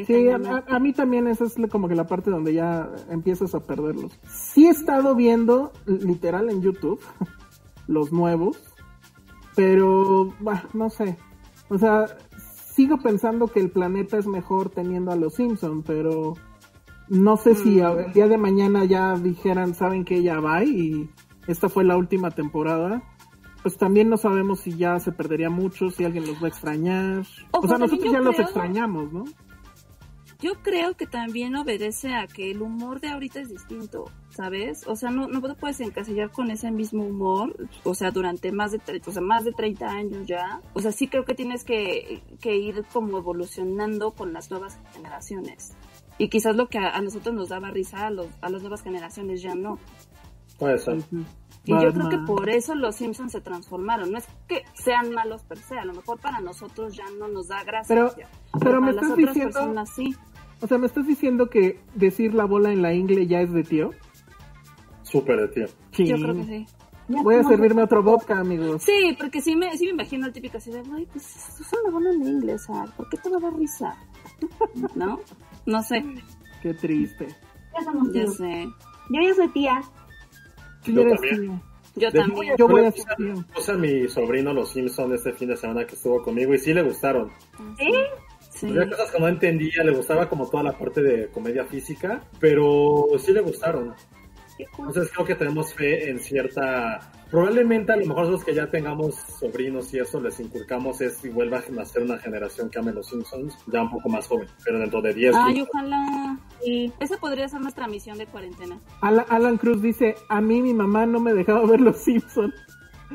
Sí, 0.07 0.29
a, 0.29 0.37
a- 0.37 0.77
a 0.77 0.79
mí 0.79 0.93
también 0.93 1.27
esa 1.27 1.45
es 1.45 1.55
como 1.71 1.89
que 1.89 1.95
la 1.95 2.07
parte 2.07 2.31
donde 2.31 2.53
ya 2.53 2.91
empiezas 3.09 3.55
a 3.55 3.61
perderlos. 3.61 4.13
Sí 4.29 4.67
he 4.67 4.71
estado 4.71 5.15
viendo, 5.15 5.73
literal 5.87 6.51
en 6.51 6.61
YouTube, 6.61 7.01
los 7.87 8.13
nuevos, 8.13 8.59
pero, 9.57 10.35
bah, 10.41 10.65
no 10.75 10.91
sé. 10.91 11.17
O 11.71 11.79
sea, 11.79 12.07
sigo 12.75 12.99
pensando 12.99 13.49
que 13.49 13.61
el 13.61 13.71
planeta 13.71 14.19
es 14.19 14.27
mejor 14.27 14.69
teniendo 14.71 15.13
a 15.13 15.17
los 15.17 15.35
Simpson, 15.35 15.83
pero 15.83 16.35
no 17.09 17.37
sé 17.39 17.55
si 17.55 17.81
a- 17.81 17.93
el 17.93 18.13
día 18.13 18.29
de 18.29 18.37
mañana 18.37 18.85
ya 18.85 19.15
dijeran, 19.17 19.75
saben 19.75 20.05
que 20.05 20.23
ya 20.23 20.41
va 20.41 20.63
y 20.63 21.09
esta 21.51 21.69
fue 21.69 21.85
la 21.85 21.97
última 21.97 22.31
temporada. 22.31 23.03
Pues 23.63 23.77
también 23.77 24.09
no 24.09 24.17
sabemos 24.17 24.61
si 24.61 24.77
ya 24.77 24.99
se 25.01 25.13
perdería 25.13 25.51
mucho, 25.51 25.91
si 25.91 26.05
alguien 26.05 26.27
los 26.27 26.41
va 26.43 26.47
a 26.47 26.49
extrañar. 26.49 27.25
Ojo, 27.51 27.67
o 27.67 27.69
sea, 27.69 27.79
nosotros 27.79 28.11
ya 28.13 28.21
los 28.21 28.39
extrañamos, 28.39 29.13
¿no? 29.13 29.25
Yo 30.41 30.53
creo 30.63 30.97
que 30.97 31.07
también 31.07 31.55
obedece 31.55 32.15
a 32.15 32.27
que 32.27 32.51
el 32.51 32.63
humor 32.63 33.01
de 33.03 33.09
ahorita 33.09 33.41
es 33.41 33.51
distinto, 33.51 34.07
¿sabes? 34.31 34.87
O 34.87 34.97
sea, 34.97 35.11
no, 35.11 35.29
no 35.29 35.43
te 35.43 35.55
puedes 35.55 35.79
encasillar 35.81 36.31
con 36.31 36.51
ese 36.51 36.71
mismo 36.71 37.05
humor, 37.05 37.55
o 37.85 37.93
sea, 37.93 38.11
durante 38.11 38.51
más 38.51 38.73
de, 38.73 38.79
tre- 38.81 39.03
o 39.07 39.13
sea, 39.13 39.21
más 39.21 39.45
de 39.45 39.53
30 39.53 39.87
años 39.91 40.27
ya. 40.27 40.63
O 40.73 40.81
sea, 40.81 40.93
sí 40.93 41.09
creo 41.09 41.27
que 41.27 41.35
tienes 41.35 41.63
que, 41.63 42.23
que 42.41 42.57
ir 42.57 42.87
como 42.91 43.19
evolucionando 43.19 44.13
con 44.13 44.33
las 44.33 44.51
nuevas 44.51 44.79
generaciones. 44.95 45.75
Y 46.17 46.31
quizás 46.31 46.57
lo 46.57 46.69
que 46.71 46.79
a, 46.79 46.89
a 46.97 47.03
nosotros 47.03 47.35
nos 47.35 47.51
daba 47.51 47.71
risa, 47.71 48.07
a, 48.07 48.11
los, 48.11 48.29
a 48.41 48.49
las 48.49 48.63
nuevas 48.63 48.83
generaciones 48.83 49.43
ya 49.43 49.55
no. 49.55 49.79
Puede 50.59 50.79
ser. 50.79 51.03
Y 51.65 51.73
yo 51.73 51.93
creo 51.93 52.09
que 52.09 52.19
por 52.19 52.49
eso 52.49 52.75
los 52.75 52.97
Simpsons 52.97 53.33
se 53.33 53.41
transformaron. 53.41 54.11
No 54.11 54.19
es 54.19 54.27
que 54.49 54.65
sean 54.75 55.13
malos 55.13 55.43
per 55.43 55.59
se, 55.59 55.79
a 55.79 55.85
lo 55.85 55.93
mejor 55.93 56.19
para 56.19 56.41
nosotros 56.41 56.97
ya 56.97 57.05
no 57.19 57.29
nos 57.29 57.49
da 57.49 57.63
gracia. 57.65 57.95
Pero- 57.95 58.15
pero 58.61 58.81
me 58.81 58.91
estás 58.91 59.15
diciendo- 59.17 59.53
personas 59.53 59.91
sí. 59.95 60.15
O 60.63 60.67
sea, 60.67 60.79
¿me 60.79 60.87
estás 60.87 61.07
diciendo 61.07 61.49
que 61.49 61.81
decir 61.95 62.35
la 62.35 62.45
bola 62.45 62.73
en 62.73 62.83
la 62.83 62.93
ingle 62.95 63.27
ya 63.27 63.41
es 63.41 63.53
de 63.53 63.63
tío? 63.63 63.91
Súper 65.03 65.41
de 65.41 65.49
tío. 65.49 65.67
Yo 65.67 66.17
Sí. 66.17 66.23
creo 66.23 66.35
que 66.35 66.45
sí. 66.45 66.67
Ya 67.09 67.23
Voy 67.23 67.35
a 67.35 67.43
servirme 67.43 67.83
otro 67.83 68.03
vodka, 68.05 68.39
amigos. 68.39 68.85
Sí, 68.85 69.17
porque 69.19 69.41
sí 69.41 69.57
me, 69.57 69.77
sí 69.77 69.87
me 69.87 69.91
imagino 69.91 70.27
el 70.27 70.33
típico 70.33 70.59
así 70.59 70.71
de, 70.71 70.81
ay, 70.95 71.09
pues 71.13 71.27
es 71.61 71.73
una 71.83 71.91
bola 71.93 72.11
en 72.11 72.23
inglés, 72.25 72.67
¿por 72.97 73.09
qué 73.09 73.17
te 73.17 73.29
va 73.31 73.39
a 73.39 73.41
dar 73.41 73.55
risa? 73.57 73.97
¿No? 74.95 75.19
No 75.67 75.83
sé, 75.83 76.05
Qué 76.63 76.73
triste. 76.75 77.27
Ya 77.77 77.85
somos 77.85 78.09
ya 78.13 78.13
tíos. 78.25 78.37
sé. 78.37 78.69
Yo 79.11 79.21
ya 79.23 79.35
soy 79.35 79.49
tía. 79.49 79.81
Yo 80.87 81.03
también. 81.09 81.41
tío. 81.41 81.61
Yo 81.97 82.11
De- 82.11 82.19
también. 82.21 82.57
Yo 82.57 82.69
voy 82.69 82.85
a 82.85 82.91
puse 82.91 83.05
puse 83.55 83.73
a 83.73 83.75
mi 83.77 84.09
sobrino 84.09 84.53
los 84.53 84.71
Simpsons 84.73 85.15
este 85.15 85.33
fin 85.33 85.49
de 85.49 85.57
semana 85.57 85.85
que 85.85 85.95
estuvo 85.97 86.23
conmigo 86.23 86.55
y 86.55 86.59
sí 86.59 86.73
le 86.73 86.83
gustaron. 86.83 87.31
¿Sí? 87.79 87.91
Sí. 88.51 88.67
Había 88.69 88.89
cosas 88.91 89.11
que 89.11 89.19
no 89.21 89.29
entendía, 89.29 89.83
le 89.85 89.93
gustaba 89.93 90.29
como 90.29 90.49
toda 90.49 90.63
la 90.63 90.77
parte 90.77 91.03
de 91.03 91.29
comedia 91.29 91.65
física, 91.65 92.23
pero 92.39 93.07
sí 93.19 93.33
le 93.33 93.41
gustaron. 93.41 93.95
Entonces 94.59 95.11
creo 95.13 95.27
que 95.27 95.35
tenemos 95.35 95.73
fe 95.75 96.11
en 96.11 96.19
cierta... 96.19 97.13
Probablemente 97.31 97.93
a 97.93 97.97
lo 97.97 98.07
mejor 98.07 98.27
los 98.27 98.45
que 98.45 98.55
ya 98.55 98.67
tengamos 98.69 99.15
sobrinos 99.15 99.95
y 99.95 99.99
eso 99.99 100.21
les 100.21 100.41
inculcamos 100.41 101.01
es 101.01 101.25
y 101.25 101.29
vuelva 101.29 101.59
a 101.59 101.71
nacer 101.71 102.03
una 102.03 102.19
generación 102.19 102.71
que 102.71 102.81
ame 102.81 102.93
los 102.93 103.07
Simpsons, 103.07 103.57
ya 103.67 103.83
un 103.83 103.91
poco 103.91 104.09
más 104.09 104.27
joven, 104.27 104.49
pero 104.65 104.81
dentro 104.81 105.01
de 105.01 105.15
10 105.15 105.35
Ay, 105.37 105.61
ojalá. 105.61 106.39
Sí. 106.63 106.93
Esa 106.99 107.19
podría 107.19 107.49
ser 107.49 107.61
nuestra 107.61 107.87
misión 107.87 108.19
de 108.19 108.27
cuarentena. 108.27 108.81
Alan, 109.01 109.27
Alan 109.29 109.57
Cruz 109.59 109.81
dice, 109.81 110.17
a 110.29 110.41
mí 110.41 110.61
mi 110.61 110.75
mamá 110.75 111.07
no 111.07 111.21
me 111.21 111.33
dejaba 111.33 111.65
ver 111.67 111.81
los 111.81 111.99
Simpsons. 111.99 112.55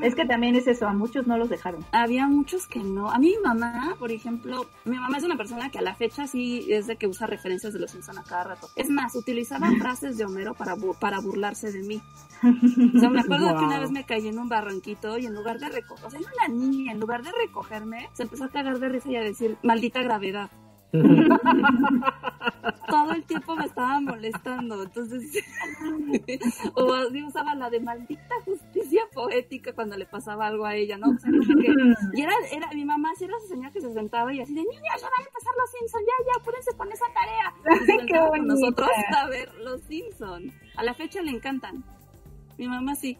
Es 0.01 0.13
que 0.15 0.25
también 0.25 0.55
es 0.55 0.67
eso, 0.67 0.87
a 0.87 0.93
muchos 0.93 1.25
no 1.27 1.37
los 1.37 1.49
dejaron. 1.49 1.85
Había 1.91 2.27
muchos 2.27 2.67
que 2.67 2.79
no. 2.83 3.09
A 3.11 3.17
mí 3.17 3.33
mi 3.37 3.43
mamá, 3.47 3.95
por 3.97 4.11
ejemplo, 4.11 4.65
mi 4.83 4.97
mamá 4.97 5.17
es 5.17 5.23
una 5.23 5.37
persona 5.37 5.69
que 5.69 5.79
a 5.79 5.81
la 5.81 5.95
fecha 5.95 6.27
sí 6.27 6.65
es 6.69 6.87
de 6.87 6.97
que 6.97 7.07
usa 7.07 7.27
referencias 7.27 7.71
de 7.73 7.79
los 7.79 7.91
Simpson 7.91 8.17
a 8.17 8.23
cada 8.23 8.43
rato. 8.43 8.67
Es 8.75 8.89
más, 8.89 9.15
utilizaba 9.15 9.69
frases 9.79 10.17
de 10.17 10.25
Homero 10.25 10.53
para, 10.53 10.75
bu- 10.75 10.97
para 10.99 11.19
burlarse 11.19 11.71
de 11.71 11.83
mí. 11.83 12.01
O 12.95 12.99
sea, 12.99 13.09
me 13.09 13.21
acuerdo 13.21 13.57
que 13.57 13.63
una 13.63 13.79
vez 13.79 13.91
me 13.91 14.03
caí 14.05 14.27
en 14.27 14.37
un 14.37 14.49
barranquito 14.49 15.17
y 15.17 15.25
en 15.25 15.33
lugar 15.33 15.59
de 15.59 15.69
recoger, 15.69 16.05
o 16.05 16.09
sea, 16.09 16.19
era 16.19 16.29
una 16.45 16.53
niña, 16.55 16.91
en 16.91 16.99
lugar 16.99 17.23
de 17.23 17.31
recogerme, 17.31 18.09
se 18.13 18.23
empezó 18.23 18.43
a 18.45 18.49
cagar 18.49 18.79
de 18.79 18.89
risa 18.89 19.09
y 19.09 19.15
a 19.15 19.21
decir, 19.21 19.57
maldita 19.63 20.01
gravedad. 20.03 20.49
Todo 22.87 23.11
el 23.13 23.23
tiempo 23.23 23.55
me 23.55 23.65
estaba 23.65 23.99
molestando, 23.99 24.83
entonces, 24.83 25.23
o 26.75 26.93
así 26.93 27.23
usaba 27.23 27.55
la 27.55 27.69
de 27.69 27.79
maldita 27.79 28.35
justicia 28.45 29.01
poética 29.13 29.73
cuando 29.73 29.97
le 29.97 30.05
pasaba 30.05 30.47
algo 30.47 30.65
a 30.65 30.75
ella, 30.75 30.97
¿no? 30.97 31.09
O 31.09 31.17
sea, 31.17 31.31
como 31.31 31.61
que- 31.61 31.73
y 32.13 32.21
era, 32.21 32.33
era, 32.51 32.69
mi 32.73 32.85
mamá 32.85 33.09
sí 33.17 33.25
era 33.25 33.37
esa 33.37 33.47
señora 33.47 33.71
que 33.71 33.81
se 33.81 33.91
sentaba 33.93 34.31
y 34.33 34.39
así 34.41 34.53
de, 34.53 34.61
niñas, 34.61 35.01
ya 35.01 35.09
van 35.09 35.19
a 35.19 35.27
empezar 35.27 35.53
los 35.59 35.71
Simpsons, 35.71 36.05
ya, 36.05 36.25
ya, 36.25 36.39
apúrense 36.41 36.77
con 36.77 36.91
esa 36.91 37.05
tarea. 37.13 37.53
Qué 38.07 38.29
con 38.29 38.47
nosotros 38.47 38.89
a 39.17 39.27
ver 39.27 39.53
los 39.55 39.81
Simpsons. 39.81 40.53
A 40.77 40.83
la 40.83 40.93
fecha 40.93 41.21
le 41.21 41.31
encantan. 41.31 41.83
Mi 42.57 42.67
mamá 42.67 42.95
sí. 42.95 43.17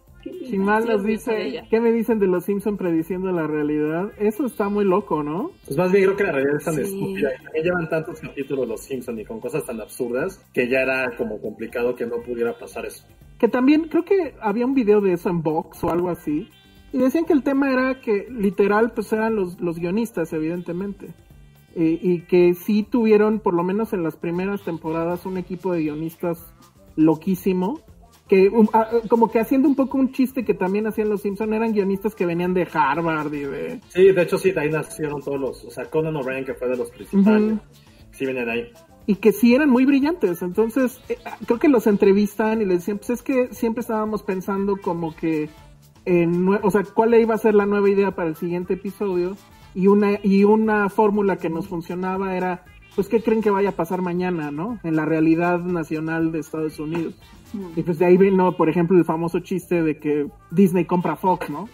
Chimal 0.47 0.83
Sí, 0.83 0.89
nos 0.89 1.03
dice. 1.03 1.63
¿qué 1.69 1.79
me 1.79 1.91
dicen 1.91 2.19
de 2.19 2.27
los 2.27 2.45
Simpsons 2.45 2.77
prediciendo 2.77 3.31
la 3.31 3.47
realidad? 3.47 4.11
Eso 4.19 4.45
está 4.45 4.69
muy 4.69 4.85
loco, 4.85 5.23
¿no? 5.23 5.51
Pues 5.65 5.77
más 5.77 5.91
bien 5.91 6.05
creo 6.05 6.17
que 6.17 6.23
la 6.23 6.31
realidad 6.31 6.55
es 6.57 6.65
tan 6.65 6.75
Sí. 6.75 6.81
estúpida 6.81 7.29
y 7.33 7.43
también 7.43 7.65
llevan 7.65 7.89
tantos 7.89 8.19
capítulos 8.21 8.67
los 8.67 8.81
Simpsons 8.81 9.19
y 9.19 9.25
con 9.25 9.39
cosas 9.39 9.65
tan 9.65 9.79
absurdas 9.81 10.43
que 10.53 10.67
ya 10.67 10.81
era 10.81 11.15
como 11.17 11.39
complicado 11.39 11.95
que 11.95 12.05
no 12.05 12.17
pudiera 12.25 12.57
pasar 12.57 12.85
eso. 12.85 13.05
Que 13.39 13.47
también 13.47 13.87
creo 13.89 14.05
que 14.05 14.33
había 14.41 14.65
un 14.65 14.73
video 14.73 15.01
de 15.01 15.13
eso 15.13 15.29
en 15.29 15.41
Vox 15.41 15.83
o 15.83 15.89
algo 15.91 16.09
así. 16.09 16.47
Y 16.93 16.97
decían 16.99 17.25
que 17.25 17.33
el 17.33 17.43
tema 17.43 17.71
era 17.73 17.99
que 17.99 18.27
literal 18.29 18.93
pues 18.93 19.11
eran 19.11 19.35
los, 19.35 19.59
los 19.59 19.77
guionistas, 19.79 20.31
evidentemente. 20.31 21.07
Y, 21.75 21.99
y 22.01 22.21
que 22.21 22.53
sí 22.53 22.83
tuvieron, 22.83 23.39
por 23.41 23.53
lo 23.53 23.63
menos 23.63 23.91
en 23.91 24.01
las 24.03 24.15
primeras 24.15 24.63
temporadas, 24.63 25.25
un 25.25 25.37
equipo 25.37 25.73
de 25.73 25.81
guionistas 25.81 26.53
loquísimo. 26.95 27.81
Que 28.27 28.49
um, 28.49 28.67
como 29.07 29.29
que 29.29 29.39
haciendo 29.39 29.67
un 29.67 29.75
poco 29.75 29.99
un 29.99 30.11
chiste 30.11 30.43
que 30.43 30.55
también 30.55 30.87
hacían 30.87 31.09
los 31.09 31.21
Simpson 31.21 31.53
eran 31.53 31.73
guionistas 31.73 32.15
que 32.15 32.25
venían 32.25 32.55
de 32.55 32.67
Harvard 32.73 33.31
y 33.33 33.41
de... 33.41 33.81
Sí, 33.89 34.11
de 34.11 34.21
hecho 34.21 34.37
sí, 34.39 34.51
de 34.51 34.61
ahí 34.61 34.69
nacieron 34.71 35.21
todos 35.21 35.39
los, 35.39 35.63
o 35.63 35.69
sea, 35.69 35.85
Conan 35.85 36.15
O'Brien 36.15 36.43
que 36.43 36.55
fue 36.55 36.67
de 36.69 36.77
los 36.77 36.89
principales, 36.89 37.59
sí 38.11 38.25
venían 38.25 38.49
ahí. 38.49 38.71
y 39.05 39.15
que 39.15 39.31
sí 39.31 39.53
eran 39.53 39.69
muy 39.69 39.85
brillantes. 39.85 40.41
Entonces, 40.41 40.99
eh, 41.09 41.17
creo 41.45 41.59
que 41.59 41.67
los 41.67 41.87
entrevistan 41.87 42.61
y 42.61 42.65
les 42.65 42.79
decían, 42.79 42.97
pues 42.97 43.11
es 43.11 43.21
que 43.21 43.53
siempre 43.53 43.81
estábamos 43.81 44.23
pensando 44.23 44.77
como 44.77 45.15
que, 45.15 45.49
en 46.05 46.47
o 46.47 46.71
sea, 46.71 46.83
cuál 46.83 47.13
iba 47.15 47.35
a 47.35 47.37
ser 47.37 47.53
la 47.55 47.65
nueva 47.65 47.89
idea 47.89 48.15
para 48.15 48.29
el 48.29 48.35
siguiente 48.35 48.73
episodio 48.73 49.37
y 49.73 49.87
una, 49.87 50.19
y 50.23 50.43
una 50.43 50.89
fórmula 50.89 51.37
que 51.37 51.49
nos 51.49 51.67
funcionaba 51.67 52.35
era, 52.35 52.65
pues, 52.95 53.07
¿qué 53.07 53.21
creen 53.21 53.41
que 53.41 53.51
vaya 53.51 53.69
a 53.69 53.75
pasar 53.75 54.01
mañana, 54.01 54.49
no? 54.51 54.79
En 54.83 54.95
la 54.95 55.05
realidad 55.05 55.59
nacional 55.59 56.31
de 56.31 56.39
Estados 56.39 56.79
Unidos. 56.79 57.13
Y 57.75 57.81
pues 57.83 57.99
de 57.99 58.05
ahí 58.05 58.17
vino, 58.17 58.51
por 58.53 58.69
ejemplo, 58.69 58.97
el 58.97 59.05
famoso 59.05 59.39
chiste 59.39 59.81
de 59.83 59.97
que 59.99 60.27
Disney 60.51 60.85
compra 60.85 61.15
Fox, 61.15 61.49
¿no? 61.49 61.69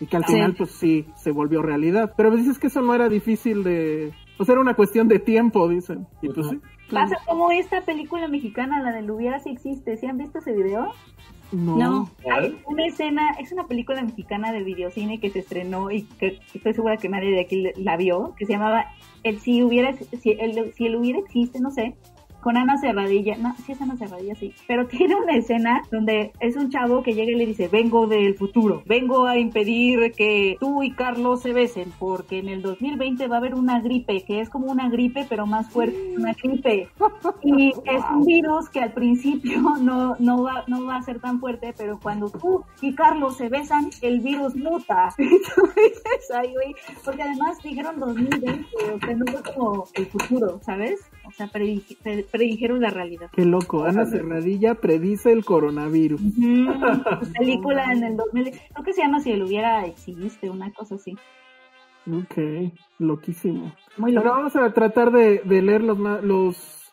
Y 0.00 0.06
que 0.06 0.16
al 0.16 0.24
Sí. 0.26 0.32
final, 0.34 0.54
pues 0.56 0.70
sí, 0.72 1.06
se 1.16 1.30
volvió 1.30 1.62
realidad. 1.62 2.12
Pero 2.16 2.30
pues 2.30 2.42
dices 2.42 2.58
que 2.58 2.66
eso 2.66 2.80
no 2.82 2.94
era 2.94 3.08
difícil 3.08 3.62
de... 3.64 4.12
O 4.38 4.44
sea, 4.44 4.54
era 4.54 4.60
una 4.60 4.74
cuestión 4.74 5.06
de 5.08 5.18
tiempo, 5.20 5.68
dicen. 5.68 6.06
Y 6.22 6.28
pues 6.28 6.48
sí. 6.48 6.60
Pasa 6.90 7.16
como 7.26 7.50
esta 7.52 7.80
película 7.82 8.26
mexicana, 8.28 8.82
la 8.82 8.92
del 8.92 9.10
Hubiera 9.10 9.38
si 9.40 9.50
existe. 9.50 9.96
¿Sí 9.96 10.06
han 10.06 10.18
visto 10.18 10.38
ese 10.40 10.52
video? 10.52 10.88
No. 11.52 11.76
No. 11.76 12.10
Hay 12.32 12.58
una 12.66 12.86
escena, 12.86 13.30
es 13.38 13.52
una 13.52 13.66
película 13.68 14.02
mexicana 14.02 14.52
de 14.52 14.64
videocine 14.64 15.20
que 15.20 15.30
se 15.30 15.38
estrenó 15.38 15.90
y 15.92 16.02
que 16.02 16.40
estoy 16.52 16.74
segura 16.74 16.96
que 16.96 17.08
nadie 17.08 17.30
de 17.30 17.40
aquí 17.40 17.62
le- 17.62 17.74
la 17.76 17.96
vio, 17.96 18.34
que 18.36 18.44
se 18.46 18.54
llamaba 18.54 18.86
El 19.22 19.38
si 19.38 19.62
hubiera, 19.62 19.92
si 19.96 20.32
el, 20.32 20.72
si 20.74 20.86
el 20.86 20.96
hubiera 20.96 21.20
existe, 21.20 21.60
no 21.60 21.70
sé, 21.70 21.94
con 22.44 22.58
Ana 22.58 22.76
Cerradilla, 22.76 23.38
no, 23.38 23.56
sí 23.64 23.72
es 23.72 23.80
Ana 23.80 23.96
Cerradilla, 23.96 24.34
sí, 24.34 24.52
pero 24.68 24.86
tiene 24.94 25.14
una 25.14 25.34
escena 25.34 25.80
donde 25.90 26.30
es 26.40 26.56
un 26.56 26.68
chavo 26.68 27.02
que 27.02 27.14
llega 27.14 27.32
y 27.32 27.36
le 27.36 27.46
dice, 27.46 27.68
vengo 27.68 28.06
del 28.06 28.34
futuro, 28.34 28.82
vengo 28.84 29.24
a 29.24 29.38
impedir 29.38 30.12
que 30.12 30.58
tú 30.60 30.82
y 30.82 30.90
Carlos 30.90 31.40
se 31.40 31.54
besen, 31.54 31.90
porque 31.98 32.40
en 32.40 32.50
el 32.50 32.60
2020 32.60 33.28
va 33.28 33.36
a 33.36 33.38
haber 33.38 33.54
una 33.54 33.80
gripe, 33.80 34.24
que 34.24 34.42
es 34.42 34.50
como 34.50 34.70
una 34.70 34.90
gripe, 34.90 35.24
pero 35.26 35.46
más 35.46 35.70
fuerte, 35.70 35.96
que 35.96 36.16
una 36.16 36.34
gripe. 36.34 36.88
Y 37.42 37.68
es 37.68 38.04
un 38.10 38.24
virus 38.24 38.68
que 38.68 38.80
al 38.80 38.92
principio 38.92 39.60
no, 39.80 40.16
no, 40.18 40.42
va, 40.42 40.64
no 40.66 40.84
va 40.84 40.96
a 40.96 41.02
ser 41.02 41.20
tan 41.20 41.40
fuerte, 41.40 41.74
pero 41.76 41.98
cuando 41.98 42.28
tú 42.28 42.62
y 42.82 42.94
Carlos 42.94 43.38
se 43.38 43.48
besan, 43.48 43.88
el 44.02 44.20
virus 44.20 44.54
muta. 44.54 45.14
Entonces, 45.16 46.02
porque 47.04 47.22
además 47.22 47.58
dijeron 47.62 47.98
2020, 47.98 48.66
o 48.94 48.98
sea, 48.98 49.14
no 49.14 49.24
fue 49.26 49.54
como 49.54 49.84
el 49.94 50.06
futuro, 50.06 50.60
¿sabes? 50.62 51.00
O 51.34 51.36
sea, 51.36 51.48
predij- 51.50 51.96
pre- 52.00 52.24
predijeron 52.30 52.80
la 52.80 52.90
realidad. 52.90 53.28
Qué 53.32 53.44
loco. 53.44 53.84
Ana 53.84 54.06
Cerradilla 54.06 54.76
predice 54.76 55.32
el 55.32 55.44
coronavirus. 55.44 56.20
Ujú. 56.20 57.32
Película 57.36 57.92
en 57.92 58.04
el 58.04 58.16
2000, 58.16 58.52
creo 58.72 58.84
que 58.84 58.92
se 58.92 59.02
llama 59.02 59.18
Si 59.20 59.32
él 59.32 59.42
hubiera 59.42 59.84
existe, 59.84 60.48
una 60.48 60.72
cosa 60.72 60.94
así. 60.94 61.16
Ok, 62.06 62.72
loquísimo. 62.98 63.72
Muy 63.96 64.12
Pero 64.12 64.24
loco. 64.24 64.36
vamos 64.36 64.56
a 64.56 64.72
tratar 64.72 65.10
de, 65.10 65.40
de 65.44 65.62
leer 65.62 65.82
los 65.82 65.98
los 66.22 66.83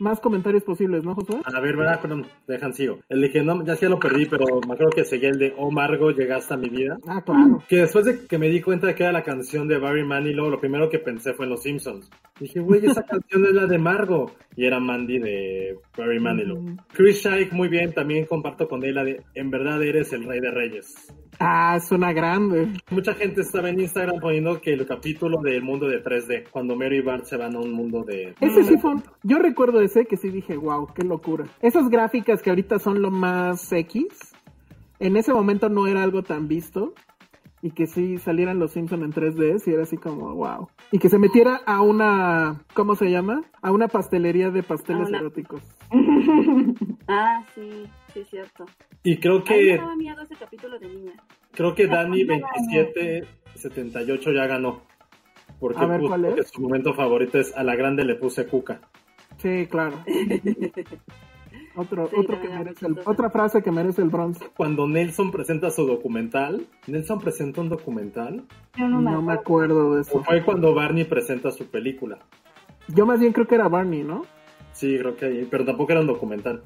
más 0.00 0.20
comentarios 0.20 0.64
posibles, 0.64 1.04
¿no, 1.04 1.14
Josué? 1.14 1.40
A 1.44 1.60
ver, 1.60 1.76
¿verdad? 1.76 2.00
Perdón, 2.00 2.26
dejan 2.46 2.72
sigo. 2.72 2.98
El 3.08 3.20
de 3.20 3.30
que 3.30 3.42
no, 3.42 3.64
ya 3.64 3.76
sí 3.76 3.86
lo 3.86 3.98
perdí, 3.98 4.26
pero 4.26 4.60
me 4.66 4.74
acuerdo 4.74 4.90
que 4.90 5.04
seguía 5.04 5.30
el 5.30 5.38
de 5.38 5.54
Oh 5.56 5.70
Margo, 5.70 6.10
llegaste 6.10 6.54
a 6.54 6.56
mi 6.56 6.68
vida. 6.68 6.98
Ah, 7.06 7.22
claro. 7.22 7.62
Que 7.68 7.78
después 7.78 8.04
de 8.04 8.26
que 8.26 8.38
me 8.38 8.48
di 8.48 8.60
cuenta 8.60 8.86
de 8.86 8.94
que 8.94 9.02
era 9.02 9.12
la 9.12 9.22
canción 9.22 9.68
de 9.68 9.78
Barry 9.78 10.04
Manilow, 10.04 10.50
lo 10.50 10.60
primero 10.60 10.88
que 10.88 10.98
pensé 10.98 11.34
fue 11.34 11.46
en 11.46 11.50
Los 11.50 11.62
Simpsons. 11.62 12.10
Dije, 12.38 12.60
güey, 12.60 12.84
esa 12.84 13.02
canción 13.06 13.44
es 13.44 13.52
la 13.52 13.66
de 13.66 13.78
Margo. 13.78 14.32
Y 14.56 14.64
era 14.64 14.80
Mandy 14.80 15.18
de 15.18 15.78
Barry 15.96 16.20
Manilow. 16.20 16.76
Chris 16.92 17.22
Shaik, 17.22 17.52
muy 17.52 17.68
bien, 17.68 17.92
también 17.92 18.26
comparto 18.26 18.68
con 18.68 18.84
él 18.84 18.94
la 18.94 19.04
de 19.04 19.22
En 19.34 19.50
verdad 19.50 19.82
eres 19.82 20.12
el 20.12 20.24
rey 20.24 20.40
de 20.40 20.50
reyes. 20.50 20.94
Ah, 21.42 21.80
suena 21.80 22.12
grande. 22.12 22.68
Mucha 22.90 23.14
gente 23.14 23.40
estaba 23.40 23.70
en 23.70 23.80
Instagram 23.80 24.20
poniendo 24.20 24.60
que 24.60 24.74
el 24.74 24.86
capítulo 24.86 25.40
del 25.40 25.62
mundo 25.62 25.88
de 25.88 26.04
3D, 26.04 26.44
cuando 26.50 26.76
Mary 26.76 26.98
y 26.98 27.00
Bart 27.00 27.24
se 27.24 27.36
van 27.38 27.56
a 27.56 27.60
un 27.60 27.72
mundo 27.72 28.02
de... 28.04 28.34
Ese 28.40 28.62
sí 28.64 28.76
fue 28.76 28.90
un- 28.92 29.02
Yo 29.22 29.38
recuerdo 29.38 29.80
ese 29.80 30.04
que 30.04 30.18
sí 30.18 30.28
dije, 30.28 30.56
wow, 30.58 30.88
qué 30.94 31.02
locura. 31.02 31.46
Esas 31.62 31.88
gráficas 31.88 32.42
que 32.42 32.50
ahorita 32.50 32.78
son 32.78 33.00
lo 33.00 33.10
más 33.10 33.72
X, 33.72 34.04
en 34.98 35.16
ese 35.16 35.32
momento 35.32 35.70
no 35.70 35.86
era 35.86 36.02
algo 36.02 36.22
tan 36.22 36.46
visto. 36.46 36.92
Y 37.62 37.72
que 37.72 37.86
sí 37.86 38.16
salieran 38.16 38.58
los 38.58 38.72
Simpson 38.72 39.02
en 39.02 39.12
3D, 39.12 39.58
sí 39.58 39.70
era 39.70 39.82
así 39.82 39.98
como, 39.98 40.34
wow. 40.34 40.68
Y 40.92 40.98
que 40.98 41.10
se 41.10 41.18
metiera 41.18 41.56
a 41.66 41.82
una, 41.82 42.62
¿cómo 42.72 42.94
se 42.94 43.10
llama? 43.10 43.42
A 43.60 43.70
una 43.70 43.86
pastelería 43.88 44.50
de 44.50 44.62
pasteles 44.62 45.08
eróticos. 45.10 45.60
Ah, 47.08 47.42
sí, 47.54 47.84
sí, 48.12 48.20
es 48.20 48.28
cierto. 48.30 48.66
Y 49.02 49.16
creo 49.18 49.36
A 49.36 49.38
mí 49.38 49.44
me 49.48 49.56
que, 49.56 49.76
daba 49.78 49.96
miedo 49.96 50.22
ese 50.22 50.34
capítulo 50.36 50.78
de 50.78 50.88
niña. 50.88 51.12
creo 51.52 51.74
que 51.74 51.86
Dani 51.86 52.24
2778 52.24 54.32
ya 54.32 54.46
ganó. 54.46 54.82
Porque 55.58 55.84
ver, 55.84 55.98
puso 56.00 56.08
¿cuál 56.08 56.24
es? 56.26 56.34
que 56.34 56.42
su 56.44 56.60
momento 56.60 56.94
favorito 56.94 57.38
es 57.38 57.54
a 57.56 57.62
la 57.62 57.74
grande 57.76 58.04
le 58.04 58.14
puse 58.14 58.46
cuca. 58.46 58.80
Sí, 59.38 59.66
claro. 59.70 60.02
Otro, 61.76 62.08
Sí, 62.08 62.16
otro 62.18 62.40
que 62.40 62.48
merece 62.48 62.84
el- 62.86 62.98
otra 63.04 63.30
frase 63.30 63.62
que 63.62 63.70
merece 63.70 64.02
el 64.02 64.08
bronce. 64.08 64.44
Cuando 64.56 64.88
Nelson 64.88 65.30
presenta 65.30 65.70
su 65.70 65.86
documental, 65.86 66.66
¿Nelson 66.88 67.20
presenta 67.20 67.60
un 67.60 67.68
documental? 67.68 68.42
Yo 68.76 68.88
no 68.88 69.00
me 69.00 69.12
No 69.12 69.22
me 69.22 69.32
acuerdo. 69.34 69.92
de 69.94 69.98
¿O 69.98 70.00
eso. 70.02 70.20
fue 70.24 70.42
cuando 70.44 70.74
Barney 70.74 71.04
presenta 71.04 71.52
su 71.52 71.66
película? 71.66 72.18
Yo 72.88 73.06
más 73.06 73.20
bien 73.20 73.32
creo 73.32 73.46
que 73.46 73.54
era 73.54 73.68
Barney, 73.68 74.02
¿no? 74.02 74.26
Sí, 74.72 74.98
creo 74.98 75.14
que 75.16 75.26
ahí, 75.26 75.46
pero 75.48 75.64
tampoco 75.64 75.92
era 75.92 76.00
un 76.00 76.08
documental. 76.08 76.64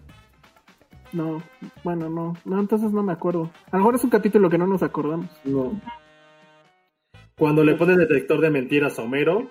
No, 1.14 1.42
bueno, 1.84 2.10
no. 2.10 2.34
No, 2.44 2.60
entonces 2.60 2.92
no 2.92 3.02
me 3.02 3.12
acuerdo. 3.12 3.50
A 3.70 3.76
lo 3.76 3.78
mejor 3.78 3.94
es 3.94 4.04
un 4.04 4.10
capítulo 4.10 4.50
que 4.50 4.58
no 4.58 4.66
nos 4.66 4.82
acordamos. 4.82 5.30
No. 5.44 5.80
Cuando 7.38 7.64
le 7.64 7.74
pone 7.74 7.96
detector 7.96 8.40
de 8.40 8.50
mentiras 8.50 8.98
a 8.98 9.02
Homero, 9.02 9.48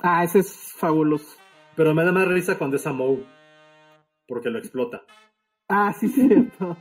Ah, 0.00 0.24
ese 0.24 0.40
es 0.40 0.72
fabuloso. 0.76 1.36
pero 1.76 1.94
me 1.94 2.04
da 2.04 2.12
más 2.12 2.28
risa 2.28 2.58
cuando 2.58 2.76
es 2.76 2.86
a 2.86 2.92
Moe, 2.92 3.24
porque 4.28 4.50
lo 4.50 4.58
explota. 4.58 5.02
Ah, 5.68 5.92
sí, 5.98 6.08
cierto. 6.08 6.76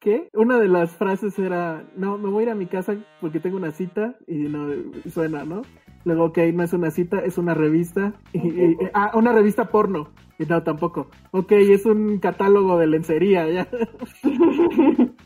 ¿Qué? 0.00 0.28
Una 0.34 0.58
de 0.58 0.68
las 0.68 0.92
frases 0.96 1.38
era, 1.38 1.84
no, 1.96 2.18
me 2.18 2.28
voy 2.28 2.40
a 2.42 2.46
ir 2.46 2.50
a 2.52 2.54
mi 2.54 2.66
casa 2.66 2.96
porque 3.20 3.40
tengo 3.40 3.56
una 3.56 3.70
cita 3.72 4.16
y 4.26 4.36
no 4.36 4.68
suena, 5.10 5.44
¿no? 5.44 5.62
Luego, 6.04 6.26
ok, 6.26 6.38
no 6.52 6.62
es 6.62 6.72
una 6.74 6.90
cita, 6.90 7.20
es 7.20 7.38
una 7.38 7.54
revista. 7.54 8.12
Y- 8.32 8.38
y- 8.48 8.76
ah, 8.92 9.12
una 9.14 9.32
revista 9.32 9.68
porno. 9.70 10.10
Y 10.38 10.44
no, 10.48 10.62
tampoco. 10.62 11.08
Ok, 11.30 11.52
es 11.52 11.86
un 11.86 12.18
catálogo 12.18 12.78
de 12.78 12.86
lencería, 12.86 13.48
ya. 13.48 13.68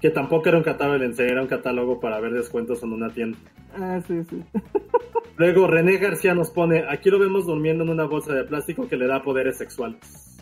Que 0.00 0.10
tampoco 0.10 0.48
era 0.48 0.58
un 0.58 0.62
catálogo 0.62 0.96
de 1.00 1.06
lencería, 1.06 1.32
era 1.32 1.42
un 1.42 1.48
catálogo 1.48 1.98
para 1.98 2.20
ver 2.20 2.32
descuentos 2.32 2.84
en 2.84 2.92
una 2.92 3.10
tienda. 3.10 3.36
Ah, 3.76 4.00
sí, 4.06 4.22
sí. 4.30 4.44
Luego 5.36 5.66
René 5.66 5.96
García 5.96 6.34
nos 6.34 6.50
pone, 6.50 6.84
aquí 6.88 7.10
lo 7.10 7.18
vemos 7.18 7.46
durmiendo 7.46 7.82
en 7.82 7.90
una 7.90 8.04
bolsa 8.04 8.32
de 8.32 8.44
plástico 8.44 8.86
que 8.88 8.96
le 8.96 9.08
da 9.08 9.22
poderes 9.22 9.58
sexuales. 9.58 10.38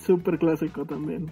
Súper 0.00 0.38
clásico 0.38 0.86
también. 0.86 1.30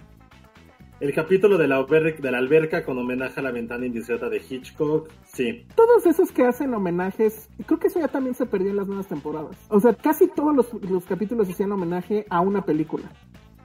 El 1.01 1.13
capítulo 1.13 1.57
de 1.57 1.67
la, 1.67 1.77
alber- 1.79 2.17
de 2.19 2.31
la 2.31 2.37
alberca 2.37 2.85
con 2.85 2.97
homenaje 2.97 3.39
a 3.41 3.43
la 3.43 3.51
ventana 3.51 3.85
indiscreta 3.85 4.29
de 4.29 4.37
Hitchcock, 4.49 5.09
sí. 5.25 5.65
Todos 5.75 6.05
esos 6.05 6.31
que 6.31 6.45
hacen 6.45 6.73
homenajes, 6.73 7.49
creo 7.65 7.79
que 7.79 7.87
eso 7.87 7.99
ya 7.99 8.07
también 8.07 8.33
se 8.33 8.45
perdió 8.45 8.69
en 8.71 8.77
las 8.77 8.87
nuevas 8.87 9.07
temporadas. 9.07 9.57
O 9.69 9.79
sea, 9.81 9.93
casi 9.93 10.27
todos 10.29 10.55
los, 10.55 10.73
los 10.89 11.05
capítulos 11.05 11.49
hacían 11.49 11.71
homenaje 11.73 12.25
a 12.29 12.39
una 12.39 12.63
película. 12.63 13.11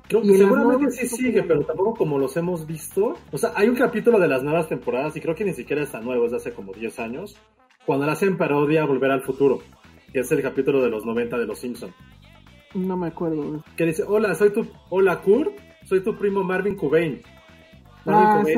Creo 0.09 0.23
que 0.23 0.37
seguramente 0.37 0.91
sí 0.91 1.07
sigue, 1.07 1.45
pero 1.45 1.65
tampoco 1.65 1.95
como 1.95 2.19
los 2.19 2.37
hemos 2.37 2.67
visto. 2.67 3.15
O 3.31 3.39
sea, 3.39 3.53
hay 3.55 3.69
un 3.69 3.77
capítulo 3.77 4.19
de 4.19 4.27
las 4.27 4.43
nuevas 4.43 4.69
temporadas, 4.69 5.17
y 5.17 5.21
creo 5.21 5.37
que 5.37 5.45
ni 5.45 5.53
siquiera 5.55 5.83
está 5.85 6.01
nuevo, 6.01 6.25
es 6.25 6.33
de 6.33 6.39
hace 6.39 6.53
como 6.53 6.73
10 6.73 6.99
años, 6.99 7.37
cuando 7.87 8.07
le 8.07 8.13
hacen 8.13 8.37
parodia 8.37 8.83
a 8.83 8.87
Volver 8.87 9.13
al 9.13 9.23
Futuro, 9.23 9.61
que 10.13 10.19
es 10.19 10.33
el 10.33 10.43
capítulo 10.43 10.83
de 10.83 10.91
los 10.91 11.07
90 11.07 11.39
de 11.39 11.47
Los 11.47 11.61
Simpson 11.61 11.95
No 12.75 12.97
me 12.97 13.07
acuerdo. 13.07 13.63
Que 13.77 13.85
dice, 13.87 14.03
hola, 14.05 14.35
soy 14.35 14.51
tu, 14.53 14.67
hola 14.89 15.23
Kurt, 15.23 15.53
soy 15.91 16.01
tu 16.05 16.15
primo 16.17 16.45
Marvin 16.45 16.77
Cobain. 16.77 17.21
Ah, 18.07 18.43
sí, 18.47 18.53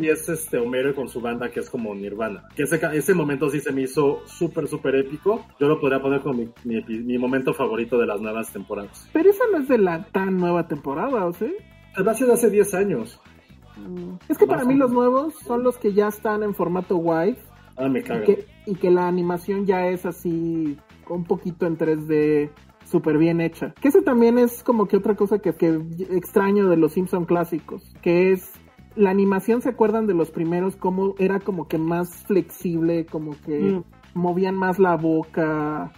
y 0.00 0.08
es 0.08 0.28
este 0.28 0.56
Homero 0.56 0.94
con 0.94 1.08
su 1.08 1.20
banda 1.20 1.50
que 1.50 1.58
es 1.58 1.68
como 1.68 1.94
Nirvana. 1.94 2.44
Que 2.54 2.62
ese, 2.62 3.12
momento 3.12 3.50
sí 3.50 3.60
se 3.60 3.72
me 3.72 3.82
hizo 3.82 4.22
súper, 4.24 4.68
súper 4.68 4.94
épico. 4.94 5.44
Yo 5.58 5.66
lo 5.66 5.80
podría 5.80 6.00
poner 6.00 6.20
como 6.20 6.34
mi, 6.34 6.48
mi, 6.64 6.80
mi 6.80 7.18
momento 7.18 7.52
favorito 7.52 7.98
de 7.98 8.06
las 8.06 8.20
nuevas 8.20 8.52
temporadas. 8.52 9.08
Pero 9.12 9.28
esa 9.28 9.42
no 9.52 9.58
es 9.58 9.68
de 9.68 9.78
la 9.78 10.04
tan 10.04 10.36
nueva 10.36 10.68
temporada, 10.68 11.26
¿o 11.26 11.32
sí? 11.32 11.52
Va 12.06 12.12
a 12.12 12.14
ser 12.14 12.28
de 12.28 12.34
hace 12.34 12.50
10 12.50 12.74
años. 12.74 13.20
Mm. 13.76 14.14
Es 14.28 14.38
que 14.38 14.46
para 14.46 14.64
mí 14.64 14.74
los 14.76 14.92
nuevos 14.92 15.34
son 15.40 15.64
los 15.64 15.76
que 15.76 15.92
ya 15.92 16.06
están 16.06 16.44
en 16.44 16.54
formato 16.54 16.96
wide 16.96 17.36
Ah, 17.76 17.88
me 17.88 17.98
y 17.98 18.02
caga. 18.02 18.24
que, 18.24 18.46
y 18.64 18.76
que 18.76 18.90
la 18.90 19.08
animación 19.08 19.66
ya 19.66 19.88
es 19.88 20.06
así 20.06 20.78
un 21.08 21.24
poquito 21.24 21.66
en 21.66 21.76
3D 21.76 22.50
súper 22.88 23.18
bien 23.18 23.40
hecha. 23.40 23.74
Que 23.80 23.88
eso 23.88 24.02
también 24.02 24.38
es 24.38 24.62
como 24.62 24.86
que 24.86 24.96
otra 24.96 25.14
cosa 25.16 25.38
que, 25.38 25.54
que 25.54 25.76
extraño 26.10 26.68
de 26.68 26.76
los 26.76 26.92
Simpson 26.92 27.24
clásicos, 27.24 27.94
que 28.02 28.32
es 28.32 28.50
la 28.96 29.10
animación, 29.10 29.60
¿se 29.62 29.68
acuerdan 29.68 30.06
de 30.06 30.14
los 30.14 30.30
primeros? 30.30 30.74
Como 30.76 31.14
era 31.18 31.38
como 31.40 31.68
que 31.68 31.78
más 31.78 32.24
flexible, 32.26 33.06
como 33.06 33.32
que 33.44 33.58
Mm. 33.60 33.84
movían 34.14 34.56
más 34.56 34.78
la 34.78 34.96
boca, 34.96 35.92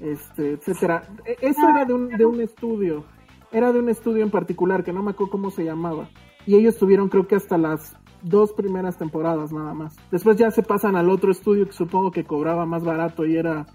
este, 0.00 0.52
etcétera. 0.52 1.02
E- 1.24 1.36
Eso 1.40 1.68
era 1.68 1.84
de 1.84 1.94
un, 1.94 2.08
de 2.08 2.24
un 2.24 2.40
estudio, 2.40 3.04
era 3.52 3.72
de 3.72 3.78
un 3.78 3.88
estudio 3.88 4.24
en 4.24 4.30
particular 4.30 4.82
que 4.82 4.92
no 4.92 5.02
me 5.02 5.10
acuerdo 5.10 5.30
cómo 5.32 5.50
se 5.50 5.64
llamaba. 5.64 6.08
Y 6.46 6.54
ellos 6.56 6.76
tuvieron 6.78 7.08
creo 7.08 7.26
que 7.26 7.36
hasta 7.36 7.58
las 7.58 7.94
dos 8.22 8.52
primeras 8.52 8.96
temporadas 8.98 9.52
nada 9.52 9.72
más. 9.74 9.96
Después 10.10 10.36
ya 10.36 10.50
se 10.50 10.62
pasan 10.62 10.96
al 10.96 11.08
otro 11.10 11.30
estudio 11.30 11.66
que 11.66 11.72
supongo 11.72 12.10
que 12.10 12.24
cobraba 12.24 12.66
más 12.66 12.82
barato 12.84 13.24
y 13.26 13.36
era 13.36 13.66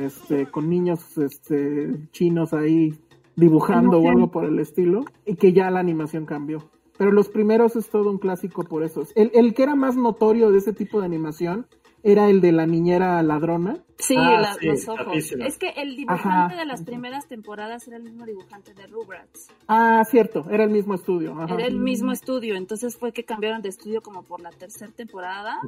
este 0.00 0.46
con 0.46 0.68
niños 0.68 1.16
este 1.18 2.08
chinos 2.12 2.52
ahí 2.52 2.94
dibujando 3.36 3.98
o 4.00 4.08
algo 4.08 4.30
por 4.30 4.44
el 4.44 4.58
estilo 4.58 5.04
y 5.24 5.36
que 5.36 5.52
ya 5.52 5.70
la 5.70 5.80
animación 5.80 6.26
cambió. 6.26 6.70
Pero 6.98 7.12
los 7.12 7.28
primeros 7.28 7.76
es 7.76 7.88
todo 7.88 8.10
un 8.10 8.18
clásico 8.18 8.64
por 8.64 8.82
eso. 8.82 9.04
El, 9.14 9.30
el 9.32 9.54
que 9.54 9.62
era 9.62 9.74
más 9.74 9.96
notorio 9.96 10.50
de 10.50 10.58
ese 10.58 10.74
tipo 10.74 11.00
de 11.00 11.06
animación 11.06 11.66
era 12.02 12.28
el 12.28 12.40
de 12.40 12.52
la 12.52 12.66
niñera 12.66 13.22
ladrona. 13.22 13.76
Sí, 13.98 14.14
Ah, 14.18 14.40
la- 14.40 14.54
sí, 14.54 14.66
los 14.66 14.88
ojos. 14.88 15.32
Es 15.38 15.58
que 15.58 15.68
el 15.76 15.96
dibujante 15.96 16.54
Ajá. 16.54 16.56
de 16.56 16.64
las 16.64 16.82
primeras 16.82 17.26
temporadas 17.28 17.86
era 17.86 17.98
el 17.98 18.02
mismo 18.04 18.24
dibujante 18.24 18.72
de 18.72 18.86
Rugrats. 18.86 19.48
Ah, 19.68 20.02
cierto, 20.08 20.46
era 20.50 20.64
el 20.64 20.70
mismo 20.70 20.94
estudio. 20.94 21.34
ajá. 21.38 21.54
Era 21.54 21.66
el 21.66 21.76
mismo 21.78 22.10
estudio, 22.12 22.56
entonces 22.56 22.96
fue 22.96 23.12
que 23.12 23.24
cambiaron 23.24 23.60
de 23.62 23.68
estudio 23.68 24.00
como 24.00 24.22
por 24.22 24.40
la 24.40 24.50
tercera 24.50 24.90
temporada 24.92 25.58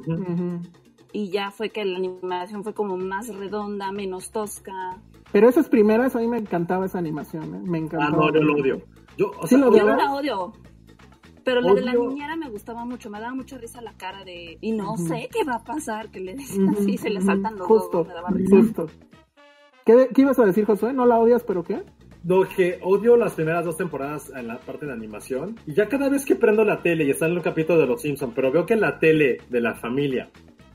y 1.11 1.29
ya 1.29 1.51
fue 1.51 1.69
que 1.69 1.85
la 1.85 1.97
animación 1.97 2.63
fue 2.63 2.73
como 2.73 2.97
más 2.97 3.27
redonda, 3.35 3.91
menos 3.91 4.31
tosca. 4.31 4.73
Pero 5.31 5.47
esas 5.49 5.69
primeras, 5.69 6.15
a 6.15 6.19
mí 6.19 6.27
me 6.27 6.37
encantaba 6.37 6.85
esa 6.87 6.97
animación, 6.99 7.55
¿eh? 7.55 7.61
me 7.63 7.77
Ah, 7.77 7.81
encantaba. 7.81 8.17
no, 8.17 8.33
yo 8.33 8.41
lo 8.41 8.55
odio. 8.55 8.81
Yo, 9.17 9.31
o 9.39 9.43
Sí 9.47 9.55
sea, 9.55 9.65
lo 9.65 9.75
Yo 9.77 9.83
no 9.85 9.95
la 9.95 10.11
odio. 10.11 10.53
Pero 11.43 11.61
la 11.61 11.73
de 11.73 11.81
la 11.81 11.93
niñera 11.93 12.35
me 12.35 12.49
gustaba 12.49 12.85
mucho, 12.85 13.09
me 13.09 13.19
daba 13.19 13.33
mucha 13.33 13.57
risa 13.57 13.81
la 13.81 13.93
cara 13.93 14.23
de... 14.23 14.57
Y 14.61 14.71
no 14.71 14.97
sé 14.97 15.29
qué 15.31 15.43
va 15.43 15.55
a 15.55 15.63
pasar, 15.63 16.09
que 16.09 16.19
le 16.19 16.33
Ujú, 16.35 16.69
así, 16.77 16.97
se 16.97 17.09
le 17.09 17.21
saltan 17.21 17.57
los 17.57 17.67
Justo, 17.67 17.99
ojos, 17.99 18.07
me 18.07 18.13
daba 18.13 18.31
risa. 18.31 18.55
justo. 18.57 18.87
¿Qué, 19.85 20.09
¿Qué 20.13 20.21
ibas 20.21 20.39
a 20.39 20.45
decir, 20.45 20.65
Josué? 20.65 20.93
¿No 20.93 21.05
la 21.05 21.19
odias, 21.19 21.43
pero 21.43 21.63
qué? 21.63 21.83
No, 22.23 22.47
que 22.47 22.79
odio 22.81 23.17
las 23.17 23.33
primeras 23.33 23.65
dos 23.65 23.75
temporadas 23.75 24.31
en 24.33 24.47
la 24.47 24.57
parte 24.59 24.85
de 24.85 24.93
animación. 24.93 25.57
Y 25.67 25.73
ya 25.73 25.89
cada 25.89 26.07
vez 26.07 26.25
que 26.25 26.35
prendo 26.37 26.63
la 26.63 26.81
tele 26.81 27.03
y 27.03 27.09
está 27.09 27.25
en 27.25 27.33
un 27.33 27.41
capítulo 27.41 27.79
de 27.79 27.87
Los 27.87 28.01
Simpsons, 28.01 28.31
pero 28.33 28.49
veo 28.49 28.65
que 28.65 28.77
la 28.77 28.97
tele 28.97 29.39
de 29.49 29.59
la 29.59 29.75
familia 29.75 30.29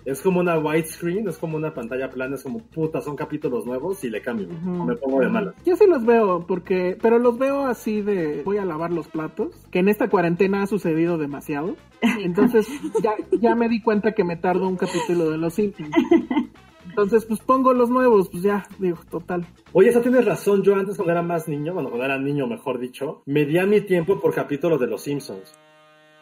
es 0.09 0.23
como 0.23 0.41
una 0.41 0.59
widescreen, 0.59 1.29
es 1.29 1.37
como 1.37 1.59
una 1.59 1.75
pantalla 1.75 2.09
plana, 2.09 2.37
es 2.37 2.43
como 2.43 2.61
puta, 2.61 3.03
son 3.03 3.15
capítulos 3.15 3.67
nuevos 3.67 4.03
y 4.05 4.11
le 4.11 4.23
cambio. 4.23 4.49
Ujú. 4.49 4.85
Me 4.85 4.97
pongo 4.97 5.21
de 5.21 5.29
malas. 5.29 5.55
Yo 5.67 5.77
sí 5.77 5.85
los 5.87 6.07
veo, 6.07 6.47
porque, 6.47 6.97
pero 7.01 7.19
los 7.19 7.37
veo 7.39 7.67
así 7.67 8.01
de 8.01 8.43
voy 8.43 8.57
a 8.57 8.65
lavar 8.65 8.91
los 8.91 9.07
platos, 9.09 9.55
que 9.71 9.81
en 9.81 9.89
esta 9.91 10.09
cuarentena 10.09 10.63
ha 10.63 10.67
sucedido 10.67 11.19
demasiado. 11.19 11.77
Entonces 12.21 12.67
ya, 13.03 13.17
ya 13.39 13.55
me 13.55 13.69
di 13.69 13.83
cuenta 13.83 14.13
que 14.13 14.25
me 14.25 14.37
tardo 14.37 14.67
un 14.67 14.77
capítulo 14.77 15.31
de 15.31 15.37
los 15.37 15.53
Simpsons. 15.53 15.91
Entonces, 16.89 17.27
pues 17.27 17.41
pongo 17.41 17.75
los 17.75 17.91
nuevos, 17.91 18.31
pues 18.31 18.43
ya, 18.43 18.67
digo, 18.79 18.99
total. 19.11 19.47
Oye, 19.73 19.91
esa 19.91 20.01
tienes 20.01 20.25
razón. 20.25 20.63
Yo 20.63 20.75
antes, 20.75 20.97
cuando 20.97 21.13
era 21.13 21.23
más 21.23 21.47
niño, 21.47 21.75
bueno, 21.75 21.91
cuando 21.91 22.07
era 22.07 22.19
niño, 22.19 22.47
mejor 22.47 22.81
dicho, 22.81 23.23
medía 23.27 23.67
mi 23.67 23.83
tiempo 23.83 24.19
por 24.19 24.35
capítulos 24.35 24.81
de 24.81 24.87
Los 24.87 25.03
Simpsons. 25.03 25.55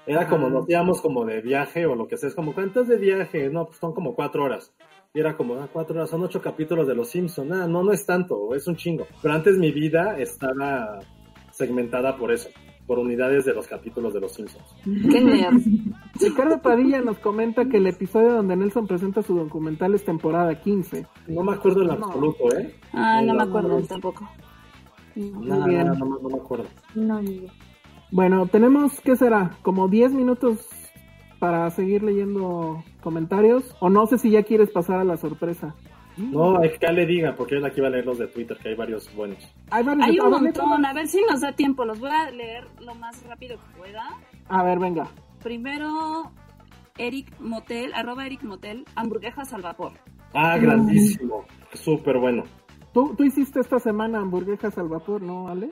Era 0.07 0.29
como, 0.29 0.49
nos 0.49 0.69
íbamos 0.69 1.01
como 1.01 1.25
de 1.25 1.41
viaje 1.41 1.85
o 1.87 1.95
lo 1.95 2.07
que 2.07 2.17
sea. 2.17 2.29
Es 2.29 2.35
como, 2.35 2.55
¿cuántos 2.55 2.87
de 2.89 2.97
viaje? 2.97 3.49
No, 3.51 3.67
pues 3.67 3.79
son 3.79 3.93
como 3.93 4.15
cuatro 4.15 4.45
horas. 4.45 4.73
Y 5.13 5.21
era 5.21 5.37
como, 5.37 5.55
ah, 5.57 5.69
cuatro 5.73 5.97
horas, 5.97 6.11
son 6.11 6.23
ocho 6.23 6.41
capítulos 6.41 6.87
de 6.87 6.95
Los 6.95 7.09
Simpsons. 7.09 7.51
Ah, 7.53 7.67
no, 7.67 7.83
no 7.83 7.93
es 7.93 8.05
tanto, 8.07 8.55
es 8.55 8.67
un 8.69 8.77
chingo. 8.77 9.07
Pero 9.23 9.35
antes 9.35 9.57
mi 9.59 9.73
vida 9.73 10.19
estaba 10.19 10.99
segmentada 11.51 12.17
por 12.17 12.31
eso, 12.33 12.51
por 12.87 12.99
unidades 12.99 13.45
de 13.47 13.55
los 13.55 13.67
capítulos 13.67 14.13
de 14.15 14.21
Los 14.21 14.33
Simpsons. 14.35 14.65
Qué 14.85 15.21
nerd. 15.21 15.61
Ricardo 16.21 16.61
Padilla 16.61 17.01
nos 17.01 17.19
comenta 17.19 17.65
que 17.65 17.79
el 17.79 17.87
episodio 17.87 18.35
donde 18.35 18.57
Nelson 18.57 18.87
presenta 18.87 19.23
su 19.23 19.35
documental 19.37 19.95
es 19.95 20.05
temporada 20.05 20.55
15. 20.61 21.07
No 21.29 21.43
me 21.43 21.53
acuerdo 21.55 21.81
en 21.83 21.89
No. 21.89 21.95
absoluto, 21.95 22.57
¿eh? 22.57 22.75
Ah, 22.93 23.23
no 23.23 23.33
me 23.33 23.39
No, 23.39 23.45
acuerdo 23.45 23.81
no. 23.81 23.87
tampoco. 23.87 24.29
No, 25.17 25.67
me- 25.67 25.83
no 25.83 26.29
me 26.29 26.37
acuerdo. 26.37 26.67
No, 26.95 27.23
ni 27.23 27.31
idea. 27.37 27.53
Bueno, 28.11 28.47
tenemos, 28.47 29.01
¿qué 29.01 29.17
será? 29.17 29.51
Como 29.63 29.89
10 29.89 30.13
minutos 30.15 30.67
para 31.39 31.69
seguir 31.71 32.03
leyendo 32.03 32.83
comentarios. 33.03 33.75
O 33.81 33.91
no 33.91 34.07
sé 34.07 34.19
si 34.19 34.31
ya 34.31 34.43
quieres 34.43 34.71
pasar 34.71 35.01
a 35.01 35.05
la 35.05 35.17
sorpresa. 35.17 35.75
No, 36.17 36.63
es 36.63 36.79
que 36.79 36.91
le 36.93 37.05
diga, 37.05 37.35
porque 37.37 37.57
es 37.57 37.63
la 37.63 37.71
que 37.71 37.81
iba 37.81 37.89
a 37.89 37.91
leer 37.91 38.07
los 38.07 38.17
de 38.19 38.27
Twitter, 38.29 38.57
que 38.57 38.71
hay 38.71 38.75
varios 38.75 39.15
buenos. 39.15 39.37
Hay 39.71 39.85
varios 39.85 40.07
Hay 40.07 40.19
un 40.19 40.27
a 40.33 40.39
ver, 40.39 40.43
montón, 40.45 40.87
a 40.87 40.95
ver 40.95 41.09
si 41.09 41.21
nos 41.31 41.43
da 41.43 41.53
tiempo. 41.53 41.85
Los 41.85 42.01
voy 42.01 42.11
a 42.11 42.31
leer 42.31 42.67
lo 42.81 42.95
más 42.95 43.23
rápido 43.27 43.59
que 43.59 43.79
pueda. 43.79 44.09
A 44.49 44.63
ver, 44.63 44.79
venga. 44.79 45.09
Primero, 45.43 46.31
Eric 46.97 47.39
Motel, 47.39 47.93
arroba 47.93 48.25
Eric 48.25 48.43
Motel, 48.45 48.87
hamburguesas 48.95 49.53
al 49.53 49.61
vapor. 49.61 49.93
Ah, 50.33 50.57
grandísimo. 50.57 51.45
Súper 51.75 52.17
bueno. 52.19 52.45
¿Tú, 52.95 53.15
tú 53.15 53.25
hiciste 53.25 53.61
esta 53.61 53.79
semana 53.79 54.21
hamburguesas 54.21 54.79
al 54.79 54.89
vapor, 54.89 55.21
¿no, 55.21 55.49
Ale? 55.49 55.71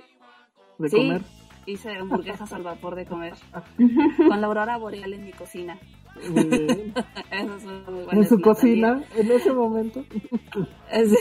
De 0.78 0.90
Sí, 0.90 0.96
comer. 0.96 1.22
Hice 1.66 1.90
hamburguesas 1.96 2.52
al 2.52 2.62
vapor 2.62 2.94
de 2.94 3.06
comer. 3.06 3.34
Con 4.16 4.40
la 4.40 4.46
aurora 4.46 4.76
boreal 4.76 5.12
en 5.12 5.24
mi 5.24 5.32
cocina. 5.32 5.78
Muy 6.30 6.44
bien. 6.44 6.94
Eso 7.30 7.56
es 7.56 7.64
muy 7.64 8.04
en 8.12 8.26
su 8.28 8.40
cocina, 8.40 9.02
en 9.16 9.30
ese 9.32 9.52
momento. 9.52 10.04
Es- 10.90 11.12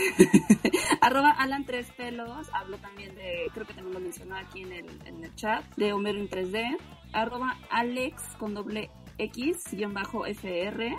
Arroba 1.00 1.30
Alan 1.30 1.64
Tres 1.64 1.90
Pelos, 1.96 2.48
hablo 2.52 2.78
también 2.78 3.14
de, 3.16 3.48
creo 3.52 3.66
que 3.66 3.74
también 3.74 3.94
lo 3.94 4.00
mencionó 4.00 4.36
aquí 4.36 4.62
en 4.62 4.72
el, 4.72 4.86
en 5.06 5.24
el 5.24 5.34
chat, 5.34 5.64
de 5.76 5.92
Homero 5.92 6.18
en 6.18 6.28
3D. 6.28 6.76
Arroba 7.12 7.56
Alex 7.70 8.22
con 8.38 8.54
doble 8.54 8.90
X, 9.18 9.64
guion 9.72 9.94
bajo 9.94 10.26
FR. 10.26 10.96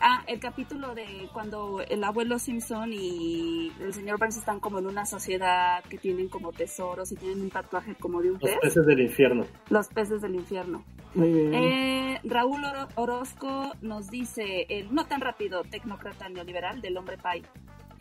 Ah, 0.00 0.22
el 0.28 0.38
capítulo 0.38 0.94
de 0.94 1.28
cuando 1.32 1.80
el 1.80 2.04
abuelo 2.04 2.38
Simpson 2.38 2.92
y 2.92 3.72
el 3.80 3.92
señor 3.92 4.18
Burns 4.18 4.36
están 4.36 4.60
como 4.60 4.78
en 4.78 4.86
una 4.86 5.04
sociedad 5.06 5.82
que 5.84 5.98
tienen 5.98 6.28
como 6.28 6.52
tesoros 6.52 7.10
y 7.12 7.16
tienen 7.16 7.40
un 7.40 7.50
tatuaje 7.50 7.94
como 7.96 8.22
de 8.22 8.28
un 8.30 8.38
Los 8.40 8.50
pez. 8.50 8.58
peces 8.62 8.86
del 8.86 9.00
infierno. 9.00 9.44
Los 9.70 9.88
peces 9.88 10.22
del 10.22 10.36
infierno. 10.36 10.84
Muy 11.14 11.32
bien. 11.32 11.54
Eh, 11.54 12.20
Raúl 12.24 12.64
Oro- 12.64 12.88
Orozco 12.94 13.72
nos 13.80 14.08
dice 14.10 14.66
el 14.68 14.94
no 14.94 15.06
tan 15.06 15.20
rápido 15.20 15.62
tecnócrata 15.64 16.28
neoliberal 16.28 16.80
del 16.80 16.96
hombre 16.96 17.18
pay. 17.18 17.42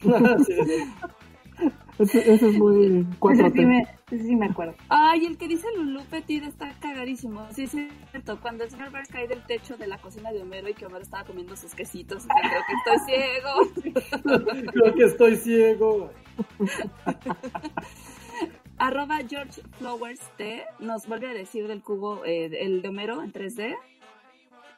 Sí, 0.45 0.53
sí, 0.53 0.83
ese 1.99 2.31
es 2.31 2.41
muy 2.57 2.85
Ese 2.85 3.03
sí, 3.03 3.07
4T. 3.19 3.65
me, 3.65 3.81
ese 4.11 4.23
sí 4.23 4.35
me 4.35 4.45
acuerdo. 4.45 4.75
Ay, 4.89 5.25
el 5.25 5.37
que 5.37 5.47
dice 5.47 5.67
Lulu 5.75 6.03
Petit 6.05 6.43
está 6.43 6.71
cagadísimo. 6.79 7.47
Sí, 7.51 7.63
es 7.63 7.71
cierto. 7.71 8.39
Cuando 8.39 8.63
el 8.63 8.69
señor 8.69 8.91
Burns 8.91 9.09
cae 9.09 9.27
del 9.27 9.43
techo 9.45 9.75
de 9.77 9.87
la 9.87 9.97
cocina 9.97 10.31
de 10.31 10.41
Homero 10.41 10.69
y 10.69 10.73
que 10.73 10.85
Homero 10.85 11.03
estaba 11.03 11.23
comiendo 11.23 11.55
sus 11.55 11.73
quesitos, 11.73 12.27
creo 12.27 12.61
que 12.67 12.73
estoy 12.93 13.15
ciego. 13.15 13.53
Creo 14.71 14.93
que 14.93 15.03
estoy 15.03 15.35
ciego. 15.37 16.11
Arroba 18.77 19.17
George 19.27 19.61
Flowers 19.79 20.21
T 20.37 20.63
nos 20.79 21.07
vuelve 21.07 21.27
a 21.27 21.33
decir 21.33 21.67
del 21.67 21.81
cubo, 21.81 22.23
eh, 22.25 22.49
el 22.61 22.81
de 22.83 22.89
Homero 22.89 23.23
en 23.23 23.33
3D. 23.33 23.75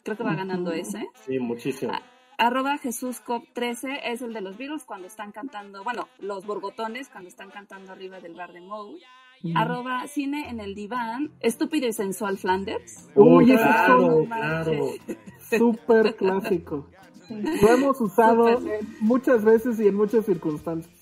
Creo 0.04 0.16
que 0.18 0.24
va 0.24 0.36
ganando 0.36 0.72
ese. 0.72 1.08
Sí, 1.26 1.38
muchísimo. 1.40 1.92
Ah, 1.94 2.02
Arroba 2.40 2.78
Jesús 2.78 3.20
Cop 3.20 3.44
13 3.54 4.00
es 4.06 4.22
el 4.22 4.34
de 4.34 4.40
los 4.40 4.58
virus 4.58 4.86
cuando 4.86 5.08
están 5.08 5.34
cantando, 5.34 5.84
bueno, 5.84 6.08
los 6.20 6.46
borbotones 6.46 7.10
cuando 7.10 7.28
están 7.28 7.50
cantando 7.50 7.92
arriba 7.92 8.22
del 8.22 8.34
bar 8.34 8.54
de 8.54 8.62
Moe. 8.62 8.98
Arroba 9.56 10.08
Cine 10.08 10.50
en 10.50 10.62
el 10.62 10.74
diván, 10.74 11.32
estúpido 11.42 11.88
y 11.88 11.94
sensual 11.94 12.38
Flanders. 12.38 13.10
Uy, 13.14 13.46
claro, 13.46 14.26
claro. 14.26 14.88
súper 15.50 16.16
clásico. 16.16 16.88
Lo 17.30 17.68
hemos 17.70 18.00
usado 18.00 18.60
muchas 19.02 19.44
veces 19.44 19.78
y 19.80 19.88
en 19.88 19.96
muchas 19.96 20.26
circunstancias. 20.26 20.96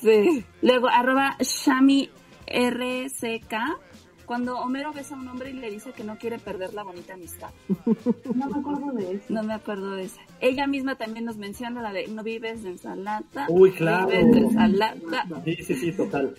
Sí. 0.00 0.44
Luego, 0.62 0.88
arroba 0.88 1.36
Shami 1.40 2.10
RCK. 2.46 3.54
Cuando 4.26 4.58
Homero 4.58 4.92
besa 4.92 5.14
a 5.14 5.18
un 5.18 5.28
hombre 5.28 5.50
y 5.50 5.54
le 5.54 5.70
dice 5.70 5.92
que 5.92 6.02
no 6.02 6.18
quiere 6.18 6.38
perder 6.38 6.74
la 6.74 6.82
bonita 6.82 7.14
amistad. 7.14 7.50
No 8.34 8.48
me 8.48 8.58
acuerdo 8.58 8.92
de 8.92 9.14
eso. 9.14 9.24
No 9.28 9.42
me 9.44 9.54
acuerdo 9.54 9.92
de 9.92 10.04
esa. 10.04 10.20
Ella 10.40 10.66
misma 10.66 10.96
también 10.96 11.24
nos 11.24 11.36
menciona 11.36 11.80
la 11.80 11.92
de 11.92 12.08
no 12.08 12.22
vives 12.24 12.64
de 12.64 12.70
ensalada. 12.70 13.46
Uy, 13.48 13.70
claro. 13.72 14.08
Vives 14.08 14.32
de 14.32 14.38
ensalada. 14.38 14.96
Sí, 15.44 15.56
sí, 15.62 15.74
sí, 15.74 15.92
total. 15.92 16.34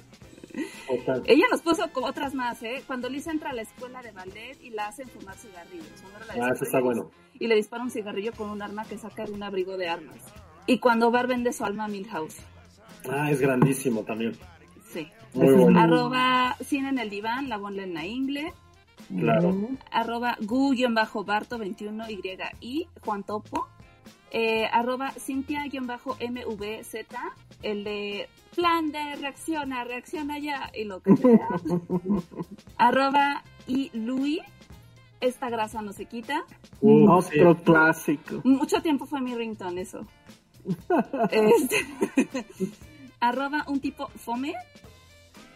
Total. 0.88 1.24
Ella 1.28 1.46
nos 1.52 1.62
puso 1.62 1.90
como 1.94 2.08
otras 2.08 2.34
más, 2.34 2.62
¿eh? 2.64 2.84
Cuando 2.88 3.10
Lisa 3.10 3.32
entra 3.32 3.52
a 3.52 3.54
la 3.54 3.62
escuela 3.62 4.02
de 4.02 4.12
ballet 4.12 4.58
y 4.62 4.72
la 4.72 4.88
hacen 4.88 5.08
fumar 5.08 5.38
cigarrillos. 5.38 5.88
Homero 6.06 6.26
la 6.26 6.48
Ah, 6.48 6.52
eso 6.54 6.66
está 6.66 6.82
bueno. 6.82 7.10
Y 7.40 7.48
le 7.48 7.56
dispara 7.56 7.84
un 7.84 7.92
cigarrillo 7.92 8.34
con 8.34 8.50
un 8.50 8.62
arma 8.62 8.84
que 8.86 8.98
saca 8.98 9.26
de 9.26 9.32
un 9.32 9.44
abrigo 9.44 9.78
de 9.78 9.88
armas. 9.88 10.18
Y 10.66 10.80
cuando 10.80 11.12
Bar 11.12 11.28
vende 11.28 11.54
su 11.54 11.64
alma 11.64 11.86
a 11.86 11.88
Milhouse. 11.88 12.38
Ah, 13.10 13.32
es 13.32 13.40
grandísimo 13.40 14.04
también. 14.04 14.34
Sí. 14.98 15.08
Muy 15.34 15.54
bueno. 15.54 15.80
Arroba 15.80 16.56
cine 16.64 16.90
en 16.90 17.00
el 17.00 17.10
diván, 17.10 17.50
la 17.50 17.58
bonla 17.58 17.84
en 17.84 17.94
la 17.94 18.06
ingle. 18.06 18.54
Claro. 19.16 19.56
Arroba 19.92 20.38
gu-barto21y 20.40 22.50
y 22.62 22.88
Juan 23.04 23.24
Topo. 23.24 23.68
Eh, 24.30 24.66
arroba 24.66 25.14
Cintia-mvz, 25.14 26.96
el 27.64 27.84
de 27.86 28.28
plan 28.56 28.92
de 28.92 29.16
reacciona, 29.16 29.86
reacciona 29.86 30.38
ya 30.38 30.70
y 30.74 30.84
lo 30.84 31.00
que 31.00 31.16
sea. 31.16 31.48
arroba 32.78 33.42
y 33.68 33.90
Louis, 33.94 34.42
esta 35.22 35.50
grasa 35.50 35.82
no 35.82 35.94
se 35.94 36.06
quita. 36.06 36.44
Uh, 36.82 37.10
Otro 37.10 37.56
sí. 37.56 37.62
clásico. 37.64 38.42
Mucho 38.44 38.82
tiempo 38.82 39.06
fue 39.06 39.22
mi 39.22 39.34
ringtone 39.36 39.82
eso. 39.82 40.06
Este, 41.32 42.46
arroba 43.20 43.64
un 43.68 43.80
tipo 43.80 44.08
fome. 44.10 44.54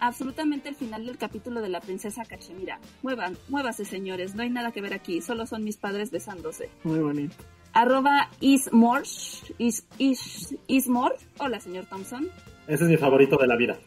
Absolutamente 0.02 0.68
el 0.68 0.76
final 0.76 1.06
del 1.06 1.18
capítulo 1.18 1.62
de 1.62 1.70
la 1.70 1.80
princesa 1.80 2.24
Cachemira. 2.26 2.80
Muevan, 3.04 3.38
muévase 3.50 3.86
señores, 3.86 4.34
no 4.34 4.42
hay 4.42 4.50
nada 4.50 4.72
que 4.72 4.82
ver 4.82 4.94
aquí, 4.96 5.22
solo 5.22 5.46
son 5.46 5.64
mis 5.64 5.78
padres 5.78 6.10
besándose. 6.10 6.70
Muy 6.84 7.00
bonito. 7.00 7.36
Arroba 7.74 8.28
ismorsh, 8.42 9.44
is, 9.60 9.86
is, 10.00 10.56
ismor. 10.68 11.16
Hola 11.38 11.60
señor 11.60 11.86
Thompson. 11.86 12.28
Ese 12.68 12.84
es 12.84 12.90
mi 12.90 12.98
favorito 12.98 13.38
de 13.38 13.46
la 13.48 13.56
vida. 13.56 13.78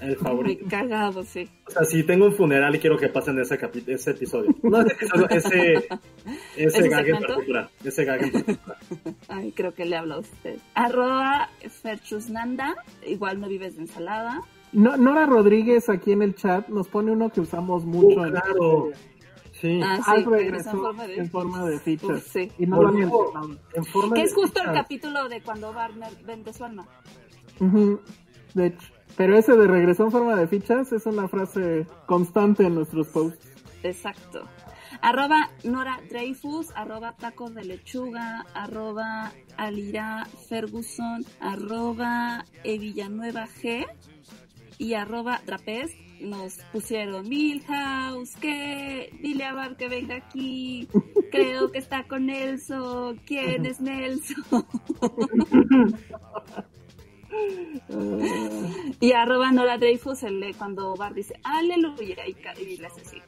El 0.00 0.08
Muy 0.08 0.16
favorito. 0.16 0.66
cagado, 0.68 1.22
sí. 1.22 1.48
O 1.66 1.70
sea, 1.70 1.84
si 1.84 2.02
tengo 2.02 2.24
un 2.26 2.32
funeral 2.34 2.74
y 2.74 2.78
quiero 2.80 2.96
que 2.98 3.08
pasen 3.08 3.38
ese, 3.38 3.56
capi- 3.60 3.84
ese 3.86 4.10
episodio. 4.12 4.52
No 4.62 4.80
ese 4.80 4.92
episodio, 4.94 5.28
ese, 5.28 5.74
ese 6.56 6.78
¿Ese 6.78 6.88
gag 6.88 7.08
en 7.08 7.20
particular. 7.22 7.70
Ese 7.84 8.04
gag 8.04 8.22
en 8.24 8.32
particular. 8.32 8.78
Ay, 9.28 9.52
creo 9.52 9.72
que 9.74 9.84
le 9.84 9.96
habla 9.96 10.16
a 10.16 10.18
usted. 10.18 10.58
Arroba 10.74 11.48
Ferchusnanda, 11.82 12.74
igual 13.06 13.40
no 13.40 13.48
vives 13.48 13.76
de 13.76 13.82
ensalada. 13.82 14.40
No- 14.72 14.96
Nora 14.96 15.26
Rodríguez 15.26 15.88
aquí 15.88 16.12
en 16.12 16.22
el 16.22 16.34
chat 16.34 16.68
nos 16.68 16.88
pone 16.88 17.10
uno 17.12 17.30
que 17.30 17.40
usamos 17.40 17.84
mucho. 17.84 18.20
Uh, 18.20 18.24
en- 18.24 18.30
claro. 18.30 18.90
Sí. 19.60 19.80
Ah, 19.84 19.96
sí, 19.96 20.02
Al 20.06 20.24
regresó 20.24 20.30
regreso 20.30 20.70
en 20.70 20.78
forma 20.78 21.06
de- 21.06 21.16
en 21.16 21.30
forma 21.30 21.64
de 21.66 21.78
fichas. 21.80 22.10
Uf, 22.10 22.26
sí. 22.32 22.52
Y 22.58 22.66
no 22.66 22.76
Volvió 22.76 23.32
en 23.74 23.84
forma 23.84 24.14
Que 24.14 24.22
es 24.22 24.34
justo 24.34 24.62
el 24.62 24.72
capítulo 24.72 25.28
de 25.28 25.42
cuando 25.42 25.72
Barner 25.74 26.12
vende 26.24 26.52
su 26.54 26.64
alma. 26.64 26.86
Ujú, 27.60 28.00
De 28.54 28.66
hecho. 28.66 28.88
Pero 29.16 29.36
ese 29.36 29.54
de 29.56 29.66
regresó 29.66 30.04
en 30.04 30.12
forma 30.12 30.34
de 30.36 30.46
fichas 30.46 30.92
es 30.92 31.04
una 31.04 31.28
frase 31.28 31.86
constante 32.06 32.64
en 32.64 32.76
nuestros 32.76 33.08
posts. 33.08 33.46
Exacto. 33.82 34.44
Arroba 35.02 35.50
Nora 35.64 35.98
Dreyfus, 36.08 36.70
arroba 36.74 37.16
tacos 37.16 37.54
de 37.54 37.64
lechuga, 37.64 38.46
arroba 38.54 39.32
Alira 39.56 40.26
Ferguson, 40.48 41.24
arroba 41.40 42.44
Villanueva 42.64 43.46
G 43.46 43.86
y 44.80 44.94
arroba 44.94 45.42
Drapez 45.44 45.94
nos 46.22 46.54
pusieron 46.72 47.28
Milhouse, 47.28 48.34
que 48.36 49.12
dile 49.20 49.44
a 49.44 49.52
Bar 49.52 49.76
que 49.76 49.88
venga 49.88 50.16
aquí, 50.16 50.88
creo 51.30 51.70
que 51.70 51.76
está 51.78 52.04
con 52.04 52.24
Nelson, 52.26 53.20
¿quién 53.26 53.66
es 53.66 53.78
Nelson? 53.80 54.42
y 59.00 59.12
arroba 59.12 59.52
Nora 59.52 59.76
Dreyfus, 59.76 60.20
cuando 60.56 60.96
Bar 60.96 61.12
dice 61.12 61.34
aleluya 61.44 62.26
y, 62.26 62.34
y 62.64 62.82
hace 62.82 63.02
así. 63.02 63.18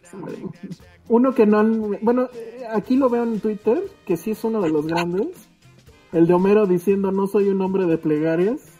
Uno 1.08 1.34
que 1.34 1.44
no. 1.44 1.62
Bueno, 2.00 2.30
aquí 2.70 2.96
lo 2.96 3.10
veo 3.10 3.24
en 3.24 3.40
Twitter, 3.40 3.82
que 4.06 4.16
sí 4.16 4.30
es 4.30 4.42
uno 4.42 4.62
de 4.62 4.70
los 4.70 4.86
grandes. 4.86 5.50
El 6.12 6.26
de 6.26 6.32
Homero 6.32 6.66
diciendo 6.66 7.12
no 7.12 7.26
soy 7.26 7.48
un 7.48 7.60
hombre 7.60 7.84
de 7.84 7.98
plegarias. 7.98 8.71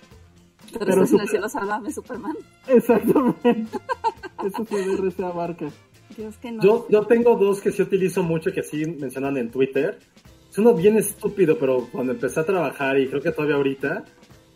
Pero, 0.79 1.05
Pero 1.07 1.27
cielo, 1.27 1.49
sálvame, 1.49 1.93
Superman. 1.93 2.37
Exactamente. 2.69 3.67
Eso 4.45 4.65
se 4.65 5.07
esa 5.09 5.29
abarca. 5.29 5.67
Dios 6.17 6.37
que 6.39 6.53
no. 6.53 6.63
Yo, 6.63 6.87
yo 6.91 7.07
tengo 7.07 7.37
dos 7.37 7.61
que 7.61 7.71
sí 7.71 7.83
utilizo 7.83 8.23
mucho 8.23 8.51
y 8.51 8.53
que 8.53 8.63
sí 8.63 8.85
mencionan 8.87 9.37
en 9.37 9.51
Twitter. 9.51 9.99
Es 10.51 10.59
uno 10.59 10.75
bien 10.75 10.99
estúpido, 10.99 11.57
pero 11.59 11.89
cuando 11.91 12.13
empecé 12.13 12.41
a 12.41 12.45
trabajar, 12.45 12.99
y 12.99 13.09
creo 13.09 13.23
que 13.23 13.31
todavía 13.33 13.57
ahorita, 13.57 14.05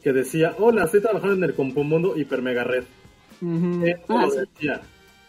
que 0.03 0.13
decía, 0.13 0.55
hola, 0.59 0.85
estoy 0.85 1.01
trabajando 1.01 1.37
en 1.37 1.45
el 1.45 1.55
Compumundo 1.55 2.17
Hiper 2.17 2.43
Mega 2.43 2.65
Red. 2.65 2.85
Eso 3.41 4.03
Ah, 4.09 4.23
lo 4.27 4.31
sí. 4.31 4.39
decía. 4.41 4.81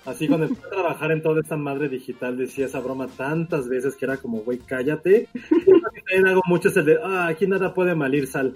Así 0.05 0.27
cuando 0.27 0.47
empecé 0.47 0.65
a 0.68 0.69
trabajar 0.69 1.11
en 1.11 1.22
toda 1.22 1.41
esta 1.41 1.57
madre 1.57 1.89
digital, 1.89 2.38
decía 2.38 2.65
esa 2.65 2.80
broma 2.80 3.07
tantas 3.07 3.68
veces 3.68 3.95
que 3.95 4.05
era 4.05 4.18
como, 4.18 4.39
güey, 4.39 4.57
cállate. 4.59 5.27
Y 5.34 5.81
también 5.81 6.27
hago 6.27 6.41
mucho 6.47 6.69
es 6.69 6.77
el 6.77 6.85
de, 6.85 6.97
ah, 7.03 7.27
aquí 7.27 7.45
nada 7.45 7.73
puede 7.73 7.93
malir 7.93 8.26
sal. 8.27 8.55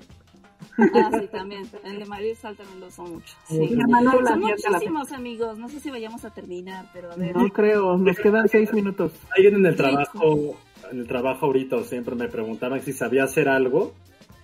Ah, 0.78 1.10
sí, 1.20 1.28
también. 1.32 1.64
El 1.84 2.00
de 2.00 2.06
María 2.06 2.36
Sal 2.36 2.56
también 2.56 2.80
lo 2.80 2.88
uso 2.88 3.04
mucho. 3.04 3.36
Sí. 3.48 3.70
La 3.70 3.88
mano 3.88 4.12
Son 4.12 4.24
la- 4.24 4.36
muchísimos 4.36 5.12
amigos. 5.12 5.58
No 5.58 5.70
sé 5.70 5.80
si 5.80 5.90
vayamos 5.92 6.24
a 6.26 6.30
terminar, 6.32 6.86
pero 6.94 7.12
a 7.12 7.16
ver. 7.16 7.36
No 7.36 7.50
creo, 7.50 7.98
nos 7.98 8.18
quedan 8.18 8.48
seis 8.48 8.74
minutos. 8.74 9.12
Alguien 9.36 9.56
en 9.56 9.66
el 9.66 9.76
trabajo, 9.76 10.58
en 10.92 11.00
el 11.00 11.08
trabajo 11.08 11.46
ahorita 11.48 11.76
o 11.78 11.84
siempre 11.84 12.16
me 12.16 12.28
preguntaban 12.28 12.82
si 12.82 12.94
sabía 12.94 13.24
hacer 13.26 13.50
algo 13.50 13.94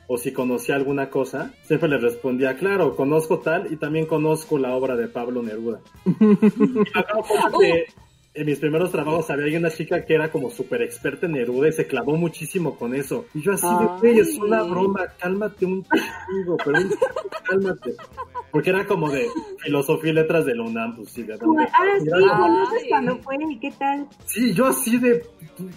o 0.08 0.18
si 0.18 0.32
conocía 0.32 0.76
alguna 0.76 1.10
cosa. 1.10 1.54
Siempre 1.64 1.90
les 1.90 2.02
respondía, 2.02 2.56
claro, 2.58 2.95
conozco 2.95 3.40
tal 3.40 3.72
y 3.72 3.76
también 3.78 4.06
conozco 4.06 4.58
la 4.58 4.74
obra 4.76 4.95
de 4.95 5.08
Pablo 5.08 5.41
Neruda. 5.44 5.80
y 6.06 6.10
me 6.24 6.84
acuerdo 6.94 7.60
en 8.38 8.45
mis 8.45 8.59
primeros 8.59 8.91
trabajos 8.91 9.30
había 9.31 9.57
una 9.57 9.72
chica 9.72 10.05
que 10.05 10.14
era 10.14 10.31
como 10.31 10.51
súper 10.51 10.84
experta 10.84 11.26
en 11.26 11.34
Neruda 11.34 11.69
y 11.69 11.73
se 11.73 11.88
clavó 11.88 12.15
muchísimo 12.15 12.77
con 12.77 12.93
eso. 12.93 13.26
Y 13.34 13.41
yo 13.41 13.53
así 13.53 13.65
de, 13.68 13.85
güey, 13.99 14.19
es 14.19 14.38
una 14.38 14.61
broma, 14.61 15.07
cálmate 15.18 15.65
un 15.65 15.84
chingo, 15.84 16.57
pero 16.64 16.77
un 16.77 16.93
cálmate. 17.43 17.95
Porque 18.58 18.72
era 18.72 18.88
como 18.88 19.12
de 19.12 19.28
filosofía 19.60 20.10
y 20.10 20.14
letras 20.16 20.44
de 20.44 20.56
la 20.56 20.64
UNAM, 20.64 20.96
pues 20.96 21.12
sí, 21.12 21.22
de 21.22 21.36
ah, 21.36 21.38
sí, 21.38 22.10
conoces 22.10 22.86
cuando 22.90 23.16
fue 23.20 23.36
y 23.48 23.60
qué 23.60 23.72
tal. 23.78 24.08
Sí, 24.26 24.52
yo 24.56 24.66
así 24.66 24.98
de. 24.98 25.24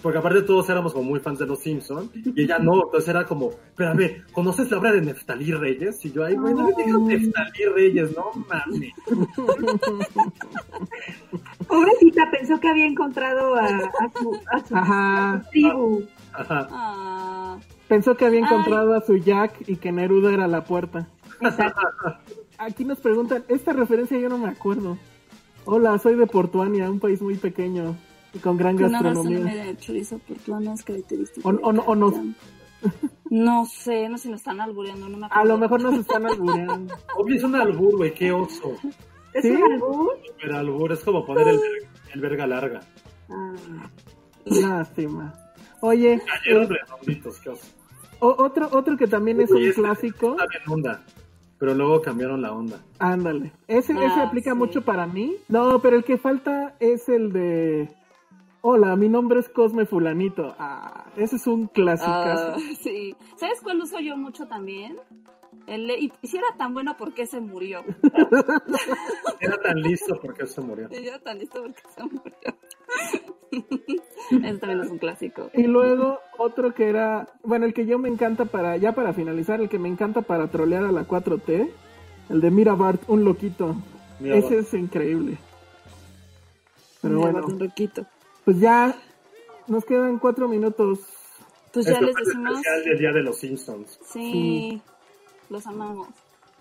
Porque 0.02 0.16
aparte 0.16 0.40
todos 0.40 0.66
éramos 0.70 0.94
como 0.94 1.11
muy 1.11 1.20
fans 1.20 1.40
de 1.40 1.47
los 1.47 1.61
Simpsons. 1.61 2.11
Y 2.15 2.44
ella 2.44 2.59
no, 2.59 2.85
entonces 2.85 3.07
era 3.11 3.27
como, 3.27 3.51
pero 3.77 3.90
a 3.90 3.93
ver, 3.93 4.24
¿conoces 4.32 4.70
la 4.70 4.78
obra 4.78 4.93
de 4.93 5.02
Neftalí 5.02 5.52
Reyes? 5.52 6.02
Y 6.07 6.12
yo, 6.12 6.24
ay, 6.24 6.36
güey, 6.36 6.55
no 6.55 6.69
me 6.69 6.73
digas 6.82 7.02
Neftalí 7.02 7.65
Reyes, 7.74 8.16
no 8.16 8.31
mames. 8.48 8.94
Pobrecita, 11.69 12.31
pensó 12.31 12.59
que 12.61 12.69
había 12.69 12.86
encontrado 12.86 13.57
a, 13.57 13.66
a 13.66 14.11
su, 14.19 14.40
a 14.51 14.66
su 14.66 14.74
Ajá. 14.74 15.43
tribu. 15.51 16.05
Ajá. 16.32 16.66
Ah, 16.70 17.59
Pensó 17.89 18.16
que 18.16 18.24
había 18.24 18.39
Ay. 18.40 18.47
encontrado 18.47 18.94
a 18.94 19.02
su 19.02 19.19
Jack 19.19 19.69
y 19.69 19.77
que 19.77 19.93
Neruda 19.93 20.32
era 20.32 20.48
la 20.48 20.65
puerta. 20.65 21.07
Exacto. 21.43 21.82
Aquí 22.60 22.84
nos 22.84 22.98
preguntan, 23.00 23.44
esta 23.48 23.72
referencia 23.72 24.18
yo 24.18 24.28
no 24.28 24.36
me 24.38 24.48
acuerdo. 24.48 24.98
Hola, 25.64 25.98
soy 25.98 26.14
de 26.16 26.26
Portuania, 26.26 26.90
un 26.90 27.00
país 27.00 27.20
muy 27.22 27.36
pequeño 27.36 27.96
y 28.34 28.38
con 28.38 28.56
gran 28.56 28.76
con 28.76 28.86
una 28.86 29.00
gastronomía. 29.02 29.38
gastronomía 29.38 29.64
de 29.72 29.76
chorizo 29.78 30.18
portuano 30.18 30.74
es 30.74 30.82
característico. 30.82 31.48
O, 31.48 31.52
o, 31.52 31.72
no- 31.72 31.82
o 31.82 31.94
nos, 31.94 32.14
No 33.30 33.64
sé, 33.66 34.08
no 34.08 34.16
sé 34.18 34.24
si 34.24 34.28
me 34.30 34.36
están 34.36 34.60
albureando, 34.60 35.08
no 35.08 35.16
me 35.18 35.24
A 35.24 35.28
acuerdo. 35.28 35.48
lo 35.48 35.58
mejor 35.58 35.82
nos 35.82 35.94
están 35.94 36.26
albureando. 36.26 36.94
Obvio, 37.16 37.36
es 37.36 37.44
un 37.44 37.54
albur, 37.54 37.96
güey, 37.96 38.12
qué 38.14 38.30
oso. 38.32 38.74
¿Es 39.32 39.42
¿Sí? 39.42 39.50
un 39.52 39.72
albur? 39.72 40.18
Pero 40.40 40.56
albur 40.58 40.92
es 40.92 41.00
como 41.04 41.24
poner 41.24 41.48
el, 41.48 41.56
ver- 41.58 41.88
el 42.14 42.20
verga 42.20 42.46
larga. 42.46 42.80
Ah. 43.30 43.54
Lástima. 44.44 45.34
Oye, 45.80 46.20
Cayeron 46.26 46.68
redonditos, 46.68 47.38
qué 47.40 47.50
oso. 47.50 47.66
o- 48.20 48.34
otro, 48.44 48.68
otro 48.72 48.96
que 48.98 49.06
también 49.06 49.40
es 49.40 49.50
Oye, 49.50 49.62
un 49.64 49.68
este 49.70 49.80
clásico. 49.82 50.30
Está 50.32 50.46
bien 50.46 50.62
onda. 50.68 51.02
Pero 51.60 51.74
luego 51.74 52.00
cambiaron 52.00 52.40
la 52.42 52.52
onda. 52.52 52.80
Ándale. 52.98 53.52
Ese, 53.68 53.92
ese 53.92 54.02
Ah, 54.02 54.22
aplica 54.24 54.52
sí. 54.52 54.56
mucho 54.56 54.82
para 54.82 55.06
mí. 55.06 55.36
No, 55.48 55.78
pero 55.80 55.96
el 55.96 56.04
que 56.04 56.16
falta 56.18 56.74
es 56.80 57.08
el 57.08 57.32
de. 57.32 57.88
Hola, 58.62 58.96
mi 58.96 59.08
nombre 59.10 59.40
es 59.40 59.48
Cosme 59.50 59.84
Fulanito. 59.86 60.56
Ah, 60.58 61.04
ese 61.16 61.36
es 61.36 61.46
un 61.46 61.66
clásico. 61.68 62.10
Ah, 62.10 62.56
sí. 62.82 63.14
¿Sabes 63.36 63.60
cuál 63.62 63.78
uso 63.80 64.00
yo 64.00 64.16
mucho 64.16 64.46
también? 64.48 64.96
El 65.66 65.90
y, 65.90 66.10
si 66.22 66.38
era 66.38 66.46
tan 66.56 66.72
bueno, 66.72 66.96
¿por 66.96 67.12
qué 67.12 67.26
se 67.26 67.40
murió? 67.40 67.84
Era 69.40 69.56
tan 69.62 69.80
listo 69.82 70.18
porque 70.20 70.46
se 70.46 70.60
murió. 70.62 70.88
Y 70.92 71.04
yo 71.04 71.20
tan 71.20 71.38
listo, 71.38 71.62
¿por 71.62 71.74
qué 71.74 71.82
se 71.94 72.02
murió? 72.04 72.56
Ese 74.30 74.58
también 74.58 74.80
es 74.80 74.90
un 74.90 74.98
clásico. 74.98 75.50
Y 75.54 75.64
luego 75.64 76.20
otro 76.38 76.72
que 76.74 76.88
era, 76.88 77.28
bueno, 77.42 77.66
el 77.66 77.74
que 77.74 77.86
yo 77.86 77.98
me 77.98 78.08
encanta 78.08 78.44
para, 78.44 78.76
ya 78.76 78.92
para 78.92 79.12
finalizar, 79.12 79.60
el 79.60 79.68
que 79.68 79.78
me 79.78 79.88
encanta 79.88 80.22
para 80.22 80.48
trolear 80.48 80.84
a 80.84 80.92
la 80.92 81.06
4T, 81.06 81.68
el 82.28 82.40
de 82.40 82.50
Mira 82.50 82.74
Bart, 82.74 83.02
un 83.08 83.24
loquito. 83.24 83.74
Mira, 84.20 84.36
Ese 84.36 84.54
Bart. 84.56 84.66
es 84.68 84.74
increíble. 84.74 85.38
Pero 87.02 87.16
Mira, 87.18 87.30
bueno, 87.32 87.46
un 87.48 87.58
roquito. 87.60 88.06
pues 88.44 88.60
ya 88.60 88.94
nos 89.66 89.84
quedan 89.84 90.18
cuatro 90.18 90.48
minutos. 90.48 91.00
Pues 91.72 91.86
ya 91.86 92.00
les 92.00 92.14
decimos. 92.14 92.52
especial 92.58 92.84
del 92.84 92.98
Día 92.98 93.12
de 93.12 93.22
los 93.22 93.36
Simpsons. 93.38 93.98
Sí, 94.04 94.80
los 95.48 95.66
amamos. 95.66 96.08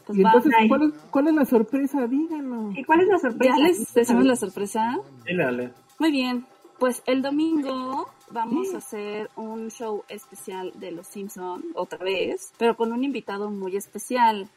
Pues 0.06 0.18
y 0.18 0.22
entonces. 0.24 0.54
¿cuál 0.68 0.84
es, 0.84 0.94
¿cuál 1.12 1.28
es 1.28 1.34
la 1.36 1.46
sorpresa? 1.46 2.08
Díganos. 2.08 2.76
¿Y 2.78 2.84
cuál 2.84 3.02
es 3.02 3.08
la 3.08 3.20
sorpresa? 3.20 3.56
¿Ya 3.58 3.64
les 3.64 3.94
decimos 3.94 4.26
la 4.26 4.36
sorpresa? 4.36 4.98
Dile, 5.26 5.44
Ale. 5.44 5.72
Muy 6.00 6.12
bien, 6.12 6.46
pues 6.80 7.04
el 7.06 7.22
domingo 7.22 8.10
vamos 8.32 8.74
a 8.74 8.78
hacer 8.78 9.30
un 9.36 9.70
show 9.70 10.04
especial 10.08 10.72
de 10.76 10.92
Los 10.92 11.08
Simpson 11.08 11.64
otra 11.76 11.98
vez, 12.00 12.54
pero 12.58 12.76
con 12.78 12.94
un 12.94 13.04
invitado 13.04 13.50
muy 13.50 13.76
especial. 13.76 14.48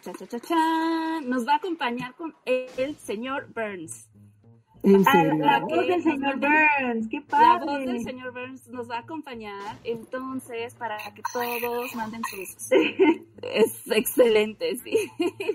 Cha, 0.00 0.12
cha, 0.14 0.26
cha, 0.26 0.40
cha. 0.40 1.20
Nos 1.22 1.46
va 1.46 1.52
a 1.54 1.56
acompañar 1.56 2.14
con 2.14 2.34
el 2.46 2.96
señor 2.96 3.48
Burns. 3.54 4.08
En 4.82 5.02
Ah, 5.06 5.12
serio. 5.12 5.34
la 5.44 5.58
voz 5.60 5.86
del 5.88 6.02
señor 6.02 6.36
Burns, 6.38 7.08
qué 7.10 7.20
La 7.20 7.26
padre. 7.26 7.64
voz 7.66 7.78
del 7.80 8.02
señor 8.02 8.32
Burns 8.32 8.68
nos 8.68 8.88
va 8.88 8.96
a 8.96 9.00
acompañar, 9.00 9.78
entonces 9.84 10.74
para 10.76 10.96
que 11.14 11.20
todos 11.32 11.94
manden 11.96 12.22
sus... 12.24 12.56
Es 13.42 13.90
excelente, 13.90 14.76
sí. 14.78 14.96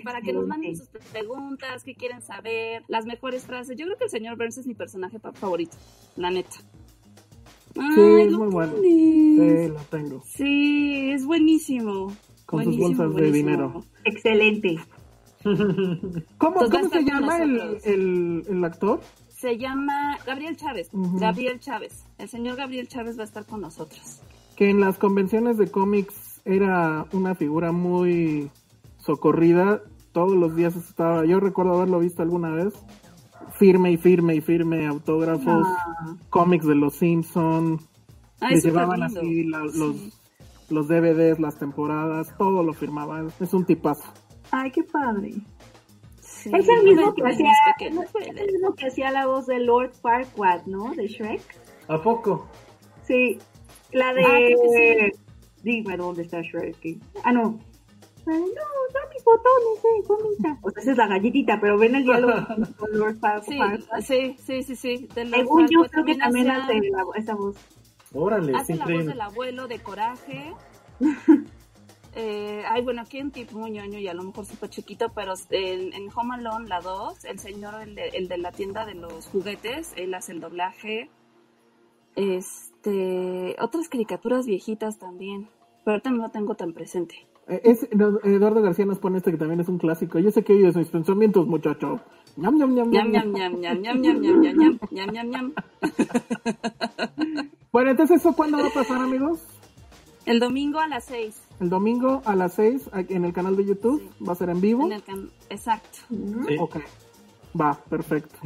para 0.04 0.20
que 0.20 0.32
nos 0.32 0.46
manden 0.46 0.76
sus 0.76 0.88
preguntas, 1.12 1.84
qué 1.84 1.94
quieren 1.94 2.22
saber, 2.22 2.82
las 2.88 3.04
mejores 3.04 3.44
frases. 3.46 3.76
Yo 3.76 3.84
creo 3.86 3.98
que 3.98 4.04
el 4.04 4.10
señor 4.10 4.36
Burns 4.36 4.58
es 4.58 4.66
mi 4.66 4.74
personaje 4.74 5.18
favorito, 5.18 5.76
la 6.16 6.30
neta. 6.30 6.56
Sí, 7.74 7.80
Ay, 7.80 8.22
es 8.22 8.32
muy 8.32 8.48
bueno. 8.48 8.72
tienes. 8.80 9.66
Sí, 9.66 9.68
lo 9.68 9.80
tengo. 9.90 10.22
Sí, 10.24 11.10
es 11.10 11.26
buenísimo. 11.26 12.12
Con 12.46 12.62
sus 12.64 12.76
Buenísimo, 12.76 13.04
bolsas 13.08 13.22
de 13.22 13.32
dinero. 13.32 13.84
Excelente. 14.04 14.78
¿Cómo, 16.38 16.60
cómo 16.70 16.88
se 16.88 17.04
llama 17.04 17.38
el, 17.42 17.78
el, 17.84 18.44
el 18.48 18.64
actor? 18.64 19.00
Se 19.28 19.58
llama 19.58 20.18
Gabriel 20.24 20.56
Chávez. 20.56 20.88
Gabriel 20.92 21.58
Chávez. 21.60 22.04
El 22.18 22.28
señor 22.28 22.56
Gabriel 22.56 22.88
Chávez 22.88 23.18
va 23.18 23.22
a 23.22 23.26
estar 23.26 23.44
con 23.44 23.60
nosotros. 23.60 24.20
Que 24.56 24.70
en 24.70 24.80
las 24.80 24.96
convenciones 24.98 25.58
de 25.58 25.70
cómics 25.70 26.14
era 26.44 27.06
una 27.12 27.34
figura 27.34 27.72
muy 27.72 28.50
socorrida. 28.98 29.82
Todos 30.12 30.32
los 30.32 30.54
días 30.54 30.76
estaba, 30.76 31.24
yo 31.24 31.40
recuerdo 31.40 31.74
haberlo 31.74 31.98
visto 32.00 32.22
alguna 32.22 32.50
vez, 32.50 32.74
firme 33.58 33.90
y 33.92 33.96
firme 33.96 34.34
y 34.36 34.40
firme, 34.40 34.86
autógrafos, 34.86 35.66
Ah. 35.66 36.16
cómics 36.30 36.66
de 36.66 36.74
los 36.74 36.94
Simpson, 36.96 37.80
Ay, 38.40 38.56
le 38.56 38.60
llevaban 38.60 39.00
lindo. 39.00 39.20
así 39.20 39.44
la- 39.44 39.68
Sí. 39.68 39.78
los, 39.78 40.20
los 40.70 40.88
DVDs, 40.88 41.40
las 41.40 41.58
temporadas, 41.58 42.32
todo 42.38 42.62
lo 42.62 42.72
firmaba. 42.74 43.24
Es 43.40 43.52
un 43.54 43.64
tipazo. 43.64 44.04
Ay, 44.50 44.70
qué 44.70 44.82
padre. 44.84 45.32
Sí. 46.20 46.50
Es 46.54 46.68
el 46.68 46.84
mismo 46.84 47.14
que 47.14 47.22
hacía, 47.26 47.50
pequeños, 47.78 48.04
es 48.20 48.28
el 48.36 48.52
mismo 48.52 48.74
que 48.74 48.86
hacía 48.86 49.10
la 49.10 49.26
voz 49.26 49.46
de 49.46 49.60
Lord 49.60 49.92
Farquaad, 49.94 50.66
¿no? 50.66 50.94
De 50.94 51.06
Shrek. 51.08 51.40
¿A 51.88 52.00
poco? 52.02 52.46
Sí. 53.02 53.38
La 53.92 54.12
de. 54.12 54.24
Ah, 54.24 54.28
creo 54.36 54.58
que 54.72 55.12
Dime 55.64 55.96
dónde 55.96 56.22
está 56.22 56.40
Shrek. 56.42 56.98
Ah, 57.24 57.32
no. 57.32 57.58
Ay, 58.26 58.38
no, 58.40 58.44
da 58.94 59.00
mis 59.12 59.24
botones, 59.24 59.84
eh, 59.84 60.06
comita. 60.06 60.58
O 60.62 60.70
sea, 60.70 60.82
esa 60.82 60.92
es 60.92 60.96
la 60.98 61.06
galletita, 61.08 61.58
pero 61.60 61.76
ven 61.78 61.94
el 61.96 62.04
diálogo 62.04 62.32
con 62.78 62.98
Lord 62.98 63.16
Far- 63.18 63.42
Sí, 63.44 63.58
Farquaad. 63.58 64.00
sí, 64.02 64.36
sí, 64.38 64.62
sí, 64.62 64.76
sí. 64.76 65.08
De 65.14 65.24
los 65.24 65.32
Según 65.40 65.66
yo, 65.68 65.82
creo 65.90 66.04
que 66.04 66.14
también 66.14 66.50
hace 66.50 66.74
la- 66.80 67.02
esa 67.16 67.34
voz. 67.34 67.56
Órale, 68.14 68.52
es 68.52 68.58
Hace 68.58 68.76
la 68.76 68.84
voz 68.86 69.06
del 69.06 69.20
abuelo 69.20 69.66
de 69.66 69.78
Coraje. 69.80 70.52
Eh, 72.16 72.62
ay, 72.68 72.80
bueno, 72.82 73.02
aquí 73.02 73.20
un 73.20 73.32
tip 73.32 73.50
muy 73.50 73.72
ñoño 73.72 73.98
y 73.98 74.06
a 74.06 74.14
lo 74.14 74.22
mejor 74.22 74.46
súper 74.46 74.70
chiquito, 74.70 75.10
pero 75.12 75.34
en, 75.50 75.92
en 75.92 76.08
Home 76.14 76.36
Alone, 76.36 76.68
la 76.68 76.80
2, 76.80 77.24
el 77.24 77.40
señor, 77.40 77.82
el 77.82 77.96
de, 77.96 78.06
el 78.10 78.28
de 78.28 78.38
la 78.38 78.52
tienda 78.52 78.86
de 78.86 78.94
los 78.94 79.26
juguetes, 79.26 79.92
él 79.96 80.14
hace 80.14 80.30
el 80.30 80.38
doblaje. 80.38 81.10
Este, 82.88 83.56
otras 83.62 83.88
caricaturas 83.88 84.44
viejitas 84.46 84.98
también, 84.98 85.48
pero 85.84 85.92
ahorita 85.94 86.10
no 86.10 86.18
lo 86.24 86.28
tengo 86.30 86.54
tan 86.54 86.74
presente. 86.74 87.14
Eh, 87.48 87.60
Es, 87.64 87.88
no, 87.94 88.18
Eduardo 88.22 88.60
García 88.60 88.84
nos 88.84 88.98
pone 88.98 89.16
este 89.18 89.30
que 89.30 89.38
también 89.38 89.60
es 89.60 89.68
un 89.68 89.78
clásico. 89.78 90.18
Yo 90.18 90.30
sé 90.30 90.44
que 90.44 90.52
oyes 90.52 90.76
mis 90.76 90.88
pensamientos, 90.88 91.46
muchacho. 91.46 92.00
Ñam, 92.36 92.56
ñam, 92.58 92.74
ñam, 92.74 92.90
Ñam, 92.90 93.10
ñam, 93.10 93.32
ñam, 93.32 93.60
ñam. 93.60 93.80
ñam, 93.80 94.00
ñam, 94.02 94.20
ñam, 94.20 94.20
ñam, 94.20 94.40
ñam, 94.42 94.56
ñam, 94.58 94.78
ñam, 94.90 95.10
ñam, 95.12 95.30
ñam. 95.30 95.52
Bueno, 97.72 97.90
entonces, 97.90 98.20
¿eso 98.20 98.34
cuándo 98.36 98.58
va 98.58 98.68
a 98.68 98.70
pasar, 98.70 98.98
amigos? 99.00 99.40
El 100.26 100.38
domingo 100.38 100.78
a 100.78 100.86
las 100.86 101.06
6. 101.06 101.34
El 101.58 101.70
domingo 101.70 102.22
a 102.24 102.36
las 102.36 102.52
6 102.54 102.88
aquí 102.92 103.14
en 103.14 103.24
el 103.24 103.32
canal 103.32 103.56
de 103.56 103.64
YouTube. 103.64 104.00
Va 104.26 104.32
a 104.32 104.36
ser 104.36 104.48
en 104.50 104.60
vivo. 104.60 104.84
En 104.86 104.92
el 104.92 105.02
can- 105.02 105.28
Exacto. 105.50 105.98
Sí. 106.46 106.56
Ok. 106.60 106.76
Va, 107.60 107.74
perfecto. 107.90 108.36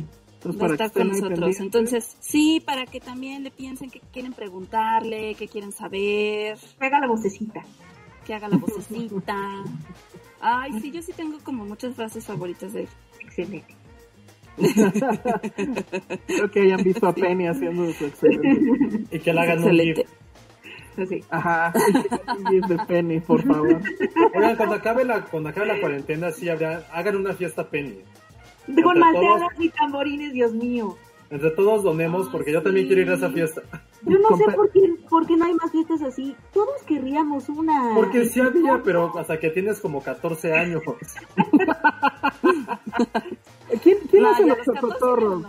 Entonces, 0.40 0.62
Va 0.62 0.66
a 0.66 0.68
para 0.68 0.76
que 0.78 0.84
estar 0.84 1.02
con 1.02 1.08
nosotros. 1.08 1.60
Entonces, 1.60 2.16
sí, 2.20 2.62
para 2.64 2.86
que 2.86 3.00
también 3.00 3.42
le 3.42 3.50
piensen 3.50 3.90
que 3.90 4.00
quieren 4.12 4.32
preguntarle, 4.32 5.34
que 5.34 5.48
quieren 5.48 5.72
saber, 5.72 6.56
Pega 6.78 7.00
la 7.00 7.08
vocecita. 7.08 7.62
que 8.24 8.34
haga 8.34 8.48
la 8.48 8.56
vocecita. 8.56 9.36
Ay, 10.40 10.80
sí, 10.80 10.92
yo 10.92 11.02
sí 11.02 11.12
tengo 11.12 11.38
como 11.42 11.64
muchas 11.64 11.94
frases 11.96 12.24
favoritas 12.24 12.72
de 12.72 12.82
él. 12.82 12.88
Excelente. 13.20 13.74
Creo 16.26 16.50
que 16.50 16.60
hayan 16.60 16.82
visto 16.82 17.06
a 17.06 17.12
Penny 17.14 17.46
haciendo 17.46 17.92
su 17.92 18.06
excelente. 18.06 19.06
Y 19.16 19.18
que 19.20 19.32
le 19.32 19.40
hagan 19.40 19.58
un 19.58 19.64
Excelente. 19.70 20.04
GIF. 20.04 20.98
Así. 20.98 21.24
Ajá. 21.30 21.72
Un 22.36 22.60
de 22.68 22.78
Penny, 22.86 23.20
por 23.20 23.42
favor. 23.44 23.80
Oigan, 24.34 24.56
cuando 24.56 24.74
acabe 24.74 25.04
la, 25.04 25.24
cuando 25.24 25.48
acabe 25.50 25.66
la 25.66 25.80
cuarentena, 25.80 26.30
sí 26.32 26.48
habrá, 26.48 26.86
hagan 26.92 27.16
una 27.16 27.34
fiesta 27.34 27.68
Penny. 27.68 28.00
Con 28.82 28.98
malteadas 28.98 29.48
y 29.58 29.68
tamborines, 29.70 30.32
Dios 30.32 30.52
mío. 30.52 30.96
Entre 31.30 31.50
todos 31.50 31.82
donemos, 31.82 32.26
Ah, 32.28 32.30
porque 32.32 32.52
yo 32.52 32.62
también 32.62 32.86
sí. 32.86 32.94
quiero 32.94 33.02
ir 33.02 33.10
a 33.10 33.14
esa 33.16 33.30
fiesta. 33.30 33.62
Yo 34.06 34.18
no 34.18 34.34
sé 34.36 34.44
por 34.54 34.70
qué, 34.70 34.80
por 35.10 35.26
qué 35.26 35.36
no 35.36 35.44
hay 35.44 35.54
más 35.54 35.70
fiestas 35.70 36.00
así. 36.02 36.34
Todos 36.54 36.82
querríamos 36.86 37.48
una. 37.50 37.90
Porque 37.94 38.24
sí 38.26 38.40
había, 38.40 38.80
pero 38.82 39.12
hasta 39.18 39.38
que 39.38 39.50
tienes 39.50 39.78
como 39.80 40.02
14 40.02 40.54
años. 40.54 40.82
¿Quién, 43.82 43.98
quién 44.10 44.22
No, 44.22 44.30
hace 44.30 44.46
los 44.46 44.56
los 44.58 44.66
14 44.66 44.80
chocotorros? 44.80 45.42
no. 45.42 45.48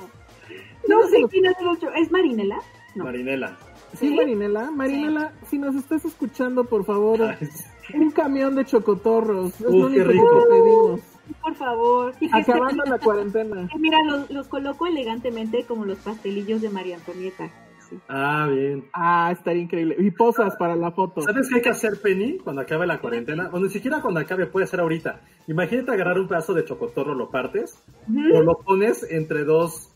No 0.87 1.07
sé 1.07 1.17
quién 1.29 1.45
es 1.45 1.57
el 1.59 1.67
otro. 1.67 1.93
¿Es 1.93 2.11
Marinela? 2.11 2.57
No. 2.95 3.03
Marinela. 3.05 3.57
Sí, 3.93 4.09
Marinela. 4.13 4.71
Marinela, 4.71 5.33
si 5.49 5.57
nos 5.59 5.75
estás 5.75 6.03
escuchando, 6.05 6.63
por 6.63 6.83
favor, 6.85 7.21
Ay, 7.21 7.47
un 7.93 8.11
camión 8.11 8.55
de 8.55 8.65
chocotorros. 8.65 9.53
Es 9.59 9.61
Uf, 9.67 9.71
lo 9.71 9.85
único 9.87 10.03
rico. 10.05 10.39
que 10.39 10.45
pedimos. 10.49 11.01
Por 11.41 11.55
favor. 11.55 12.13
Acabando 12.31 12.83
la 12.85 12.97
cuarentena. 12.99 13.69
mira, 13.79 13.97
los, 14.03 14.29
los 14.29 14.47
coloco 14.47 14.87
elegantemente 14.87 15.63
como 15.65 15.85
los 15.85 15.97
pastelillos 15.99 16.61
de 16.61 16.69
María 16.69 16.97
Antonieta. 16.97 17.49
Sí. 17.89 17.97
Ah, 18.07 18.47
bien. 18.51 18.85
Ah, 18.93 19.31
estaría 19.31 19.63
increíble. 19.63 19.95
Y 19.97 20.11
posas 20.11 20.55
para 20.57 20.75
la 20.75 20.91
foto. 20.91 21.21
¿Sabes 21.21 21.49
qué 21.49 21.55
hay 21.55 21.61
que 21.61 21.69
hacer, 21.69 21.99
Penny, 22.01 22.37
cuando 22.37 22.61
acabe 22.61 22.85
la 22.85 22.99
cuarentena? 22.99 23.49
O 23.51 23.59
ni 23.59 23.69
siquiera 23.69 24.01
cuando 24.01 24.19
acabe, 24.19 24.45
puede 24.45 24.67
ser 24.67 24.79
ahorita. 24.79 25.21
Imagínate 25.47 25.91
agarrar 25.91 26.19
un 26.19 26.27
pedazo 26.27 26.53
de 26.53 26.65
chocotorro, 26.65 27.15
lo 27.15 27.31
partes, 27.31 27.83
o 28.07 28.41
lo 28.41 28.59
pones 28.59 29.03
entre 29.09 29.43
dos 29.43 29.95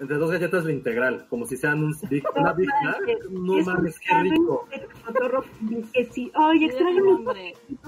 entre 0.00 0.16
dos 0.16 0.30
galletas 0.30 0.64
de 0.64 0.72
integral, 0.72 1.26
como 1.28 1.44
si 1.44 1.58
sean 1.58 1.84
un 1.84 1.94
big, 2.08 2.24
una 2.34 2.54
Big 2.54 2.70
Mac. 2.82 3.00
No 3.30 3.58
Es 3.58 3.66
mames, 3.66 3.98
qué 4.00 4.14
rico. 4.22 4.66
sándwich 4.70 4.88
de 4.88 5.02
cotorro 5.04 5.44
que 5.92 6.04
sí. 6.06 6.32
Ay, 6.34 6.64
extraño 6.64 7.04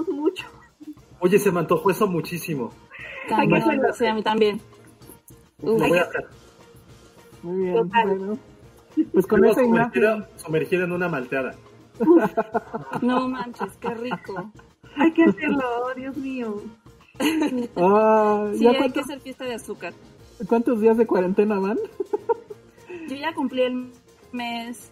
mucho. 0.08 0.46
Oye, 1.22 1.38
se 1.38 1.52
me 1.52 1.60
antojó 1.60 1.90
eso 1.90 2.08
muchísimo. 2.08 2.72
También, 3.28 3.62
sí, 3.94 4.06
a 4.06 4.14
mí 4.14 4.22
también. 4.24 4.60
Lo 5.62 5.74
voy 5.76 5.96
a 5.98 6.02
hacer. 6.02 6.26
Muy 7.44 7.56
bien, 7.62 7.74
Total. 7.76 8.08
bueno. 8.18 8.38
Pues 9.12 9.26
con 9.28 9.44
esa 9.44 9.62
imagen. 9.62 10.24
sumergida, 10.36 10.84
en 10.84 10.92
una 10.92 11.08
malteada. 11.08 11.54
No 13.00 13.28
manches, 13.28 13.76
qué 13.80 13.94
rico. 13.94 14.50
Hay 14.96 15.12
que 15.12 15.24
hacerlo, 15.24 15.62
oh, 15.84 15.94
Dios 15.94 16.16
mío. 16.16 16.60
Ah, 17.76 18.48
Sí, 18.52 18.64
¿ya 18.64 18.70
hay 18.70 18.74
que 18.74 18.78
cuántos, 18.78 19.04
hacer 19.04 19.20
fiesta 19.20 19.44
de 19.44 19.54
azúcar. 19.54 19.92
cuántos 20.48 20.80
días 20.80 20.96
de 20.96 21.06
cuarentena 21.06 21.58
van? 21.60 21.78
Yo 23.08 23.14
ya 23.16 23.32
cumplí 23.32 23.62
el 23.62 23.92
mes. 24.32 24.90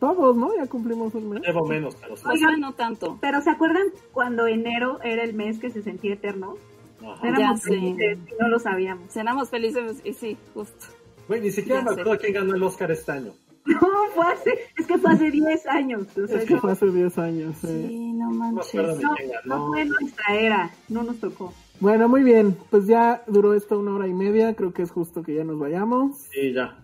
Todos, 0.00 0.36
¿no? 0.36 0.54
Ya 0.56 0.66
cumplimos 0.66 1.14
un 1.14 1.30
mes. 1.30 1.42
Llevo 1.42 1.66
menos, 1.66 1.96
pero 1.96 2.16
sí. 2.16 2.24
O 2.32 2.36
sea, 2.36 2.56
no 2.58 2.74
tanto. 2.74 3.18
Pero 3.20 3.40
¿se 3.40 3.50
acuerdan 3.50 3.86
cuando 4.12 4.46
enero 4.46 4.98
era 5.02 5.22
el 5.24 5.34
mes 5.34 5.58
que 5.58 5.70
se 5.70 5.82
sentía 5.82 6.14
eterno? 6.14 6.54
Ajá. 7.02 7.28
Éramos 7.28 7.60
sé. 7.60 7.70
felices 7.70 8.18
y 8.26 8.42
no 8.42 8.48
lo 8.48 8.58
sabíamos. 8.58 9.12
Cenamos 9.12 9.48
felices 9.50 10.00
y 10.04 10.12
sí, 10.12 10.36
justo. 10.54 10.86
Güey, 11.28 11.40
ni 11.40 11.50
siquiera 11.50 11.80
Ya 11.80 11.84
me 11.90 11.94
sé. 11.94 12.00
acuerdo 12.00 12.20
quién 12.20 12.32
ganó 12.34 12.54
el 12.54 12.62
Oscar 12.62 12.90
este 12.90 13.12
año. 13.12 13.32
No, 13.66 13.80
fue 14.14 14.32
hace, 14.32 14.50
es 14.78 14.86
que 14.86 14.96
fue 14.96 15.10
hace 15.12 15.28
10 15.30 15.66
años. 15.66 16.06
o 16.16 16.26
sea, 16.28 16.38
Es 16.38 16.44
que 16.46 16.54
no- 16.54 16.60
fue 16.60 16.70
hace 16.72 16.86
10 16.86 17.18
años. 17.18 17.56
sí. 17.60 17.66
Sí, 17.88 18.12
no 18.12 18.26
No 18.30 18.34
manches. 18.36 18.74
no, 19.02 19.10
no 19.10 19.14
ganó. 19.44 19.66
fue 19.68 19.84
nuestra 19.86 20.34
era, 20.36 20.70
no 20.88 21.02
nos 21.02 21.18
tocó. 21.18 21.52
Bueno, 21.80 22.08
muy 22.08 22.22
bien. 22.22 22.56
Pues 22.70 22.86
ya 22.86 23.22
duró 23.26 23.54
esto 23.54 23.78
una 23.78 23.92
hora 23.94 24.06
y 24.06 24.14
media. 24.14 24.54
Creo 24.54 24.72
que 24.72 24.82
es 24.82 24.90
justo 24.92 25.22
que 25.24 25.34
ya 25.34 25.42
nos 25.44 25.58
vayamos. 25.58 26.16
Sí, 26.30 26.52
ya. 26.54 26.78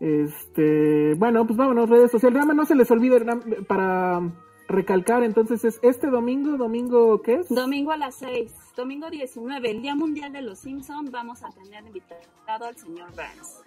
Este, 0.00 1.14
bueno, 1.14 1.46
pues 1.46 1.58
vámonos, 1.58 1.88
redes 1.88 2.10
sociales. 2.10 2.34
Nada 2.34 2.46
más 2.46 2.56
no 2.56 2.64
se 2.64 2.74
les 2.74 2.90
olvide 2.90 3.22
para 3.68 4.22
recalcar, 4.70 5.22
entonces 5.24 5.64
es 5.64 5.80
este 5.82 6.06
domingo, 6.08 6.56
domingo, 6.56 7.20
¿qué 7.22 7.34
es? 7.34 7.48
Domingo 7.48 7.92
a 7.92 7.96
las 7.96 8.14
6, 8.16 8.52
domingo 8.76 9.10
19, 9.10 9.70
el 9.70 9.82
Día 9.82 9.94
Mundial 9.94 10.32
de 10.32 10.42
los 10.42 10.60
Simpsons, 10.60 11.10
vamos 11.10 11.42
a 11.42 11.50
tener 11.50 11.84
invitado 11.84 12.64
al 12.66 12.76
señor 12.76 13.08
Burns. 13.10 13.62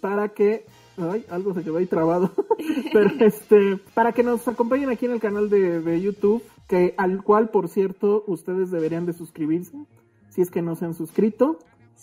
Para 0.00 0.28
que, 0.28 0.64
ay, 0.96 1.24
algo 1.28 1.54
se 1.54 1.64
quedó 1.64 1.78
ahí 1.78 1.86
trabado, 1.86 2.30
pero 2.92 3.10
este, 3.20 3.78
para 3.94 4.12
que 4.12 4.22
nos 4.22 4.46
acompañen 4.46 4.90
aquí 4.90 5.06
en 5.06 5.12
el 5.12 5.20
canal 5.20 5.50
de, 5.50 5.80
de 5.80 6.00
YouTube, 6.00 6.42
que 6.68 6.94
al 6.96 7.22
cual, 7.22 7.50
por 7.50 7.68
cierto, 7.68 8.24
ustedes 8.26 8.70
deberían 8.70 9.06
de 9.06 9.12
suscribirse, 9.12 9.76
si 10.30 10.40
es 10.40 10.50
que 10.50 10.62
no 10.62 10.76
se 10.76 10.84
han 10.84 10.94
suscrito. 10.94 11.58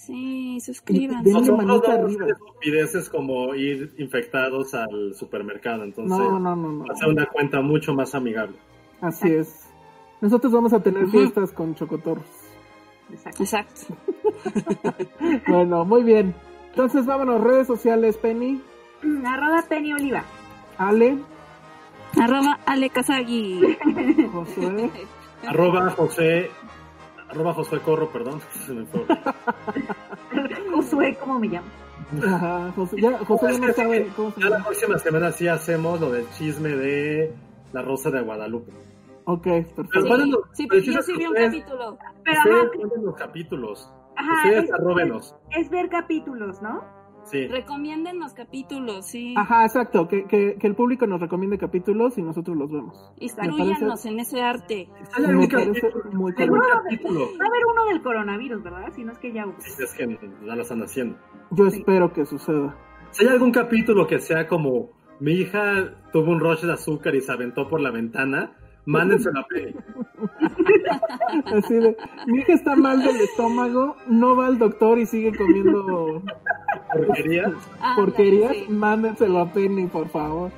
Sí, 0.05 0.59
suscríbanse. 0.61 1.23
denle 1.29 1.39
Nosotros 1.41 1.65
manita 1.65 1.97
no 1.97 2.05
arriba. 2.05 2.25
estupideces 2.27 3.09
como 3.09 3.53
ir 3.53 3.93
infectados 3.99 4.73
al 4.73 5.13
supermercado, 5.13 5.83
entonces 5.83 6.17
No, 6.17 6.39
no, 6.39 6.55
no, 6.55 6.85
ser 6.95 7.09
una 7.09 7.25
cuenta 7.27 7.61
mucho 7.61 7.93
más 7.93 8.15
amigable. 8.15 8.57
Así 8.99 9.31
es. 9.31 9.67
Nosotros 10.19 10.51
vamos 10.53 10.73
a 10.73 10.79
tener 10.81 11.07
fiestas 11.07 11.51
con 11.51 11.75
chocotorros. 11.75 12.25
Exacto. 13.11 13.43
Exacto. 13.43 13.81
Bueno, 15.47 15.85
muy 15.85 16.03
bien. 16.03 16.33
Entonces 16.69 17.05
vámonos, 17.05 17.41
redes 17.41 17.67
sociales, 17.67 18.17
Penny, 18.17 18.61
Mm, 19.03 19.25
Arroba 19.25 19.63
Penny 19.67 19.93
Oliva. 19.93 20.23
Ale, 20.77 21.17
Arroba 22.19 22.59
Ale 22.65 22.89
Kazagi. 22.91 23.77
Josué, 24.31 24.91
Arroba 25.47 25.89
José, 25.91 26.49
arroba 27.31 27.53
Josué 27.53 27.79
Corro, 27.79 28.09
perdón. 28.11 28.39
se 28.65 28.73
me 28.73 28.85
fue. 28.85 29.05
Josué, 30.73 31.17
¿cómo 31.19 31.39
me 31.39 31.47
llamo? 31.47 31.67
ajá, 32.25 32.71
José, 32.75 32.99
ya, 33.01 33.17
José 33.19 33.59
no 33.59 33.73
sabe 33.73 34.07
cómo 34.15 34.31
se 34.31 34.41
Ya 34.41 34.49
la 34.49 34.57
llama. 34.57 34.65
próxima 34.65 34.97
semana 34.97 35.31
sí 35.31 35.47
hacemos 35.47 36.01
lo 36.01 36.11
del 36.11 36.29
chisme 36.31 36.69
de 36.69 37.33
la 37.73 37.81
Rosa 37.81 38.09
de 38.11 38.21
Guadalupe. 38.21 38.71
Ok, 39.25 39.43
Pero 39.43 39.65
perfecto. 39.75 40.09
mándenos- 40.09 40.41
Sí, 40.53 40.67
pero 40.67 40.81
yo 40.81 41.01
sí 41.01 41.13
vi 41.17 41.25
un 41.27 41.33
capítulo. 41.35 41.97
Pero 42.23 42.39
Ustedes 42.39 42.85
ajá, 42.91 43.01
los 43.01 43.15
capítulos. 43.15 43.93
ajá, 44.17 44.33
Ustedes 44.45 44.63
es, 44.65 44.73
arróbenos. 44.73 45.35
es 45.51 45.69
ver 45.69 45.89
capítulos, 45.89 46.61
¿no? 46.61 46.83
Sí. 47.23 47.47
Recomienden 47.47 48.19
los 48.19 48.33
capítulos, 48.33 49.05
sí. 49.05 49.33
Ajá, 49.37 49.63
exacto, 49.65 50.07
que, 50.07 50.25
que, 50.25 50.55
que 50.59 50.67
el 50.67 50.75
público 50.75 51.05
nos 51.07 51.21
recomiende 51.21 51.57
capítulos 51.57 52.17
y 52.17 52.21
nosotros 52.21 52.57
los 52.57 52.71
vemos. 52.71 53.11
Instruyanos 53.19 54.05
en 54.05 54.19
ese 54.19 54.41
arte. 54.41 54.89
Hay 55.13 55.23
Me 55.23 55.29
algún 55.29 55.47
parece 55.47 55.81
capítulo. 55.81 56.11
muy 56.13 56.33
capítulo. 56.33 57.19
Va 57.39 57.45
a 57.45 57.47
haber 57.47 57.65
uno 57.71 57.85
del 57.85 58.01
coronavirus, 58.01 58.63
¿verdad? 58.63 58.91
Si 58.95 59.03
no 59.03 59.11
es 59.11 59.19
que 59.19 59.31
ya 59.31 59.45
hubo. 59.45 59.55
Sí, 59.59 59.83
Es 59.83 59.93
que 59.93 60.17
ya 60.45 60.55
lo 60.55 60.61
están 60.61 60.81
haciendo. 60.81 61.17
Yo 61.51 61.67
espero 61.67 62.11
que 62.11 62.25
suceda. 62.25 62.75
Si 63.11 63.25
hay 63.25 63.31
algún 63.33 63.51
capítulo 63.51 64.07
que 64.07 64.19
sea 64.19 64.47
como 64.47 64.89
mi 65.19 65.33
hija 65.33 65.93
tuvo 66.11 66.31
un 66.31 66.39
rush 66.39 66.61
de 66.61 66.73
azúcar 66.73 67.13
y 67.15 67.21
se 67.21 67.31
aventó 67.31 67.67
por 67.69 67.81
la 67.81 67.91
ventana, 67.91 68.53
mándenselo 68.85 69.39
a 69.39 69.45
Penny. 69.47 69.75
Así 71.55 71.73
de, 71.75 71.95
mi 72.27 72.39
hija 72.39 72.53
está 72.53 72.75
mal 72.75 73.03
del 73.03 73.17
estómago, 73.21 73.95
no 74.07 74.35
va 74.35 74.47
al 74.47 74.57
doctor 74.57 74.99
y 74.99 75.05
sigue 75.05 75.35
comiendo 75.37 76.21
Porquería. 76.93 77.43
Ándale, 77.45 77.95
porquerías, 77.95 78.51
sí. 78.55 78.65
mándenselo 78.69 79.39
a 79.39 79.51
Penny, 79.53 79.87
por 79.87 80.07
favor. 80.09 80.51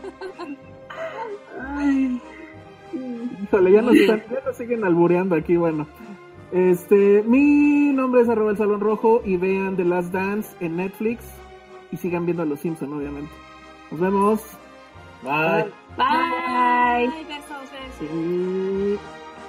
Híjole, 3.44 3.72
ya 3.72 3.82
nos, 3.82 3.96
están- 3.96 4.24
ya 4.32 4.40
nos 4.46 4.56
siguen 4.58 4.84
albureando 4.84 5.36
aquí, 5.36 5.58
bueno. 5.58 5.88
Este, 6.52 7.24
mi 7.26 7.92
nombre 7.94 8.22
es 8.22 8.30
arroba 8.30 8.52
el 8.52 8.58
Salón 8.58 8.80
Rojo 8.80 9.22
y 9.26 9.38
vean 9.38 9.76
The 9.76 9.86
Last 9.86 10.12
Dance 10.14 10.56
en 10.60 10.78
Netflix 10.78 11.26
y 11.92 11.98
sigan 11.98 12.26
viendo 12.26 12.44
a 12.44 12.46
Los 12.46 12.60
Simpson, 12.60 12.94
obviamente. 12.94 13.32
Nos 13.92 14.00
vemos. 14.00 14.42
Bye. 15.24 15.72
Bye. 15.96 17.08
Bye. 17.08 17.26
Besos, 17.26 17.72
besos. 17.72 18.12
Y 18.14 19.00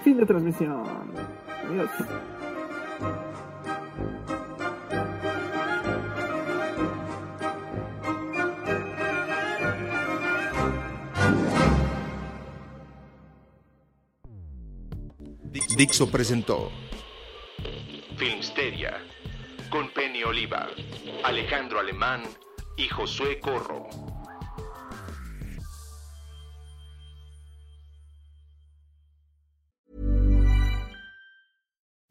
fin 0.04 0.18
de 0.18 0.26
transmisión. 0.26 0.84
Adiós. 1.68 1.90
Dixo 15.76 16.08
presentó 16.08 16.70
Filmsteria 18.16 19.02
con 19.70 19.90
Penny 19.90 20.22
Oliva, 20.22 20.68
Alejandro 21.24 21.80
Alemán 21.80 22.22
y 22.76 22.86
Josué 22.86 23.40
Corro. 23.40 24.13